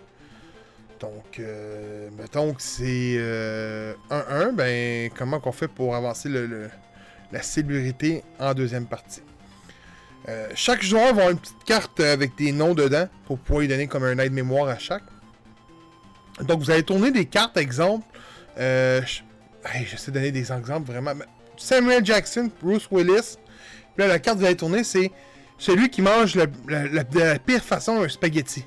Donc, 1.00 1.38
euh, 1.38 2.08
mettons 2.16 2.54
que 2.54 2.62
c'est 2.62 3.16
euh, 3.18 3.92
1-1, 4.10 4.52
ben 4.54 5.10
comment 5.16 5.38
qu'on 5.40 5.52
fait 5.52 5.68
pour 5.68 5.94
avancer 5.94 6.28
le- 6.30 6.70
la 7.32 7.42
célébrité 7.42 8.22
en 8.38 8.54
deuxième 8.54 8.86
partie? 8.86 9.22
Euh, 10.28 10.48
chaque 10.54 10.82
joueur 10.82 11.04
va 11.06 11.10
avoir 11.10 11.30
une 11.30 11.38
petite 11.38 11.64
carte 11.66 12.00
avec 12.00 12.34
des 12.36 12.52
noms 12.52 12.72
dedans 12.74 13.06
pour 13.26 13.38
pouvoir 13.38 13.60
lui 13.60 13.68
donner 13.68 13.86
comme 13.86 14.04
un 14.04 14.16
aide-mémoire 14.18 14.68
à 14.68 14.78
chaque. 14.78 15.02
Donc 16.40 16.60
vous 16.60 16.70
allez 16.70 16.82
tourner 16.84 17.10
des 17.10 17.26
cartes, 17.26 17.56
exemple. 17.58 18.06
Euh, 18.58 19.02
je... 19.04 19.20
hey, 19.76 19.84
j'essaie 19.84 20.10
de 20.10 20.14
donner 20.16 20.32
des 20.32 20.50
exemples 20.52 20.90
vraiment. 20.90 21.12
Samuel 21.58 22.04
Jackson, 22.04 22.50
Bruce 22.62 22.88
Willis. 22.90 23.36
Puis 23.96 24.02
là, 24.02 24.08
la 24.08 24.18
carte 24.18 24.36
que 24.36 24.40
vous 24.42 24.46
allez 24.46 24.56
tourner, 24.56 24.84
c'est 24.84 25.10
celui 25.58 25.88
qui 25.88 26.02
mange 26.02 26.34
la, 26.34 26.46
la- 26.68 27.04
de 27.04 27.18
la 27.18 27.38
pire 27.38 27.62
façon 27.62 28.02
un 28.02 28.08
spaghetti. 28.08 28.64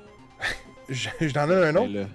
je, 0.88 1.08
je 1.20 1.32
donne 1.32 1.52
un 1.52 1.76
autre. 1.76 1.88
Mais 1.92 2.00
là, 2.00 2.06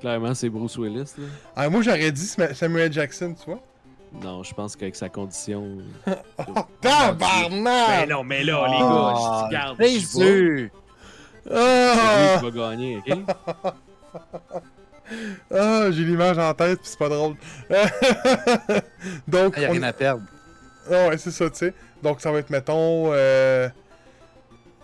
clairement, 0.00 0.34
c'est 0.34 0.48
Bruce 0.48 0.76
Willis. 0.76 1.12
Là. 1.18 1.24
Ah, 1.56 1.68
moi, 1.68 1.82
j'aurais 1.82 2.10
dit 2.12 2.26
Sam- 2.26 2.54
Samuel 2.54 2.92
Jackson, 2.92 3.34
tu 3.38 3.50
vois. 3.50 3.60
Non, 4.12 4.42
je 4.42 4.52
pense 4.52 4.74
qu'avec 4.74 4.96
sa 4.96 5.08
condition. 5.08 5.78
Oh, 6.38 6.62
tabarnak! 6.80 8.08
non, 8.08 8.24
mais 8.24 8.42
là, 8.42 8.66
les 8.66 8.78
gars, 8.80 9.46
je 9.46 9.52
garde. 9.52 9.76
C'est 9.78 10.00
sûr. 10.00 10.68
C'est 11.44 11.50
lui 11.50 11.56
Ah! 11.56 12.36
qui 12.40 12.44
va 12.44 12.50
gagner, 12.50 12.96
ok? 12.98 13.18
Ah, 15.52 15.90
j'ai 15.90 16.04
l'image 16.04 16.38
en 16.38 16.52
tête, 16.54 16.80
puis 16.80 16.88
c'est 16.88 16.98
pas 16.98 17.08
drôle. 17.08 17.34
Donc, 19.28 19.54
Il 19.56 19.60
n'y 19.60 19.64
a 19.66 19.68
on- 19.68 19.72
rien 19.72 19.82
à 19.84 19.92
perdre. 19.92 20.22
Ah 20.90 21.08
ouais, 21.08 21.18
c'est 21.18 21.30
ça, 21.30 21.48
tu 21.50 21.56
sais. 21.58 21.74
Donc, 22.02 22.20
ça 22.20 22.32
va 22.32 22.38
être, 22.38 22.50
mettons, 22.50 23.12
euh, 23.12 23.68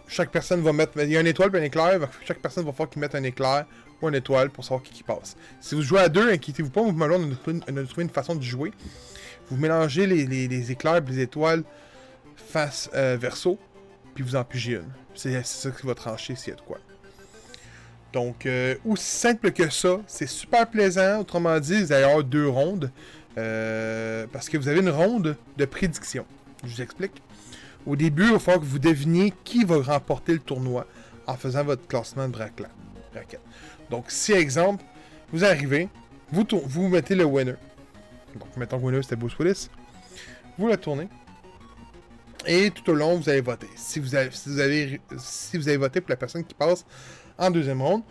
chaque 0.06 0.30
personne 0.30 0.60
va 0.62 0.72
mettre. 0.72 0.92
Il 1.02 1.10
y 1.10 1.16
a 1.16 1.20
une 1.20 1.26
étoile 1.26 1.54
et 1.54 1.58
un 1.58 1.62
éclair. 1.62 1.98
va- 1.98 2.08
Chaque 2.24 2.38
personne 2.38 2.64
va 2.64 2.72
falloir 2.72 2.90
qu'il 2.90 3.00
mette 3.00 3.14
un 3.14 3.22
éclair 3.24 3.66
ou 4.00 4.08
une 4.08 4.14
étoile 4.14 4.50
pour 4.50 4.64
savoir 4.64 4.82
qui, 4.82 5.02
passe. 5.02 5.36
Si 5.60 5.74
vous 5.74 5.82
jouez 5.82 6.00
à 6.00 6.08
deux, 6.08 6.30
inquiétez-vous 6.30 6.70
pas, 6.70 6.82
vous 6.82 6.90
une, 6.90 7.36
on 7.68 8.00
une 8.00 8.10
façon 8.10 8.34
de 8.34 8.42
jouer. 8.42 8.72
Vous 9.50 9.56
mélangez 9.56 10.06
les, 10.06 10.70
éclairs 10.72 10.96
et 10.96 11.10
les 11.10 11.20
étoiles 11.20 11.62
face 12.36 12.90
euh, 12.94 13.16
verso, 13.18 13.58
puis 14.14 14.22
vous 14.22 14.36
en 14.36 14.44
pigez 14.44 14.74
une. 14.74 14.92
C'est 15.14 15.32
c'est 15.44 15.68
ça 15.68 15.70
qui 15.70 15.86
va 15.86 15.94
trancher 15.94 16.36
s'il 16.36 16.50
y 16.50 16.52
a 16.52 16.56
de 16.56 16.60
quoi. 16.62 16.78
Donc, 18.12 18.46
euh, 18.46 18.76
aussi 18.84 19.04
simple 19.04 19.52
que 19.52 19.68
ça, 19.70 19.98
c'est 20.06 20.26
super 20.26 20.66
plaisant. 20.68 21.20
Autrement 21.20 21.58
dit, 21.60 21.82
vous 21.82 21.92
allez 21.92 22.04
avoir 22.04 22.24
deux 22.24 22.48
rondes. 22.48 22.90
Euh, 23.38 24.26
parce 24.32 24.48
que 24.48 24.56
vous 24.56 24.68
avez 24.68 24.80
une 24.80 24.90
ronde 24.90 25.36
de 25.56 25.64
prédiction. 25.64 26.24
Je 26.64 26.74
vous 26.74 26.82
explique. 26.82 27.22
Au 27.86 27.94
début, 27.96 28.24
il 28.24 28.32
va 28.32 28.38
falloir 28.38 28.60
que 28.60 28.68
vous 28.68 28.78
deviniez 28.78 29.32
qui 29.44 29.64
va 29.64 29.80
remporter 29.80 30.32
le 30.32 30.40
tournoi 30.40 30.86
en 31.26 31.36
faisant 31.36 31.64
votre 31.64 31.86
classement 31.86 32.28
de 32.28 32.32
braquette. 32.32 33.40
Donc, 33.90 34.06
si, 34.08 34.32
exemple, 34.32 34.84
vous 35.32 35.44
arrivez, 35.44 35.88
vous, 36.30 36.88
mettez 36.88 37.14
le 37.14 37.24
winner. 37.24 37.54
Donc, 38.34 38.56
mettons 38.56 38.78
que 38.78 38.84
winner, 38.84 39.02
c'était 39.02 39.16
Bruce 39.16 39.38
Willis. 39.38 39.68
Vous 40.58 40.68
la 40.68 40.76
tournez. 40.76 41.08
Et 42.46 42.70
tout 42.70 42.90
au 42.90 42.94
long, 42.94 43.16
vous 43.18 43.28
allez 43.28 43.40
voter. 43.40 43.68
Si 43.76 44.00
vous 44.00 44.14
avez, 44.14 44.30
si 45.18 45.56
vous 45.56 45.68
avez 45.68 45.76
voté 45.76 46.00
pour 46.00 46.10
la 46.10 46.16
personne 46.16 46.44
qui 46.44 46.54
passe 46.54 46.84
en 47.38 47.50
deuxième 47.50 47.82
ronde, 47.82 48.02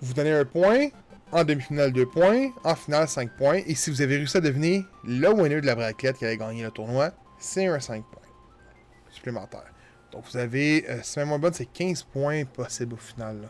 vous 0.00 0.14
donnez 0.14 0.32
un 0.32 0.44
point. 0.44 0.88
En 1.30 1.44
demi-finale, 1.44 1.92
2 1.92 2.06
points. 2.06 2.50
En 2.64 2.74
finale, 2.74 3.06
5 3.06 3.36
points. 3.36 3.60
Et 3.66 3.74
si 3.74 3.90
vous 3.90 4.00
avez 4.00 4.16
réussi 4.16 4.38
à 4.38 4.40
devenir 4.40 4.84
le 5.04 5.28
winner 5.28 5.60
de 5.60 5.66
la 5.66 5.74
braquette 5.74 6.16
qui 6.16 6.24
allait 6.24 6.38
gagner 6.38 6.62
le 6.62 6.70
tournoi, 6.70 7.10
c'est 7.38 7.66
un 7.66 7.78
5 7.78 8.02
points 8.04 8.22
supplémentaire. 9.10 9.70
Donc 10.12 10.24
vous 10.30 10.38
avez, 10.38 10.88
euh, 10.88 11.00
si 11.02 11.18
ma 11.20 11.38
bonne, 11.38 11.52
c'est 11.52 11.66
15 11.66 12.02
points 12.04 12.44
possibles 12.44 12.94
au 12.94 12.98
final. 12.98 13.48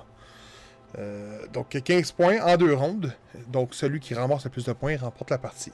Euh, 0.99 1.47
donc 1.53 1.69
15 1.69 2.13
points 2.13 2.41
en 2.43 2.57
deux 2.57 2.75
rondes. 2.75 3.15
Donc 3.47 3.75
celui 3.75 4.01
qui 4.01 4.15
ramasse 4.15 4.45
le 4.45 4.51
plus 4.51 4.65
de 4.65 4.73
points 4.73 4.97
remporte 4.97 5.31
la 5.31 5.39
partie. 5.39 5.73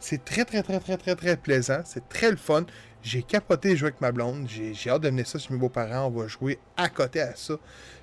C'est 0.00 0.24
très 0.24 0.44
très 0.44 0.62
très 0.62 0.80
très 0.80 0.96
très 0.96 1.16
très 1.16 1.36
plaisant. 1.36 1.80
C'est 1.84 2.08
très 2.08 2.30
le 2.30 2.36
fun. 2.36 2.64
J'ai 3.02 3.22
capoté 3.22 3.76
jouer 3.76 3.88
avec 3.88 4.00
ma 4.00 4.12
blonde. 4.12 4.48
J'ai 4.48 4.90
hâte 4.90 5.02
de 5.02 5.08
venir 5.08 5.26
ça 5.26 5.38
chez 5.38 5.52
mes 5.52 5.58
beaux-parents. 5.58 6.06
On 6.06 6.10
va 6.10 6.26
jouer 6.26 6.58
à 6.76 6.88
côté 6.88 7.20
à 7.20 7.34
ça. 7.34 7.54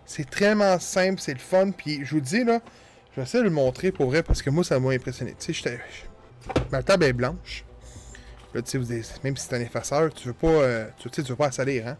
C'est 0.05 0.29
vraiment 0.33 0.79
simple, 0.79 1.21
c'est 1.21 1.33
le 1.33 1.39
fun. 1.39 1.71
Puis 1.71 2.03
je 2.03 2.15
vous 2.15 2.21
dis 2.21 2.43
là, 2.43 2.59
je 3.15 3.21
vais 3.21 3.23
essayer 3.23 3.43
de 3.45 3.47
le 3.47 3.55
montrer 3.55 3.93
pour 3.93 4.07
vrai 4.07 4.23
parce 4.23 4.41
que 4.41 4.49
moi 4.49 4.65
ça 4.65 4.77
m'a 4.77 4.91
impressionné. 4.91 5.35
Tu 5.39 5.53
sais, 5.53 5.79
ma 6.69 6.83
table 6.83 7.05
est 7.05 7.13
blanche. 7.13 7.63
Même 8.53 8.65
si 9.37 9.47
c'est 9.47 9.55
un 9.55 9.61
effaceur, 9.61 10.13
tu 10.13 10.27
veux 10.27 10.33
pas, 10.33 10.47
euh, 10.47 10.89
tu, 10.97 11.21
veux 11.21 11.35
pas 11.37 11.45
la 11.45 11.51
salir, 11.53 11.87
hein? 11.87 11.97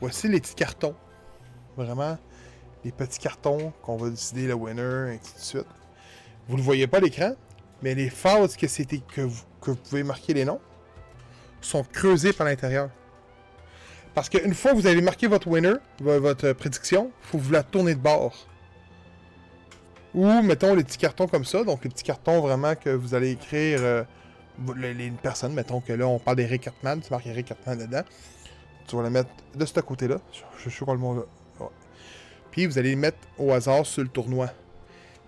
Voici 0.00 0.26
les 0.26 0.40
petits 0.40 0.56
cartons. 0.56 0.96
Vraiment, 1.76 2.18
les 2.84 2.90
petits 2.90 3.20
cartons 3.20 3.72
qu'on 3.82 3.96
va 3.96 4.10
décider 4.10 4.48
le 4.48 4.54
winner, 4.54 5.16
ainsi 5.16 5.34
de 5.34 5.40
suite. 5.40 5.66
Vous 6.48 6.56
ne 6.56 6.62
voyez 6.62 6.88
pas 6.88 6.96
à 6.96 7.00
l'écran, 7.00 7.34
mais 7.82 7.94
les 7.94 8.10
phases 8.10 8.56
que, 8.56 8.66
c'était, 8.66 9.00
que 9.14 9.20
vous 9.20 9.44
pouvez 9.60 10.02
marquer 10.02 10.34
les 10.34 10.44
noms 10.44 10.60
sont 11.60 11.84
creusées 11.84 12.32
par 12.32 12.46
l'intérieur. 12.46 12.90
Parce 14.14 14.28
qu'une 14.28 14.54
fois 14.54 14.72
que 14.72 14.76
vous 14.76 14.86
avez 14.86 15.00
marqué 15.00 15.26
votre 15.26 15.46
winner, 15.48 15.74
vo- 16.00 16.20
votre 16.20 16.52
prédiction, 16.52 17.10
il 17.22 17.26
faut 17.28 17.38
vous 17.38 17.52
la 17.52 17.62
tourner 17.62 17.94
de 17.94 18.00
bord. 18.00 18.46
Ou, 20.14 20.26
mettons, 20.42 20.74
les 20.74 20.82
petits 20.82 20.98
cartons 20.98 21.28
comme 21.28 21.44
ça. 21.44 21.62
Donc, 21.62 21.84
les 21.84 21.90
petits 21.90 22.02
cartons 22.02 22.40
vraiment 22.40 22.74
que 22.74 22.90
vous 22.90 23.14
allez 23.14 23.30
écrire 23.30 23.78
euh, 23.82 24.02
les, 24.76 25.10
personnes. 25.12 25.52
Mettons 25.54 25.80
que 25.80 25.92
là, 25.92 26.06
on 26.08 26.18
parle 26.18 26.38
d'Eric 26.38 26.62
Cartman. 26.62 27.00
Tu 27.00 27.10
marques 27.10 27.26
Eric 27.26 27.46
Cartman 27.46 27.78
dedans. 27.78 28.02
Tu 28.88 28.96
vas 28.96 29.02
le 29.02 29.10
mettre 29.10 29.30
de 29.54 29.64
ce 29.64 29.78
côté-là. 29.80 30.16
Je, 30.66 30.84
quoi 30.84 30.94
le 30.94 31.00
mot 31.00 31.14
là? 31.14 31.22
Puis, 32.50 32.66
vous 32.66 32.76
allez 32.78 32.90
les 32.90 32.96
mettre 32.96 33.18
au 33.38 33.52
hasard 33.52 33.86
sur 33.86 34.02
le 34.02 34.08
tournoi. 34.08 34.50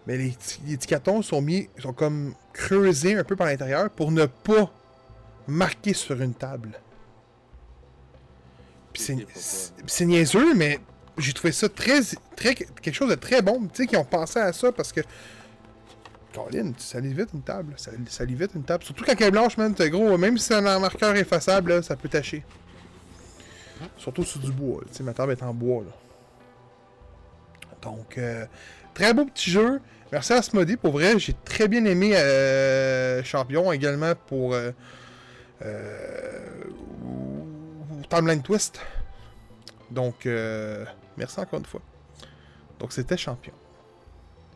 Mais 0.08 0.16
les, 0.16 0.30
petits- 0.30 0.88
cartons 0.88 1.22
sont 1.22 1.40
mis, 1.40 1.68
sont 1.78 1.92
comme 1.92 2.34
creusés 2.52 3.16
un 3.16 3.22
peu 3.22 3.36
par 3.36 3.46
l'intérieur 3.46 3.88
pour 3.90 4.10
ne 4.10 4.26
pas 4.26 4.68
marquer 5.46 5.94
sur 5.94 6.20
une 6.20 6.34
table. 6.34 6.72
C'est- 8.94 10.04
niaiseux, 10.04 10.54
mais 10.54 10.80
j'ai 11.18 11.32
trouvé 11.32 11.52
ça 11.52 11.68
très, 11.68 12.00
très 12.36 12.54
quelque 12.54 12.92
chose 12.92 13.10
de 13.10 13.14
très 13.14 13.42
bon. 13.42 13.62
Tu 13.68 13.82
sais, 13.82 13.86
qui 13.86 13.96
ont 13.96 14.04
pensé 14.04 14.38
à 14.38 14.52
ça 14.52 14.72
parce 14.72 14.92
que. 14.92 15.00
Colin, 16.34 16.72
ça 16.78 16.98
lit 16.98 17.12
vite 17.12 17.28
une 17.34 17.42
table. 17.42 17.74
Ça, 17.76 17.90
ça 18.08 18.24
lit 18.24 18.34
vite 18.34 18.52
une 18.54 18.64
table. 18.64 18.82
Surtout 18.84 19.04
quand 19.04 19.12
elle 19.18 19.26
est 19.26 19.30
blanche, 19.30 19.56
man. 19.58 19.74
t'es 19.74 19.90
gros, 19.90 20.16
même 20.16 20.38
si 20.38 20.46
c'est 20.46 20.54
un 20.54 20.78
marqueur 20.78 21.14
effaçable, 21.14 21.74
là, 21.74 21.82
ça 21.82 21.94
peut 21.94 22.08
tacher. 22.08 22.42
Surtout 23.96 24.24
sur 24.24 24.40
du 24.40 24.50
bois. 24.52 24.82
Tu 24.88 24.94
sais, 24.98 25.02
ma 25.02 25.12
table 25.12 25.32
est 25.32 25.42
en 25.42 25.52
bois, 25.52 25.84
là. 25.84 25.92
Donc, 27.82 28.16
euh, 28.16 28.46
très 28.94 29.12
beau 29.12 29.24
petit 29.26 29.50
jeu. 29.50 29.80
Merci 30.12 30.32
à 30.34 30.42
Smody. 30.42 30.76
Pour 30.76 30.92
vrai, 30.92 31.18
j'ai 31.18 31.34
très 31.44 31.68
bien 31.68 31.84
aimé 31.84 32.12
euh, 32.14 33.22
Champion 33.24 33.72
également 33.72 34.12
pour 34.26 34.54
euh, 34.54 34.70
euh, 35.62 36.40
Timeline 38.14 38.42
Twist. 38.42 38.78
Donc, 39.90 40.26
euh, 40.26 40.84
merci 41.16 41.40
encore 41.40 41.60
une 41.60 41.64
fois. 41.64 41.80
Donc, 42.78 42.92
c'était 42.92 43.16
Champion. 43.16 43.54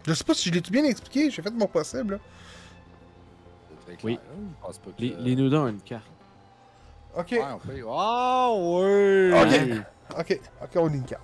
Je 0.06 0.12
sais 0.12 0.24
pas 0.24 0.34
si 0.34 0.50
je 0.50 0.54
l'ai 0.54 0.60
tout 0.60 0.70
bien 0.70 0.84
expliqué. 0.84 1.30
J'ai 1.30 1.40
fait 1.40 1.50
mon 1.50 1.66
possible. 1.66 2.14
là. 2.14 3.94
Oui. 4.04 4.18
hein. 4.22 4.68
Je 4.72 4.78
pas 4.78 4.90
que- 4.90 5.00
Les, 5.00 5.14
les 5.18 5.36
Noodles 5.36 5.56
ont 5.56 5.68
une 5.68 5.80
carte. 5.80 6.04
Ok. 7.16 7.30
Ouais, 7.30 7.38
peut- 7.38 7.84
Ah 7.88 8.50
oui! 8.52 9.32
Ok. 9.32 9.48
Ouais. 9.48 9.82
Ok. 10.18 10.40
Ok, 10.62 10.70
on 10.76 10.88
a 10.88 10.94
une 10.94 11.04
carte. 11.04 11.22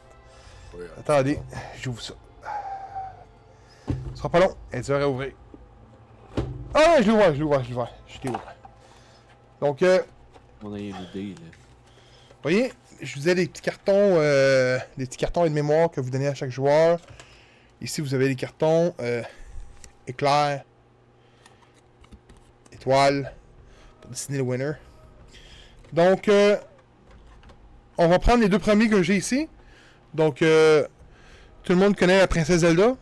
Oui, 0.74 0.84
Attendez, 0.98 1.38
j'ouvre 1.82 2.00
ça. 2.00 2.14
Ce 4.12 4.18
sera 4.18 4.30
pas 4.30 4.40
long. 4.40 4.56
Elle 4.70 4.90
à 4.90 5.08
ouvrir. 5.08 5.32
Ah, 6.72 6.96
je 7.02 7.06
l'ai 7.08 7.12
ouvert, 7.12 7.34
je 7.34 7.38
l'ai 7.38 7.42
ouvert, 7.44 7.62
je 7.62 7.68
l'ai 7.68 7.74
ouvert. 7.74 7.92
Je 8.06 8.18
l'ai 8.22 8.28
ouvert. 8.30 8.54
Donc, 9.60 9.82
euh, 9.82 10.00
On 10.62 10.72
a 10.72 10.78
une 10.78 10.96
idée, 10.96 11.34
là. 11.34 11.40
Voyez, 12.42 12.72
je 13.00 13.14
vous 13.18 13.28
ai 13.28 13.34
des 13.34 13.46
petits 13.46 13.62
cartons, 13.62 13.92
euh, 13.94 14.78
des 14.96 15.06
petits 15.06 15.18
cartons 15.18 15.44
et 15.44 15.48
de 15.48 15.54
mémoire 15.54 15.90
que 15.90 16.00
vous 16.00 16.10
donnez 16.10 16.28
à 16.28 16.34
chaque 16.34 16.50
joueur. 16.50 17.00
Ici, 17.80 18.00
vous 18.00 18.14
avez 18.14 18.28
les 18.28 18.36
cartons 18.36 18.94
euh, 19.00 19.22
éclair, 20.06 20.64
étoile, 22.72 23.32
pour 24.00 24.10
dessiner 24.10 24.38
le 24.38 24.44
winner. 24.44 24.72
Donc, 25.92 26.28
euh, 26.28 26.56
on 27.98 28.08
va 28.08 28.18
prendre 28.18 28.40
les 28.40 28.48
deux 28.48 28.58
premiers 28.58 28.88
que 28.88 29.02
j'ai 29.02 29.16
ici. 29.16 29.48
Donc, 30.14 30.42
euh, 30.42 30.86
tout 31.64 31.72
le 31.72 31.78
monde 31.78 31.96
connaît 31.96 32.18
la 32.18 32.28
princesse 32.28 32.60
Zelda? 32.60 32.96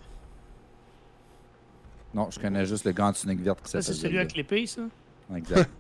Non, 2.12 2.30
je 2.30 2.40
connais 2.40 2.64
juste 2.66 2.84
le 2.84 3.02
en 3.02 3.12
tunique 3.12 3.40
verte 3.40 3.62
qui 3.62 3.70
Ça, 3.70 3.80
s'appelle 3.80 3.94
c'est 3.94 4.00
celui 4.00 4.16
Zelda. 4.16 4.20
avec 4.22 4.36
l'épée, 4.36 4.66
ça? 4.66 4.82
Exact. 5.36 5.70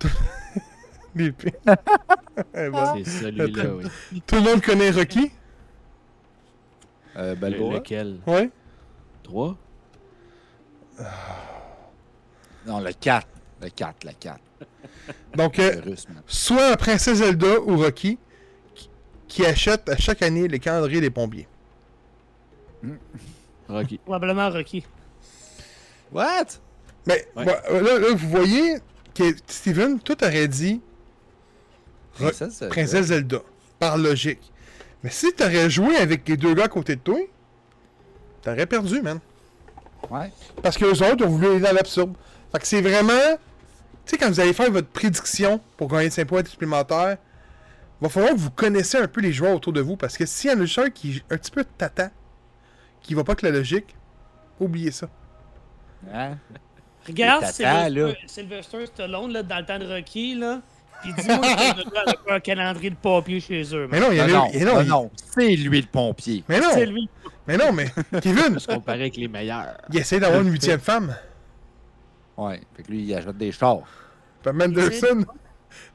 C'est 2.54 3.04
celui-là, 3.04 3.74
oui. 3.74 4.22
Tout 4.26 4.34
le 4.36 4.40
monde 4.42 4.60
connaît 4.62 4.90
Rocky. 4.90 5.30
Euh, 7.16 7.30
Le- 7.30 7.36
Balboa? 7.36 7.74
lequel? 7.74 8.18
Ouais. 8.26 8.50
3 9.22 9.56
Non, 12.66 12.80
le 12.80 12.92
4. 12.92 13.26
Le 13.62 13.68
4, 13.70 14.04
le 14.04 14.10
4. 14.18 14.40
Donc, 15.36 15.58
euh, 15.58 15.72
Le 15.84 15.90
russe, 15.90 16.06
soit 16.26 16.70
la 16.70 16.76
princesse 16.76 17.18
Zelda 17.18 17.60
ou 17.60 17.76
Rocky 17.78 18.18
qui, 18.74 18.90
qui 19.28 19.46
achète 19.46 19.88
à 19.88 19.96
chaque 19.96 20.22
année 20.22 20.48
les 20.48 20.58
calendriers 20.58 21.00
des 21.00 21.10
pompiers. 21.10 21.48
Rocky. 23.68 23.98
Probablement 23.98 24.50
Rocky. 24.50 24.84
What? 26.12 26.46
Mais 27.06 27.26
Ouais. 27.36 27.44
bah, 27.44 27.62
là, 27.70 27.98
là, 27.98 28.14
vous 28.14 28.28
voyez 28.28 28.78
que 29.14 29.24
Steven, 29.46 29.98
tout 30.00 30.22
aurait 30.24 30.48
dit 30.48 30.80
Princesse 32.16 32.58
Zelda. 32.58 32.74
princesse 32.74 33.06
Zelda, 33.06 33.38
par 33.78 33.96
logique. 33.96 34.52
Mais 35.02 35.10
si 35.10 35.32
t'aurais 35.32 35.70
joué 35.70 35.96
avec 35.96 36.28
les 36.28 36.36
deux 36.36 36.54
gars 36.54 36.64
à 36.64 36.68
côté 36.68 36.96
de 36.96 37.00
toi, 37.00 37.18
t'aurais 38.42 38.66
perdu, 38.66 39.00
man. 39.02 39.20
Ouais. 40.10 40.30
Parce 40.62 40.76
que 40.76 40.84
les 40.84 41.02
autres 41.02 41.24
ont 41.24 41.28
voulu 41.28 41.46
aller 41.46 41.60
dans 41.60 41.72
l'absurde. 41.72 42.14
Fait 42.52 42.58
que 42.58 42.66
c'est 42.66 42.80
vraiment. 42.80 43.36
Tu 44.04 44.12
sais, 44.12 44.18
quand 44.18 44.28
vous 44.28 44.40
allez 44.40 44.52
faire 44.52 44.70
votre 44.70 44.88
prédiction 44.88 45.60
pour 45.76 45.88
gagner 45.88 46.10
5 46.10 46.26
points 46.26 46.44
supplémentaires, 46.44 47.18
va 48.00 48.08
falloir 48.08 48.32
que 48.32 48.38
vous 48.38 48.50
connaissez 48.50 48.98
un 48.98 49.08
peu 49.08 49.20
les 49.20 49.32
joueurs 49.32 49.54
autour 49.54 49.72
de 49.72 49.80
vous. 49.80 49.96
Parce 49.96 50.16
que 50.16 50.26
s'il 50.26 50.50
y 50.50 50.54
en 50.54 50.60
a 50.60 50.64
juste 50.64 50.78
un 50.78 50.90
qui 50.90 51.16
est 51.16 51.34
un 51.34 51.36
petit 51.36 51.50
peu 51.50 51.64
tata, 51.64 52.10
qui 53.02 53.14
va 53.14 53.24
pas 53.24 53.32
avec 53.32 53.42
la 53.42 53.50
logique, 53.50 53.94
oubliez 54.60 54.92
ça. 54.92 55.08
Hein? 56.12 56.36
Regarde. 57.06 57.44
Sylvester, 57.46 58.16
Sylvester 58.26 58.86
Stallone 58.86 59.32
là, 59.32 59.42
dans 59.42 59.58
le 59.58 59.64
temps 59.64 59.78
de 59.78 59.86
Rocky, 59.86 60.34
là. 60.34 60.60
Puis 61.02 61.12
dis-moi 61.14 61.38
que 61.38 62.08
avec 62.08 62.18
un 62.28 62.40
calendrier 62.40 62.90
de 62.90 62.96
papier 62.96 63.40
chez 63.40 63.62
eux. 63.74 63.88
Mais 63.90 64.00
non, 64.00 64.08
il 64.10 64.16
y 64.16 64.18
Non, 64.18 64.24
avait. 64.24 64.32
non, 64.32 64.46
et 64.52 64.64
non, 64.64 64.84
non, 64.84 65.10
c'est 65.14 65.54
lui 65.56 65.80
le 65.80 65.86
pompier. 65.86 66.44
Mais 66.48 66.60
non, 66.60 66.68
C'est 66.72 66.86
lui. 66.86 67.08
mais 67.46 67.56
non, 67.56 67.72
mais 67.72 67.86
Kevin, 68.22 68.58
Se 68.58 68.66
comparer 68.66 69.02
avec 69.02 69.16
les 69.16 69.28
meilleurs. 69.28 69.76
il 69.92 69.98
essaie 69.98 70.18
d'avoir 70.20 70.42
une 70.42 70.50
huitième 70.50 70.80
femme. 70.90 71.14
Ouais. 72.36 72.60
Fait 72.76 72.82
que 72.82 72.90
lui, 72.90 73.02
il 73.04 73.14
achète 73.14 73.36
des 73.36 73.52
chars. 73.52 73.78
Pam 74.42 74.56
Mendelsohn. 74.56 75.24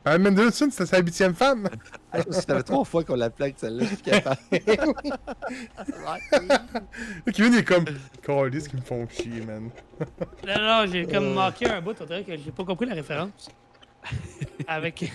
Pam 0.03 0.21
Mendelsohn, 0.21 0.71
c'était 0.71 0.85
sa 0.85 0.99
huitième 0.99 1.34
femme. 1.35 1.67
Que 2.13 2.31
ça 2.34 2.41
fait 2.41 2.63
trois 2.63 2.84
fois 2.84 3.03
qu'on 3.03 3.15
l'appelait 3.15 3.45
avec 3.45 3.59
celle-là. 3.59 3.84
Je 3.84 3.88
suis 3.95 3.97
capable. 3.97 4.38
Kevin 7.34 7.53
il 7.53 7.59
est 7.59 7.63
comme. 7.63 7.85
Calisse 8.21 8.67
qui 8.67 8.75
me 8.75 8.81
font 8.81 9.07
chier, 9.09 9.41
man. 9.45 9.69
Non, 10.47 10.59
non, 10.59 10.85
j'ai 10.91 11.05
comme 11.05 11.34
manqué 11.34 11.69
un 11.69 11.81
bout, 11.81 11.95
on 12.01 12.05
dirait 12.05 12.23
que 12.23 12.35
j'ai 12.38 12.51
pas 12.51 12.63
compris 12.63 12.85
la 12.88 12.95
référence. 12.95 13.49
Avec. 14.67 15.11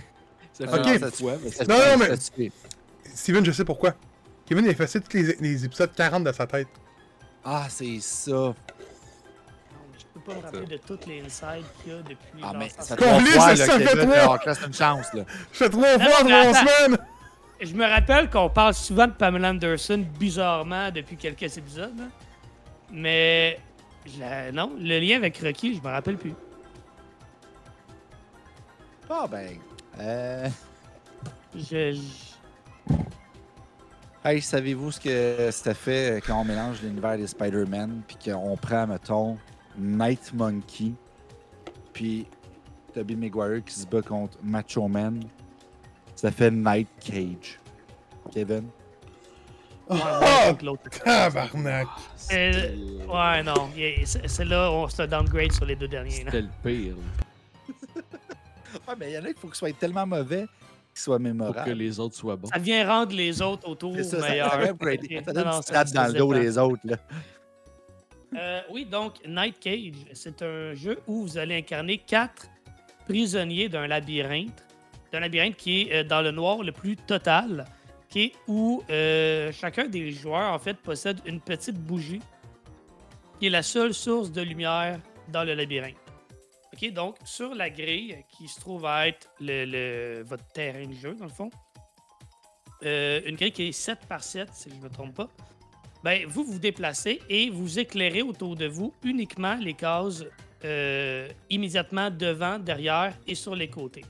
Ça 0.52 0.64
Ok. 0.64 0.84
fait 0.84 0.96
une 0.96 1.10
fois, 1.12 1.32
mais 1.42 1.50
c'est- 1.50 1.68
Non, 1.68 1.74
non, 1.76 1.96
mais- 1.98 2.16
Ça. 2.16 2.32
Steven, 3.14 3.44
je 3.44 3.52
sais 3.52 3.64
pourquoi. 3.64 3.94
Kevin 4.46 4.64
il 4.64 4.68
a 4.68 4.72
effacé 4.72 5.00
tous 5.00 5.12
les, 5.16 5.36
les 5.40 5.64
épisodes 5.64 5.90
40 5.94 6.24
de 6.24 6.32
sa 6.32 6.46
tête. 6.46 6.68
Ah, 7.44 7.66
c'est 7.68 7.98
ça. 8.00 8.54
Je 9.98 10.04
peux 10.14 10.20
pas 10.20 10.34
me 10.34 10.40
rappeler 10.42 10.66
de 10.66 10.76
toutes 10.78 11.06
les 11.06 11.20
insides 11.22 11.64
qu'il 11.82 11.92
y 11.92 11.96
a 11.96 11.98
depuis. 12.02 12.40
Ah, 12.42 12.52
mais 12.56 12.68
ça- 12.68 12.82
ça 12.82 12.96
fois, 12.96 13.56
ça 13.56 13.66
là, 13.66 13.78
fait 13.78 13.84
Kevin, 13.84 14.10
trois. 14.10 14.38
une 14.66 14.74
chance, 14.74 15.06
là. 15.14 15.24
Je 15.52 15.56
fais 15.58 15.68
trois 15.70 15.98
Non, 15.98 16.04
fois 16.04 16.14
en 16.22 16.28
trois 16.28 16.54
semaines! 16.54 16.98
Je 17.60 17.72
me 17.74 17.84
rappelle 17.86 18.28
qu'on 18.30 18.50
parle 18.50 18.74
souvent 18.74 19.06
de 19.06 19.12
Pamela 19.12 19.50
Anderson, 19.50 20.04
bizarrement, 20.18 20.90
depuis 20.90 21.16
quelques 21.16 21.56
épisodes. 21.56 21.96
là. 21.98 22.04
Mais. 22.92 23.58
la- 24.18 24.52
Non, 24.52 24.72
le 24.78 24.98
lien 25.00 25.16
avec 25.16 25.38
Rocky, 25.38 25.74
je 25.76 25.80
me 25.86 25.92
rappelle 25.92 26.16
plus. 26.18 26.34
Ah, 29.08 29.26
ben. 29.30 29.56
Euh... 30.00 30.48
Je. 31.54 31.98
Hey, 34.24 34.42
savez-vous 34.42 34.90
ce 34.92 35.00
que 35.00 35.50
ça 35.52 35.72
fait 35.72 36.20
quand 36.26 36.40
on 36.40 36.44
mélange 36.44 36.82
l'univers 36.82 37.16
des 37.16 37.26
Spider-Man 37.28 38.02
puis 38.08 38.16
qu'on 38.32 38.56
prend, 38.56 38.86
mettons, 38.86 39.38
Night 39.78 40.32
Monkey 40.34 40.92
puis 41.92 42.26
Tobey 42.92 43.14
Maguire 43.14 43.62
qui 43.64 43.74
se 43.74 43.86
bat 43.86 44.02
contre 44.02 44.36
Macho 44.42 44.88
Man? 44.88 45.22
Ça 46.16 46.30
fait 46.32 46.50
Night 46.50 46.88
Cage. 47.00 47.60
Kevin? 48.32 48.64
Ah! 49.88 50.48
donc 50.48 50.62
l'autre. 50.62 50.90
Tabarnak! 51.04 51.86
C'était 52.16 52.74
Ouais, 53.08 53.42
non. 53.44 53.70
c'est- 54.04 54.26
Celle-là, 54.26 54.72
on 54.72 54.88
se 54.88 55.02
downgrade 55.02 55.52
sur 55.52 55.64
les 55.64 55.76
deux 55.76 55.86
derniers. 55.86 56.24
là. 56.24 56.32
c'était 56.32 56.42
le 56.42 56.48
pire. 56.64 56.94
Ouais, 58.88 58.94
mais 58.98 59.10
il 59.10 59.14
y 59.14 59.18
en 59.18 59.24
a 59.24 59.32
qui 59.32 59.40
faut 59.40 59.48
qu'ils 59.48 59.56
soient 59.56 59.72
tellement 59.72 60.06
mauvais 60.06 60.46
qu'ils 60.94 61.02
soient 61.02 61.16
Pour 61.18 61.24
que 61.24 61.28
mémorables. 61.28 61.70
les 61.72 62.00
autres 62.00 62.16
soient 62.16 62.36
bons. 62.36 62.48
Ça 62.48 62.58
vient 62.58 62.86
rendre 62.88 63.14
les 63.14 63.42
autres 63.42 63.68
autour 63.68 63.94
C'est 63.96 64.04
ça, 64.04 64.18
meilleurs. 64.28 64.50
ça, 64.52 64.58
ça 64.58 65.32
donne 65.32 65.44
non, 65.44 65.56
une 65.58 65.62
tape 65.62 65.90
dans 65.92 66.06
le 66.06 66.12
dos 66.14 66.34
des 66.34 66.58
autres. 66.58 66.82
Là. 66.84 66.96
Euh, 68.36 68.60
oui, 68.70 68.84
donc 68.84 69.14
Night 69.26 69.58
Cage, 69.60 69.94
c'est 70.12 70.42
un 70.42 70.74
jeu 70.74 70.98
où 71.06 71.22
vous 71.22 71.38
allez 71.38 71.56
incarner 71.56 71.98
quatre 71.98 72.48
prisonniers 73.06 73.68
d'un 73.68 73.86
labyrinthe. 73.86 74.64
D'un 75.12 75.20
labyrinthe 75.20 75.56
qui 75.56 75.82
est 75.82 75.94
euh, 75.94 76.04
dans 76.04 76.22
le 76.22 76.32
noir 76.32 76.62
le 76.62 76.72
plus 76.72 76.96
total, 76.96 77.64
OK, 78.10 78.32
où 78.48 78.82
euh, 78.90 79.52
chacun 79.52 79.86
des 79.86 80.10
joueurs, 80.10 80.52
en 80.52 80.58
fait, 80.58 80.76
possède 80.78 81.20
une 81.24 81.40
petite 81.40 81.78
bougie 81.78 82.20
qui 83.38 83.46
est 83.46 83.50
la 83.50 83.62
seule 83.62 83.94
source 83.94 84.32
de 84.32 84.42
lumière 84.42 84.98
dans 85.28 85.44
le 85.44 85.54
labyrinthe. 85.54 85.94
Donc 86.92 87.16
sur 87.24 87.54
la 87.54 87.70
grille 87.70 88.24
qui 88.28 88.48
se 88.48 88.60
trouve 88.60 88.84
à 88.84 89.08
être 89.08 89.28
le, 89.40 90.22
votre 90.22 90.46
terrain 90.48 90.86
de 90.86 90.94
jeu, 90.94 91.14
dans 91.14 91.24
le 91.24 91.30
fond, 91.30 91.50
euh, 92.84 93.20
une 93.24 93.36
grille 93.36 93.52
qui 93.52 93.68
est 93.68 93.72
7 93.72 94.00
par 94.06 94.22
7, 94.22 94.50
si 94.52 94.70
je 94.70 94.74
ne 94.74 94.80
me 94.80 94.90
trompe 94.90 95.14
pas, 95.14 95.28
ben, 96.04 96.26
vous 96.26 96.44
vous 96.44 96.58
déplacez 96.58 97.20
et 97.28 97.48
vous 97.48 97.78
éclairez 97.78 98.22
autour 98.22 98.54
de 98.54 98.66
vous 98.66 98.92
uniquement 99.02 99.54
les 99.54 99.74
cases 99.74 100.24
euh, 100.64 101.28
immédiatement 101.48 102.10
devant, 102.10 102.58
derrière 102.58 103.16
et 103.26 103.34
sur 103.34 103.54
les 103.54 103.68
côtés. 103.68 104.04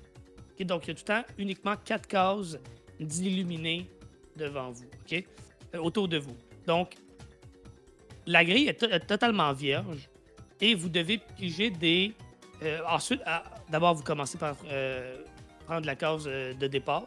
Donc, 0.60 0.86
il 0.86 0.88
y 0.88 0.90
a 0.90 0.94
tout 0.94 1.04
le 1.06 1.14
temps 1.14 1.24
uniquement 1.38 1.74
quatre 1.84 2.08
cases 2.08 2.58
d'illuminées 2.98 3.88
devant 4.36 4.70
vous? 4.70 4.86
Euh, 5.12 5.78
autour 5.78 6.08
de 6.08 6.18
vous. 6.18 6.36
Donc, 6.66 6.96
la 8.26 8.44
grille 8.44 8.68
est, 8.68 8.82
est 8.82 9.00
totalement 9.00 9.52
vierge 9.52 10.08
et 10.60 10.74
vous 10.74 10.88
devez 10.88 11.18
piger 11.36 11.70
des. 11.70 12.12
Euh, 12.62 12.80
ensuite, 12.88 13.22
d'abord, 13.68 13.94
vous 13.94 14.02
commencez 14.02 14.38
par 14.38 14.56
euh, 14.68 15.22
prendre 15.66 15.86
la 15.86 15.94
case 15.94 16.24
euh, 16.26 16.54
de 16.54 16.66
départ. 16.66 17.06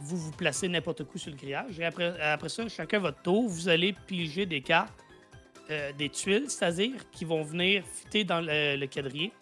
Vous 0.00 0.16
vous 0.16 0.30
placez 0.30 0.68
n'importe 0.68 1.00
où 1.00 1.18
sur 1.18 1.30
le 1.30 1.36
grillage. 1.36 1.78
Et 1.80 1.84
après, 1.84 2.48
ça, 2.48 2.68
chacun 2.68 3.00
votre 3.00 3.20
tour, 3.22 3.48
vous 3.48 3.68
allez 3.68 3.92
piger 3.92 4.46
des 4.46 4.60
cartes, 4.60 4.92
des 5.98 6.08
tuiles, 6.08 6.48
c'est-à-dire 6.48 7.10
qui 7.10 7.24
vont 7.24 7.42
venir 7.42 7.82
fitter 7.84 8.24
dans 8.24 8.40
le, 8.40 8.76
le 8.76 8.86
quadrillé 8.86 9.32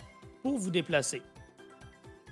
pour 0.43 0.59
vous 0.59 0.71
déplacer. 0.71 1.23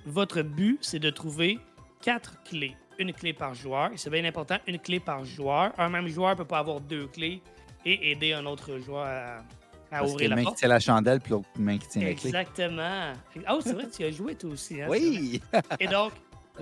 Votre 0.05 0.41
but, 0.41 0.79
c'est 0.81 0.99
de 0.99 1.11
trouver 1.11 1.59
quatre 2.01 2.41
clés. 2.43 2.75
Une 2.97 3.13
clé 3.13 3.31
par 3.31 3.53
joueur. 3.53 3.91
C'est 3.95 4.09
bien 4.09 4.25
important, 4.25 4.57
une 4.67 4.79
clé 4.79 4.99
par 4.99 5.23
joueur. 5.23 5.71
Un 5.77 5.89
même 5.89 6.07
joueur 6.07 6.31
ne 6.31 6.35
peut 6.35 6.45
pas 6.45 6.59
avoir 6.59 6.81
deux 6.81 7.07
clés 7.07 7.41
et 7.85 8.11
aider 8.11 8.33
un 8.33 8.45
autre 8.45 8.79
joueur 8.79 9.05
à, 9.05 9.43
à 9.91 9.99
Parce 9.99 10.11
ouvrir 10.11 10.29
la 10.35 10.43
porte. 10.43 10.57
tient 10.57 10.67
la 10.67 10.79
chandelle, 10.79 11.19
puis 11.21 11.31
l'autre 11.31 11.47
main 11.57 11.77
qui 11.77 11.87
tient 11.87 12.01
la 12.03 12.13
clé. 12.13 12.27
Exactement. 12.29 13.13
Ah, 13.45 13.55
oui, 13.55 13.61
c'est 13.63 13.73
vrai, 13.73 13.89
tu 13.89 14.03
as 14.03 14.11
joué 14.11 14.35
toi 14.35 14.49
aussi. 14.51 14.81
hein, 14.81 14.87
Oui! 14.89 15.41
Et 15.79 15.87
donc, 15.87 16.13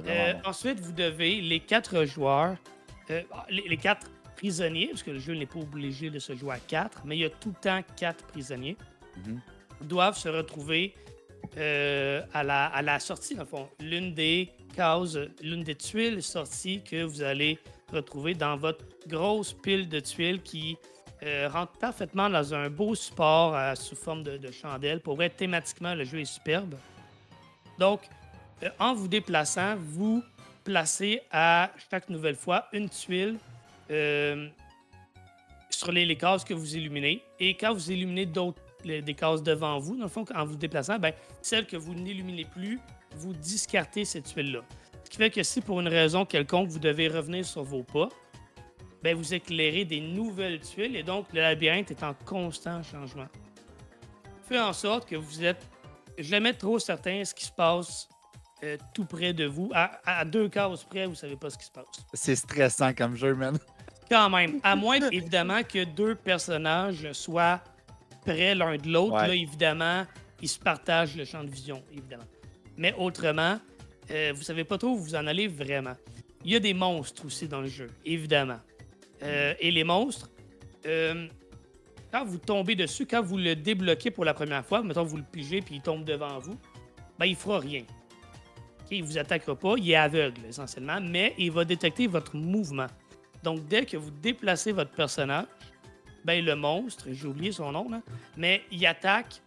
euh, 0.05 0.33
bon. 0.33 0.49
ensuite, 0.49 0.79
vous 0.79 0.91
devez, 0.91 1.41
les 1.41 1.59
quatre 1.59 2.05
joueurs, 2.05 2.55
euh, 3.09 3.21
les, 3.49 3.67
les 3.67 3.77
quatre 3.77 4.09
prisonniers, 4.35 4.87
parce 4.87 5.03
que 5.03 5.11
le 5.11 5.19
jeu 5.19 5.33
n'est 5.35 5.45
pas 5.45 5.59
obligé 5.59 6.09
de 6.09 6.19
se 6.19 6.35
jouer 6.35 6.55
à 6.55 6.59
quatre, 6.59 7.01
mais 7.05 7.15
il 7.17 7.21
y 7.21 7.25
a 7.25 7.29
tout 7.29 7.49
le 7.49 7.61
temps 7.61 7.81
quatre 7.95 8.23
prisonniers, 8.25 8.77
Mhm. 9.25 9.39
doivent 9.81 10.17
se 10.17 10.27
retrouver 10.29 10.95
euh, 11.57 12.21
à, 12.33 12.43
la, 12.43 12.65
à 12.67 12.81
la 12.81 12.99
sortie, 12.99 13.35
dans 13.35 13.41
le 13.43 13.47
fond. 13.47 13.69
L'une 13.79 14.13
des 14.13 14.49
cases, 14.75 15.17
l'une 15.41 15.63
des 15.63 15.75
tuiles 15.75 16.23
sorties 16.23 16.81
que 16.83 17.03
vous 17.03 17.21
allez 17.21 17.59
retrouver 17.91 18.33
dans 18.33 18.57
votre 18.57 18.83
grosse 19.07 19.53
pile 19.53 19.87
de 19.87 19.99
tuiles 19.99 20.41
qui 20.41 20.77
euh, 21.25 21.47
rentre 21.47 21.73
parfaitement 21.73 22.29
dans 22.29 22.53
un 22.53 22.69
beau 22.69 22.95
support 22.95 23.55
euh, 23.55 23.75
sous 23.75 23.95
forme 23.95 24.23
de, 24.23 24.37
de 24.37 24.51
chandelle. 24.51 24.99
Pour 24.99 25.15
vrai, 25.15 25.29
thématiquement, 25.29 25.93
le 25.95 26.03
jeu 26.03 26.19
est 26.19 26.25
superbe. 26.25 26.75
Donc, 27.79 28.01
euh, 28.61 28.69
en 28.77 28.93
vous 28.93 29.07
déplaçant, 29.07 29.75
vous 29.77 30.21
placez 30.65 31.21
à 31.31 31.71
chaque 31.89 32.09
nouvelle 32.09 32.35
fois 32.35 32.67
une 32.73 32.89
tuile 32.89 33.37
sur 35.69 35.91
les, 35.91 36.17
cases 36.17 36.43
que 36.43 36.53
vous 36.53 36.75
illuminez. 36.75 37.23
Et 37.39 37.55
quand 37.55 37.73
vous 37.73 37.91
illuminez 37.91 38.25
d'autres 38.25 38.61
des 38.83 39.13
cases 39.13 39.43
devant 39.43 39.79
vous, 39.79 39.95
dans 39.95 40.03
le 40.03 40.09
fond, 40.09 40.25
en 40.35 40.45
vous 40.45 40.57
déplaçant, 40.57 40.99
ben, 40.99 41.13
celles 41.41 41.65
que 41.65 41.77
vous 41.77 41.93
n'illuminez 41.93 42.45
plus, 42.45 42.79
vous 43.15 43.33
discartez 43.33 44.03
cette 44.03 44.25
tuile-là. 44.25 44.59
Ce 45.05 45.09
qui 45.09 45.17
fait 45.17 45.29
que 45.29 45.43
si 45.43 45.61
pour 45.61 45.79
une 45.79 45.87
raison 45.87 46.25
quelconque, 46.25 46.67
vous 46.67 46.79
devez 46.79 47.07
revenir 47.07 47.45
sur 47.45 47.63
vos 47.63 47.83
pas, 47.83 48.09
ben, 49.03 49.15
vous 49.17 49.33
éclairez 49.33 49.83
des 49.83 49.99
nouvelles 49.99 50.61
tuiles 50.61 50.95
et 50.95 51.03
donc 51.03 51.27
le 51.33 51.41
labyrinthe 51.41 51.91
est 51.91 52.03
en 52.03 52.13
constant 52.13 52.81
changement. 52.81 53.27
Fait 54.47 54.59
en 54.59 54.71
sorte 54.73 55.07
que 55.07 55.17
vous 55.17 55.43
êtes 55.43 55.67
jamais 56.17 56.53
trop 56.53 56.79
certain 56.79 57.19
de 57.19 57.23
ce 57.25 57.33
qui 57.33 57.45
se 57.45 57.51
passe 57.51 58.07
euh, 58.63 58.77
tout 58.93 59.05
près 59.05 59.33
de 59.33 59.45
vous. 59.45 59.69
À, 59.73 59.99
à 60.05 60.23
deux 60.23 60.47
cases 60.47 60.85
près, 60.85 61.05
vous 61.05 61.15
savez 61.15 61.35
pas 61.35 61.49
ce 61.49 61.57
qui 61.57 61.65
se 61.65 61.71
passe. 61.71 61.85
C'est 62.13 62.35
stressant 62.35 62.93
comme 62.93 63.15
jeu, 63.15 63.35
man. 63.35 63.57
Quand 64.09 64.29
même. 64.29 64.59
À 64.63 64.75
moins, 64.75 64.99
évidemment, 65.09 65.63
que 65.63 65.83
deux 65.83 66.15
personnages 66.15 67.11
soient 67.11 67.61
près 68.25 68.55
l'un 68.55 68.77
de 68.77 68.89
l'autre. 68.89 69.15
Ouais. 69.15 69.27
Là, 69.27 69.35
évidemment, 69.35 70.05
ils 70.41 70.47
se 70.47 70.59
partagent 70.59 71.15
le 71.15 71.25
champ 71.25 71.43
de 71.43 71.49
vision, 71.49 71.83
évidemment. 71.91 72.23
Mais 72.77 72.93
autrement, 72.97 73.59
euh, 74.11 74.33
vous 74.35 74.43
savez 74.43 74.63
pas 74.63 74.77
trop 74.77 74.89
où 74.89 74.97
vous 74.97 75.15
en 75.15 75.27
allez 75.27 75.47
vraiment. 75.47 75.95
Il 76.45 76.51
y 76.51 76.55
a 76.55 76.59
des 76.59 76.73
monstres 76.73 77.25
aussi 77.25 77.47
dans 77.47 77.61
le 77.61 77.67
jeu, 77.67 77.89
évidemment. 78.05 78.59
Euh, 79.23 79.53
et 79.59 79.71
les 79.71 79.83
monstres, 79.83 80.29
euh, 80.85 81.27
quand 82.11 82.25
vous 82.25 82.37
tombez 82.37 82.75
dessus, 82.75 83.05
quand 83.05 83.21
vous 83.21 83.37
le 83.37 83.55
débloquez 83.55 84.11
pour 84.11 84.25
la 84.25 84.33
première 84.33 84.65
fois, 84.65 84.83
mettons 84.83 85.03
vous 85.03 85.17
le 85.17 85.23
pigez 85.23 85.61
puis 85.61 85.75
il 85.75 85.81
tombe 85.81 86.03
devant 86.03 86.39
vous, 86.39 86.59
ben 87.17 87.25
il 87.25 87.35
fera 87.35 87.59
rien. 87.59 87.83
Ok, 88.81 88.91
il 88.91 89.03
vous 89.03 89.17
attaquera 89.17 89.55
pas, 89.55 89.75
il 89.77 89.91
est 89.91 89.95
aveugle 89.95 90.41
essentiellement, 90.47 90.99
mais 91.01 91.33
il 91.37 91.51
va 91.51 91.63
détecter 91.63 92.07
votre 92.07 92.35
mouvement. 92.35 92.87
Donc 93.43 93.65
dès 93.67 93.85
que 93.85 93.97
vous 93.97 94.11
déplacez 94.11 94.71
votre 94.71 94.91
personnage, 94.91 95.45
ben 96.25 96.43
le 96.43 96.55
monstre, 96.55 97.07
j'ai 97.11 97.27
oublié 97.27 97.51
son 97.51 97.71
nom, 97.71 97.89
mais 98.37 98.61
il 98.71 98.85
attaque 98.85 99.41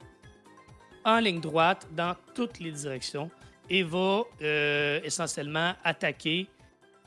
en 1.05 1.19
ligne 1.19 1.40
droite 1.40 1.86
dans 1.93 2.15
toutes 2.35 2.61
les 2.61 2.70
directions 2.70 3.31
et 3.69 3.82
va 3.82 4.23
euh, 4.43 5.01
essentiellement 5.03 5.73
attaquer 5.85 6.47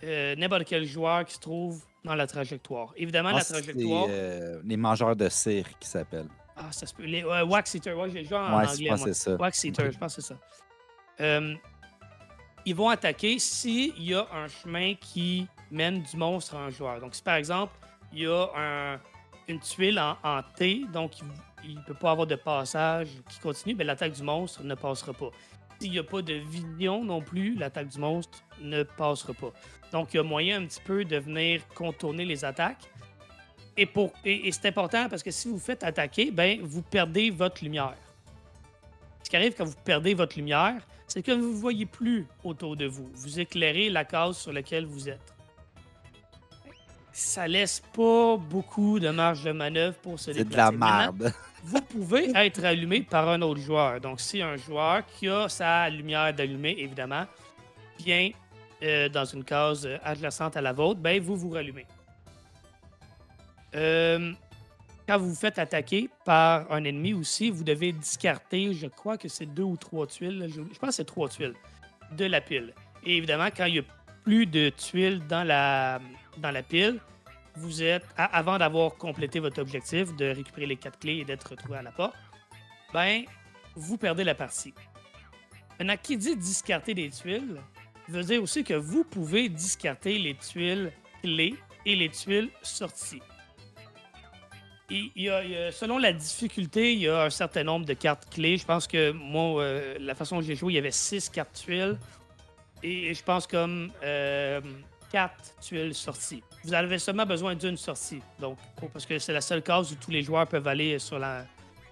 n'importe 0.02 0.64
quel 0.64 0.86
joueur 0.86 1.26
qui 1.26 1.34
se 1.34 1.40
trouve 1.40 1.84
dans 2.04 2.16
la 2.16 2.28
trajectoire. 2.28 2.94
Évidemment, 2.96 3.30
Ah, 3.34 3.38
la 3.38 3.44
trajectoire. 3.44 4.06
euh, 4.10 4.62
les 4.64 4.78
mangeurs 4.78 5.16
de 5.16 5.28
cire 5.30 5.66
qui 5.80 5.88
s'appellent. 5.88 6.30
Ah, 6.56 6.72
ça 6.72 6.86
se 6.86 6.94
peut. 6.94 7.04
Les, 7.04 7.24
Wax 7.24 7.76
Eater. 7.76 7.98
Ouais, 7.98 8.10
j'ai 8.10 8.24
joué 8.26 8.38
en 8.38 8.58
Ouais, 8.58 8.66
je 8.66 8.72
anglais. 8.72 8.90
pense 8.90 9.00
moi. 9.00 9.08
que 9.08 9.14
c'est 9.14 9.30
ça. 9.32 9.36
Wax 9.36 9.64
Eater, 9.64 9.92
je 9.92 9.98
pense 9.98 10.16
que 10.16 10.22
c'est 10.22 10.34
ça. 10.34 10.40
Euh, 11.22 11.56
ils 12.66 12.76
vont 12.76 12.90
attaquer 12.90 13.40
s'il 13.40 14.02
y 14.02 14.14
a 14.14 14.28
un 14.34 14.48
chemin 14.48 14.94
qui 14.96 15.48
mène 15.72 16.02
du 16.02 16.18
monstre 16.18 16.56
à 16.56 16.60
un 16.66 16.70
joueur. 16.70 17.00
Donc, 17.00 17.16
si 17.16 17.22
par 17.22 17.36
exemple, 17.36 17.74
il 18.14 18.20
y 18.24 18.28
a 18.28 18.48
un- 18.56 19.00
une 19.48 19.60
tuile 19.60 20.00
en, 20.00 20.18
en 20.24 20.42
T, 20.56 20.82
donc 20.94 21.14
il 21.64 21.76
ne 21.76 21.82
peut 21.82 21.94
pas 21.94 22.12
avoir 22.12 22.28
de 22.28 22.36
passage 22.36 23.10
qui 23.30 23.40
continue, 23.40 23.76
ben, 23.76 23.88
l'attaque 23.88 24.14
du 24.14 24.24
monstre 24.24 24.64
ne 24.64 24.76
passera 24.76 25.14
pas. 25.14 25.30
S'il 25.80 25.92
n'y 25.92 26.00
a 26.00 26.04
pas 26.04 26.22
de 26.22 26.34
vision 26.34 27.04
non 27.04 27.22
plus, 27.22 27.56
l'attaque 27.56 27.88
du 27.88 28.00
monstre 28.00 28.40
ne 28.62 28.84
passera 28.84 29.34
pas. 29.34 29.52
Donc, 29.92 30.14
il 30.14 30.18
y 30.18 30.20
a 30.20 30.24
moyen 30.24 30.62
un 30.62 30.66
petit 30.66 30.82
peu 30.82 31.04
de 31.04 31.18
venir 31.18 31.62
contourner 31.74 32.26
les 32.26 32.46
attaques. 32.46 32.90
Et, 33.76 33.86
pour, 33.86 34.12
et, 34.26 34.48
et 34.48 34.52
c'est 34.52 34.68
important 34.68 35.08
parce 35.10 35.24
que 35.24 35.32
si 35.32 35.48
vous 35.48 35.60
faites 35.60 35.84
attaquer, 35.84 36.32
ben, 36.32 36.60
vous 36.62 36.82
perdez 36.82 37.30
votre 37.30 37.64
lumière. 37.64 37.96
Ce 39.24 39.30
qui 39.30 39.36
arrive 39.36 39.54
quand 39.56 39.66
vous 39.66 39.76
perdez 39.84 40.14
votre 40.14 40.38
lumière, 40.38 40.82
c'est 41.08 41.24
que 41.24 41.32
vous 41.32 41.54
ne 41.54 41.56
voyez 41.56 41.86
plus 41.86 42.28
autour 42.44 42.76
de 42.76 42.86
vous. 42.86 43.10
Vous 43.14 43.40
éclairez 43.40 43.90
la 43.90 44.06
case 44.06 44.38
sur 44.38 44.54
laquelle 44.54 44.86
vous 44.86 45.10
êtes. 45.10 45.34
Ça 47.12 47.48
laisse 47.48 47.82
pas 47.94 48.38
beaucoup 48.38 49.00
de 49.00 49.10
marge 49.10 49.44
de 49.44 49.52
manœuvre 49.52 49.98
pour 49.98 50.20
se 50.20 50.32
C'est 50.32 50.46
de 50.46 50.56
la 50.56 50.72
déplacer. 50.72 50.78
Merde. 50.78 51.34
vous 51.64 51.82
pouvez 51.82 52.32
être 52.36 52.64
allumé 52.64 53.02
par 53.02 53.28
un 53.28 53.42
autre 53.42 53.60
joueur. 53.60 54.00
Donc, 54.00 54.22
si 54.22 54.42
un 54.42 54.56
joueur 54.56 55.04
qui 55.06 55.28
a 55.28 55.50
sa 55.50 55.90
lumière 55.90 56.34
d'allumé, 56.34 56.76
évidemment, 56.78 57.26
vient 58.00 58.30
euh, 58.82 59.10
dans 59.10 59.26
une 59.26 59.44
case 59.44 59.86
euh, 59.86 59.98
adjacente 60.04 60.56
à 60.58 60.62
la 60.62 60.74
vôtre, 60.74 61.00
ben 61.00 61.22
vous 61.22 61.36
vous 61.36 61.50
rallumez. 61.50 61.86
Euh, 63.76 64.34
quand 65.08 65.18
vous 65.18 65.30
vous 65.30 65.36
faites 65.36 65.60
attaquer 65.60 66.10
par 66.26 66.72
un 66.72 66.84
ennemi 66.84 67.14
aussi, 67.14 67.50
vous 67.50 67.64
devez 67.64 67.92
discarter, 67.92 68.74
je 68.74 68.88
crois 68.88 69.18
que 69.18 69.28
c'est 69.28 69.46
deux 69.46 69.64
ou 69.64 69.76
trois 69.76 70.08
tuiles, 70.08 70.48
je, 70.48 70.62
je 70.62 70.80
pense 70.80 70.90
que 70.90 70.96
c'est 70.96 71.06
trois 71.06 71.28
tuiles 71.30 71.56
de 72.16 72.26
la 72.26 72.42
pile. 72.42 72.74
Et 73.04 73.18
évidemment, 73.18 73.50
quand 73.56 73.66
il 73.66 73.76
y 73.76 73.80
a 73.80 73.84
plus 74.24 74.46
de 74.46 74.70
tuiles 74.70 75.26
dans 75.28 75.44
la, 75.44 76.00
dans 76.38 76.52
la 76.52 76.64
pile, 76.64 77.00
vous 77.56 77.84
êtes, 77.84 78.06
avant 78.16 78.58
d'avoir 78.58 78.96
complété 78.96 79.40
votre 79.40 79.62
objectif 79.62 80.16
de 80.16 80.26
récupérer 80.26 80.68
les 80.68 80.76
quatre 80.78 81.00
clés 81.00 81.18
et 81.18 81.26
d'être 81.26 81.50
retrouvé 81.50 81.78
à 81.78 81.82
la 81.82 81.92
porte, 81.92 82.16
ben, 82.94 83.24
vous 83.76 83.98
perdez 83.98 84.24
la 84.24 84.36
partie. 84.36 84.74
Maintenant, 85.78 85.96
qui 86.02 86.18
dit 86.18 86.36
discarter 86.36 86.94
des 86.94 87.10
tuiles, 87.10 87.58
veut 88.12 88.24
dire 88.24 88.42
aussi 88.42 88.64
que 88.64 88.74
vous 88.74 89.04
pouvez 89.04 89.50
discarter 89.50 90.18
les 90.18 90.36
tuiles 90.36 90.92
clés 91.22 91.56
et 91.86 91.96
les 91.96 92.10
tuiles 92.10 92.50
sorties. 92.62 93.22
Y 94.90 95.30
a- 95.30 95.72
selon 95.72 96.00
la 96.00 96.12
difficulté, 96.12 96.94
il 96.94 97.00
y 97.02 97.08
a 97.08 97.26
un 97.26 97.30
certain 97.30 97.64
nombre 97.64 97.86
de 97.86 97.94
cartes 97.94 98.28
clés. 98.34 98.58
Je 98.58 98.66
pense 98.66 98.88
que 98.88 99.12
moi, 99.12 99.62
euh, 99.62 99.98
la 100.00 100.16
façon 100.16 100.38
dont 100.38 100.42
j'ai 100.42 100.56
joué, 100.56 100.74
il 100.74 100.76
y 100.78 100.80
avait 100.80 100.90
six 100.92 101.30
cartes 101.30 101.54
tuiles. 101.64 101.96
Et 102.82 103.14
je 103.14 103.24
pense 103.24 103.46
comme 103.46 103.92
euh, 104.04 104.60
quatre 105.12 105.60
tuiles 105.62 105.94
sorties. 105.94 106.42
Vous 106.64 106.74
avez 106.74 106.98
seulement 106.98 107.26
besoin 107.26 107.54
d'une 107.54 107.78
sortie. 107.78 108.22
Donc, 108.40 108.58
parce 108.92 109.06
que 109.06 109.20
c'est 109.20 109.34
la 109.34 109.42
seule 109.42 109.62
case 109.62 109.92
où 109.92 109.96
tous 109.96 110.10
les 110.12 110.24
joueurs 110.24 110.48
peuvent 110.48 110.68
aller 110.68 110.98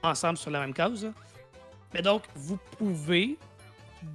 ensemble 0.01 0.37
sur 0.37 0.49
la 0.49 0.61
même 0.61 0.73
case. 0.73 1.11
Mais 1.93 2.01
donc, 2.01 2.23
vous 2.35 2.57
pouvez, 2.77 3.37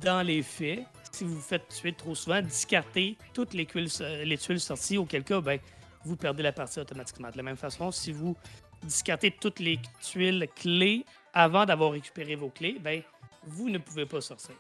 dans 0.01 0.27
les 0.27 0.43
faits, 0.43 0.83
si 1.13 1.25
vous 1.25 1.35
vous 1.35 1.41
faites 1.41 1.69
tuer 1.69 1.93
trop 1.93 2.15
souvent, 2.15 2.41
discartez 2.41 3.17
toutes 3.35 3.55
les, 3.55 3.67
tuiles, 3.67 3.89
les 4.25 4.39
tuiles 4.39 4.61
sorties, 4.61 4.99
auquel 4.99 5.25
cas, 5.25 5.41
ben, 5.41 5.59
vous 6.05 6.17
perdez 6.17 6.43
la 6.43 6.53
partie 6.53 6.81
automatiquement. 6.81 7.31
De 7.31 7.37
la 7.37 7.43
même 7.43 7.57
façon, 7.57 7.91
si 7.91 8.13
vous 8.13 8.37
discartez 8.83 9.31
toutes 9.31 9.61
les 9.61 9.79
tuiles 10.01 10.49
clés 10.57 11.05
avant 11.33 11.65
d'avoir 11.65 11.93
récupéré 11.93 12.35
vos 12.35 12.49
clés, 12.49 12.79
ben, 12.81 13.03
vous 13.45 13.69
ne 13.69 13.79
pouvez 13.79 14.07
pas 14.07 14.21
sortir. 14.21 14.55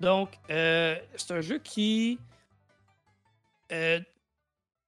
Donc, 0.00 0.30
euh, 0.50 0.96
c'est 1.16 1.32
un 1.32 1.40
jeu 1.40 1.58
qui 1.58 2.18
euh, 3.72 4.00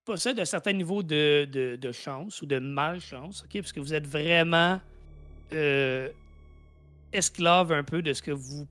possède 0.05 0.39
un 0.39 0.45
certain 0.45 0.73
niveau 0.73 1.03
de 1.03 1.93
chance 1.93 2.43
ou 2.43 2.47
de 2.47 2.59
malchance, 2.59 3.45
OK? 3.45 3.61
Parce 3.61 3.73
que 3.73 3.81
vous 3.81 3.95
êtes 3.95 4.07
vraiment 4.07 4.81
euh, 5.53 6.09
esclave 7.13 7.73
un 7.73 7.83
peu 7.83 8.03
de 8.03 8.13
ce 8.13 8.23
que 8.23 8.31
vous 8.31 8.69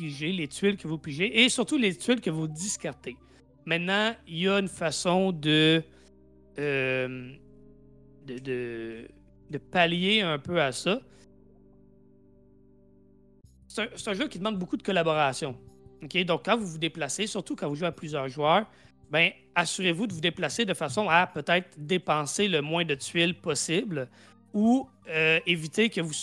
les 0.00 0.48
tuiles 0.48 0.76
que 0.76 0.88
vous 0.88 0.98
pigez, 0.98 1.42
et 1.42 1.48
surtout 1.48 1.76
les 1.76 1.94
tuiles 1.96 2.20
que 2.20 2.30
vous 2.30 2.48
discartez. 2.48 3.16
Maintenant, 3.64 4.14
il 4.26 4.38
y 4.38 4.48
a 4.48 4.58
une 4.58 4.68
façon 4.68 5.32
de, 5.32 5.82
euh, 6.58 7.32
de, 8.26 8.38
de, 8.38 9.08
de 9.50 9.58
pallier 9.58 10.22
un 10.22 10.38
peu 10.38 10.60
à 10.60 10.72
ça. 10.72 11.00
C'est 13.68 14.08
un, 14.08 14.14
jeu 14.14 14.26
qui 14.26 14.38
demande 14.38 14.58
beaucoup 14.58 14.76
de 14.76 14.82
collaboration. 14.82 15.56
Donc, 16.02 16.44
quand 16.44 16.56
vous 16.56 16.66
vous 16.66 16.78
déplacez, 16.78 17.26
surtout 17.26 17.54
quand 17.54 17.68
vous 17.68 17.76
jouez 17.76 17.86
à 17.86 17.92
plusieurs 17.92 18.28
joueurs, 18.28 18.66
ben, 19.10 19.30
assurez-vous 19.54 20.06
de 20.06 20.12
vous 20.12 20.20
déplacer 20.20 20.64
de 20.64 20.74
façon 20.74 21.08
à 21.08 21.26
peut-être 21.26 21.68
dépenser 21.78 22.48
le 22.48 22.62
moins 22.62 22.84
de 22.84 22.94
tuiles 22.94 23.34
possible 23.34 24.08
ou 24.52 24.88
euh, 25.08 25.38
éviter 25.46 25.90
que 25.90 26.00
vous, 26.00 26.14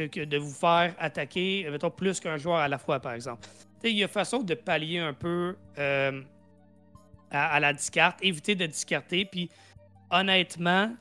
de 0.00 0.36
vous 0.38 0.52
faire 0.52 0.94
attaquer, 0.98 1.66
mettons, 1.70 1.90
plus 1.90 2.20
qu'un 2.20 2.36
joueur 2.36 2.56
à 2.56 2.68
la 2.68 2.78
fois, 2.78 3.00
par 3.00 3.12
exemple. 3.12 3.46
Il 3.82 3.96
y 3.98 4.04
a 4.04 4.08
façon 4.08 4.42
de 4.42 4.54
pallier 4.54 4.98
un 4.98 5.12
peu 5.12 5.56
euh, 5.78 6.22
à, 7.30 7.60
la 7.60 7.72
discarte, 7.72 8.18
éviter 8.22 8.54
de 8.54 8.64
discarter. 8.64 9.26
Puis, 9.26 9.50
honnêtement, 10.10 10.94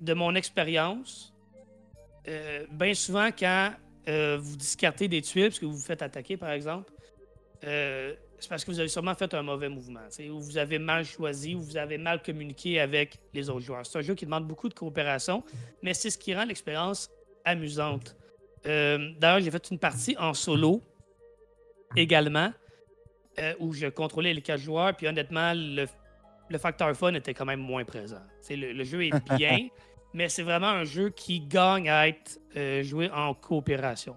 de 0.00 0.14
mon 0.14 0.34
expérience, 0.34 1.32
euh, 2.26 2.66
bien 2.72 2.94
souvent, 2.94 3.28
quand 3.36 3.72
euh, 4.08 4.38
vous 4.40 4.56
discartez 4.56 5.06
des 5.06 5.22
tuiles, 5.22 5.48
parce 5.48 5.60
que 5.60 5.66
vous 5.66 5.76
vous 5.76 5.84
faites 5.84 6.02
attaquer, 6.02 6.36
par 6.36 6.50
exemple, 6.50 6.92
c'est 7.62 8.48
parce 8.48 8.64
que 8.64 8.70
vous 8.70 8.80
avez 8.80 8.88
sûrement 8.88 9.14
fait 9.14 9.32
un 9.34 9.42
mauvais 9.42 9.68
mouvement, 9.68 10.00
ou 10.30 10.40
vous 10.40 10.56
avez 10.56 10.78
mal 10.78 11.04
choisi, 11.04 11.54
ou 11.54 11.60
vous 11.60 11.76
avez 11.76 11.98
mal 11.98 12.22
communiqué 12.22 12.80
avec 12.80 13.18
les 13.34 13.50
autres 13.50 13.60
joueurs. 13.60 13.84
C'est 13.84 13.98
un 13.98 14.02
jeu 14.02 14.14
qui 14.14 14.24
demande 14.24 14.48
beaucoup 14.48 14.68
de 14.68 14.74
coopération, 14.74 15.44
mais 15.82 15.94
c'est 15.94 16.10
ce 16.10 16.18
qui 16.18 16.34
rend 16.34 16.44
l'expérience 16.44 17.10
amusante. 17.44 18.16
Euh, 18.66 19.10
D'ailleurs, 19.18 19.40
j'ai 19.40 19.50
fait 19.50 19.70
une 19.70 19.78
partie 19.78 20.16
en 20.18 20.34
solo 20.34 20.82
également, 21.96 22.52
euh, 23.38 23.54
où 23.58 23.72
je 23.72 23.86
contrôlais 23.86 24.34
les 24.34 24.42
quatre 24.42 24.60
joueurs, 24.60 24.94
puis 24.94 25.06
honnêtement, 25.08 25.52
le, 25.54 25.86
le 26.48 26.58
facteur 26.58 26.94
fun 26.96 27.14
était 27.14 27.34
quand 27.34 27.46
même 27.46 27.60
moins 27.60 27.84
présent. 27.84 28.20
Le, 28.48 28.72
le 28.72 28.84
jeu 28.84 29.06
est 29.06 29.12
bien, 29.36 29.68
mais 30.12 30.28
c'est 30.28 30.42
vraiment 30.42 30.68
un 30.68 30.84
jeu 30.84 31.10
qui 31.10 31.40
gagne 31.40 31.88
à 31.88 32.08
être 32.08 32.38
euh, 32.56 32.82
joué 32.82 33.10
en 33.10 33.34
coopération. 33.34 34.16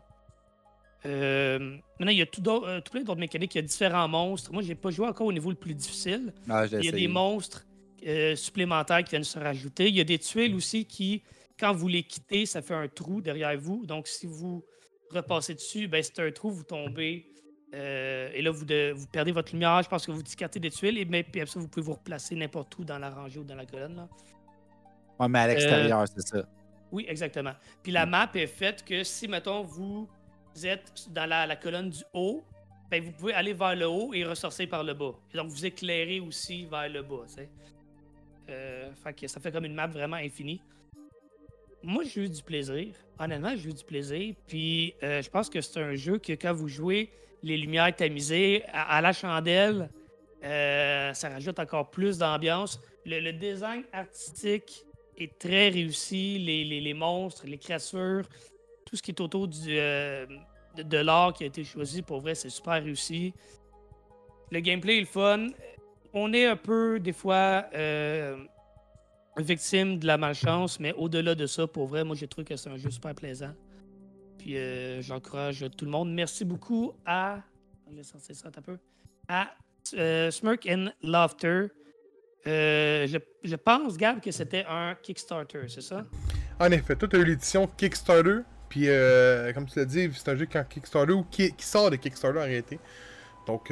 Maintenant, 1.05 2.11
il 2.11 2.17
y 2.17 2.21
a 2.21 2.25
tout, 2.25 2.41
tout 2.41 2.91
plein 2.91 3.01
d'autres 3.03 3.19
mécaniques. 3.19 3.53
Il 3.55 3.57
y 3.57 3.59
a 3.59 3.67
différents 3.67 4.07
monstres. 4.07 4.53
Moi, 4.53 4.63
j'ai 4.63 4.75
pas 4.75 4.89
joué 4.89 5.05
encore 5.05 5.27
au 5.27 5.33
niveau 5.33 5.49
le 5.49 5.57
plus 5.57 5.73
difficile. 5.73 6.33
Ah, 6.49 6.65
Il 6.65 6.85
y 6.85 6.87
a 6.87 6.93
des 6.93 7.09
monstres 7.09 7.65
supplémentaires 8.35 9.03
qui 9.03 9.09
viennent 9.09 9.25
se 9.25 9.37
rajouter. 9.37 9.89
Il 9.89 9.95
y 9.95 9.99
a 9.99 10.05
des 10.05 10.17
tuiles 10.19 10.55
aussi 10.55 10.85
qui, 10.85 11.21
quand 11.59 11.73
vous 11.73 11.87
les 11.87 12.03
quittez, 12.03 12.45
ça 12.45 12.61
fait 12.61 12.73
un 12.73 12.87
trou 12.87 13.21
derrière 13.21 13.57
vous. 13.57 13.85
Donc, 13.85 14.07
si 14.07 14.25
vous 14.25 14.63
repassez 15.11 15.53
dessus, 15.53 15.87
ben, 15.87 16.01
c'est 16.03 16.19
un 16.19 16.31
trou, 16.31 16.49
vous 16.51 16.63
tombez. 16.63 17.25
euh, 17.75 18.29
et 18.33 18.41
là, 18.41 18.51
vous, 18.51 18.65
de- 18.65 18.91
vous 18.95 19.07
perdez 19.07 19.31
votre 19.31 19.51
lumière. 19.51 19.81
Je 19.83 19.89
pense 19.89 20.05
que 20.05 20.11
vous 20.11 20.21
discartez 20.23 20.59
des 20.59 20.69
tuiles. 20.71 20.97
Et 20.97 21.05
mais, 21.05 21.23
puis 21.23 21.41
après 21.41 21.53
ça, 21.53 21.59
vous 21.59 21.67
pouvez 21.67 21.85
vous 21.85 21.93
replacer 21.93 22.35
n'importe 22.35 22.77
où 22.77 22.83
dans 22.83 22.99
la 22.99 23.09
rangée 23.09 23.39
ou 23.39 23.43
dans 23.43 23.55
la 23.55 23.65
colonne. 23.65 23.95
Là. 23.95 24.07
Ouais, 25.19 25.27
mais 25.27 25.39
à 25.39 25.47
l'extérieur, 25.47 26.05
c'est 26.07 26.21
ça. 26.27 26.43
Oui, 26.91 27.05
exactement. 27.07 27.53
Puis 27.81 27.91
la 27.91 28.05
map 28.05 28.29
est 28.35 28.45
faite 28.47 28.83
que 28.85 29.03
si, 29.03 29.27
mettons, 29.27 29.63
vous 29.63 30.07
êtes 30.63 30.91
dans 31.09 31.25
la, 31.27 31.47
la 31.47 31.55
colonne 31.55 31.89
du 31.89 32.03
haut, 32.13 32.43
ben, 32.91 33.03
vous 33.03 33.11
pouvez 33.11 33.33
aller 33.33 33.53
vers 33.53 33.75
le 33.75 33.87
haut 33.87 34.13
et 34.13 34.23
ressortir 34.23 34.69
par 34.69 34.83
le 34.83 34.93
bas. 34.93 35.13
Et 35.33 35.37
donc, 35.37 35.49
vous 35.49 35.65
éclairez 35.65 36.19
aussi 36.19 36.65
vers 36.65 36.89
le 36.89 37.01
bas. 37.01 37.25
Euh, 38.49 38.91
fait 38.93 39.13
que 39.13 39.27
ça 39.27 39.39
fait 39.39 39.51
comme 39.51 39.65
une 39.65 39.73
map 39.73 39.87
vraiment 39.87 40.17
infinie. 40.17 40.61
Moi, 41.83 42.03
j'ai 42.05 42.21
eu 42.25 42.29
du 42.29 42.41
plaisir. 42.41 42.93
Honnêtement, 43.19 43.53
j'ai 43.55 43.69
eu 43.69 43.73
du 43.73 43.83
plaisir. 43.83 44.33
Puis, 44.47 44.95
euh, 45.03 45.21
je 45.21 45.29
pense 45.29 45.49
que 45.49 45.59
c'est 45.61 45.79
un 45.81 45.95
jeu 45.95 46.17
que 46.17 46.33
quand 46.33 46.53
vous 46.53 46.67
jouez 46.69 47.11
les 47.43 47.57
lumières 47.57 47.93
tamisées 47.95 48.63
à, 48.71 48.97
à 48.97 49.01
la 49.01 49.11
chandelle, 49.13 49.89
euh, 50.43 51.13
ça 51.13 51.29
rajoute 51.29 51.59
encore 51.59 51.89
plus 51.89 52.17
d'ambiance. 52.17 52.79
Le, 53.05 53.31
design 53.31 53.83
artistique 53.91 54.85
est 55.17 55.37
très 55.37 55.69
réussi. 55.69 56.39
Les, 56.39 56.63
les- 56.63 56.79
les 56.81 56.93
monstres, 56.93 57.45
les 57.45 57.57
créatures, 57.57 58.23
tout 58.85 58.95
ce 58.95 59.01
qui 59.01 59.11
est 59.11 59.19
autour 59.21 59.47
du, 59.49 59.59
euh, 59.77 60.25
de, 60.77 60.83
de 60.83 60.97
l'art 60.97 61.33
qui 61.33 61.43
a 61.43 61.47
été 61.47 61.63
choisi, 61.65 62.01
pour 62.01 62.21
vrai, 62.21 62.33
c'est 62.35 62.49
super 62.49 62.81
réussi. 62.81 63.33
Le 64.51 64.59
gameplay 64.61 64.97
est 64.97 65.01
le 65.01 65.05
fun. 65.05 65.47
On 66.13 66.31
est 66.31 66.45
un 66.45 66.55
peu, 66.55 66.99
des 66.99 67.13
fois, 67.13 67.65
victime 69.37 69.97
de 69.97 70.07
la 70.07 70.17
malchance, 70.17 70.79
mais 70.79 70.93
au-delà 70.93 71.35
de 71.35 71.45
ça, 71.45 71.67
pour 71.67 71.87
vrai, 71.87 72.03
moi, 72.03 72.15
j'ai 72.15 72.27
trouvé 72.27 72.45
que 72.45 72.55
c'est 72.55 72.69
un 72.69 72.77
jeu 72.77 72.91
super 72.91 73.15
plaisant. 73.15 73.53
Puis 74.37 74.57
euh, 74.57 75.01
j'encourage 75.01 75.65
tout 75.77 75.85
le 75.85 75.91
monde. 75.91 76.13
Merci 76.13 76.45
beaucoup 76.45 76.93
à. 77.05 77.39
À 79.27 79.55
euh, 79.93 80.31
Smirk 80.31 80.67
and 80.67 80.89
Laughter. 81.01 81.67
Euh, 82.45 83.07
je, 83.43 83.55
pense, 83.55 83.97
Gab, 83.97 84.19
que 84.19 84.31
c'était 84.31 84.65
un 84.67 84.95
Kickstarter, 85.01 85.61
c'est 85.67 85.81
ça? 85.81 86.03
En 86.59 86.71
effet, 86.71 86.95
toi, 86.95 87.07
tu 87.07 87.15
as 87.15 87.19
eu 87.19 87.25
l'édition 87.25 87.67
Kickstarter. 87.67 88.39
Puis, 88.69 88.89
euh, 88.89 89.53
comme 89.53 89.65
tu 89.65 89.77
l'as 89.77 89.85
dit, 89.85 90.09
c'est 90.13 90.29
un 90.29 90.35
jeu 90.35 90.45
qui 90.45 90.57
Kickstarter 90.69 91.13
ou 91.13 91.23
qui, 91.23 91.53
qui 91.53 91.65
sort 91.65 91.91
de 91.91 91.95
Kickstarter 91.95 92.39
en 92.39 92.43
réalité. 92.43 92.79
Donc, 93.45 93.71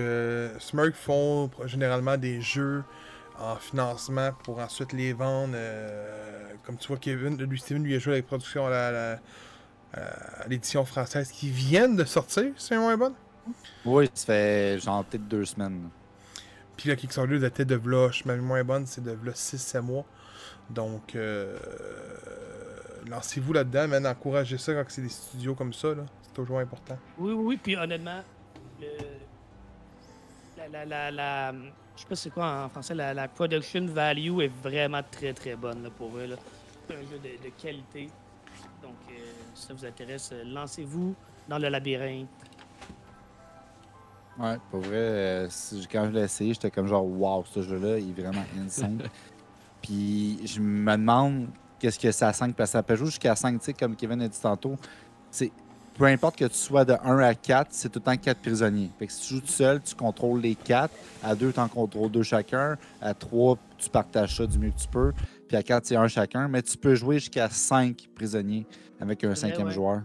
Smurk 0.59 0.93
font 0.93 1.49
généralement 1.65 2.17
des 2.17 2.41
jeux 2.41 2.83
en 3.39 3.55
financement 3.55 4.31
pour 4.43 4.59
ensuite 4.59 4.93
les 4.93 5.13
vendre. 5.13 5.53
euh, 5.55 6.53
comme 6.65 6.77
tu 6.77 6.87
vois, 6.87 6.97
Kevin, 6.97 7.37
lui, 7.37 7.59
Steven, 7.59 7.83
lui, 7.83 7.95
a 7.95 7.99
joué 7.99 8.13
avec 8.13 8.27
production 8.27 8.67
à 8.67 9.17
l'édition 10.47 10.85
française 10.85 11.31
qui 11.31 11.49
viennent 11.49 11.95
de 11.95 12.03
sortir, 12.05 12.53
c'est 12.57 12.77
moins 12.77 12.95
bonne. 12.97 13.13
Oui, 13.85 14.09
ça 14.13 14.27
fait 14.27 14.79
genre 14.79 15.03
peut-être 15.03 15.27
deux 15.27 15.45
semaines. 15.45 15.89
Puis 16.77 16.89
le 16.89 16.95
Kickstarter 16.95 17.39
datait 17.39 17.65
de 17.65 17.75
v'là, 17.75 18.11
suis 18.11 18.29
moins 18.29 18.63
bonne, 18.63 18.85
c'est 18.85 19.03
de 19.03 19.11
v'là 19.11 19.33
6-7 19.33 19.81
mois. 19.81 20.05
Donc, 20.69 21.15
euh, 21.15 21.57
lancez-vous 23.09 23.53
là-dedans, 23.53 23.87
man, 23.87 24.07
encouragez 24.07 24.57
ça 24.57 24.73
quand 24.73 24.83
c'est 24.87 25.01
des 25.01 25.09
studios 25.09 25.55
comme 25.55 25.73
ça, 25.73 25.89
là. 25.89 26.03
C'est 26.21 26.33
toujours 26.33 26.59
important. 26.59 26.97
Oui, 27.17 27.33
oui, 27.33 27.43
oui. 27.43 27.59
Puis 27.61 27.75
honnêtement, 27.75 28.21
le, 28.79 28.87
la, 30.57 30.67
la, 30.69 30.85
la, 30.85 31.11
la- 31.11 31.53
je 31.95 32.01
sais 32.01 32.07
pas 32.07 32.15
c'est 32.15 32.29
quoi 32.29 32.63
en 32.65 32.69
français, 32.69 32.95
la, 32.95 33.13
la 33.13 33.27
production 33.27 33.85
value 33.85 34.41
est 34.41 34.51
vraiment 34.63 35.01
très 35.09 35.33
très 35.33 35.55
bonne 35.55 35.83
là, 35.83 35.89
pour 35.89 36.15
eux. 36.17 36.25
là. 36.25 36.35
C'est 36.87 36.95
un 36.95 37.01
jeu 37.01 37.19
de, 37.19 37.43
de 37.43 37.51
qualité. 37.61 38.09
Donc, 38.81 38.95
euh, 39.09 39.13
si 39.53 39.67
ça 39.67 39.73
vous 39.73 39.85
intéresse, 39.85 40.29
euh, 40.33 40.43
lancez-vous 40.45 41.15
dans 41.47 41.57
le 41.59 41.69
labyrinthe. 41.69 42.27
Ouais, 44.39 44.57
pour 44.69 44.79
vrai, 44.79 44.95
euh, 44.95 45.47
quand 45.91 46.05
je 46.05 46.11
l'ai 46.11 46.21
essayé, 46.21 46.53
j'étais 46.53 46.71
comme 46.71 46.87
genre, 46.87 47.05
wow, 47.05 47.43
ce 47.45 47.61
jeu-là, 47.61 47.99
il 47.99 48.09
est 48.17 48.21
vraiment 48.21 48.43
insane. 48.57 49.01
Puis 49.81 50.39
je 50.47 50.59
me 50.59 50.91
demande 50.91 51.47
qu'est-ce 51.79 51.99
que 51.99 52.11
c'est 52.11 52.25
à 52.25 52.33
5, 52.33 52.55
parce 52.55 52.69
que 52.69 52.71
ça 52.73 52.83
peut 52.83 52.95
jouer 52.95 53.07
jusqu'à 53.07 53.35
5, 53.35 53.59
tu 53.59 53.65
sais, 53.65 53.73
comme 53.73 53.95
Kevin 53.95 54.21
a 54.21 54.27
dit 54.27 54.39
tantôt. 54.39 54.75
C'est 55.29 55.51
peu 55.93 56.05
importe 56.05 56.37
que 56.37 56.45
tu 56.45 56.55
sois 56.55 56.85
de 56.85 56.93
1 57.03 57.19
à 57.19 57.35
4, 57.35 57.67
c'est 57.71 57.89
tout 57.89 57.99
le 57.99 58.05
temps 58.05 58.17
4 58.17 58.39
prisonniers. 58.39 58.89
Fait 58.97 59.07
que 59.07 59.13
si 59.13 59.27
tu 59.27 59.33
joues 59.35 59.41
tout 59.41 59.47
seul, 59.47 59.81
tu 59.81 59.95
contrôles 59.95 60.41
les 60.41 60.55
4. 60.55 60.93
À 61.23 61.35
2, 61.35 61.51
tu 61.51 61.59
en 61.59 61.67
contrôles 61.67 62.11
2 62.11 62.23
chacun. 62.23 62.77
À 63.01 63.13
3, 63.13 63.57
tu 63.77 63.89
partages 63.89 64.35
ça 64.35 64.45
du 64.45 64.57
mieux 64.57 64.71
que 64.71 64.79
tu 64.79 64.87
peux. 64.87 65.13
Puis 65.47 65.57
à 65.57 65.63
4, 65.63 65.85
c'est 65.85 65.95
un 65.95 66.07
chacun. 66.07 66.47
Mais 66.47 66.61
tu 66.61 66.77
peux 66.77 66.95
jouer 66.95 67.19
jusqu'à 67.19 67.49
5 67.49 68.09
prisonniers 68.15 68.65
avec 68.99 69.23
un 69.23 69.35
cinquième 69.35 69.67
ouais. 69.67 69.73
joueur. 69.73 70.01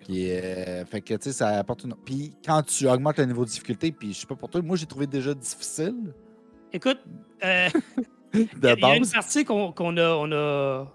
Puis, 0.00 0.30
euh, 0.30 0.84
fait 0.86 1.02
que, 1.02 1.14
tu 1.14 1.24
sais, 1.24 1.32
ça 1.32 1.48
apporte 1.58 1.84
une. 1.84 1.94
Puis, 2.04 2.34
quand 2.44 2.62
tu 2.62 2.88
augmentes 2.88 3.18
le 3.18 3.26
niveau 3.26 3.44
de 3.44 3.50
difficulté, 3.50 3.92
puis 3.92 4.14
je 4.14 4.20
sais 4.20 4.26
pas 4.26 4.36
pour 4.36 4.48
toi, 4.48 4.62
moi, 4.62 4.76
j'ai 4.76 4.86
trouvé 4.86 5.06
déjà 5.06 5.34
difficile 5.34 6.14
Écoute, 6.72 6.98
euh, 7.44 7.68
il 8.34 8.48
y, 8.62 8.66
a 8.66 8.96
une 8.96 9.06
partie 9.06 9.44
qu'on 9.44 9.96
a, 9.96 10.08
on 10.10 10.32
a, 10.32 10.86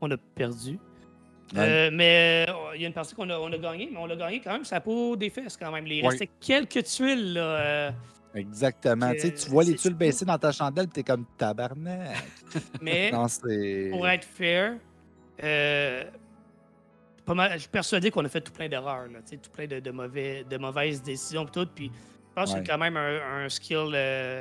on 0.00 0.10
a 0.10 0.16
perdu. 0.34 0.78
Euh, 1.56 1.90
mais 1.92 2.46
euh, 2.48 2.52
il 2.74 2.80
y 2.82 2.84
a 2.84 2.88
une 2.88 2.94
partie 2.94 3.14
qu'on 3.14 3.28
a, 3.30 3.38
on 3.38 3.52
a 3.52 3.58
gagné, 3.58 3.88
mais 3.92 3.98
on 3.98 4.06
l'a 4.06 4.16
gagné 4.16 4.40
quand 4.40 4.52
même, 4.52 4.64
ça 4.64 4.80
peau 4.80 5.16
des 5.16 5.28
fesses 5.30 5.56
quand 5.56 5.70
même. 5.70 5.86
Il 5.86 6.06
restait 6.06 6.30
quelques 6.40 6.82
tuiles. 6.84 7.34
Là, 7.34 7.40
euh, 7.42 7.90
Exactement. 8.34 9.12
que 9.12 9.20
Tu 9.20 9.34
tu 9.34 9.50
vois 9.50 9.62
les 9.64 9.72
c'est- 9.72 9.76
tuiles 9.78 9.94
baisser 9.94 10.24
dans 10.24 10.38
ta 10.38 10.52
chandelle, 10.52 10.86
puis 10.88 11.02
t'es 11.02 11.12
comme 11.12 11.26
tabarnak. 11.36 12.16
mais 12.80 13.10
Non, 13.10 13.28
c'est. 13.28 13.88
pour 13.92 14.08
être 14.08 14.24
fair, 14.24 14.76
euh, 15.42 16.04
pas 17.26 17.34
mal- 17.34 17.52
je 17.54 17.58
suis 17.58 17.68
persuadé 17.68 18.10
qu'on 18.10 18.24
a 18.24 18.28
fait 18.28 18.40
tout 18.40 18.52
plein 18.52 18.68
d'erreurs, 18.68 19.06
tu 19.28 19.38
tout 19.38 19.50
plein 19.50 19.66
de, 19.66 19.80
de 19.80 19.90
mauvais, 19.90 20.44
de 20.48 20.56
mauvaises 20.56 21.02
décisions, 21.02 21.44
pis 21.44 21.52
tout. 21.52 21.68
Puis 21.74 21.90
je 21.94 22.34
pense 22.34 22.52
Ouais. 22.52 22.60
y 22.60 22.62
a 22.62 22.64
quand 22.64 22.78
même 22.78 22.96
un, 22.96 23.44
un 23.44 23.48
skill 23.48 23.94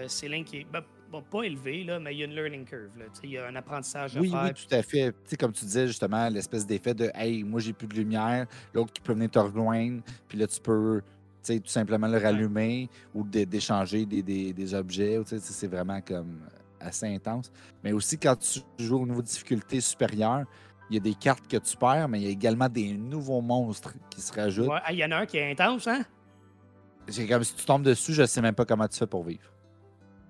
ceiling 0.07 0.45
qui 0.45 0.57
est 0.59 0.67
ben, 0.71 0.81
bon, 1.11 1.21
pas 1.21 1.43
élevé, 1.43 1.83
là, 1.83 1.99
mais 1.99 2.13
il 2.15 2.19
y 2.19 2.21
a 2.21 2.25
une 2.25 2.33
learning 2.35 2.65
curve. 2.65 2.97
Là, 2.97 3.05
il 3.23 3.29
y 3.31 3.38
a 3.38 3.47
un 3.47 3.55
apprentissage 3.55 4.15
Oui, 4.17 4.29
à 4.29 4.31
faire. 4.45 4.53
oui, 4.55 4.65
tout 4.67 4.75
à 4.75 4.81
fait. 4.81 5.13
Comme 5.38 5.51
tu 5.51 5.65
disais 5.65 5.88
justement, 5.88 6.29
l'espèce 6.29 6.65
d'effet 6.65 6.93
de 6.93 7.11
Hey, 7.13 7.43
moi 7.43 7.59
j'ai 7.59 7.73
plus 7.73 7.88
de 7.88 7.95
lumière, 7.95 8.47
l'autre 8.73 8.93
qui 8.93 9.01
peut 9.01 9.13
venir 9.13 9.29
te 9.29 9.39
rejoindre, 9.39 10.01
puis 10.27 10.38
là 10.38 10.47
tu 10.47 10.59
peux 10.61 11.01
tu 11.43 11.53
sais, 11.53 11.59
tout 11.59 11.69
simplement 11.71 12.07
le 12.07 12.19
rallumer 12.19 12.88
ou 13.15 13.23
d'é- 13.23 13.47
d'échanger 13.47 14.05
des, 14.05 14.21
des- 14.21 14.53
des 14.53 14.73
objets. 14.75 15.19
C'est 15.25 15.67
vraiment 15.67 15.99
comme 15.99 16.39
assez 16.79 17.07
intense. 17.07 17.51
Mais 17.83 17.91
aussi 17.93 18.17
quand 18.19 18.35
tu 18.38 18.59
joues 18.83 19.01
au 19.01 19.07
niveau 19.07 19.21
de 19.23 19.27
difficulté 19.27 19.81
supérieur, 19.81 20.45
il 20.89 20.95
y 20.95 20.97
a 20.97 20.99
des 20.99 21.15
cartes 21.15 21.47
que 21.47 21.57
tu 21.57 21.75
perds, 21.77 22.07
mais 22.09 22.19
il 22.19 22.23
y 22.25 22.27
a 22.27 22.29
également 22.29 22.69
des 22.69 22.93
nouveaux 22.93 23.41
monstres 23.41 23.93
qui 24.11 24.21
se 24.21 24.31
rajoutent. 24.33 24.67
Ouais, 24.69 24.79
Il 24.91 24.97
y 24.97 25.05
en 25.05 25.11
a 25.11 25.17
un 25.17 25.25
qui 25.25 25.38
est 25.38 25.51
intense, 25.51 25.88
hein? 25.88 26.03
C'est 27.07 27.25
comme 27.27 27.43
si 27.43 27.55
tu 27.55 27.65
tombes 27.65 27.83
dessus, 27.83 28.13
je 28.13 28.25
sais 28.25 28.41
même 28.41 28.53
pas 28.53 28.65
comment 28.65 28.88
tu 28.88 28.97
fais 28.99 29.07
pour 29.07 29.23
vivre. 29.23 29.41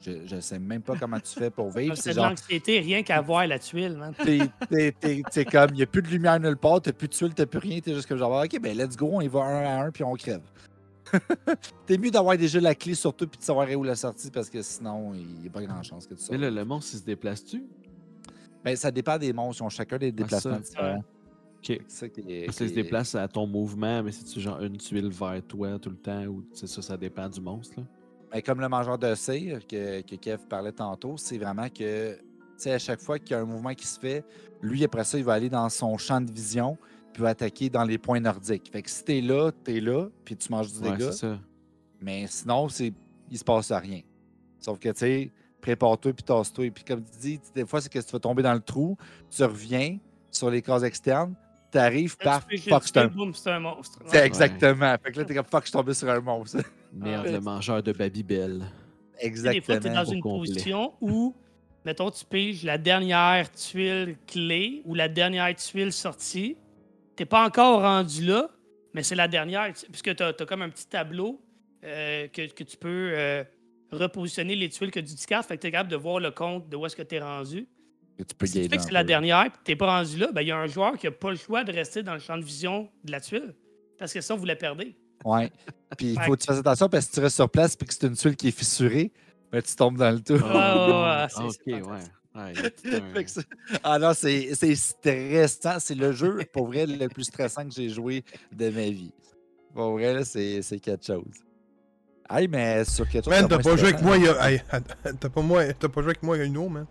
Je, 0.02 0.26
je 0.26 0.40
sais 0.40 0.57
même 0.57 0.82
pas 0.82 0.95
comment 0.98 1.19
tu 1.19 1.32
fais 1.38 1.52
pour 1.52 1.69
vivre. 1.69 1.95
C'est 1.95 2.02
C'est 2.02 2.10
de 2.10 2.15
genre, 2.15 2.30
l'anxiété, 2.30 2.80
rien 2.80 3.03
qu'à 3.03 3.22
voir 3.22 3.45
la 3.45 3.60
tuile, 3.60 3.98
man. 3.98 4.14
t'es, 4.23 4.40
t'es- 4.69 4.91
t'es- 4.99 5.22
t'es 5.32 5.45
comme, 5.45 5.69
il 5.72 5.76
n'y 5.78 5.84
a 5.84 5.86
plus 5.86 6.02
de 6.02 6.07
lumière 6.07 6.40
nulle 6.40 6.57
part, 6.57 6.82
t'as 6.82 6.91
plus 6.91 7.07
de 7.07 7.14
tuiles, 7.14 7.34
t'as 7.36 7.45
plus 7.45 7.60
rien, 7.60 7.80
t'es 7.82 7.94
juste 7.94 8.07
comme 8.07 8.18
genre, 8.18 8.44
ok, 8.44 8.60
ben 8.60 8.76
let's 8.76 8.98
go, 8.98 9.10
on 9.14 9.22
y 9.22 9.28
va 9.28 9.41
un 9.41 9.64
à 9.65 9.84
un, 9.86 9.91
puis 9.91 10.03
on 10.03 10.14
crève. 10.15 10.41
T'es 11.86 11.98
mieux 11.98 12.10
d'avoir 12.11 12.38
déjà 12.38 12.60
la 12.60 12.73
clé 12.73 12.94
sur 12.95 13.14
toi, 13.14 13.28
puis 13.28 13.38
de 13.38 13.44
savoir 13.44 13.68
où 13.72 13.84
la 13.84 13.95
sortie, 13.95 14.32
parce 14.32 14.49
que 14.49 14.61
sinon, 14.61 15.14
il 15.14 15.26
n'y 15.41 15.48
a 15.48 15.52
pas 15.52 15.61
grand 15.64 15.84
chance 15.84 16.06
que 16.07 16.14
tu 16.14 16.22
Mais 16.22 16.26
sortes. 16.28 16.40
là, 16.41 16.49
le 16.49 16.65
monstre, 16.65 16.91
il 16.95 16.99
se 16.99 17.03
déplace-tu? 17.03 17.64
Ben, 18.64 18.76
ça 18.76 18.91
dépend 18.91 19.18
des 19.18 19.34
monstres, 19.34 19.61
ils 19.61 19.65
ont 19.65 19.69
chacun 19.69 19.98
des 19.98 20.11
déplacements 20.11 20.53
ça. 20.56 20.60
différents. 20.60 21.03
Ok. 21.57 21.80
C'est 21.88 21.90
ça 21.90 22.10
qui 22.10 22.22
est- 22.22 22.52
se 22.52 22.64
déplace 22.65 23.14
à 23.15 23.28
ton 23.28 23.45
mouvement, 23.45 24.02
mais 24.03 24.11
c'est-tu 24.11 24.40
genre 24.40 24.61
une 24.61 24.78
tuile 24.78 25.10
vers 25.10 25.41
toi 25.48 25.78
tout 25.80 25.90
le 25.90 25.95
temps 25.98 26.23
ou 26.26 26.44
c'est 26.53 26.68
ça, 26.68 26.82
ça 26.82 26.98
dépend 26.98 27.28
du 27.30 27.41
monstre? 27.41 27.80
Là? 27.80 27.86
Ben, 28.31 28.41
comme 28.41 28.61
le 28.61 28.69
mangeur 28.69 28.97
de 28.97 29.13
cire 29.15 29.59
que, 29.67 30.01
que 30.01 30.15
Kev 30.15 30.45
parlait 30.47 30.71
tantôt, 30.71 31.17
c'est 31.17 31.37
vraiment 31.37 31.67
que, 31.69 32.13
tu 32.15 32.19
sais, 32.57 32.73
à 32.73 32.79
chaque 32.79 33.01
fois 33.01 33.19
qu'il 33.19 33.31
y 33.31 33.33
a 33.33 33.39
un 33.39 33.45
mouvement 33.45 33.73
qui 33.73 33.85
se 33.85 33.99
fait, 33.99 34.23
lui, 34.61 34.83
après 34.83 35.03
ça, 35.03 35.17
il 35.17 35.23
va 35.25 35.33
aller 35.33 35.49
dans 35.49 35.67
son 35.69 35.97
champ 35.97 36.21
de 36.21 36.31
vision, 36.31 36.77
puis 37.13 37.23
va 37.23 37.29
attaquer 37.29 37.69
dans 37.69 37.83
les 37.83 37.97
points 37.97 38.21
nordiques. 38.21 38.69
Fait 38.71 38.81
que 38.81 38.89
si 38.89 39.03
t'es 39.03 39.19
là, 39.19 39.51
t'es 39.63 39.81
là, 39.81 40.07
puis 40.23 40.37
tu 40.37 40.49
manges 40.49 40.71
du 40.71 40.79
Ouais, 40.79 40.91
dégât. 40.91 41.11
c'est 41.11 41.17
ça. 41.27 41.39
Mais 41.99 42.25
sinon, 42.27 42.69
c'est 42.69 42.93
il 43.29 43.37
se 43.37 43.43
passe 43.43 43.71
rien. 43.71 44.01
Sauf 44.59 44.79
que, 44.79 44.89
tu 44.89 44.99
sais, 44.99 45.31
prépare-toi 45.61 46.13
puis 46.13 46.23
tasse-toi. 46.23 46.69
Puis 46.71 46.83
comme 46.83 47.03
tu 47.03 47.17
dis, 47.19 47.39
des 47.53 47.65
fois, 47.65 47.81
c'est 47.81 47.91
que 47.91 47.99
tu 47.99 48.11
vas 48.11 48.19
tomber 48.19 48.43
dans 48.43 48.53
le 48.53 48.59
trou, 48.61 48.97
tu 49.29 49.43
reviens 49.43 49.97
sur 50.29 50.49
les 50.49 50.61
cases 50.61 50.83
externes, 50.83 51.33
t'arrives, 51.69 52.17
paf, 52.17 52.47
tu 52.47 52.57
fais 52.57 52.69
fuck, 52.69 52.81
juste 52.83 52.93
c'est 52.93 53.01
un... 53.01 53.07
boum, 53.07 53.33
c'est 53.33 53.51
un 53.51 53.59
monstre. 53.59 53.99
Ouais. 54.11 54.25
exactement. 54.25 54.95
Fait 55.03 55.11
que 55.11 55.19
là, 55.19 55.25
t'es 55.25 55.35
comme, 55.35 55.45
fuck, 55.45 55.61
je 55.63 55.67
suis 55.67 55.73
tombé 55.73 55.93
sur 55.93 56.09
un 56.09 56.19
monstre. 56.21 56.59
Merde, 56.93 57.26
Ah. 57.27 57.31
le 57.31 57.39
mangeur 57.39 57.84
de 57.84 57.91
Babybel. 57.91 58.63
Sais, 59.19 59.30
Des 59.30 59.61
fois, 59.61 59.77
tu 59.77 59.88
es 59.88 59.89
dans 59.91 60.01
Exactement. 60.01 60.03
une 60.13 60.22
complet. 60.22 60.47
position 60.47 60.93
où, 60.99 61.35
mettons, 61.85 62.09
tu 62.09 62.26
piges 62.26 62.63
la 62.63 62.77
dernière 62.77 63.51
tuile 63.51 64.18
clé 64.27 64.81
ou 64.85 64.95
la 64.95 65.07
dernière 65.07 65.55
tuile 65.55 65.91
sortie. 65.93 66.57
Tu 67.15 67.26
pas 67.26 67.45
encore 67.45 67.81
rendu 67.81 68.26
là, 68.26 68.49
mais 68.93 69.03
c'est 69.03 69.15
la 69.15 69.27
dernière. 69.27 69.72
Puisque 69.91 70.15
tu 70.15 70.23
as, 70.23 70.34
comme 70.34 70.63
un 70.63 70.69
petit 70.69 70.88
tableau 70.88 71.39
euh, 71.84 72.27
que, 72.30 72.51
que 72.51 72.63
tu 72.63 72.77
peux 72.77 73.11
euh, 73.13 73.43
repositionner 73.91 74.55
les 74.55 74.69
tuiles 74.69 74.89
que 74.91 74.99
tu 74.99 75.05
discartes. 75.13 75.47
Fait 75.47 75.55
que 75.57 75.61
tu 75.61 75.68
es 75.68 75.72
capable 75.72 75.91
de 75.91 75.95
voir 75.97 76.19
le 76.19 76.31
compte 76.31 76.68
de 76.69 76.76
où 76.76 76.85
est-ce 76.85 76.95
que 76.95 77.03
tu 77.03 77.15
es 77.15 77.19
rendu. 77.19 77.68
Que 78.18 78.23
tu 78.23 78.35
peux 78.35 78.45
Si 78.47 78.53
tu 78.53 78.57
gagner 78.59 78.69
fais 78.69 78.77
que 78.77 78.84
c'est 78.84 78.91
la 78.91 79.03
dernière 79.03 79.45
et 79.45 79.49
tu 79.63 79.76
pas 79.76 79.97
rendu 79.99 80.18
là, 80.18 80.31
ben, 80.31 80.41
il 80.41 80.47
y 80.47 80.51
a 80.51 80.57
un 80.57 80.68
joueur 80.68 80.97
qui 80.97 81.05
n'a 81.05 81.11
pas 81.11 81.30
le 81.30 81.38
choix 81.38 81.63
de 81.63 81.72
rester 81.72 82.01
dans 82.03 82.13
le 82.13 82.19
champ 82.19 82.38
de 82.38 82.43
vision 82.43 82.89
de 83.03 83.11
la 83.11 83.22
tuile. 83.22 83.53
Parce 83.99 84.13
que 84.13 84.22
sinon, 84.22 84.38
vous 84.39 84.45
la 84.45 84.55
perdez. 84.55 84.95
Ouais. 85.26 85.52
Puis 85.98 86.14
il 86.14 86.22
faut 86.22 86.31
que 86.35 86.39
tu 86.41 86.45
fasses 86.48 86.60
attention 86.60 86.89
parce 86.89 87.06
que 87.06 87.10
si 87.11 87.15
tu 87.15 87.19
restes 87.22 87.35
sur 87.35 87.49
place 87.49 87.76
puis 87.76 87.88
que 87.88 87.93
c'est 87.93 88.07
une 88.07 88.15
tuile 88.15 88.35
qui 88.35 88.48
est 88.48 88.57
fissurée, 88.57 89.11
ben, 89.52 89.61
tu 89.61 89.76
tombes 89.76 89.98
dans 89.98 90.10
le 90.11 90.18
ouais, 90.18 90.41
ouais, 90.41 90.48
Ah, 90.53 91.27
c'est- 91.30 91.41
ok, 91.41 91.57
ouais. 91.68 91.81
il 92.85 92.95
a 92.95 92.98
un- 92.98 93.23
c'est- 93.27 93.45
ah 93.84 93.99
non, 93.99 94.14
c'est 94.14 94.76
stressant. 94.76 95.80
C'est 95.80 95.95
le 95.95 96.11
jeu, 96.14 96.39
pour 96.53 96.68
vrai, 96.68 96.85
le 96.85 97.07
plus 97.10 97.26
stressant 97.26 97.65
que 97.65 97.73
j'ai 97.73 97.89
joué 97.89 98.23
de 98.53 98.69
ma 98.69 98.84
vie. 98.89 99.14
Pour 99.76 99.91
vrai, 99.91 100.14
là, 100.14 100.23
c'est 100.26 100.61
c'est 100.61 100.80
quelque 100.80 101.06
chose. 101.06 101.26
Hey, 102.30 102.48
mais 102.48 102.85
sur 102.85 103.07
quelque 103.10 103.26
chose. 103.26 103.34
Man, 103.34 103.48
t'as 103.49 103.60
pas 103.60 103.76
joué 103.76 103.89
avec 103.89 104.02
moi 104.02 104.15
il 104.18 104.23
y 104.23 104.27
a. 104.30 104.49
Hey, 104.52 104.61
t'as 105.19 105.30
pas, 105.30 105.41
moi... 105.41 105.73
t'as 105.73 105.89
pas 105.89 106.02
joué 106.02 106.11
avec 106.11 106.23
moi 106.23 106.38
il 106.38 106.39
y 106.39 106.43
a 106.43 106.45
une 106.45 106.57
eau, 106.57 106.69
man. 106.69 106.85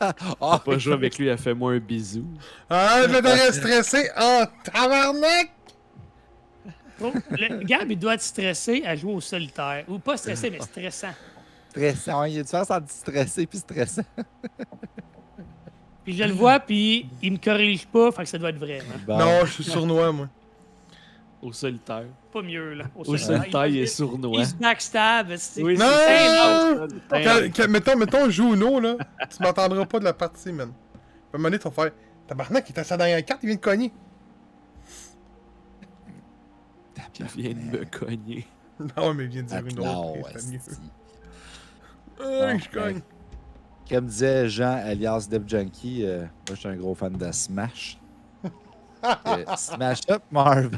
Ah, 0.00 0.60
Pas 0.64 0.78
jouer 0.78 0.94
avec 0.94 1.16
lui, 1.16 1.28
elle 1.28 1.38
fait 1.38 1.54
moi 1.54 1.72
un 1.72 1.78
bisou. 1.78 2.26
Ah, 2.68 3.02
je 3.08 3.16
t'aurais 3.18 3.52
stressé 3.52 4.10
en 4.16 4.44
tabarnak! 4.64 5.52
Oh, 7.02 7.12
le 7.30 7.62
Gab, 7.64 7.90
il 7.90 7.98
doit 7.98 8.14
être 8.14 8.22
stressé 8.22 8.82
à 8.86 8.96
jouer 8.96 9.12
au 9.12 9.20
solitaire. 9.20 9.84
Ou 9.88 9.98
pas 9.98 10.16
stressé, 10.16 10.50
mais 10.50 10.60
stressant. 10.60 11.12
stressant. 11.70 12.24
Il 12.24 12.32
y 12.32 12.36
a 12.36 12.38
une 12.38 12.44
différence 12.44 12.70
entre 12.70 12.90
stressé 12.90 13.46
puis 13.46 13.58
stressant. 13.58 14.02
Puis 16.04 16.16
je 16.16 16.22
le 16.24 16.32
vois, 16.32 16.60
puis 16.60 17.08
il 17.22 17.32
me 17.32 17.38
corrige 17.38 17.86
pas, 17.86 18.12
fait 18.12 18.22
que 18.22 18.28
ça 18.28 18.38
doit 18.38 18.50
être 18.50 18.58
vrai. 18.58 18.80
hein. 18.80 19.00
Bon. 19.06 19.18
Non, 19.18 19.44
je 19.44 19.52
suis 19.52 19.64
sournois, 19.64 20.12
moi. 20.12 20.28
Au 21.42 21.52
solitaire. 21.52 22.04
Pas 22.32 22.42
mieux, 22.42 22.74
là. 22.74 22.84
Au, 22.96 23.02
Au 23.02 23.16
solitaire, 23.16 23.66
il 23.66 23.78
est 23.78 23.82
Il 23.82 23.88
sournois. 23.88 24.44
se 24.44 24.54
backstab, 24.54 25.34
c'est 25.36 25.62
Oui, 25.62 25.76
Non! 25.76 25.84
c'est 26.06 26.28
ça. 26.28 26.86
Quand- 27.10 27.52
quand- 27.56 27.68
mettons, 27.68 27.96
mettons, 27.96 28.24
je 28.26 28.30
joue 28.30 28.54
Uno, 28.54 28.80
là, 28.80 28.96
tu 29.28 29.42
m'entendras 29.42 29.84
pas 29.84 29.98
de 29.98 30.04
la 30.04 30.12
partie, 30.12 30.52
man. 30.52 30.68
À 30.70 31.36
un 31.36 31.38
moment 31.38 31.48
donné, 31.48 31.58
tu 31.58 31.64
vas 31.68 31.70
faire. 31.72 31.90
Tabarnak, 32.28 32.68
il 32.68 32.72
est 32.74 32.78
à 32.78 32.84
sa 32.84 32.96
dernière 32.96 33.24
carte, 33.24 33.40
il 33.42 33.46
vient 33.48 33.56
de 33.56 33.60
cogner. 33.60 33.92
Il 37.18 37.26
vient 37.26 37.50
de 37.54 37.78
me 37.78 37.84
cogner. 37.84 38.46
Non, 38.96 39.14
mais 39.14 39.24
il 39.24 39.30
vient 39.30 39.42
de 39.42 39.46
dire 39.48 39.66
une 39.66 39.76
Non, 39.76 40.12
autre. 40.20 40.28
c'est 40.36 40.50
mieux. 40.52 40.58
Ah, 42.20 42.56
je 42.58 42.68
cogne. 42.68 43.00
Comme 43.88 44.06
disait 44.06 44.48
Jean 44.48 44.72
alias 44.84 45.28
Dev 45.30 45.44
Junkie, 45.46 46.04
euh, 46.04 46.20
moi 46.20 46.28
je 46.50 46.54
suis 46.56 46.68
un 46.68 46.76
gros 46.76 46.94
fan 46.94 47.12
de 47.12 47.30
Smash. 47.32 47.98
Euh, 49.04 49.44
Smash 49.56 50.00
Up 50.10 50.22
Marvel. 50.32 50.70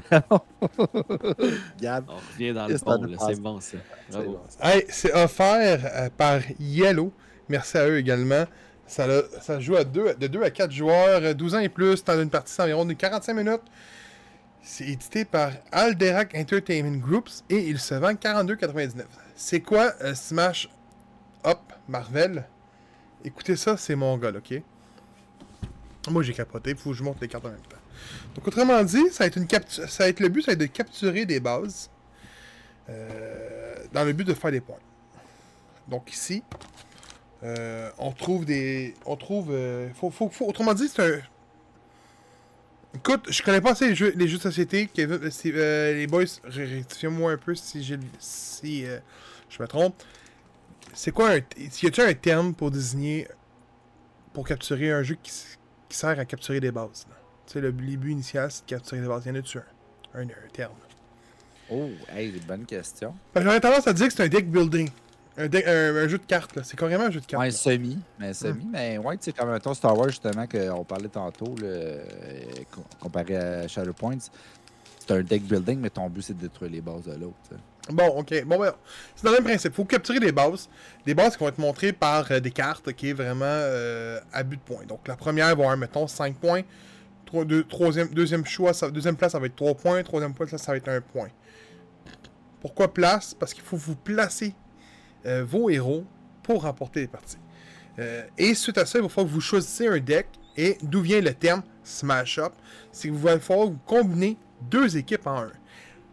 Gab. 1.81 2.05
On 2.09 2.17
revient 2.17 2.53
dans 2.53 2.67
le 2.67 2.79
pont. 2.79 3.17
C'est 3.27 3.41
bon, 3.41 3.61
ça. 3.61 3.79
Bravo. 4.11 4.41
Hey, 4.61 4.85
c'est 4.89 5.15
offert 5.15 5.81
euh, 5.85 6.09
par 6.17 6.41
Yellow. 6.59 7.13
Merci 7.49 7.79
à 7.79 7.89
eux 7.89 7.99
également. 7.99 8.45
Ça, 8.87 9.07
le- 9.07 9.29
ça 9.41 9.61
joue 9.61 9.77
à 9.77 9.85
deux, 9.85 10.15
de 10.15 10.27
2 10.27 10.43
à 10.43 10.51
4 10.51 10.71
joueurs, 10.71 11.21
euh, 11.23 11.33
12 11.35 11.55
ans 11.55 11.59
et 11.61 11.69
plus, 11.69 12.05
dans 12.05 12.21
une 12.21 12.29
partie 12.31 12.57
d'environ 12.59 12.85
de 12.85 12.93
45 12.93 13.35
minutes. 13.35 13.63
C'est 14.63 14.85
édité 14.87 15.25
par 15.25 15.53
Alderac 15.73 16.35
Entertainment 16.35 16.99
Groups 16.99 17.43
et 17.49 17.69
il 17.69 17.79
se 17.79 17.95
vend 17.95 18.13
42,99. 18.13 19.05
C'est 19.35 19.61
quoi 19.61 19.93
euh, 20.03 20.15
Smash 20.15 20.69
Up 21.47 21.59
Marvel? 21.89 22.45
Écoutez 23.25 23.57
ça, 23.57 23.77
c'est 23.77 23.95
mon 23.95 24.17
gars, 24.19 24.33
ok? 24.37 24.61
Moi 26.11 26.23
j'ai 26.23 26.33
capoté, 26.35 26.75
faut 26.75 26.91
que 26.91 26.97
je 26.97 27.03
monte 27.03 27.21
les 27.21 27.29
cartes 27.29 27.45
en 27.47 27.51
même 27.51 27.59
temps. 27.61 27.77
Donc 28.35 28.47
autrement 28.47 28.83
dit, 28.85 29.09
ça 29.11 29.25
va 29.25 29.27
être, 29.27 29.37
une 29.37 29.47
captu- 29.47 29.87
ça 29.89 30.07
le 30.11 30.29
but, 30.29 30.43
ça 30.43 30.51
va 30.51 30.53
être 30.53 30.61
de 30.61 30.67
capturer 30.67 31.27
des 31.27 31.41
bases 31.41 31.91
euh, 32.89 33.75
dans 33.93 34.05
le 34.05 34.13
but 34.13 34.25
de 34.25 34.35
faire 34.35 34.51
des 34.53 34.61
points. 34.61 34.77
Donc 35.89 36.13
ici, 36.13 36.43
euh, 37.43 37.91
on 37.99 38.13
trouve 38.13 38.45
des. 38.45 38.95
On 39.07 39.17
trouve. 39.17 39.53
faut- 39.95 40.23
autrement 40.47 40.75
dit, 40.75 40.89
c'est 40.89 41.03
un. 41.03 41.21
Écoute, 42.95 43.27
je 43.31 43.43
connais 43.43 43.61
pas 43.61 43.73
assez 43.73 43.89
les 43.89 43.95
jeux, 43.95 44.13
les 44.17 44.29
jeux 44.29 44.39
de 44.39 44.43
société. 44.43 44.89
Kevin, 44.93 45.21
euh, 45.23 45.31
euh, 45.47 45.95
les 45.95 46.07
boys, 46.07 46.25
rectifiez-moi 46.45 47.33
un 47.33 47.37
peu 47.37 47.55
si, 47.55 47.83
j'ai, 47.83 47.99
si 48.19 48.87
euh, 48.87 48.99
je 49.51 49.63
me 49.63 49.69
trompe. 49.69 49.95
C'est 50.95 51.11
quoi 51.11 51.33
un. 51.33 51.37
Y 51.37 51.87
a-t-il 51.87 52.01
un 52.01 52.15
terme 52.15 52.55
pour 52.55 52.71
désigner. 52.71 53.29
Pour 54.33 54.47
capturer 54.47 54.93
un 54.93 55.03
jeu 55.03 55.17
qui, 55.23 55.33
qui 55.89 55.97
sert 55.97 56.19
à 56.19 56.25
capturer 56.25 56.61
des 56.61 56.71
bases? 56.71 57.07
Tu 57.47 57.55
sais, 57.55 57.61
le, 57.61 57.69
le 57.69 57.73
but 57.97 58.13
initial, 58.13 58.51
c'est 58.51 58.65
de 58.65 58.71
capturer 58.71 59.01
des 59.01 59.09
bases. 59.09 59.27
Y 59.27 59.31
en 59.31 59.35
a-tu 59.35 59.59
un, 59.59 59.63
un, 60.15 60.23
un 60.23 60.49
terme 60.53 60.75
Oh, 61.71 61.91
hey, 62.15 62.33
bonne 62.47 62.65
question. 62.65 63.15
Ben, 63.35 63.43
J'aurais 63.43 63.61
tendance 63.61 63.87
à 63.87 63.93
dire 63.93 64.09
que 64.09 64.15
c'est 64.15 64.23
un 64.23 64.29
deck 64.29 64.51
building. 64.51 64.89
Un, 65.39 65.47
deck- 65.47 65.67
un, 65.67 65.95
un 65.97 66.09
jeu 66.09 66.19
de 66.19 66.25
cartes, 66.27 66.57
là. 66.57 66.63
C'est 66.65 66.77
carrément 66.79 67.05
un 67.05 67.11
jeu 67.11 67.21
de 67.21 67.27
cartes. 67.27 67.41
Ouais, 67.41 67.51
là. 67.51 67.57
semi, 67.57 67.99
mais 68.19 68.35
semi, 68.35 68.67
mais 68.73 68.99
ouais, 68.99 69.17
tu 69.19 69.25
sais, 69.27 69.33
comme 69.33 69.51
un 69.51 69.61
ton 69.61 69.73
Star 69.73 69.97
Wars, 69.97 70.09
justement, 70.09 70.47
qu'on 70.47 70.85
parlait 70.85 71.09
tantôt, 71.09 71.55
là, 71.61 71.67
euh, 71.69 72.05
co- 72.71 72.85
comparé 73.01 73.37
à 73.37 73.69
Shadow 73.69 73.93
Points, 73.93 74.19
c'est 74.99 75.11
un 75.15 75.23
deck 75.23 75.43
building, 75.45 75.79
mais 75.79 75.91
ton 75.91 76.09
but, 76.11 76.23
c'est 76.23 76.35
de 76.37 76.41
détruire 76.43 76.71
les 76.73 76.81
bases 76.81 77.05
de 77.05 77.13
l'autre. 77.15 77.37
Bon, 77.91 78.09
ok. 78.09 78.45
Bon, 78.45 78.59
ben, 78.59 78.73
c'est 79.17 79.25
dans 79.25 79.31
le 79.31 79.37
même 79.39 79.45
principe. 79.45 79.73
faut 79.75 79.85
capturer 79.85 80.21
des 80.21 80.33
bases. 80.33 80.69
Des 81.07 81.15
bases 81.15 81.37
qui 81.37 81.41
vont 81.45 81.49
être 81.49 81.59
montrées 81.59 81.93
par 81.95 82.31
euh, 82.31 82.41
des 82.41 82.51
cartes, 82.51 82.89
ok, 82.89 83.05
vraiment 83.15 83.45
euh, 83.47 84.21
à 84.33 84.43
but 84.43 84.57
de 84.57 84.63
points. 84.63 84.85
Donc, 84.87 85.07
la 85.09 85.17
première 85.17 85.47
va 85.47 85.53
avoir, 85.53 85.77
mettons, 85.77 86.07
5 86.07 86.37
points. 86.37 86.63
Deux- 87.45 87.65
troisième, 87.65 88.09
deuxième 88.09 88.45
choix, 88.45 88.73
ça- 88.75 88.91
deuxième 88.91 89.17
place, 89.17 89.33
ça 89.33 89.39
va 89.39 89.47
être 89.47 89.57
3 89.57 89.75
points. 89.75 90.03
Troisième 90.03 90.35
place, 90.35 90.51
ça, 90.51 90.59
ça 90.59 90.73
va 90.73 90.79
être 90.79 90.89
1 90.89 91.01
point. 91.01 91.29
Pourquoi 92.61 92.93
place? 92.93 93.35
Parce 93.35 93.55
qu'il 93.55 93.63
faut 93.63 93.77
vous 93.77 93.95
placer 93.97 94.55
euh, 95.27 95.45
vos 95.45 95.71
héros 95.71 96.05
pour 96.43 96.63
remporter 96.63 97.01
les 97.01 97.09
parties. 97.09 97.39
Euh, 97.99 98.25
et 98.37 98.55
suite 98.55 98.79
à 98.79 98.87
ça, 98.87 98.99
il 98.99 99.03
va 99.03 99.09
falloir 99.09 99.27
que 99.27 99.35
vous 99.35 99.41
choisissez 99.41 99.87
un 99.87 99.99
deck. 99.99 100.27
Et 100.57 100.77
d'où 100.83 101.03
vient 101.03 101.21
le 101.21 101.33
terme 101.33 101.63
Smash 101.85 102.39
Up, 102.39 102.53
c'est 102.91 103.09
que 103.09 103.13
vous 103.13 103.29
allez 103.29 103.39
falloir 103.39 103.69
vous 103.69 103.79
combiner 103.87 104.37
deux 104.61 104.97
équipes 104.97 105.27
en 105.27 105.43
un. 105.43 105.53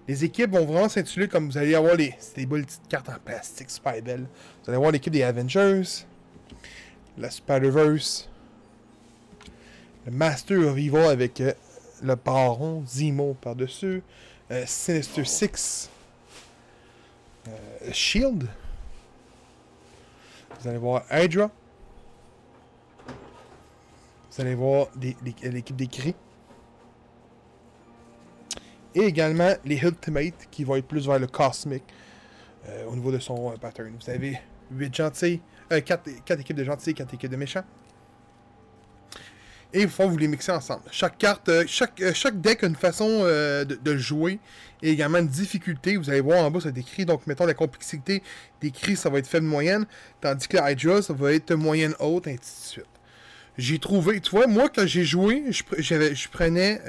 Les 0.08 0.24
équipes 0.24 0.52
vont 0.52 0.66
vraiment 0.66 0.88
s'intituler 0.88 1.28
comme 1.28 1.50
vous 1.50 1.58
allez 1.58 1.74
avoir 1.74 1.96
les, 1.96 2.14
c'est 2.20 2.36
des 2.36 2.46
belles 2.46 2.66
petites 2.66 2.88
cartes 2.88 3.10
en 3.10 3.18
plastique 3.18 3.72
super 3.72 4.00
belles. 4.04 4.28
Vous 4.64 4.70
allez 4.70 4.76
avoir 4.76 4.92
l'équipe 4.92 5.12
des 5.12 5.24
Avengers, 5.24 5.82
la 7.18 7.32
Spider-Verse, 7.32 8.30
le 10.06 10.12
Master 10.12 10.60
of 10.60 10.78
avec 11.10 11.42
euh, 11.42 11.54
le 12.04 12.16
Baron 12.16 12.84
Zemo 12.86 13.36
par-dessus, 13.42 14.04
Sinister 14.68 15.26
Six, 15.26 15.90
Shield. 17.92 18.48
Vous 20.60 20.68
allez 20.68 20.78
voir 20.78 21.04
Hydra. 21.12 21.52
Vous 24.32 24.42
allez 24.42 24.56
voir 24.56 24.88
l'équipe 24.96 25.76
des 25.76 25.88
cris. 25.88 26.16
Et 28.94 29.02
également 29.02 29.54
les 29.66 29.78
Ultimate 29.78 30.48
qui 30.52 30.64
vont 30.64 30.76
être 30.76 30.88
plus 30.88 31.06
vers 31.08 31.20
le 31.20 31.28
cosmic 31.28 31.84
euh, 32.68 32.86
au 32.86 32.96
niveau 32.96 33.12
de 33.12 33.20
son 33.20 33.52
euh, 33.52 33.58
pattern. 33.58 33.94
Vous 34.00 34.10
avez 34.10 34.40
8 34.72 34.96
gentils, 34.96 35.42
4, 35.70 36.40
équipes 36.40 36.56
de 36.56 36.64
gentils, 36.64 36.94
4 36.94 37.14
équipes 37.14 37.32
de 37.32 37.36
méchants. 37.36 37.64
Et 39.76 39.82
il 39.82 39.90
faut 39.90 40.08
vous 40.08 40.18
les 40.18 40.30
mixer 40.30 40.54
ensemble. 40.54 40.84
Chaque 40.90 41.18
carte, 41.18 41.50
euh, 41.50 41.66
chaque, 41.68 42.00
euh, 42.00 42.14
chaque 42.14 42.40
deck 42.40 42.64
a 42.64 42.68
une 42.68 42.78
façon 42.78 43.10
euh, 43.10 43.66
de, 43.66 43.98
jouer 43.98 44.40
et 44.82 44.90
également 44.90 45.18
une 45.18 45.28
difficulté. 45.28 45.98
Vous 45.98 46.10
allez 46.10 46.22
voir 46.22 46.46
en 46.46 46.50
bas, 46.50 46.62
ça 46.62 46.72
décrit. 46.72 47.06
Donc, 47.06 47.28
mettons 47.28 47.46
la 47.46 47.54
complexité 47.54 48.24
des 48.62 48.72
cris, 48.72 48.96
ça 48.96 49.10
va 49.10 49.20
être 49.20 49.28
faible 49.28 49.46
moyenne. 49.46 49.86
Tandis 50.22 50.48
que 50.48 50.56
la 50.56 50.72
Hydra, 50.72 51.02
ça 51.02 51.12
va 51.12 51.34
être 51.34 51.54
moyenne 51.56 51.94
haute, 52.00 52.26
ainsi 52.26 52.38
de 52.38 52.68
suite. 52.68 52.86
J'ai 53.58 53.78
trouvé, 53.78 54.22
tu 54.22 54.32
vois, 54.32 54.48
moi, 54.48 54.70
quand 54.74 54.88
j'ai 54.88 55.04
joué, 55.04 55.44
je, 55.50 56.30
prenais. 56.30 56.80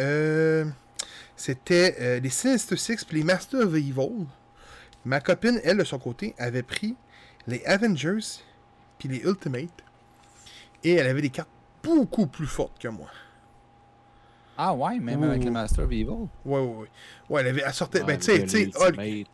c'était 1.36 2.20
les 2.20 2.30
Sinister 2.30 2.76
Six 2.76 3.04
puis 3.04 3.18
les 3.18 3.24
Masters 3.24 3.66
of 3.66 3.74
Evil. 3.74 4.26
Ma 5.04 5.18
copine, 5.18 5.60
elle, 5.64 5.78
de 5.78 5.84
son 5.84 5.98
côté, 5.98 6.36
avait 6.38 6.62
pris 6.62 6.94
les 7.48 7.64
Avengers 7.64 8.42
puis 8.98 9.08
les 9.08 9.22
Ultimate. 9.28 9.70
Et 10.84 10.94
elle 10.94 11.08
avait 11.08 11.22
des 11.22 11.30
cartes 11.30 11.48
beaucoup 11.86 12.26
plus 12.26 12.46
fortes 12.46 12.78
que 12.78 12.88
moi. 12.88 13.08
Ah 14.58 14.72
ouais, 14.72 14.98
même 14.98 15.22
avec 15.22 15.44
le 15.44 15.50
Master 15.50 15.84
of 15.84 15.92
Evil? 15.92 16.08
Ouais, 16.08 16.28
ouais, 16.44 16.60
ouais. 16.60 16.86
Ouais, 17.28 17.40
elle 17.42 17.48
avait. 17.48 17.62
Elle 17.66 17.74
sortait. 17.74 18.00
ben, 18.00 18.14
Ouais, 18.14 18.16
tu 18.18 18.24
sais, 18.24 18.38
le 18.38 18.44
tu 18.44 18.48
sais, 18.48 18.70
Hulk. 18.74 19.26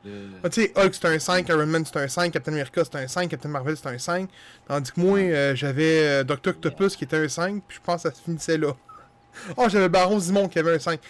Ah, 0.42 0.50
tu 0.50 0.62
sais, 0.62 0.72
Hulk 0.76 0.94
c'était 0.94 1.08
un 1.08 1.18
5, 1.20 1.48
Iron 1.48 1.66
Man 1.66 1.84
c'était 1.84 2.00
un 2.00 2.08
5, 2.08 2.32
Captain 2.32 2.52
America 2.52 2.84
c'était 2.84 2.98
un 2.98 3.06
5, 3.06 3.30
Captain 3.30 3.48
Marvel 3.48 3.76
c'était 3.76 3.90
un 3.90 3.98
5. 3.98 4.28
Tandis 4.66 4.90
que 4.90 5.00
moi, 5.00 5.18
euh, 5.20 5.54
j'avais 5.54 6.08
euh, 6.08 6.24
Doctor 6.24 6.54
Octopus 6.54 6.96
qui 6.96 7.04
était 7.04 7.18
un 7.18 7.28
5, 7.28 7.62
puis 7.68 7.76
je 7.76 7.82
pense 7.84 8.02
que 8.02 8.08
ça 8.08 8.14
se 8.14 8.20
finissait 8.22 8.58
là. 8.58 8.72
Oh, 9.56 9.66
j'avais 9.68 9.88
Baron 9.88 10.18
Zimon 10.18 10.48
qui 10.48 10.58
avait 10.58 10.74
un 10.74 10.78
5. 10.78 11.00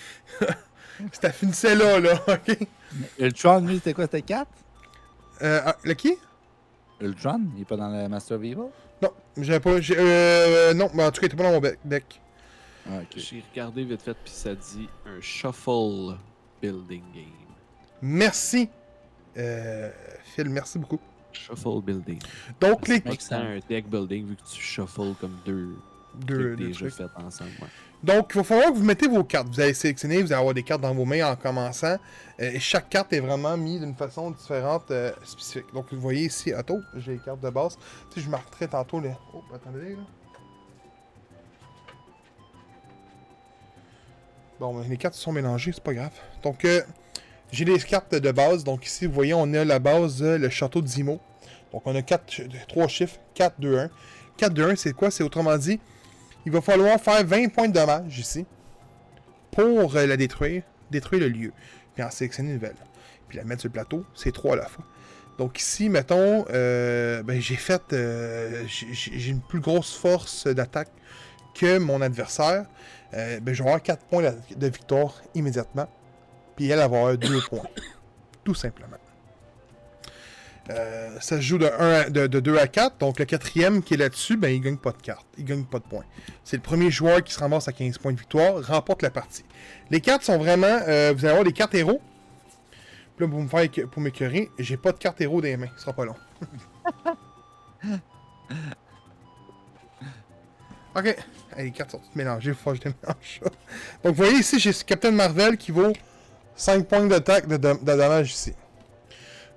ça 1.13 1.33
finissait 1.33 1.75
là, 1.75 1.99
là, 1.99 2.21
ok? 2.29 2.59
Ultron, 3.19 3.61
lui, 3.61 3.77
c'était 3.77 3.95
quoi 3.95 4.05
C'était 4.05 4.23
4 4.23 4.47
Euh, 5.41 5.61
ah, 5.65 5.77
le 5.83 5.95
qui? 5.95 6.15
Ultron, 7.01 7.41
il 7.57 7.63
est 7.63 7.65
pas 7.65 7.77
dans 7.77 7.89
le 7.89 8.09
Master 8.09 8.37
of 8.37 8.45
Evil? 8.45 8.69
Non, 9.03 9.11
j'avais 9.37 9.61
pas. 9.61 9.81
j'ai- 9.81 9.97
Euh, 9.99 10.73
non, 10.75 10.89
mais 10.95 11.05
en 11.05 11.11
tout 11.11 11.21
cas, 11.21 11.27
il 11.27 11.27
était 11.27 11.37
pas 11.37 11.43
dans 11.51 11.61
mon 11.61 11.69
deck. 11.85 12.21
Ah. 12.89 13.01
J'ai 13.17 13.43
regardé 13.51 13.85
vite 13.85 14.03
fait, 14.03 14.15
puis 14.25 14.33
ça 14.33 14.55
dit 14.55 14.89
un 15.07 15.21
shuffle 15.21 16.17
building 16.61 17.03
game. 17.15 17.25
Merci, 18.01 18.69
euh, 19.37 19.91
Phil, 20.35 20.49
merci 20.49 20.79
beaucoup. 20.79 20.99
Shuffle 21.33 21.81
building. 21.83 22.19
Donc, 22.61 22.89
les 22.89 23.03
C'est 23.19 23.33
un 23.35 23.59
deck 23.69 23.89
building 23.89 24.27
vu 24.27 24.37
que 24.37 24.43
tu 24.53 24.61
shuffles 24.61 25.15
comme 25.21 25.39
deux 25.47 25.77
deux, 26.27 26.57
deux 26.57 26.67
déjà 26.67 26.81
trucs. 26.81 26.95
faits 26.95 27.11
ensemble. 27.17 27.51
ouais. 27.63 27.69
Donc, 28.03 28.33
il 28.35 28.39
va 28.39 28.43
falloir 28.43 28.73
que 28.73 28.77
vous 28.77 28.85
mettez 28.85 29.07
vos 29.07 29.23
cartes. 29.23 29.49
Vous 29.49 29.61
allez 29.61 29.75
sélectionner, 29.75 30.23
vous 30.23 30.33
allez 30.33 30.41
avoir 30.41 30.55
des 30.55 30.65
cartes 30.65 30.81
dans 30.81 30.93
vos 30.93 31.05
mains 31.05 31.25
en 31.31 31.37
commençant. 31.37 31.97
Euh, 32.41 32.51
et 32.51 32.59
chaque 32.59 32.89
carte 32.89 33.13
est 33.13 33.21
vraiment 33.21 33.57
mise 33.57 33.81
d'une 33.81 33.95
façon 33.95 34.33
différente, 34.33 34.91
euh, 34.91 35.13
spécifique. 35.25 35.73
Donc, 35.73 35.87
vous 35.93 36.01
voyez 36.01 36.27
ici, 36.27 36.53
auto, 36.53 36.81
j'ai 36.97 37.13
les 37.13 37.19
cartes 37.19 37.41
de 37.41 37.51
base. 37.51 37.79
Tu 38.13 38.21
je 38.21 38.29
marquerai 38.29 38.67
tantôt 38.67 38.99
les. 38.99 39.13
Oh, 39.33 39.43
attendez, 39.55 39.91
là. 39.91 40.03
Bon, 44.59 44.81
les 44.89 44.97
cartes 44.97 45.15
sont 45.15 45.33
mélangées, 45.33 45.73
c'est 45.73 45.83
pas 45.83 45.95
grave. 45.95 46.13
Donc, 46.43 46.65
euh, 46.65 46.83
j'ai 47.53 47.65
les 47.65 47.79
cartes 47.79 48.15
de 48.15 48.33
base. 48.33 48.65
Donc, 48.65 48.85
ici, 48.85 49.07
vous 49.07 49.13
voyez, 49.13 49.35
on 49.35 49.53
a 49.55 49.65
la 49.65 49.79
base, 49.79 50.23
le 50.23 50.49
château 50.49 50.83
de 50.83 50.89
Zimo. 50.89 51.21
Donc, 51.73 51.83
on 51.85 51.95
a 51.95 52.03
quatre, 52.03 52.25
trois 52.67 52.89
chiffres 52.89 53.19
4, 53.35 53.61
2, 53.61 53.79
1. 53.79 53.91
4, 54.37 54.53
2, 54.53 54.71
1, 54.71 54.77
c'est 54.77 54.93
quoi? 54.93 55.11
C'est 55.11 55.23
autrement 55.23 55.57
dit, 55.57 55.81
il 56.45 56.53
va 56.53 56.61
falloir 56.61 57.01
faire 57.01 57.25
20 57.25 57.49
points 57.49 57.69
de 57.69 57.75
dommage 57.75 58.19
ici 58.19 58.47
pour 59.51 59.97
euh, 59.97 60.07
la 60.07 60.17
détruire, 60.17 60.63
détruire 60.91 61.21
le 61.21 61.29
lieu, 61.29 61.53
puis 61.95 62.03
en 62.03 62.11
sélectionner 62.11 62.51
une 62.51 62.55
nouvelle. 62.57 62.77
Puis 63.29 63.39
la 63.39 63.45
mettre 63.45 63.63
sur 63.63 63.69
le 63.69 63.75
plateau, 63.75 64.05
c'est 64.15 64.33
3 64.33 64.55
à 64.55 64.57
la 64.57 64.67
fois. 64.67 64.85
Donc 65.39 65.59
ici, 65.61 65.89
mettons, 65.89 66.45
euh, 66.51 67.23
ben, 67.23 67.41
j'ai 67.41 67.57
fait, 67.57 67.93
euh, 67.93 68.65
j'ai 68.67 69.31
une 69.31 69.41
plus 69.41 69.61
grosse 69.61 69.95
force 69.95 70.47
d'attaque 70.47 70.91
que 71.55 71.79
mon 71.79 72.01
adversaire. 72.01 72.67
Ben, 73.13 73.41
je 73.47 73.63
vais 73.63 73.69
avoir 73.69 73.83
4 73.83 74.05
points 74.07 74.23
de, 74.57 74.67
victoire 74.67 75.23
immédiatement. 75.35 75.89
Puis 76.57 76.69
elle 76.71 76.79
va 76.79 76.85
avoir 76.85 77.17
2 77.17 77.41
points. 77.49 77.69
Tout 78.45 78.55
simplement. 78.55 78.97
Euh, 80.71 81.17
ça 81.21 81.37
se 81.37 81.41
joue 81.43 81.59
de, 81.59 81.67
1 81.67 81.91
à- 81.91 82.09
de, 82.11 82.27
de 82.29 82.41
2 82.41 82.57
à 82.57 82.67
4. 82.69 82.99
Donc 82.99 83.19
le 83.19 83.25
quatrième 83.25 83.83
qui 83.83 83.95
est 83.95 83.97
là-dessus, 83.97 84.37
ben, 84.37 84.49
il 84.49 84.61
gagne 84.61 84.77
pas 84.77 84.93
de 84.93 85.03
carte. 85.03 85.27
Il 85.37 85.45
gagne 85.45 85.65
pas 85.65 85.79
de 85.81 85.85
points. 85.85 86.05
C'est 86.45 86.57
le 86.57 86.63
premier 86.63 86.91
joueur 86.91 87.23
qui 87.25 87.33
se 87.33 87.41
ramasse 87.41 87.67
à 87.69 87.73
15 87.73 87.99
points 87.99 88.13
de 88.13 88.19
victoire, 88.19 88.65
remporte 88.65 89.03
la 89.03 89.11
partie. 89.11 89.45
Les 89.91 90.01
cartes 90.01 90.23
sont 90.23 90.39
vraiment. 90.39 90.67
euh, 90.89 91.13
vous 91.17 91.25
allez 91.25 91.31
avoir 91.31 91.45
des 91.45 91.53
cartes 91.53 91.75
héros. 91.75 92.01
Puis 93.17 93.27
là, 93.27 93.31
pour 93.31 93.41
me 93.43 93.49
faire 93.49 93.69
pour 93.91 94.01
m'écœurer, 94.03 94.51
j'ai 94.59 94.77
pas 94.77 94.93
de 94.93 94.99
carte 94.99 95.21
héros 95.21 95.41
dans 95.41 95.47
les 95.49 95.57
mains. 95.57 95.69
Ce 95.77 95.83
sera 95.83 95.93
pas 95.93 96.05
long. 96.05 96.15
ok. 100.95 101.05
Hey, 101.57 101.65
les 101.67 101.71
cartes 101.73 101.91
sont 101.91 101.99
toutes 101.99 102.17
mélangées. 102.17 102.55
Faut 102.55 102.71
que 102.73 102.79
je 102.79 102.83
les 102.85 102.95
mélange. 103.03 103.41
Donc, 104.03 104.15
vous 104.15 104.23
voyez 104.25 104.39
ici, 104.39 104.59
j'ai 104.59 104.73
Captain 104.73 105.11
Marvel 105.11 105.57
qui 105.57 105.73
vaut 105.73 105.93
5 106.57 106.87
points 106.87 107.07
d'attaque 107.07 107.47
de, 107.47 107.57
de- 107.57 107.73
de 107.75 107.85
dommage 107.85 108.33
ici. 108.33 108.55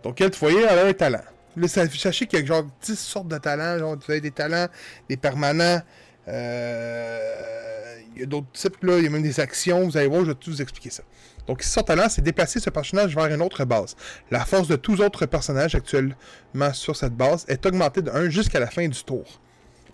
Donc, 0.05 0.21
voyez, 0.39 0.61
elle 0.61 0.77
a 0.79 0.85
un 0.85 0.93
talent? 0.93 1.23
Là, 1.57 1.67
sachez 1.67 2.27
qu'il 2.27 2.39
y 2.39 2.43
a 2.43 2.45
genre 2.45 2.67
10 2.83 2.95
sortes 2.99 3.27
de 3.27 3.39
talents. 3.39 3.79
Genre, 3.79 3.95
vous 3.95 4.11
avez 4.11 4.21
des 4.21 4.29
talents, 4.29 4.67
des 5.09 5.17
permanents. 5.17 5.81
euh, 6.27 7.97
Il 8.13 8.19
y 8.19 8.23
a 8.23 8.27
d'autres 8.27 8.51
types. 8.53 8.77
Il 8.83 9.03
y 9.03 9.07
a 9.07 9.09
même 9.09 9.23
des 9.23 9.39
actions. 9.39 9.83
Vous 9.83 9.97
allez 9.97 10.05
voir, 10.07 10.21
je 10.21 10.27
vais 10.27 10.35
tout 10.35 10.51
vous 10.51 10.61
expliquer 10.61 10.91
ça. 10.91 11.01
Donc, 11.47 11.63
ici, 11.63 11.71
son 11.71 11.81
talent, 11.81 12.07
c'est 12.07 12.21
déplacer 12.21 12.59
ce 12.59 12.69
personnage 12.69 13.15
vers 13.15 13.25
une 13.25 13.41
autre 13.41 13.65
base. 13.65 13.95
La 14.29 14.45
force 14.45 14.67
de 14.67 14.75
tous 14.75 15.01
autres 15.01 15.25
personnages 15.25 15.73
actuellement 15.73 16.73
sur 16.73 16.95
cette 16.95 17.13
base 17.13 17.43
est 17.47 17.65
augmentée 17.65 18.03
de 18.03 18.11
1 18.11 18.29
jusqu'à 18.29 18.59
la 18.59 18.67
fin 18.67 18.87
du 18.87 19.03
tour. 19.03 19.25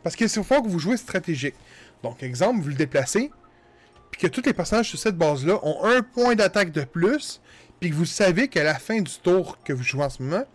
Parce 0.03 0.17
qu'il 0.17 0.27
faut 0.27 0.61
que 0.61 0.67
vous 0.67 0.79
jouez 0.79 0.97
stratégique. 0.97 1.55
Donc, 2.03 2.21
exemple, 2.21 2.61
vous 2.61 2.69
le 2.69 2.75
déplacez, 2.75 3.31
puis 4.11 4.19
que 4.19 4.27
tous 4.27 4.41
les 4.45 4.53
personnages 4.53 4.89
sur 4.89 4.99
cette 4.99 5.15
base-là 5.17 5.57
ont 5.63 5.85
un 5.85 6.01
point 6.01 6.35
d'attaque 6.35 6.71
de 6.71 6.83
plus, 6.83 7.40
puis 7.81 7.89
que 7.89 7.95
vous 7.95 8.05
savez 8.05 8.47
qu'à 8.47 8.63
la 8.63 8.75
fin 8.75 9.01
du 9.01 9.11
tour 9.11 9.57
que 9.63 9.73
vous 9.73 9.81
jouez 9.81 10.03
en 10.03 10.09
ce 10.09 10.21
moment, 10.21 10.45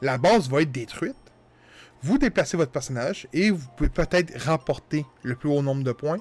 la 0.00 0.16
base 0.16 0.48
va 0.48 0.62
être 0.62 0.72
détruite. 0.72 1.14
Vous 2.02 2.16
déplacez 2.16 2.56
votre 2.56 2.72
personnage 2.72 3.28
et 3.34 3.50
vous 3.50 3.68
pouvez 3.76 3.90
peut-être 3.90 4.46
remporter 4.46 5.04
le 5.22 5.36
plus 5.36 5.50
haut 5.50 5.60
nombre 5.60 5.84
de 5.84 5.92
points 5.92 6.18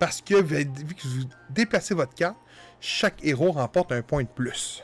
parce 0.00 0.20
que 0.20 0.42
vu 0.42 0.66
que 0.66 1.06
vous 1.06 1.24
déplacez 1.50 1.94
votre 1.94 2.14
carte, 2.14 2.36
chaque 2.80 3.24
héros 3.24 3.52
remporte 3.52 3.92
un 3.92 4.02
point 4.02 4.24
de 4.24 4.28
plus. 4.28 4.82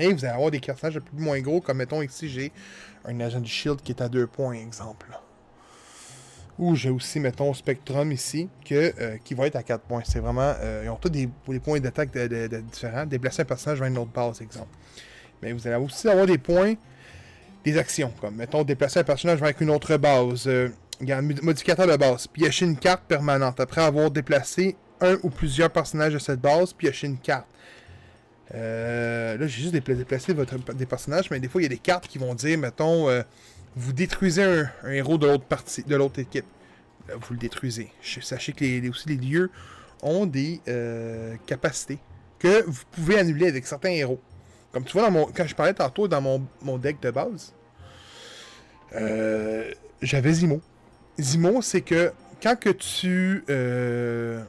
Et 0.00 0.12
vous 0.12 0.24
allez 0.24 0.34
avoir 0.34 0.50
des 0.50 0.58
personnages 0.58 0.96
un 0.96 1.00
peu 1.00 1.16
moins 1.22 1.38
gros, 1.38 1.60
comme 1.60 1.76
mettons 1.76 2.02
ici 2.02 2.28
j'ai 2.28 2.50
un 3.04 3.20
agent 3.20 3.38
du 3.38 3.50
Shield 3.50 3.82
qui 3.82 3.92
est 3.92 4.02
à 4.02 4.08
2 4.08 4.26
points, 4.26 4.54
exemple. 4.54 5.06
Ou 6.58 6.74
j'ai 6.76 6.90
aussi, 6.90 7.18
mettons, 7.18 7.52
Spectrum 7.54 8.12
ici, 8.12 8.48
que, 8.64 8.92
euh, 9.00 9.16
qui 9.24 9.34
va 9.34 9.46
être 9.46 9.56
à 9.56 9.62
4 9.62 9.82
points. 9.82 10.02
C'est 10.04 10.20
vraiment. 10.20 10.54
euh, 10.60 10.82
ils 10.84 10.90
ont 10.90 10.96
tous 10.96 11.08
des, 11.08 11.28
points 11.60 11.80
d'attaque 11.80 12.16
différents. 12.70 13.06
Déplacer 13.06 13.42
un 13.42 13.46
personnage 13.46 13.78
vers 13.78 13.88
une 13.88 13.98
autre 13.98 14.12
base, 14.12 14.40
exemple. 14.42 14.68
Mais 15.42 15.52
vous 15.52 15.66
allez 15.66 15.76
aussi 15.76 16.08
avoir 16.08 16.26
des 16.26 16.38
points, 16.38 16.74
des 17.64 17.78
actions, 17.78 18.12
comme 18.20 18.36
mettons, 18.36 18.62
déplacer 18.64 19.00
un 19.00 19.04
personnage 19.04 19.40
vers 19.40 19.52
une 19.60 19.70
autre 19.70 19.96
base. 19.96 20.46
euh, 20.46 20.68
il 21.00 21.08
y 21.08 21.12
a 21.12 21.18
un 21.18 21.22
mod- 21.22 21.42
modificateur 21.42 21.86
de 21.86 21.96
base. 21.96 22.26
Piocher 22.28 22.66
une 22.66 22.76
carte 22.76 23.04
permanente. 23.08 23.58
Après 23.58 23.80
avoir 23.82 24.10
déplacé 24.10 24.76
un 25.00 25.16
ou 25.24 25.30
plusieurs 25.30 25.70
personnages 25.70 26.12
de 26.12 26.18
cette 26.18 26.40
base, 26.40 26.72
piocher 26.74 27.08
une 27.08 27.18
carte. 27.18 27.46
Euh, 28.54 29.38
là, 29.38 29.46
j'ai 29.46 29.62
juste 29.62 29.74
dépla- 29.74 29.96
déplacé 29.96 30.32
votre, 30.34 30.56
des 30.74 30.86
personnages, 30.86 31.30
mais 31.30 31.40
des 31.40 31.48
fois, 31.48 31.60
il 31.60 31.64
y 31.64 31.66
a 31.66 31.70
des 31.70 31.78
cartes 31.78 32.06
qui 32.06 32.18
vont 32.18 32.34
dire, 32.34 32.58
mettons, 32.58 33.08
vous 33.76 33.92
détruisez 33.92 34.42
un, 34.42 34.90
héros 34.90 35.18
de 35.18 35.26
l'autre 35.26 35.44
partie, 35.44 35.82
de 35.82 35.96
l'autre 35.96 36.18
équipe. 36.18 36.46
Là, 37.08 37.14
vous 37.16 37.34
le 37.34 37.38
détruisez. 37.40 37.90
Ch- 38.02 38.24
Sachez 38.24 38.52
que 38.52 38.64
les, 38.64 38.88
aussi 38.88 39.08
les 39.08 39.16
lieux 39.16 39.50
ont 40.02 40.26
des 40.26 40.60
euh, 40.68 41.36
capacités 41.46 41.98
que 42.38 42.62
vous 42.64 42.82
pouvez 42.90 43.18
annuler 43.18 43.48
avec 43.48 43.66
certains 43.66 43.90
héros. 43.90 44.20
Comme 44.72 44.84
tu 44.84 44.92
vois, 44.94 45.02
dans 45.02 45.10
mon, 45.10 45.26
quand 45.26 45.46
je 45.46 45.54
parlais 45.54 45.74
tantôt 45.74 46.08
dans 46.08 46.20
mon, 46.20 46.46
mon 46.62 46.78
deck 46.78 47.00
de 47.00 47.10
base, 47.10 47.52
euh, 48.94 49.70
j'avais 50.00 50.32
Zimo. 50.32 50.60
Zimo, 51.20 51.62
c'est 51.62 51.82
que 51.82 52.12
quand 52.42 52.58
que 52.58 52.70
tu. 52.70 53.44
euh, 53.48 54.42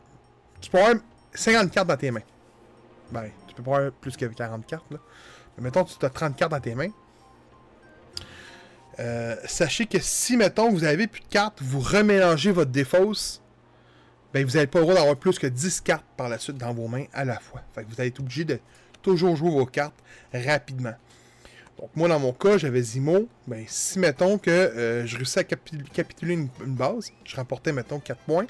tu 0.61 0.69
peux 0.69 0.79
avoir 0.79 0.95
50 1.33 1.71
cartes 1.71 1.87
dans 1.87 1.97
tes 1.97 2.11
mains. 2.11 2.21
Ben, 3.11 3.29
tu 3.47 3.53
peux 3.55 3.61
avoir 3.61 3.91
plus 3.91 4.15
que 4.17 4.25
40 4.25 4.65
cartes, 4.65 4.89
là. 4.91 4.97
Mais 5.57 5.63
mettons, 5.65 5.83
tu 5.83 6.03
as 6.05 6.09
30 6.09 6.35
cartes 6.35 6.51
dans 6.51 6.59
tes 6.59 6.73
mains. 6.75 6.89
Euh, 8.99 9.35
sachez 9.45 9.85
que 9.85 9.99
si, 9.99 10.37
mettons, 10.37 10.69
vous 10.69 10.83
avez 10.83 11.07
plus 11.07 11.21
de 11.21 11.27
cartes, 11.27 11.59
vous 11.61 11.79
remélangez 11.79 12.51
votre 12.51 12.71
défausse, 12.71 13.41
ben, 14.33 14.45
vous 14.45 14.53
n'avez 14.53 14.67
pas 14.67 14.79
le 14.79 14.85
droit 14.85 14.95
d'avoir 14.95 15.15
plus 15.15 15.37
que 15.39 15.47
10 15.47 15.81
cartes 15.81 16.05
par 16.17 16.29
la 16.29 16.37
suite 16.39 16.57
dans 16.57 16.73
vos 16.73 16.87
mains 16.87 17.05
à 17.13 17.25
la 17.25 17.39
fois. 17.39 17.61
Fait 17.73 17.83
vous 17.87 17.95
allez 17.99 18.09
être 18.09 18.19
obligé 18.19 18.45
de 18.45 18.59
toujours 19.01 19.35
jouer 19.35 19.49
vos 19.51 19.65
cartes 19.65 19.95
rapidement. 20.33 20.93
Donc, 21.79 21.89
moi, 21.95 22.07
dans 22.07 22.19
mon 22.19 22.33
cas, 22.33 22.57
j'avais 22.57 22.81
Zimo. 22.81 23.27
Ben, 23.47 23.65
si, 23.67 23.99
mettons, 23.99 24.37
que 24.37 24.49
euh, 24.49 25.05
je 25.05 25.17
réussissais 25.17 25.41
à 25.41 25.43
capi- 25.43 25.83
capituler 25.91 26.35
une, 26.35 26.49
une 26.63 26.75
base, 26.75 27.11
je 27.25 27.35
remportais, 27.35 27.73
mettons, 27.73 27.99
4 27.99 28.19
points. 28.21 28.45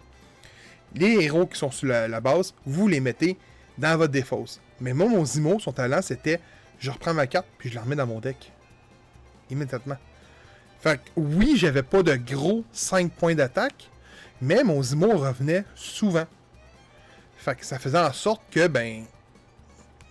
Les 0.95 1.23
héros 1.23 1.47
qui 1.47 1.57
sont 1.57 1.71
sur 1.71 1.87
la, 1.87 2.07
la 2.07 2.19
base, 2.21 2.53
vous 2.65 2.87
les 2.87 2.99
mettez 2.99 3.37
dans 3.77 3.97
votre 3.97 4.11
défausse. 4.11 4.61
Mais 4.79 4.93
moi, 4.93 5.07
mon 5.07 5.25
Zimo, 5.25 5.59
son 5.59 5.71
talent, 5.71 6.01
c'était 6.01 6.39
je 6.79 6.91
reprends 6.91 7.13
ma 7.13 7.27
carte 7.27 7.47
puis 7.57 7.69
je 7.69 7.75
la 7.75 7.81
remets 7.81 7.95
dans 7.95 8.05
mon 8.05 8.19
deck. 8.19 8.51
Immédiatement. 9.49 9.95
Fait 10.83 10.97
que 10.97 11.09
oui, 11.15 11.53
j'avais 11.55 11.81
pas 11.81 12.03
de 12.03 12.13
gros 12.17 12.65
5 12.73 13.09
points 13.13 13.35
d'attaque, 13.35 13.89
mais 14.41 14.65
mon 14.65 14.83
Zimo 14.83 15.15
revenait 15.15 15.63
souvent. 15.75 16.25
Fait 17.37 17.55
que 17.55 17.65
ça 17.65 17.79
faisait 17.79 17.99
en 17.99 18.11
sorte 18.11 18.41
que, 18.51 18.67
ben, 18.67 19.05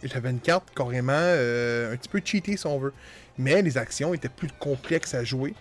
j'avais 0.02 0.30
une 0.30 0.40
carte 0.40 0.70
carrément 0.74 1.12
euh, 1.12 1.92
un 1.92 1.96
petit 1.98 2.08
peu 2.08 2.22
cheatée 2.24 2.56
si 2.56 2.66
on 2.66 2.78
veut. 2.78 2.94
Mais 3.36 3.60
les 3.60 3.76
actions 3.76 4.14
étaient 4.14 4.30
plus 4.30 4.48
complexes 4.58 5.12
à 5.12 5.24
jouer. 5.24 5.54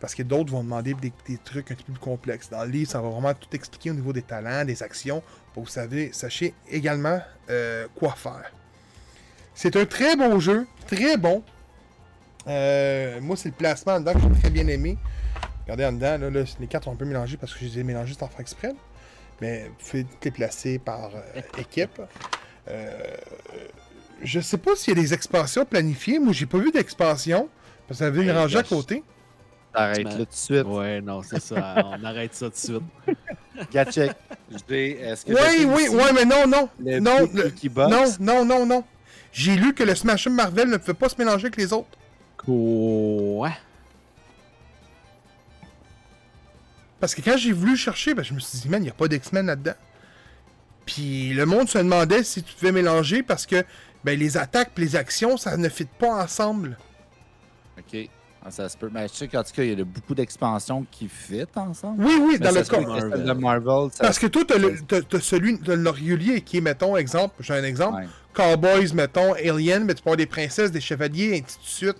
Parce 0.00 0.14
que 0.14 0.22
d'autres 0.22 0.52
vont 0.52 0.64
demander 0.64 0.94
des, 0.94 1.38
trucs 1.44 1.70
un 1.70 1.74
petit 1.74 1.84
peu 1.84 1.92
plus 1.92 2.00
complexes. 2.00 2.48
Dans 2.48 2.64
le 2.64 2.70
livre, 2.70 2.90
ça 2.90 3.02
va 3.02 3.10
vraiment 3.10 3.34
tout 3.34 3.54
expliquer 3.54 3.90
au 3.90 3.94
niveau 3.94 4.14
des 4.14 4.22
talents, 4.22 4.64
des 4.64 4.82
actions, 4.82 5.22
pour 5.52 5.64
vous 5.64 5.68
savez, 5.68 6.12
sachiez 6.14 6.54
également 6.70 7.20
euh, 7.50 7.88
quoi 7.94 8.12
faire. 8.12 8.52
C'est 9.54 9.76
un 9.76 9.84
très 9.84 10.16
bon 10.16 10.40
jeu, 10.40 10.66
très 10.86 11.18
bon. 11.18 11.42
Euh, 12.48 13.20
moi, 13.20 13.36
c'est 13.36 13.48
le 13.48 13.54
placement 13.54 13.98
dedans 14.00 14.12
que 14.14 14.20
j'ai 14.20 14.40
très 14.40 14.50
bien 14.50 14.66
aimé. 14.68 14.96
Regardez 15.64 15.84
en 15.84 15.92
dedans, 15.92 16.18
là, 16.18 16.30
là, 16.30 16.42
les 16.60 16.66
cartes 16.66 16.84
sont 16.84 16.92
un 16.92 16.96
peu 16.96 17.04
mélangées 17.04 17.36
parce 17.36 17.52
que 17.52 17.60
je 17.60 17.64
les 17.64 17.80
ai 17.80 17.82
mélangées 17.82 18.14
sans 18.14 18.28
faire 18.28 18.40
exprès. 18.40 18.72
Mais 19.40 19.64
vous 19.68 19.74
pouvez 19.90 20.06
les 20.24 20.30
placer 20.30 20.78
par 20.78 21.10
euh, 21.14 21.40
équipe. 21.58 22.00
Euh, 22.68 22.90
je 24.22 24.40
sais 24.40 24.56
pas 24.58 24.74
s'il 24.76 24.96
y 24.96 24.98
a 24.98 25.02
des 25.02 25.12
expansions 25.12 25.64
planifiées. 25.64 26.18
Moi, 26.18 26.32
j'ai 26.32 26.46
pas 26.46 26.58
vu 26.58 26.70
d'expansion. 26.70 27.48
Parce 27.88 27.98
que 28.00 28.04
ça 28.04 28.06
avait 28.08 28.22
une 28.22 28.30
Hey, 28.30 28.34
rangée 28.36 28.58
à 28.58 28.62
côté. 28.62 29.02
T'arrêtes 29.72 30.04
Ben, 30.04 30.10
là 30.10 30.16
tout 30.16 30.24
de 30.24 30.28
suite. 30.32 30.64
Ouais, 30.66 31.00
non, 31.00 31.22
c'est 31.22 31.40
ça. 31.40 31.74
On 31.84 32.02
arrête 32.04 32.34
ça 32.34 32.46
tout 32.46 32.52
de 32.52 32.56
suite. 32.56 33.18
Gatchek. 33.72 34.12
J'ai- 34.68 35.00
Est-ce 35.00 35.24
que 35.26 35.32
Oui, 35.32 35.66
oui, 35.66 35.88
oui, 35.90 36.02
mais 36.14 36.24
non, 36.24 36.46
non. 36.46 36.68
le 36.78 36.98
non, 37.00 37.28
le-? 37.34 37.52
Non, 37.88 38.04
non, 38.20 38.44
non, 38.44 38.66
non. 38.66 38.84
J'ai 39.32 39.54
lu 39.56 39.74
que 39.74 39.82
le 39.82 39.94
Smash 39.94 40.26
Up 40.28 40.32
Marvel 40.32 40.68
ne 40.70 40.76
pouvait 40.78 40.94
pas 40.94 41.08
se 41.08 41.16
mélanger 41.18 41.46
avec 41.46 41.56
les 41.56 41.72
autres. 41.72 41.88
Quoi? 42.46 43.50
Parce 47.00 47.14
que 47.14 47.20
quand 47.20 47.36
j'ai 47.36 47.52
voulu 47.52 47.76
chercher, 47.76 48.14
ben, 48.14 48.22
je 48.22 48.32
me 48.32 48.40
suis 48.40 48.58
dit, 48.60 48.68
man, 48.68 48.80
il 48.80 48.84
n'y 48.84 48.90
a 48.90 48.94
pas 48.94 49.08
d'X-Men 49.08 49.46
là-dedans. 49.46 49.74
Puis 50.86 51.34
le 51.34 51.44
monde 51.46 51.68
se 51.68 51.78
demandait 51.78 52.22
si 52.22 52.42
tu 52.42 52.54
pouvais 52.54 52.72
mélanger 52.72 53.22
parce 53.22 53.44
que 53.44 53.64
ben, 54.04 54.18
les 54.18 54.36
attaques 54.36 54.70
et 54.76 54.80
les 54.80 54.96
actions, 54.96 55.36
ça 55.36 55.56
ne 55.56 55.68
fit 55.68 55.84
pas 55.98 56.22
ensemble. 56.22 56.78
Ok. 57.78 58.08
Ah, 58.44 58.50
ça 58.52 58.68
se 58.68 58.76
peut. 58.76 58.88
Mais 58.92 59.08
je 59.08 59.12
sais 59.14 59.26
qu'en 59.28 59.42
tout 59.42 59.50
cas, 59.52 59.64
il 59.64 59.76
y 59.76 59.80
a 59.80 59.84
beaucoup 59.84 60.14
d'expansions 60.14 60.86
qui 60.88 61.08
fit 61.08 61.42
ensemble. 61.56 62.04
Oui, 62.04 62.14
oui, 62.20 62.36
Mais 62.40 62.46
dans 62.46 62.52
le 62.54 62.62
cas. 62.62 63.16
de 63.18 63.32
Marvel, 63.32 63.90
ça 63.92 64.04
Parce 64.04 64.20
que 64.20 64.28
toi, 64.28 64.44
t'as 64.46 64.56
le, 64.58 64.80
t'as- 64.86 65.02
t'as 65.02 65.18
celui 65.20 65.58
de 65.58 65.72
le 65.72 65.90
régulier 65.90 66.40
qui 66.42 66.58
est, 66.58 66.60
mettons, 66.60 66.96
exemple, 66.96 67.34
j'ai 67.40 67.54
un 67.54 67.64
exemple, 67.64 68.02
Ouais. 68.02 68.06
Cowboys, 68.32 68.92
mettons, 68.94 69.32
Alien, 69.32 69.84
mais 69.84 69.94
tu 69.94 70.02
peux 70.02 70.10
avoir 70.10 70.16
des 70.18 70.26
princesses, 70.26 70.70
des 70.70 70.80
chevaliers, 70.80 71.42
ainsi 71.44 71.58
de 71.58 71.64
suite, 71.64 71.96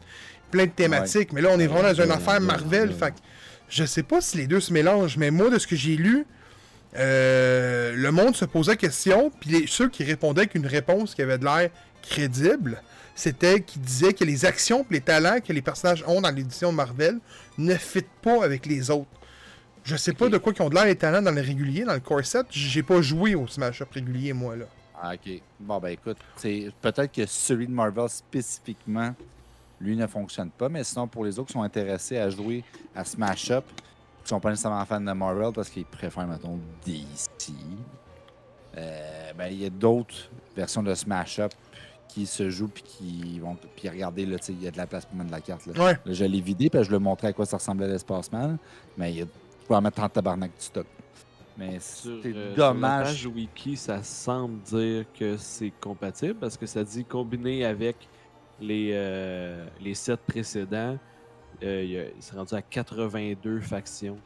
plein 0.51 0.65
de 0.65 0.71
thématiques. 0.71 1.33
Mais 1.33 1.41
là, 1.41 1.51
on 1.53 1.59
est 1.59 1.67
vraiment 1.67 1.93
dans 1.93 2.03
une 2.03 2.11
affaire 2.11 2.41
Marvel, 2.41 2.93
fait 2.93 3.11
que 3.11 3.17
je 3.69 3.85
sais 3.85 4.03
pas 4.03 4.21
si 4.21 4.37
les 4.37 4.47
deux 4.47 4.61
se 4.61 4.73
mélangent, 4.73 5.17
mais 5.17 5.31
moi, 5.31 5.51
de 5.51 5.59
ce 5.59 5.67
que 5.67 5.77
j'ai 5.77 5.97
lu, 5.97 6.27
euh, 6.97 7.93
le 7.95 8.13
monde 8.13 8.35
se 8.37 8.45
posait 8.45 8.77
question, 8.77 9.31
puis 9.41 9.67
ceux 9.69 9.89
qui 9.89 10.05
répondaient 10.05 10.43
avec 10.43 10.55
une 10.55 10.67
réponse 10.67 11.15
qui 11.15 11.23
avait 11.23 11.39
de 11.39 11.45
l'air 11.45 11.71
crédible, 12.03 12.81
c'était 13.15 13.61
qu'ils 13.61 13.83
disaient 13.83 14.13
que 14.13 14.25
les 14.25 14.45
actions 14.45 14.87
et 14.91 14.95
les 14.95 15.01
talents 15.01 15.41
que 15.41 15.53
les 15.53 15.63
personnages 15.63 16.05
ont 16.07 16.21
dans 16.21 16.31
l'édition 16.31 16.71
Marvel 16.71 17.19
ne 17.59 17.75
fitent 17.75 18.07
pas 18.23 18.45
avec 18.45 18.67
les 18.67 18.91
autres. 18.91 19.09
Je 19.85 19.97
sais 19.97 20.13
pas 20.13 20.29
de 20.29 20.37
quoi 20.39 20.53
qu'ils 20.53 20.63
ont 20.63 20.69
de 20.69 20.75
l'air 20.75 20.85
les 20.85 20.97
talents 20.97 21.23
dans 21.23 21.31
le 21.31 21.41
régulier, 21.41 21.85
dans 21.85 21.95
le 21.95 22.01
core 22.01 22.25
set. 22.25 22.47
J'ai 22.51 22.83
pas 22.83 23.01
joué 23.01 23.35
au 23.35 23.47
Smash 23.47 23.83
Up 23.83 23.89
régulier, 23.93 24.33
moi, 24.33 24.57
là. 24.57 24.67
Ah, 25.01 25.13
ok. 25.15 25.41
Bon, 25.61 25.79
ben 25.79 25.91
écoute, 25.91 26.17
c'est 26.37 26.71
peut-être 26.81 27.13
que 27.13 27.27
celui 27.27 27.67
de 27.67 27.73
Marvel 27.73 28.09
spécifiquement, 28.09 29.15
lui 29.81 29.97
ne 29.97 30.07
fonctionne 30.07 30.51
pas, 30.51 30.69
mais 30.69 30.85
sinon, 30.85 31.07
pour 31.07 31.25
les 31.25 31.39
autres 31.39 31.49
qui 31.49 31.53
sont 31.55 31.63
intéressés 31.63 32.19
à 32.19 32.31
jouer 32.31 32.65
à 32.95 33.05
Smash 33.05 33.51
Up, 33.51 33.65
qui 34.23 34.29
sont 34.29 34.41
pas 34.41 34.51
nécessairement 34.51 34.85
fans 34.85 35.01
de 35.01 35.13
Marvel 35.13 35.53
parce 35.55 35.69
qu'ils 35.69 35.85
préfèrent, 35.85 36.27
mettons, 36.27 36.59
DC, 36.85 37.53
euh, 38.77 39.33
ben 39.37 39.47
il 39.49 39.63
y 39.63 39.67
a 39.67 39.71
d'autres 39.71 40.31
versions 40.57 40.83
de 40.83 40.95
Smash 40.95 41.39
Up 41.39 41.53
qui 42.09 42.27
se 42.27 42.51
jouent 42.51 42.69
puis 42.69 42.83
qui 42.83 43.41
vont. 43.41 43.57
Puis 43.77 43.89
regardez, 43.89 44.27
là, 44.27 44.39
tu 44.39 44.47
sais, 44.47 44.53
il 44.53 44.63
y 44.63 44.69
a 44.69 44.71
de 44.71 44.77
la 44.77 44.87
place 44.87 45.05
pour 45.05 45.17
mettre 45.17 45.29
de 45.29 45.35
la 45.35 45.41
carte. 45.41 45.67
Là. 45.67 45.85
Ouais. 45.85 45.99
Là, 46.05 46.13
je 46.13 46.25
l'ai 46.25 46.41
vidé, 46.41 46.71
puis 46.71 46.83
je 46.83 46.91
le 46.91 46.99
montrais 46.99 47.29
à 47.29 47.33
quoi 47.33 47.47
ça 47.47 47.59
ressemblait 47.59 47.89
l'espace-man, 47.89 48.57
mais 48.97 49.13
il 49.13 49.19
y 49.19 49.23
a, 49.23 49.25
tu 49.25 49.67
peux 49.69 49.75
en 49.75 49.83
mettre 49.83 50.03
en 50.03 50.09
tabarnak 50.09 50.51
du 50.51 50.63
stock. 50.65 50.87
Mais 51.59 51.79
Sur, 51.81 52.19
c'est 52.23 52.35
euh, 52.35 52.55
sur 52.55 52.63
la 52.63 52.69
dommage. 52.69 53.07
page 53.07 53.27
wiki, 53.27 53.77
ça 53.77 54.03
semble 54.03 54.61
dire 54.63 55.05
que 55.19 55.37
c'est 55.37 55.73
compatible 55.81 56.35
parce 56.35 56.57
que 56.57 56.67
ça 56.67 56.85
dit 56.85 57.05
combiné 57.05 57.65
avec 57.65 57.97
les, 58.61 58.91
euh, 58.93 59.67
les 59.81 59.95
sets 59.95 60.17
précédents, 60.17 60.97
euh, 61.63 61.85
il 61.85 62.13
c'est 62.21 62.37
rendu 62.37 62.55
à 62.55 62.63
82 62.63 63.61
factions. 63.61 64.19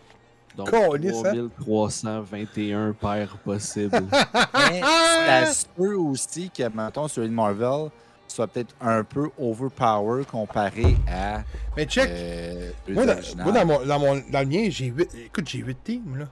Donc 0.57 0.71
Calisse, 0.71 1.25
hein? 1.25 1.49
3321 1.61 2.93
paires 2.93 3.37
possibles. 3.39 4.03
Mais 4.71 4.81
ça 4.81 5.47
se 5.47 5.67
peut 5.67 5.95
aussi 5.95 6.51
que, 6.51 6.69
mettons, 6.75 7.07
celui 7.07 7.29
de 7.29 7.35
Marvel 7.35 7.91
soit 8.27 8.47
peut-être 8.47 8.75
un 8.81 9.03
peu 9.05 9.31
overpower 9.39 10.25
comparé 10.25 10.97
à 11.09 11.43
Mais 11.77 11.85
check, 11.85 12.09
euh, 12.11 12.71
moi, 12.89 13.07
dans, 13.07 13.13
originales. 13.13 13.45
moi, 13.45 13.53
dans 13.53 13.67
mon, 13.67 13.87
dans, 13.87 13.99
mon, 13.99 14.23
dans 14.31 14.41
le 14.41 14.47
mien, 14.47 14.69
j'ai 14.71 14.87
8. 14.87 15.15
Écoute, 15.27 15.49
j'ai 15.49 15.59
8 15.59 15.79
teams, 15.85 16.17
là. 16.17 16.27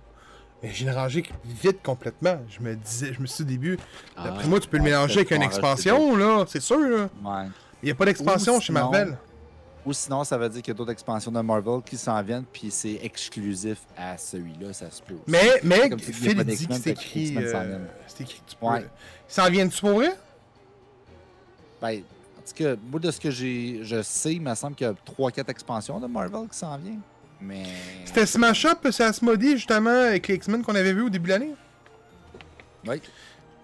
Mais 0.62 0.70
j'ai 0.72 0.90
rangé 0.90 1.24
vite 1.44 1.82
complètement. 1.84 2.38
Je 2.48 2.60
me 2.60 2.74
disais, 2.74 3.12
je 3.12 3.20
me 3.20 3.26
suis 3.26 3.44
dit 3.44 3.54
au 3.54 3.56
début, 3.56 3.78
d'après 4.16 4.42
Ah, 4.44 4.48
moi, 4.48 4.58
tu 4.58 4.68
peux 4.68 4.78
le 4.78 4.82
mélanger 4.82 5.18
avec 5.20 5.30
une 5.30 5.42
expansion, 5.42 6.16
là. 6.16 6.44
C'est 6.48 6.60
sûr, 6.60 6.80
là. 6.80 7.08
Ouais. 7.24 7.48
Il 7.82 7.86
n'y 7.86 7.90
a 7.92 7.94
pas 7.94 8.04
d'expansion 8.04 8.60
chez 8.60 8.72
Marvel. 8.72 9.16
Ou 9.86 9.92
sinon, 9.92 10.22
ça 10.24 10.36
veut 10.36 10.48
dire 10.48 10.60
qu'il 10.60 10.72
y 10.72 10.76
a 10.76 10.76
d'autres 10.76 10.92
expansions 10.92 11.30
de 11.30 11.40
Marvel 11.40 11.80
qui 11.82 11.96
s'en 11.96 12.20
viennent, 12.22 12.44
puis 12.52 12.70
c'est 12.70 12.98
exclusif 13.02 13.78
à 13.96 14.18
celui-là, 14.18 14.72
ça 14.72 14.90
se 14.90 15.00
peut 15.00 15.14
aussi. 15.14 15.22
Mais, 15.26 15.60
mais 15.62 15.88
Phil 15.98 16.34
dit 16.34 16.34
que 16.36 16.42
d'X-Men, 16.42 16.78
c'est 16.82 16.90
écrit. 16.90 17.34
S'en 17.34 17.40
euh, 17.40 17.78
c'est 18.06 18.20
écrit 18.24 18.40
que 18.44 18.50
tu 18.50 18.56
peux. 18.56 18.66
Ouais. 18.66 18.84
Ça 19.26 19.46
en 19.46 19.50
vient-tu 19.50 19.80
pour 19.80 19.92
vrai? 19.94 20.10
Ben, 21.80 22.00
en 22.00 22.42
tout 22.46 22.54
cas, 22.64 22.74
moi, 22.90 23.00
de 23.00 23.10
ce 23.10 23.20
que 23.20 23.30
j'ai, 23.30 23.80
je 23.82 24.02
sais, 24.02 24.34
il 24.34 24.42
me 24.42 24.54
semble 24.54 24.74
qu'il 24.74 24.86
y 24.86 24.90
a 24.90 24.94
3-4 25.16 25.48
expansions 25.50 26.00
de 26.00 26.06
Marvel 26.06 26.48
qui 26.50 26.58
s'en 26.58 26.76
viennent. 26.76 27.00
Mais. 27.40 27.62
C'était 28.04 28.26
Smash 28.26 28.64
Up, 28.66 28.78
c'est 28.90 29.04
Asmodee, 29.04 29.56
justement, 29.56 30.08
avec 30.08 30.26
les 30.28 30.34
X-Men 30.34 30.62
qu'on 30.64 30.74
avait 30.74 30.92
vu 30.92 31.02
au 31.02 31.08
début 31.10 31.28
de 31.28 31.32
l'année? 31.34 31.54
Oui, 32.86 33.00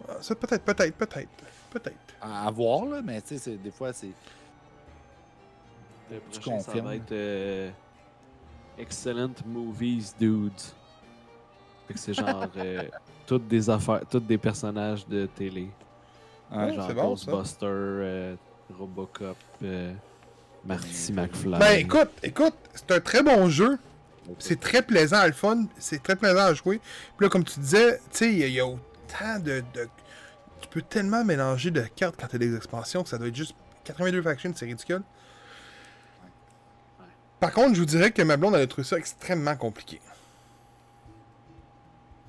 Ah, 0.09 0.13
Ça, 0.21 0.35
peut-être, 0.35 0.63
peut-être, 0.65 0.95
peut-être. 0.95 1.29
Peut-être. 1.71 1.97
À, 2.25 2.47
à 2.47 2.51
voir, 2.51 2.85
là, 2.87 3.03
mais 3.03 3.21
tu 3.23 3.29
sais, 3.29 3.39
c'est- 3.39 3.57
des 3.57 3.71
fois, 3.71 3.93
c'est. 3.93 4.11
Le 6.11 6.21
Tu 6.31 6.41
prochain, 6.41 6.59
ça 6.61 6.67
confirmes. 6.67 6.87
va 6.87 6.97
être 6.97 7.13
euh, 7.13 7.71
Excellent 8.79 9.31
Movies 9.47 10.15
Dudes. 10.19 10.53
Fait 11.87 11.95
que 11.95 11.99
c'est 12.01 12.15
genre 12.15 12.47
euh, 12.57 12.83
toutes 13.27 13.47
des 13.49 13.71
affaires, 13.71 14.03
toutes 14.11 14.27
des 14.27 14.39
personnages 14.39 15.07
de 15.07 15.27
télé. 15.27 15.69
Ouais, 16.53 16.75
genre 16.75 16.87
c'est 16.87 16.95
bon, 16.95 17.17
ça. 17.17 17.31
Ghostbuster, 17.31 17.67
euh, 17.71 18.37
Robocop, 18.79 19.37
euh, 19.63 19.93
Marty 20.65 21.13
McFly. 21.13 21.59
Ben 21.59 21.79
écoute, 21.81 22.11
écoute, 22.23 22.55
c'est 22.75 22.91
un 22.93 23.01
très 23.01 23.23
bon 23.23 23.49
jeu. 23.49 23.79
C'est 24.39 24.59
très 24.59 24.81
plaisant 24.83 25.19
à 25.19 25.27
le 25.27 25.33
fun. 25.35 25.65
C'est 25.79 26.03
très 26.03 26.17
plaisant 26.17 26.45
à 26.47 26.55
jouer. 26.55 26.81
Puis 27.17 27.27
là, 27.27 27.29
comme 27.29 27.45
tu 27.45 27.61
disais, 27.61 27.99
tu 27.99 28.03
sais, 28.19 28.33
il 28.33 28.39
y 28.39 28.43
a- 28.45 28.47
il 28.47 28.55
y, 28.55 28.61
a 28.61 28.67
autant 28.67 29.39
de, 29.39 29.63
de- 29.75 29.89
Tu 30.61 30.69
peux 30.69 30.83
tellement 30.83 31.25
mélanger 31.25 31.71
de 31.71 31.83
cartes 31.83 32.17
quand 32.19 32.27
t'as 32.27 32.39
des 32.39 32.55
expansions 32.55 33.03
que 33.03 33.09
ça 33.09 33.19
doit 33.19 33.29
être 33.29 33.37
juste 33.37 33.55
82 33.85 34.23
factions, 34.23 34.53
c'est 34.55 34.67
ridicule. 34.67 35.03
Par 37.41 37.53
contre, 37.53 37.75
je 37.75 37.81
vous 37.81 37.87
dirais 37.87 38.11
que 38.11 38.23
ma 38.23 38.37
blonde, 38.37 38.55
elle 38.55 38.63
a 38.63 38.67
trouvé 38.67 38.87
ça 38.87 38.97
extrêmement 38.97 39.57
compliqué. 39.57 40.01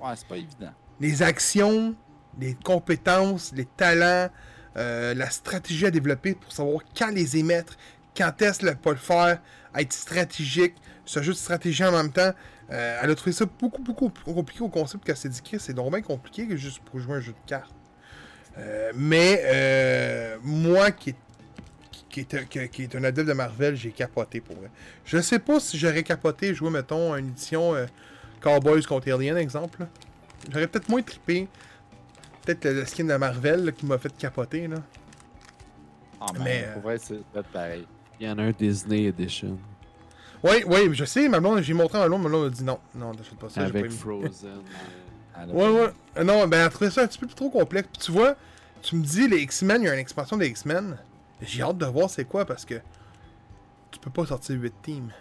Ouais, 0.02 0.14
c'est 0.16 0.28
pas 0.28 0.38
évident. 0.38 0.74
Les 1.00 1.24
actions, 1.24 1.96
les 2.40 2.56
compétences, 2.56 3.52
les 3.54 3.66
talents, 3.66 4.30
euh, 4.78 5.14
la 5.14 5.30
stratégie 5.30 5.86
à 5.86 5.92
développer 5.92 6.36
pour 6.36 6.52
savoir 6.52 6.82
quand 6.98 7.12
les 7.12 7.38
émettre, 7.38 7.78
quand 8.16 8.42
est-ce 8.42 8.66
le 8.66 8.76
pas 8.76 8.92
le 8.92 8.98
faire, 8.98 9.40
être 9.74 9.94
stratégique, 9.94 10.76
ce 11.06 11.22
jeu 11.22 11.32
de 11.32 11.38
stratégie 11.38 11.84
en 11.86 11.92
même 11.92 12.12
temps. 12.12 12.32
Euh, 12.72 13.00
elle 13.02 13.12
a 13.12 13.16
trouvé 13.16 13.32
ça 13.32 13.46
beaucoup, 13.46 13.82
beaucoup 13.82 14.10
plus 14.10 14.34
compliqué 14.34 14.64
au 14.64 14.70
concept 14.70 15.04
qu'elle 15.06 15.16
s'est 15.16 15.30
dit 15.30 15.42
c'est 15.60 15.74
donc 15.74 15.92
bien 15.92 16.02
compliqué 16.02 16.48
que 16.48 16.58
juste 16.58 16.80
pour 16.80 17.00
jouer 17.00 17.18
un 17.18 17.22
jeu 17.22 17.32
de 17.32 17.48
cartes. 17.48 17.74
Euh, 18.58 18.92
mais 18.96 19.42
euh, 19.46 20.38
moi 20.44 20.92
qui 20.92 21.10
est, 21.12 21.16
qui, 22.10 22.22
est, 22.22 22.48
qui- 22.48 22.70
qui 22.70 22.84
est 22.84 22.96
un 22.96 23.04
adepte 23.04 23.28
de 23.28 23.34
Marvel, 23.34 23.76
j'ai 23.76 23.92
capoté 23.92 24.40
pour 24.40 24.56
vrai. 24.56 24.70
Je 25.04 25.20
sais 25.20 25.40
pas 25.40 25.60
si 25.60 25.78
j'aurais 25.78 26.04
capoté 26.04 26.54
jouer, 26.54 26.70
mettons, 26.70 27.14
à 27.14 27.20
une 27.20 27.30
édition 27.30 27.76
euh, 27.76 27.86
Cowboys 28.42 28.84
contre 28.86 29.12
Alien, 29.12 29.38
exemple. 29.38 29.86
J'aurais 30.52 30.68
peut-être 30.68 30.90
moins 30.90 31.02
trippé. 31.02 31.48
Peut-être 32.44 32.66
le, 32.66 32.86
skin 32.86 33.06
de 33.06 33.16
Marvel 33.16 33.66
là, 33.66 33.72
qui 33.72 33.86
m'a 33.86 33.98
fait 33.98 34.16
capoter. 34.16 34.68
Là. 34.68 34.78
Ah, 36.22 36.28
mais 36.34 36.44
Mais, 36.44 36.68
pour 36.74 36.84
vrai, 36.84 36.98
c'est 36.98 37.22
pareil. 37.52 37.86
Il 38.20 38.28
y 38.28 38.30
en 38.30 38.38
a 38.38 38.44
un 38.44 38.52
Disney 38.52 39.06
Edition 39.06 39.58
Oui, 40.44 40.64
oui, 40.66 40.90
je 40.94 41.04
sais, 41.04 41.28
ma 41.28 41.40
blonde, 41.40 41.62
j'ai 41.62 41.74
montré 41.74 41.98
à 41.98 42.02
ma 42.02 42.08
blonde, 42.08 42.24
ma 42.24 42.30
blonde 42.30 42.44
m'a 42.46 42.50
dit 42.50 42.64
non, 42.64 42.80
non, 42.94 43.12
n'achète 43.14 43.38
pas 43.38 43.50
ça. 43.50 43.62
pas 43.62 43.68
avec. 43.68 43.92
Frozen. 43.92 44.62
Ouais, 45.54 45.70
ouais. 45.70 45.94
Euh, 46.18 46.24
Non, 46.24 46.48
ben, 46.48 46.66
elle 46.66 46.70
trouvait 46.72 46.90
ça 46.92 47.02
un 47.04 47.08
petit 47.08 47.18
peu 47.20 47.28
trop 47.28 47.50
complexe. 47.50 47.88
Puis 47.92 48.02
tu 48.06 48.12
vois, 48.12 48.36
tu 48.82 48.96
me 48.96 49.04
dis, 49.04 49.28
les 49.28 49.42
X-Men, 49.42 49.82
il 49.82 49.86
y 49.86 49.90
a 49.90 49.94
une 49.94 50.00
expansion 50.00 50.38
des 50.38 50.48
X-Men. 50.48 50.98
J'ai 51.42 51.62
hâte 51.64 51.78
de 51.78 51.86
voir 51.86 52.10
c'est 52.10 52.26
quoi 52.26 52.46
parce 52.46 52.64
que 52.66 52.76
tu 53.92 54.00
peux 54.00 54.10
pas 54.10 54.26
sortir 54.26 54.56
8 54.60 54.74
teams. 54.82 55.12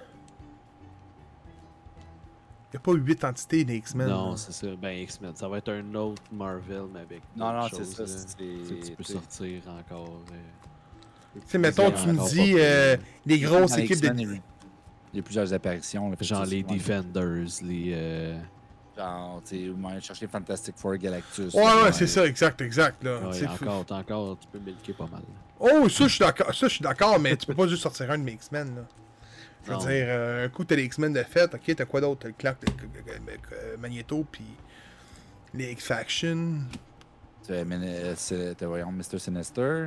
Il 2.72 2.76
a 2.76 2.80
pas 2.80 2.92
8 2.92 3.24
entités 3.24 3.64
des 3.64 3.76
X-Men. 3.76 4.08
Non, 4.08 4.36
c'est 4.36 4.52
ça. 4.52 4.66
Ben, 4.80 4.98
X-Men. 4.98 5.36
Ça 5.36 5.48
va 5.48 5.58
être 5.58 5.70
un 5.72 5.94
autre 5.94 6.22
Marvel, 6.32 6.82
mais 6.92 7.00
avec. 7.00 7.22
Non, 7.36 7.52
non, 7.52 7.68
c'est 7.72 7.84
ça. 7.84 8.04
Tu 8.36 8.92
peux 8.96 9.04
sortir 9.04 9.62
encore. 9.68 10.20
euh, 10.32 11.40
Tu 11.40 11.40
sais, 11.46 11.58
mettons, 11.58 11.90
tu 11.92 12.08
me 12.08 12.28
dis 12.30 12.54
euh, 12.58 12.96
dans 13.26 13.36
grosses 13.58 13.76
les 13.76 13.84
équipes 13.84 14.00
de. 14.00 14.38
Il 15.12 15.18
y 15.18 15.20
a 15.20 15.22
plusieurs 15.22 15.52
apparitions. 15.52 16.12
Genre 16.20 16.44
les 16.46 16.62
Defenders, 16.64 17.46
les. 17.62 18.34
Euh, 18.98 19.00
Genre, 19.02 19.42
tu 19.46 19.56
sais, 19.64 19.68
ou 19.68 19.76
même 19.76 20.00
chercher 20.00 20.26
Fantastic 20.26 20.76
Four 20.76 20.96
Galactus. 20.96 21.52
Ouais, 21.54 21.62
ouais, 21.62 21.92
c'est 21.92 22.06
ça, 22.06 22.26
exact, 22.26 22.60
exact. 22.60 23.02
Là. 23.02 23.18
ouais, 23.28 23.46
encore, 23.46 23.84
t'as 23.86 23.96
encore, 23.96 24.38
tu 24.40 24.46
peux 24.52 24.58
milquer 24.58 24.92
pas 24.92 25.06
mal. 25.10 25.22
Oh, 25.58 25.88
ça, 25.88 26.04
je 26.04 26.08
suis 26.14 26.18
d'accord, 26.20 26.54
ça, 26.54 26.68
je 26.68 26.72
suis 26.74 26.82
d'accord, 26.82 27.18
mais 27.18 27.36
tu 27.36 27.46
peux 27.46 27.54
pas 27.54 27.66
juste 27.68 27.82
sortir 27.82 28.10
un 28.10 28.18
de 28.18 28.22
mes 28.24 28.32
X-Men, 28.32 28.74
là. 28.76 28.82
Je 29.64 29.70
veux 29.70 29.76
Non. 29.76 29.80
dire, 29.80 29.88
euh, 30.08 30.44
un 30.44 30.48
coup, 30.50 30.64
t'as 30.64 30.76
les 30.76 30.84
X-Men 30.84 31.12
de 31.12 31.22
fête, 31.22 31.54
ok, 31.54 31.74
t'as 31.74 31.84
quoi 31.86 32.00
d'autre? 32.02 32.20
T'as 32.22 32.28
le 32.28 32.34
Clark, 32.36 32.58
le- 32.62 32.88
le- 33.00 33.32
le- 33.72 33.76
Magneto, 33.78 34.26
puis 34.30 34.44
les 35.54 35.72
X-Faction. 35.72 36.58
Tu 37.46 37.52
as, 37.52 37.56
euh, 37.64 38.14
c'est- 38.16 38.54
t'as, 38.56 38.66
voyons, 38.66 38.92
Mr. 38.92 39.18
Sinister. 39.18 39.86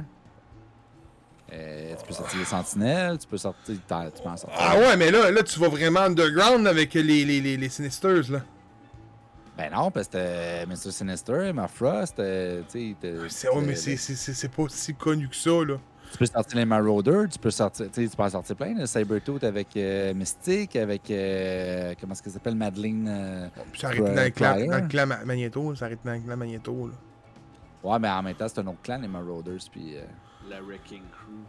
Euh, 1.54 1.96
tu 1.98 2.06
peux 2.08 2.14
sortir 2.14 2.40
les 2.40 2.46
Sentinelles, 2.46 3.18
tu 3.20 3.28
peux 3.28 3.38
sortir. 3.38 3.76
Tu 3.76 3.82
peux 3.88 4.30
en 4.30 4.36
sortir. 4.38 4.50
Ah 4.60 4.78
ouais, 4.78 4.98
mais 4.98 5.12
là, 5.12 5.32
là, 5.32 5.44
tu 5.44 5.58
vas 5.60 5.70
vraiment 5.70 6.02
underground 6.02 6.68
avec 6.68 6.94
les, 6.94 7.04
les, 7.04 7.40
les, 7.40 7.56
les 7.56 7.70
Sinisters, 7.70 8.30
là. 8.30 8.42
Ben 9.58 9.72
non, 9.72 9.90
parce 9.90 10.08
que 10.08 10.14
t'as 10.14 10.66
Mr. 10.68 10.92
Sinister, 10.92 11.48
Emma 11.48 11.68
Frost, 11.68 12.20
euh, 12.20 12.62
tu 12.70 12.92
sais. 12.92 12.96
t'as- 13.02 13.28
C'est, 13.30 13.50
ouais, 13.50 13.62
mais 13.66 13.76
c'est, 13.76 13.98
c'est, 13.98 14.16
c'est, 14.16 14.34
c'est 14.34 14.50
pas 14.52 14.66
si 14.70 14.94
connu 14.94 15.28
que 15.28 15.36
ça, 15.36 15.50
là. 15.66 15.78
Tu 16.12 16.18
peux 16.20 16.26
sortir 16.26 16.58
les 16.58 16.66
Marauders, 16.66 17.28
tu 17.30 17.38
peux 17.40 17.50
sortir, 17.52 17.88
tu 17.92 18.04
sais, 18.04 18.10
tu 18.10 18.16
peux 18.16 18.24
en 18.24 18.30
sortir 18.30 18.56
plein, 18.56 18.74
là, 18.76 18.86
Sabretooth 18.88 19.44
avec 19.44 19.76
euh, 19.76 20.14
Mystique, 20.14 20.76
avec, 20.78 21.10
euh, 21.12 21.94
comment 22.00 22.14
est-ce 22.14 22.24
qu'elle 22.24 22.32
s'appelle, 22.34 22.56
Madeline. 22.56 23.08
euh, 23.10 23.48
Puis 23.72 23.82
ça 23.82 23.88
arrête 23.88 24.04
dans, 24.04 24.24
le 24.24 24.30
clan, 24.30 24.56
dans 24.68 24.78
le 24.84 24.88
clan 24.88 25.06
Ma- 25.08 25.26
Magneto, 25.26 25.76
ça 25.76 25.86
arrête 25.86 26.00
dans 26.06 26.14
le 26.14 26.20
clan 26.22 26.38
Magneto, 26.38 26.88
là. 26.88 26.94
Ouais, 27.84 28.00
mais 28.00 28.10
en 28.10 28.24
même 28.24 28.36
temps, 28.36 28.48
c'est 28.48 28.60
un 28.62 28.68
autre 28.68 28.82
clan, 28.84 29.00
les 29.02 29.08
Marauders, 29.08 29.60
puis... 29.72 29.98
euh, 29.98 30.02
La 30.50 30.62
Wrecking 30.62 31.02
Crew. 31.12 31.44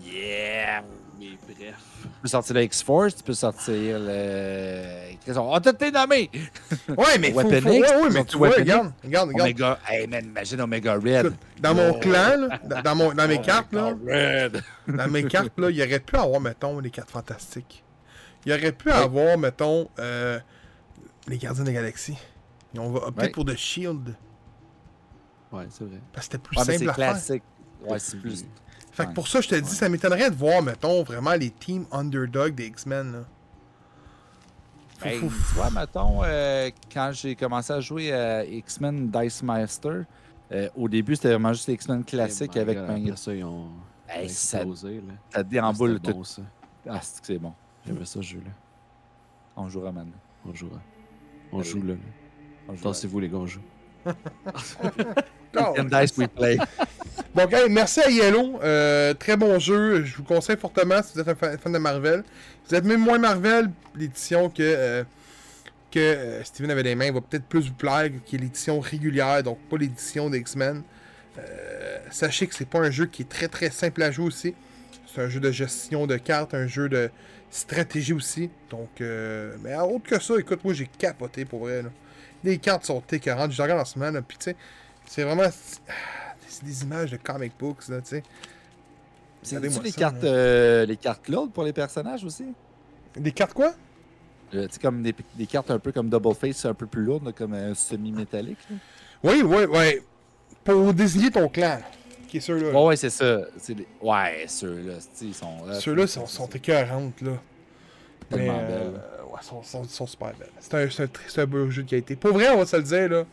Yeah! 0.00 0.82
Mais 1.18 1.36
bref. 1.46 1.74
Tu 2.02 2.08
peux 2.22 2.28
sortir 2.28 2.54
le 2.56 2.62
X-Force, 2.62 3.16
tu 3.16 3.22
peux 3.22 3.32
sortir 3.34 3.98
le... 4.00 5.12
On 5.36 5.60
t'a 5.60 5.70
été 5.70 5.90
nommé! 5.90 6.30
Ouais, 6.88 7.18
mais 7.20 7.32
faut, 7.32 7.40
faut, 7.42 7.48
Weapon 7.48 7.68
ouais, 7.70 7.80
ouais, 8.02 8.10
mais 8.10 8.24
tu 8.24 8.36
vois, 8.36 8.50
regarde, 8.50 8.92
regarde, 9.04 9.28
regarde. 9.28 9.40
Omega... 9.50 9.78
Hey, 9.88 10.06
man, 10.06 10.24
imagine 10.24 10.60
Omega 10.60 10.94
Red! 10.94 11.32
Dans 11.60 11.74
mon 11.74 11.90
Oh. 11.94 12.00
clan, 12.00 12.48
là, 12.48 12.82
dans, 12.82 12.94
mon, 12.96 13.12
dans 13.12 13.28
mes 13.28 13.40
cartes, 13.40 13.72
là, 13.72 13.94
Red! 14.06 14.62
dans 14.88 15.08
mes 15.08 15.24
cartes, 15.24 15.52
là, 15.58 15.70
il 15.70 15.80
aurait 15.82 16.00
pu 16.00 16.16
avoir, 16.16 16.40
mettons, 16.40 16.80
les 16.80 16.90
cartes 16.90 17.10
fantastiques. 17.10 17.84
Il 18.44 18.52
aurait 18.52 18.72
pu 18.72 18.90
avoir, 18.90 19.38
mettons, 19.38 19.88
euh, 20.00 20.40
les 21.28 21.38
gardiens 21.38 21.62
de 21.62 21.68
la 21.68 21.74
galaxie. 21.74 22.16
Et 22.74 22.78
on 22.78 22.90
va 22.90 23.06
opter 23.08 23.22
Ouais. 23.26 23.30
pour 23.30 23.44
The 23.44 23.56
Shield. 23.56 24.16
Ouais, 25.52 25.66
c'est 25.70 25.84
vrai. 25.84 25.98
Parce 26.12 26.26
que 26.26 26.32
c'était 26.32 26.42
plus 26.42 26.56
simple 26.56 26.84
faire. 26.86 26.94
classique. 26.94 27.42
Ouais, 27.86 27.98
c'est 27.98 28.18
plus... 28.18 28.44
Fait 28.92 29.06
que 29.06 29.12
pour 29.12 29.26
ça, 29.26 29.40
je 29.40 29.48
te 29.48 29.54
dis, 29.54 29.74
ça 29.74 29.88
m'étonnerait 29.88 30.30
de 30.30 30.36
voir, 30.36 30.62
mettons, 30.62 31.02
vraiment 31.02 31.32
les 31.32 31.50
teams 31.50 31.86
underdog 31.90 32.54
des 32.54 32.66
X-Men. 32.66 33.12
là. 33.12 33.18
Ben, 35.02 35.18
tu 35.18 35.26
vois, 35.54 35.70
mettons, 35.70 36.20
euh, 36.22 36.70
quand 36.92 37.10
j'ai 37.12 37.34
commencé 37.34 37.72
à 37.72 37.80
jouer 37.80 38.12
à 38.12 38.44
X-Men 38.44 39.10
Dice 39.10 39.42
Master, 39.42 40.04
euh, 40.52 40.68
au 40.76 40.88
début, 40.88 41.16
c'était 41.16 41.30
vraiment 41.30 41.52
juste 41.52 41.66
les 41.66 41.74
X-Men 41.74 42.04
classiques 42.04 42.52
Eh 42.54 42.58
my 42.58 42.62
avec 42.62 42.78
God, 42.78 42.86
Magneto. 42.86 43.08
Après 43.12 43.20
ça, 43.22 43.34
ils 43.34 43.44
ont 43.44 43.68
Hey, 44.08 44.28
ça, 44.28 44.62
là. 44.62 44.70
ça 45.30 45.42
déamboule 45.42 45.94
C'était 45.94 46.10
tout. 46.12 46.18
bon, 46.18 46.24
ça. 46.24 46.42
Ah, 46.88 46.98
c'est 47.00 47.20
que 47.20 47.26
c'est 47.26 47.38
bon. 47.38 47.54
J'aimais 47.86 48.04
ça, 48.04 48.12
ce 48.14 48.22
jeu-là. 48.22 48.50
On 49.56 49.68
jouera 49.70 49.90
maintenant. 49.90 50.12
On 50.46 50.54
jouera. 50.54 50.80
On 51.50 51.60
Allez. 51.60 51.68
joue, 51.68 51.82
là. 51.82 51.94
On 52.68 52.74
jouera. 52.76 52.90
Tassez-vous, 52.92 53.20
les 53.20 53.28
gars, 53.30 53.38
on 53.38 53.46
joue. 53.46 53.60
And 55.56 55.84
Dice 55.84 56.16
We 56.16 56.28
Play. 56.28 56.58
Bon, 57.34 57.46
gars, 57.46 57.66
merci 57.70 58.00
à 58.00 58.10
Yellow. 58.10 58.60
Euh, 58.62 59.14
très 59.14 59.38
bon 59.38 59.58
jeu. 59.58 60.04
Je 60.04 60.16
vous 60.16 60.22
conseille 60.22 60.58
fortement 60.58 61.02
si 61.02 61.14
vous 61.14 61.20
êtes 61.20 61.28
un 61.28 61.34
fan, 61.34 61.72
de 61.72 61.78
Marvel. 61.78 62.24
Si 62.64 62.70
vous 62.70 62.74
êtes 62.74 62.84
même 62.84 63.00
moins 63.00 63.16
Marvel, 63.16 63.70
l'édition 63.96 64.50
que, 64.50 64.56
euh, 64.60 65.02
que 65.90 65.98
euh, 65.98 66.44
Steven 66.44 66.70
avait 66.70 66.82
des 66.82 66.94
mains 66.94 67.10
va 67.10 67.22
peut-être 67.22 67.44
plus 67.44 67.68
vous 67.68 67.74
plaire, 67.74 68.10
qui 68.26 68.36
est 68.36 68.38
l'édition 68.38 68.80
régulière, 68.80 69.42
donc 69.42 69.58
pas 69.70 69.78
l'édition 69.78 70.28
des 70.28 70.38
X-Men. 70.38 70.82
Euh, 71.38 71.98
sachez 72.10 72.46
que 72.46 72.54
c'est 72.54 72.68
pas 72.68 72.80
un 72.80 72.90
jeu 72.90 73.06
qui 73.06 73.22
est 73.22 73.28
très 73.28 73.48
très 73.48 73.70
simple 73.70 74.02
à 74.02 74.10
jouer 74.10 74.26
aussi. 74.26 74.54
C'est 75.06 75.22
un 75.22 75.28
jeu 75.28 75.40
de 75.40 75.50
gestion 75.50 76.06
de 76.06 76.16
cartes, 76.16 76.54
un 76.54 76.66
jeu 76.66 76.88
de 76.88 77.10
stratégie 77.50 78.12
aussi. 78.12 78.50
Donc, 78.70 79.00
euh, 79.00 79.54
mais 79.62 79.74
autre 79.76 80.04
que 80.04 80.20
ça, 80.20 80.34
écoute, 80.38 80.64
moi 80.64 80.74
j'ai 80.74 80.86
capoté 80.86 81.44
pour 81.44 81.60
vrai. 81.60 81.82
là. 81.82 81.90
Les 82.44 82.58
cartes 82.58 82.84
sont 82.84 83.02
écœurantes. 83.10 83.52
Je 83.52 83.62
regarde 83.62 83.80
en 83.80 83.84
ce 83.84 83.98
moment, 83.98 84.20
puis 84.26 84.36
tu 84.38 84.44
sais, 84.44 84.56
c'est 85.06 85.22
vraiment. 85.24 85.48
C'est 86.48 86.64
des 86.64 86.82
images 86.82 87.10
de 87.10 87.16
comic 87.16 87.52
books, 87.58 87.88
là, 87.88 88.00
tu 88.00 88.08
sais. 88.08 88.22
C'est 89.42 89.58
les 89.60 89.70
ça, 89.70 89.80
cartes, 89.98 90.22
là. 90.22 90.28
euh, 90.28 90.86
les 90.86 90.96
cartes 90.96 91.28
lourdes 91.28 91.50
pour 91.52 91.64
les 91.64 91.72
personnages 91.72 92.24
aussi? 92.24 92.44
Des 93.16 93.32
cartes 93.32 93.54
quoi? 93.54 93.72
Euh, 94.54 94.66
tu 94.68 94.74
sais, 94.74 94.80
comme 94.80 95.02
des, 95.02 95.14
des 95.34 95.46
cartes 95.46 95.70
un 95.70 95.78
peu 95.78 95.90
comme 95.92 96.08
Double 96.10 96.34
Face, 96.34 96.64
un 96.66 96.74
peu 96.74 96.86
plus 96.86 97.02
lourdes, 97.02 97.24
là, 97.24 97.32
comme 97.32 97.54
un 97.54 97.74
semi-métallique. 97.74 98.58
là. 98.70 98.76
Oui, 99.24 99.42
oui, 99.44 99.64
oui. 99.68 100.00
Pour 100.62 100.92
désigner 100.94 101.30
ton 101.30 101.48
clan, 101.48 101.78
qui 102.28 102.36
est 102.36 102.40
ceux-là. 102.40 102.70
Ouais, 102.70 102.86
ouais, 102.88 102.96
c'est 102.96 103.10
ça. 103.10 103.40
Les- 103.68 103.86
Ouais, 104.00 104.44
ceux-là, 104.46 104.94
ils 105.22 105.34
sont. 105.34 105.58
hot. 105.66 105.72
Ceux-là 105.80 106.06
sont, 106.06 106.26
sont 106.26 106.46
écœurantes, 106.48 107.20
là. 107.22 107.32
Tellement 108.28 108.58
Mais, 108.58 108.66
belles. 108.68 108.92
euh, 108.94 109.24
ouais, 109.24 109.42
sont, 109.42 109.62
sont, 109.62 109.84
sont 109.84 110.06
super 110.06 110.32
belles. 110.38 110.50
C'est 110.60 110.74
un, 110.74 111.04
un, 111.04 111.42
un 111.42 111.46
beau 111.46 111.68
jeu 111.70 111.82
de 111.82 111.88
qualité. 111.90 112.14
Pour 112.14 112.32
vrai, 112.34 112.48
on 112.50 112.58
va 112.58 112.66
se 112.66 112.76
le 112.76 112.82
dire, 112.82 113.08
là. 113.08 113.24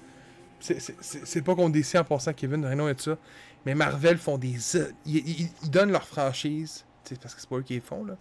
C'est- 0.60 0.80
C'est 0.80 0.96
c'est- 1.02 1.26
c'est 1.26 1.42
pas 1.42 1.56
qu'on 1.56 1.70
décide 1.70 2.00
en 2.00 2.04
passant 2.04 2.34
Kevin, 2.34 2.66
Reno 2.66 2.90
et 2.90 2.96
tout 2.96 3.04
ça. 3.04 3.18
Mais 3.66 3.76
Marvel 3.76 4.18
font 4.18 4.38
des. 4.38 4.56
Ils, 5.06 5.18
ils- 5.18 5.50
ils 5.64 5.70
donnent 5.72 5.92
leur 5.92 6.04
franchise, 6.08 6.86
parce 7.22 7.36
que 7.36 7.42
c'est 7.42 7.50
pas 7.50 7.58
eux 7.58 7.62
qui 7.64 7.74
les 7.74 7.80
font, 7.82 8.04
là. 8.06 8.18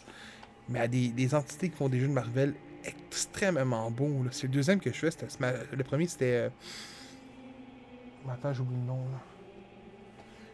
Mais 0.69 0.81
à 0.81 0.89
des, 0.89 1.09
des 1.09 1.35
entités 1.35 1.69
qui 1.71 1.77
font 1.77 1.89
des 1.89 1.99
jeux 2.01 2.09
de 2.09 2.13
Marvel 2.13 2.55
extrêmement 2.85 3.91
beaux, 3.91 4.23
là. 4.25 4.31
C'est 4.33 4.47
le 4.47 4.53
deuxième 4.53 4.81
que 4.81 4.93
je 4.93 4.99
fais. 4.99 5.11
Le 5.77 5.85
premier, 5.85 6.07
c'était. 6.07 6.25
euh, 6.33 6.51
Attends, 8.31 8.53
j'oublie 8.53 8.77
le 8.77 8.83
nom, 8.83 8.99
là. 9.11 9.21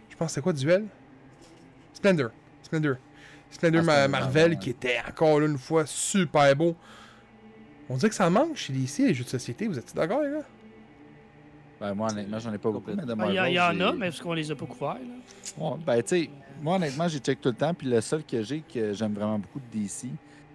Je 0.08 0.16
pense 0.16 0.28
que 0.28 0.34
c'était 0.34 0.42
quoi, 0.42 0.52
Duel? 0.52 0.86
Splendor. 1.92 2.30
Splendor. 2.62 2.96
Splendor 3.50 3.80
Ah, 3.82 3.84
Ma- 3.84 4.08
Marvel, 4.08 4.52
ouais. 4.52 4.58
qui 4.58 4.70
était 4.70 4.98
encore 5.08 5.40
là 5.40 5.46
une 5.46 5.58
fois 5.58 5.84
super 5.86 6.54
beau. 6.54 6.76
On 7.88 7.96
dirait 7.96 8.10
que 8.10 8.14
ça 8.14 8.30
manque 8.30 8.56
chez 8.56 8.72
DC, 8.72 8.98
les 9.00 9.14
jeux 9.14 9.24
de 9.24 9.28
société. 9.28 9.66
Vous 9.66 9.78
êtes 9.78 9.94
d'accord, 9.94 10.22
les 10.22 10.30
gars? 10.30 10.46
Ben, 11.84 11.94
moi, 11.94 12.10
honnêtement, 12.10 12.38
j'en 12.38 12.52
ai 12.52 12.58
pas 12.58 12.70
beaucoup, 12.70 12.90
mais 12.96 13.02
de 13.04 13.12
Ben, 13.14 13.26
Il 13.28 13.34
y, 13.34 13.50
il 13.50 13.54
y 13.56 13.60
en 13.60 13.78
a, 13.80 13.92
mais 13.92 14.06
parce 14.08 14.20
qu'on 14.20 14.32
les 14.32 14.50
a 14.50 14.54
pas 14.54 14.64
couverts. 14.66 14.94
Là. 14.94 15.64
Ouais, 15.70 15.76
ben, 15.86 16.02
tu 16.02 16.08
sais, 16.08 16.30
moi, 16.62 16.76
honnêtement, 16.76 17.08
j'ai 17.08 17.18
check 17.18 17.40
tout 17.40 17.50
le 17.50 17.54
temps, 17.54 17.74
puis 17.74 17.88
le 17.88 18.00
seul 18.00 18.24
que 18.24 18.42
j'ai 18.42 18.60
que 18.62 18.92
j'aime 18.94 19.12
vraiment 19.12 19.38
beaucoup 19.38 19.60
de 19.60 19.78
DC, 19.78 20.06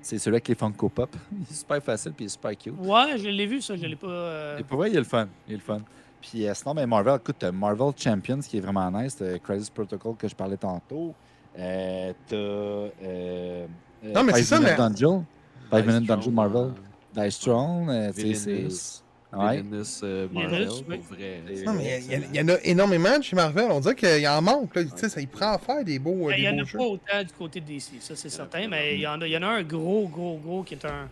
c'est 0.01 0.17
celui 0.17 0.35
avec 0.37 0.47
les 0.47 0.55
Funko 0.55 0.89
Pop. 0.89 1.15
Il 1.31 1.43
est 1.43 1.53
super 1.53 1.83
facile, 1.83 2.13
puis 2.13 2.25
il 2.25 2.27
est 2.27 2.29
super 2.29 2.57
cute. 2.57 2.73
Ouais, 2.79 3.17
je 3.17 3.27
l'ai 3.29 3.45
vu, 3.45 3.61
ça, 3.61 3.75
je 3.75 3.85
l'ai 3.85 3.95
pas. 3.95 4.07
euh, 4.07 4.57
Et 4.57 4.63
pour 4.63 4.77
vrai, 4.77 4.89
il 4.89 4.95
est 4.95 4.99
le 4.99 5.03
fun. 5.05 5.27
Il 5.47 5.53
est 5.53 5.57
le 5.57 5.61
fun. 5.61 5.81
Puis 6.21 6.47
euh, 6.47 6.53
sinon, 6.55 6.73
ben, 6.73 6.87
Marvel, 6.87 7.15
écoute, 7.21 7.35
t'as 7.37 7.51
Marvel 7.51 7.91
Champions 7.95 8.39
qui 8.39 8.57
est 8.57 8.61
vraiment 8.61 8.89
nice. 8.89 9.15
T'as 9.17 9.37
Crisis 9.39 9.69
Protocol 9.69 10.15
que 10.15 10.27
je 10.27 10.35
parlais 10.35 10.57
tantôt. 10.57 11.13
Euh, 11.57 12.13
t'as. 12.27 12.35
Euh, 12.35 12.89
euh, 13.03 13.67
Non, 14.15 14.23
mais 14.23 14.33
c'est 14.33 14.43
ça, 14.43 14.59
mais- 14.59 14.75
Dungeon. 14.75 15.23
Five 15.69 15.85
Minute 15.85 16.05
Dungeon 16.07 16.31
Marvel. 16.31 16.71
euh, 17.17 17.23
Dice 17.25 17.39
Throne. 17.39 17.89
euh, 17.89 18.11
c'est-. 18.15 19.03
Ouais. 19.31 19.61
Villainous, 19.61 19.99
euh, 20.03 20.27
Marvel, 20.31 20.49
Villainous, 20.55 20.83
oui. 20.89 20.97
pour 20.97 21.15
vrai. 21.15 21.43
Et- 21.51 21.63
Non, 21.63 21.73
mais 21.73 21.99
il 22.01 22.11
y, 22.11 22.15
a- 22.15 22.17
il 22.17 22.35
y 22.35 22.41
en 22.41 22.47
a 22.47 22.57
énormément 22.63 23.17
de 23.19 23.23
chez 23.23 23.35
Marvel. 23.35 23.67
On 23.69 23.79
dirait 23.79 23.95
qu'il 23.95 24.27
en 24.27 24.41
manque. 24.41 24.75
Là. 24.75 24.83
Tu 24.85 24.89
sais, 24.95 25.09
ça 25.09 25.21
y 25.21 25.27
prend 25.27 25.53
à 25.53 25.59
faire 25.59 25.83
des 25.83 25.99
beaux, 25.99 26.27
euh, 26.27 26.31
Ben, 26.31 26.35
Il 26.39 26.41
n'y 26.41 26.49
en 26.59 26.63
a 26.63 26.65
jeux. 26.65 26.77
pas 26.79 26.83
autant 26.85 27.23
du 27.23 27.33
côté 27.37 27.61
de 27.61 27.65
DC, 27.67 28.01
ça 28.01 28.15
c'est 28.15 28.27
Il 28.27 28.31
certain, 28.31 28.67
mais 28.67 28.95
il 28.95 29.01
y, 29.01 29.07
en 29.07 29.21
a, 29.21 29.27
il 29.27 29.31
y 29.31 29.37
en 29.37 29.43
a 29.43 29.47
un 29.47 29.61
gros, 29.63 30.07
gros, 30.07 30.37
gros 30.43 30.63
qui 30.63 30.73
est 30.73 30.85
un, 30.85 31.07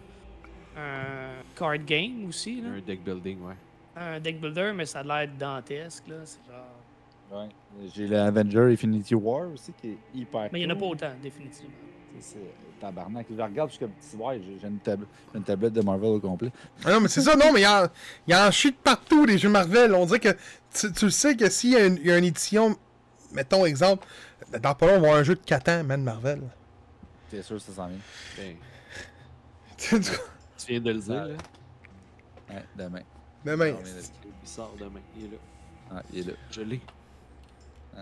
un 0.76 1.44
card 1.56 1.78
game 1.86 2.26
aussi, 2.28 2.62
là. 2.62 2.70
Un 2.70 2.80
deck 2.82 3.04
building, 3.04 3.38
ouais. 3.42 3.54
un 3.96 4.20
deck 4.20 4.40
builder, 4.42 4.72
mais 4.76 4.86
ça 4.88 5.00
a 5.00 5.04
l'air 5.04 5.30
dantesque. 5.40 6.04
Là. 6.08 6.16
C'est 6.24 6.40
genre... 6.52 7.40
Ouais. 7.44 7.50
J'ai 7.94 8.08
le 8.08 8.18
Avenger 8.20 8.72
Infinity 8.72 9.14
War 9.14 9.48
aussi 9.54 9.74
qui 9.80 9.90
est 9.90 9.98
hyper 10.16 10.50
Mais 10.52 10.62
il 10.62 10.66
n'y 10.66 10.72
en 10.72 10.76
a 10.76 10.80
pas 10.80 10.86
autant, 10.86 11.12
définitivement. 11.22 11.70
C'est 12.20 12.38
c'est 12.40 12.80
tabarnak. 12.80 13.26
Je 13.30 13.42
regarde 13.42 13.70
jusqu'à 13.70 13.88
petit 13.88 14.16
ouais, 14.18 14.42
j'ai 14.46 14.60
j'ai 14.60 14.68
une, 14.68 14.80
tab- 14.80 15.06
une 15.34 15.44
tablette 15.44 15.74
de 15.74 15.82
Marvel 15.82 16.10
au 16.12 16.20
complet. 16.20 16.52
Ah 16.86 16.92
non, 16.92 17.02
mais 17.02 17.08
c'est 17.08 17.22
ça, 17.22 17.36
non, 17.36 17.52
mais 17.54 17.62
il 17.62 17.64
y 17.64 17.68
en, 17.68 17.88
il 18.28 18.34
y 18.34 18.36
en 18.36 18.52
chie 18.52 18.72
de 18.72 18.78
partout, 18.78 19.26
des 19.26 19.38
jeux 19.38 19.50
Marvel. 19.50 19.94
On 19.96 20.06
dirait 20.06 20.20
que 20.20 20.36
tu, 20.74 20.92
tu 20.92 21.06
le 21.06 21.12
sais 21.12 21.36
que 21.36 21.50
s'il 21.50 21.72
y, 21.72 21.76
a 21.76 21.86
une- 21.86 21.98
il 21.98 22.08
y 22.08 22.12
a 22.12 22.18
une 22.18 22.26
édition, 22.26 22.76
mettons 23.32 23.66
exemple, 23.66 24.08
dans 24.62 24.74
pas 24.76 24.88
long, 24.88 24.94
on 24.94 25.00
va 25.02 25.08
avoir 25.08 25.20
un 25.20 25.24
jeu 25.24 25.36
de 25.36 25.42
Catan, 25.42 25.84
man, 25.84 26.04
Marvel. 26.04 26.42
C'est 27.30 27.42
sûr 27.42 27.58
que 27.58 27.62
ça 27.64 27.74
s'en 27.74 27.88
vient? 27.88 27.98
Ben, 28.38 28.56
Tu- 29.78 29.96
viens 30.68 30.80
de 30.82 30.92
le 30.92 31.00
dire, 31.00 31.26
là. 31.26 31.36
Ouais, 32.50 32.64
demain. 32.76 33.02
Demain. 33.46 33.74
Il 34.44 34.48
sort 34.50 34.74
demain. 34.80 35.02
Il 35.18 35.26
est 35.26 35.30
là. 35.30 35.38
Ah, 35.92 36.04
il 36.14 36.20
est 36.20 36.24
là. 36.28 36.34
Je 36.52 36.62
l'ai. 36.62 36.82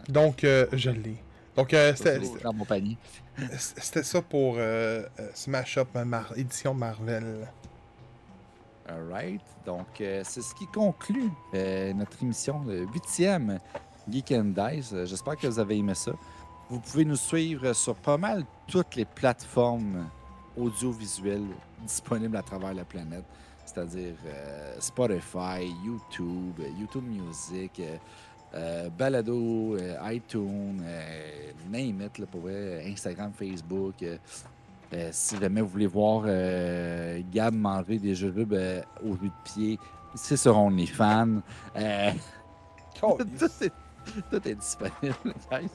Donc, 0.09 0.43
euh, 0.43 0.67
je 0.73 0.89
l'ai. 0.91 1.17
Donc, 1.55 1.73
euh, 1.73 1.93
c'était 1.95 2.19
C'est 2.23 2.43
dans 2.43 2.53
mon 2.53 2.65
panier. 2.65 2.97
c'était 3.57 4.03
ça 4.03 4.21
pour 4.21 4.55
euh, 4.57 5.03
euh, 5.19 5.29
Smash 5.33 5.77
Up, 5.77 5.87
Mar- 6.05 6.33
édition 6.35 6.73
Marvel. 6.73 7.47
Alright. 8.87 9.41
Donc, 9.65 9.99
euh, 10.01 10.21
c'est 10.23 10.41
ce 10.41 10.53
qui 10.53 10.67
conclut 10.67 11.29
notre 11.53 12.21
émission, 12.21 12.61
le 12.67 12.85
huitième 12.85 13.59
Geek 14.09 14.31
and 14.33 14.53
Dice. 14.55 14.93
J'espère 15.05 15.37
que 15.37 15.47
vous 15.47 15.59
avez 15.59 15.77
aimé 15.77 15.95
ça. 15.95 16.11
Vous 16.69 16.79
pouvez 16.79 17.05
nous 17.05 17.15
suivre 17.15 17.73
sur 17.73 17.95
pas 17.95 18.17
mal 18.17 18.43
toutes 18.67 18.95
les 18.95 19.05
plateformes 19.05 20.07
audiovisuelles 20.57 21.45
disponibles 21.83 22.37
à 22.37 22.41
travers 22.43 22.73
la 22.73 22.85
planète, 22.85 23.25
c'est-à-dire 23.65 24.15
Spotify, 24.79 25.71
YouTube, 25.83 26.59
YouTube 26.79 27.03
Music, 27.03 27.81
euh, 28.55 28.89
Balado, 28.97 29.75
euh, 29.75 29.97
iTunes, 30.13 30.81
euh, 30.83 31.51
name 31.69 32.01
it, 32.01 32.17
là, 32.17 32.25
pour 32.25 32.41
vrai, 32.41 32.83
Instagram, 32.87 33.31
Facebook. 33.37 33.95
euh, 34.03 34.17
euh, 34.93 35.09
si 35.11 35.37
jamais 35.39 35.61
vous 35.61 35.67
voulez 35.67 35.87
voir 35.87 36.23
euh, 36.25 37.19
Gab 37.33 37.53
manger 37.55 37.97
des 37.97 38.13
jujubes 38.15 38.53
euh, 38.53 38.81
au 39.03 39.15
jus 39.17 39.27
de 39.29 39.43
pied, 39.43 39.79
c'est 40.13 40.37
sur 40.37 40.57
OnlyFans. 40.57 41.41
Euh, 41.75 42.11
Oh, 43.01 43.17
tout, 43.39 43.45
est, 43.61 43.73
tout 44.31 44.47
est 44.47 44.55
disponible, 44.55 45.15
guys. 45.51 45.67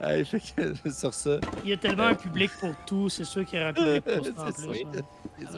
Hey, 0.00 0.24
fait 0.24 0.40
que, 0.54 0.90
sur 0.92 1.12
ça, 1.12 1.40
Il 1.64 1.70
y 1.70 1.72
a 1.72 1.76
tellement 1.76 2.04
un 2.04 2.14
public 2.14 2.48
pour 2.60 2.70
tout, 2.86 3.08
c'est 3.08 3.24
sûr 3.24 3.44
qu'il 3.44 3.58
y 3.58 3.62
aura 3.62 3.70
un 3.70 3.74
public 3.74 4.04
pour 4.04 4.24
ça 4.24 4.30
en 4.44 4.52
C'est 4.52 4.66
plus. 4.68 4.84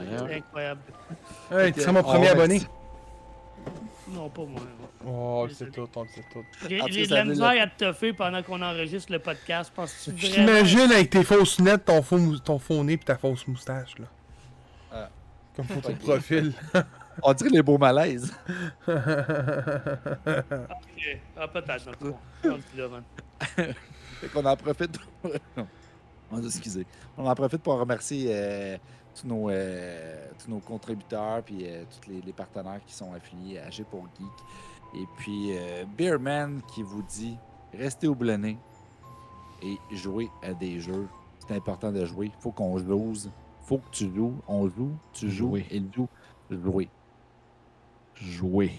hein. 0.01 0.27
incroyable. 0.39 0.81
hey, 1.53 1.73
tu 1.75 1.81
seras 1.81 1.93
mon 1.93 2.03
premier 2.03 2.29
abonné. 2.29 2.63
Non, 4.09 4.29
pas 4.29 4.43
moi. 4.45 4.61
Oh, 5.07 5.47
c'est 5.53 5.71
tout, 5.71 5.89
on 5.95 6.03
le 6.03 6.09
sait 6.09 6.25
tout. 6.33 6.45
J'ai 6.69 6.81
En 6.81 6.87
tout 6.87 6.93
j'ai 6.93 7.03
cas, 7.03 7.09
de 7.09 7.15
la 7.15 7.25
misère 7.25 7.63
à 7.63 7.67
te 7.69 7.85
toffer 7.85 8.13
pendant 8.13 8.43
qu'on 8.43 8.61
enregistre 8.61 9.13
le 9.13 9.19
podcast. 9.21 9.73
Penses-tu 9.75 10.13
Je 10.17 10.27
vraiment... 10.33 10.47
t'imagine 10.47 10.93
avec 10.93 11.11
tes 11.11 11.23
fausses 11.25 11.59
lunettes, 11.59 11.85
ton 11.85 12.03
faux, 12.03 12.19
mou- 12.19 12.39
ton 12.39 12.59
faux 12.59 12.83
nez 12.83 12.97
puis 12.97 13.07
ta 13.07 13.17
fausse 13.17 13.47
moustache, 13.47 13.99
là. 13.99 14.07
Ah. 14.93 15.09
Comme 15.55 15.67
pour 15.67 15.83
ton 15.83 15.95
profil. 15.95 16.53
On 17.23 17.33
dirait 17.35 17.51
les 17.51 17.63
beaux 17.63 17.79
malaises. 17.79 18.33
Ok. 18.89 18.97
Ah, 21.37 21.49
peut-être. 21.49 21.91
Fait 23.57 24.29
qu'on 24.33 24.45
en 24.45 24.57
profite 24.57 24.99
pour... 24.99 25.31
On 27.17 27.27
en 27.27 27.35
profite 27.35 27.63
pour 27.63 27.79
remercier 27.79 28.27
euh, 28.31 28.77
tous, 29.15 29.27
nos, 29.27 29.51
euh, 29.51 30.27
tous 30.39 30.51
nos 30.51 30.61
contributeurs 30.61 31.43
puis 31.43 31.67
euh, 31.67 31.85
tous 31.91 32.11
les, 32.11 32.21
les 32.21 32.33
partenaires 32.33 32.81
qui 32.87 32.95
sont 32.95 33.13
affiliés 33.13 33.59
à 33.59 33.71
G 33.71 33.85
pour 33.85 34.05
Geek. 34.19 35.01
Et 35.03 35.07
puis 35.17 35.57
euh, 35.57 35.85
Beerman 35.97 36.63
qui 36.75 36.83
vous 36.83 37.03
dit 37.03 37.37
restez 37.73 38.09
au 38.09 38.15
blonné 38.15 38.59
et 39.63 39.77
jouez 39.93 40.29
à 40.43 40.53
des 40.55 40.81
jeux. 40.81 41.09
C'est 41.47 41.55
important 41.55 41.93
de 41.93 42.05
jouer. 42.05 42.31
Faut 42.41 42.53
qu'on 42.53 42.79
joue. 42.79 43.15
Faut 43.63 43.79
que 43.79 43.91
tu 43.91 44.13
joues. 44.15 44.35
On 44.49 44.69
joue, 44.69 44.93
tu 45.13 45.31
joues 45.31 45.49
Jouer. 45.49 45.67
et 45.71 45.83
joue. 45.95 46.09
Jouer. 46.51 46.89
Jouer. 48.15 48.73